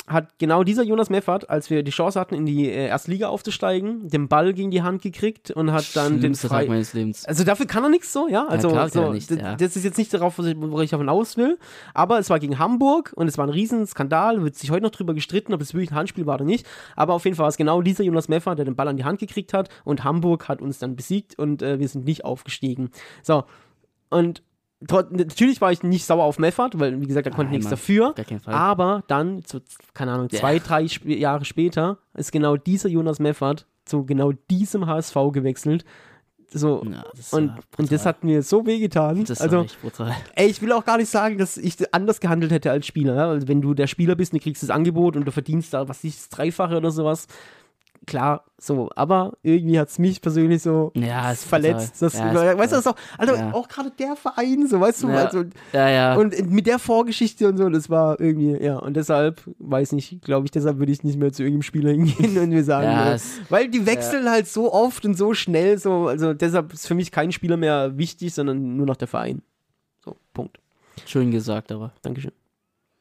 hat 0.10 0.40
genau 0.40 0.64
dieser 0.64 0.84
Jonas 0.84 1.10
Meffert, 1.10 1.50
als 1.50 1.70
wir 1.70 1.84
die 1.84 1.92
Chance 1.92 2.20
hatten, 2.20 2.34
in 2.34 2.46
die 2.46 2.68
äh, 2.68 2.88
erste 2.88 3.12
Liga 3.12 3.30
aufzusteigen, 3.30 4.10
den 4.10 4.28
Ball 4.28 4.54
gegen 4.54 4.72
die 4.72 4.82
Hand 4.82 5.02
gekriegt 5.02 5.52
und 5.52 5.72
hat 5.72 5.96
dann 5.96 6.14
den 6.14 6.20
Schlimmster 6.22 6.50
Tag 6.50 6.58
frei 6.62 6.68
meines 6.68 6.94
Lebens. 6.94 7.26
also 7.26 7.44
dafür 7.44 7.68
kann 7.68 7.84
er 7.84 7.90
nichts 7.90 8.12
so, 8.12 8.28
ja. 8.28 8.48
Also 8.48 8.70
klar 8.70 8.90
kann 8.90 9.06
so, 9.06 9.14
nicht, 9.14 9.30
ja. 9.30 9.56
das 9.56 9.76
ist 9.76 9.84
jetzt 9.84 9.98
nicht 9.98 10.14
darauf, 10.14 10.40
was 10.40 10.48
ich, 10.48 10.60
worauf 10.60 10.82
ich 10.82 10.90
davon 10.90 11.10
aus 11.10 11.38
will. 11.38 11.60
Aber 11.94 12.18
es 12.18 12.30
war 12.30 12.40
gegen 12.40 12.58
Hamburg 12.58 13.14
und 13.16 13.28
es 13.28 13.38
war 13.38 13.46
ein 13.46 13.52
Riesenskandal. 13.52 14.44
Wird 14.44 14.56
sich 14.56 14.72
heute 14.72 14.84
noch 14.84 14.92
drüber 14.92 15.14
gestritten, 15.14 15.54
ob 15.54 15.62
es 15.62 15.74
wirklich 15.74 15.92
ein 15.92 15.96
Handspiel 15.96 16.26
war 16.26 16.36
oder 16.36 16.46
nicht. 16.46 16.66
Aber 16.96 17.14
auf 17.14 17.26
jeden 17.26 17.38
Fall 17.38 17.44
war 17.44 17.50
es 17.50 17.58
genau 17.58 17.82
dieser 17.82 18.04
Jonas 18.04 18.28
Meffer, 18.28 18.56
der 18.56 18.66
den 18.66 18.76
Ball 18.76 18.88
an 18.88 18.98
die 18.98 19.06
Hand 19.06 19.20
gekriegt 19.20 19.54
hat 19.54 19.70
und 19.84 20.04
Hamburg 20.04 20.48
hat 20.48 20.62
uns 20.62 20.80
dann 20.80 20.96
besiegt 20.96 21.38
und 21.38 21.62
äh, 21.62 21.80
wir 21.80 21.88
sind 21.88 22.06
nicht 22.06 22.26
aufgestiegen. 22.26 22.90
So. 23.22 23.44
Und 24.10 24.42
natürlich 24.82 25.60
war 25.60 25.72
ich 25.72 25.84
nicht 25.84 26.06
sauer 26.06 26.24
auf 26.24 26.40
Meffert, 26.40 26.80
weil, 26.80 27.02
wie 27.02 27.06
gesagt, 27.08 27.28
er 27.28 27.32
konnte 27.32 27.52
Nein, 27.52 27.60
nichts 27.60 27.66
Mann. 27.66 27.72
dafür. 27.72 28.16
Aber 28.46 29.04
dann, 29.08 29.42
so, 29.46 29.60
keine 29.94 30.14
Ahnung, 30.14 30.30
zwei, 30.30 30.60
drei 30.60 30.86
Sp 30.88 31.04
Jahre 31.20 31.44
später, 31.46 31.98
ist 32.14 32.32
genau 32.32 32.56
dieser 32.56 32.90
Jonas 32.90 33.20
Meffert 33.20 33.68
zu 33.86 34.06
genau 34.06 34.32
diesem 34.50 34.86
HSV 34.86 35.16
gewechselt. 35.34 35.84
So, 36.52 36.84
Ja, 36.84 37.04
das 37.16 37.34
und, 37.34 37.54
und 37.78 37.92
das 37.92 38.06
hat 38.06 38.24
mir 38.24 38.42
so 38.42 38.66
wehgetan. 38.66 39.24
Das 39.26 39.42
also, 39.42 39.68
ey, 40.36 40.48
ich 40.48 40.62
will 40.62 40.72
auch 40.72 40.84
gar 40.84 40.98
nicht 40.98 41.10
sagen, 41.10 41.38
dass 41.38 41.58
ich 41.58 41.76
anders 41.94 42.20
gehandelt 42.20 42.52
hätte 42.52 42.72
als 42.72 42.88
Spieler. 42.88 43.16
Ja? 43.16 43.30
Also, 43.30 43.48
wenn 43.48 43.62
du 43.62 43.74
der 43.74 43.88
Spieler 43.88 44.16
bist 44.16 44.34
und 44.34 44.40
du 44.40 44.44
kriegst 44.44 44.64
das 44.64 44.70
Angebot 44.70 45.16
und 45.16 45.26
du 45.26 45.32
verdienst 45.32 45.74
da, 45.74 45.88
was 45.88 46.04
nicht, 46.04 46.18
das 46.18 46.30
Dreifache 46.30 46.78
oder 46.78 46.92
sowas. 46.92 47.28
Klar, 48.08 48.46
so, 48.58 48.90
aber 48.96 49.34
irgendwie 49.44 49.80
hat 49.80 49.90
es 49.90 50.00
mich 50.00 50.22
persönlich 50.22 50.62
so 50.64 50.92
Ja, 50.96 51.34
verletzt. 51.36 52.02
Das. 52.02 52.14
Ja, 52.18 52.58
weißt 52.58 52.72
du, 52.72 52.78
das 52.78 52.88
auch, 52.88 52.96
also 53.18 53.36
Ja. 53.36 53.54
auch 53.54 53.68
gerade 53.68 53.92
der 53.92 54.16
Verein, 54.16 54.66
so, 54.68 54.80
weißt 54.80 55.04
du, 55.04 55.10
Ja. 55.10 55.26
also, 55.26 55.44
Ja, 55.74 55.90
ja. 55.90 56.16
und 56.16 56.50
mit 56.50 56.66
der 56.66 56.80
Vorgeschichte 56.80 57.48
und 57.48 57.58
so, 57.58 57.70
das 57.70 57.90
war 57.90 58.20
irgendwie, 58.20 58.64
ja, 58.64 58.78
und 58.80 58.96
deshalb, 58.96 59.42
weiß 59.60 59.92
nicht, 59.92 60.22
glaube 60.24 60.46
ich, 60.46 60.52
deshalb 60.52 60.80
würde 60.80 60.92
ich 60.92 61.04
nicht 61.04 61.20
mehr 61.20 61.32
zu 61.32 61.44
irgendeinem 61.44 61.62
Spieler 61.64 61.92
hingehen 61.92 62.38
und 62.38 62.50
mir 62.50 62.64
sagen, 62.64 62.88
es- 63.14 63.40
weil 63.50 63.68
die 63.70 63.86
wechseln 63.86 64.30
halt 64.30 64.48
so 64.48 64.74
oft 64.74 65.06
und 65.06 65.16
so 65.16 65.34
schnell, 65.34 65.78
so, 65.78 66.08
also 66.08 66.34
deshalb 66.34 66.74
ist 66.74 66.88
für 66.88 66.96
mich 66.96 67.12
kein 67.12 67.32
Spieler 67.32 67.58
mehr 67.58 67.98
wichtig, 67.98 68.34
sondern 68.34 68.76
nur 68.78 68.86
noch 68.88 68.96
der 68.98 69.08
Verein. 69.08 69.42
So, 70.04 70.16
Punkt. 70.34 70.58
Schön 71.06 71.32
gesagt, 71.32 71.72
aber. 71.72 71.92
Dankeschön. 72.02 72.32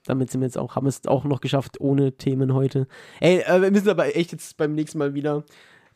Damit 0.08 0.30
sind 0.30 0.40
wir 0.40 0.46
jetzt 0.46 0.56
auch, 0.56 0.74
haben 0.74 0.86
wir 0.86 0.90
es 0.90 1.06
auch 1.06 1.24
noch 1.24 1.40
geschafft 1.40 1.80
ohne 1.80 2.12
Themen 2.12 2.54
heute. 2.54 2.88
Ey, 3.20 3.40
äh, 3.40 3.60
wir 3.60 3.70
müssen 3.70 3.90
aber 3.90 4.16
echt 4.16 4.32
jetzt 4.32 4.56
beim 4.56 4.74
nächsten 4.74 4.98
Mal 4.98 5.14
wieder. 5.14 5.44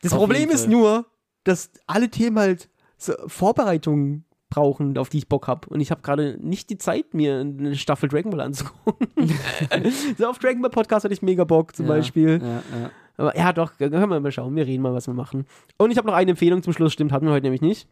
Das 0.01 0.13
Auf 0.13 0.19
Problem 0.19 0.49
ist 0.49 0.67
nur, 0.67 1.05
dass 1.43 1.71
alle 1.87 2.09
Themen 2.09 2.37
halt 2.37 2.69
so 2.97 3.13
Vorbereitungen 3.27 4.25
brauchen, 4.49 4.97
auf 4.97 5.09
die 5.09 5.17
ich 5.17 5.27
Bock 5.27 5.47
habe. 5.47 5.67
Und 5.69 5.81
ich 5.81 5.89
habe 5.89 6.01
gerade 6.01 6.37
nicht 6.39 6.69
die 6.69 6.77
Zeit, 6.77 7.13
mir 7.13 7.39
eine 7.39 7.75
Staffel 7.75 8.07
Dragon 8.07 8.29
Ball 8.29 8.41
anzugucken. 8.41 9.07
so 10.17 10.27
auf 10.27 10.37
Dragon 10.37 10.61
Ball 10.61 10.69
Podcast 10.69 11.05
hatte 11.05 11.13
ich 11.13 11.23
mega 11.23 11.43
Bock 11.43 11.75
zum 11.75 11.87
ja, 11.87 11.93
Beispiel. 11.93 12.39
Ja, 12.41 12.79
ja. 12.79 12.91
Aber 13.17 13.35
ja, 13.35 13.51
doch, 13.51 13.77
können 13.77 14.09
wir 14.09 14.19
mal 14.19 14.31
schauen. 14.31 14.55
Wir 14.55 14.67
reden 14.67 14.83
mal, 14.83 14.93
was 14.93 15.07
wir 15.07 15.13
machen. 15.13 15.47
Und 15.77 15.89
ich 15.89 15.97
habe 15.97 16.07
noch 16.07 16.15
eine 16.15 16.31
Empfehlung 16.31 16.61
zum 16.61 16.73
Schluss, 16.73 16.93
stimmt, 16.93 17.11
hatten 17.11 17.25
wir 17.25 17.33
heute 17.33 17.45
nämlich 17.45 17.61
nicht. 17.61 17.87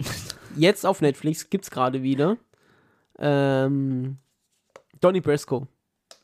Jetzt 0.56 0.86
auf 0.86 1.02
Netflix 1.02 1.50
gibt's 1.50 1.70
gerade 1.70 2.02
wieder 2.02 2.38
ähm, 3.18 4.18
Donny 5.00 5.20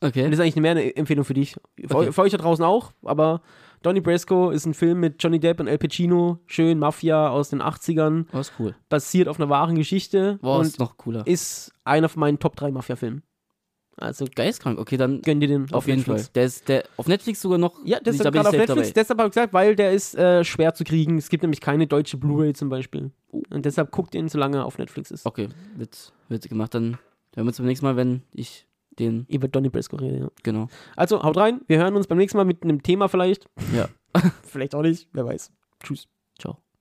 Brasco. 0.02 0.06
Und 0.06 0.08
Okay. 0.22 0.22
das 0.30 0.32
ist 0.38 0.40
eigentlich 0.40 0.56
mehr 0.56 0.70
eine 0.72 0.96
Empfehlung 0.96 1.24
für 1.24 1.34
dich. 1.34 1.54
Für, 1.86 1.96
Okay. 1.96 2.12
für 2.12 2.22
euch 2.22 2.32
da 2.32 2.38
draußen 2.38 2.64
auch, 2.64 2.92
aber 3.04 3.42
Donnie 3.82 4.00
Brasco 4.00 4.50
ist 4.50 4.64
ein 4.66 4.74
Film 4.74 5.00
mit 5.00 5.22
Johnny 5.22 5.40
Depp 5.40 5.58
und 5.60 5.68
Al 5.68 5.78
Pacino, 5.78 6.38
schön 6.46 6.78
Mafia 6.78 7.28
aus 7.30 7.48
den 7.50 7.60
80ern, 7.60 8.26
Oh, 8.32 8.38
ist 8.38 8.52
cool. 8.58 8.74
basiert 8.88 9.26
auf 9.28 9.40
einer 9.40 9.48
wahren 9.48 9.74
Geschichte 9.74 10.38
Boah, 10.40 10.58
und 10.58 10.66
ist 10.66 10.78
noch 10.78 10.96
cooler. 10.96 11.26
ist 11.26 11.72
einer 11.84 12.08
von 12.08 12.20
meinen 12.20 12.38
Top 12.38 12.54
3 12.56 12.70
Mafia-Filmen. 12.70 13.22
Also 13.98 14.24
Geistkrank, 14.34 14.78
okay, 14.78 14.96
dann 14.96 15.20
gönn 15.20 15.38
dir 15.40 15.48
den 15.48 15.70
auf 15.72 15.86
jeden 15.86 15.98
Netflix. 15.98 16.22
Fall. 16.24 16.30
Der 16.34 16.44
ist 16.44 16.68
der 16.68 16.84
auf 16.96 17.06
Netflix 17.08 17.42
sogar 17.42 17.58
noch. 17.58 17.74
Ja, 17.84 17.98
das 18.00 18.16
da 18.16 18.24
ist 18.28 18.32
gerade 18.32 18.48
auf 18.48 18.52
Netflix. 18.54 18.68
dabei. 18.88 18.92
Deshalb 18.94 19.18
habe 19.18 19.28
ich 19.28 19.34
gesagt, 19.34 19.52
weil 19.52 19.76
der 19.76 19.92
ist 19.92 20.14
äh, 20.14 20.42
schwer 20.44 20.72
zu 20.74 20.82
kriegen. 20.82 21.18
Es 21.18 21.28
gibt 21.28 21.42
nämlich 21.42 21.60
keine 21.60 21.86
deutsche 21.86 22.16
Blu-ray 22.16 22.54
zum 22.54 22.70
Beispiel. 22.70 23.10
Und 23.50 23.64
deshalb 23.66 23.90
guckt 23.90 24.14
ihn, 24.14 24.28
solange 24.28 24.58
er 24.58 24.64
auf 24.64 24.78
Netflix 24.78 25.10
ist. 25.10 25.26
Okay, 25.26 25.50
wird, 25.76 26.12
wird 26.28 26.48
gemacht. 26.48 26.72
Dann 26.74 26.92
hören 27.34 27.44
wir 27.44 27.48
uns 27.48 27.58
beim 27.58 27.66
nächsten 27.66 27.84
Mal, 27.84 27.96
wenn 27.96 28.22
ich 28.32 28.66
den, 28.98 29.26
Über 29.28 29.48
Donny 29.48 29.68
Brasco 29.68 29.96
rede, 29.96 30.18
ja. 30.18 30.28
genau. 30.42 30.68
Also, 30.96 31.22
haut 31.22 31.36
rein. 31.36 31.60
Wir 31.66 31.78
hören 31.78 31.96
uns 31.96 32.06
beim 32.06 32.18
nächsten 32.18 32.38
Mal 32.38 32.44
mit 32.44 32.62
einem 32.62 32.82
Thema 32.82 33.08
vielleicht. 33.08 33.48
Ja. 33.74 33.88
vielleicht 34.42 34.74
auch 34.74 34.82
nicht. 34.82 35.08
Wer 35.12 35.26
weiß. 35.26 35.52
Tschüss. 35.82 36.08
Ciao. 36.38 36.62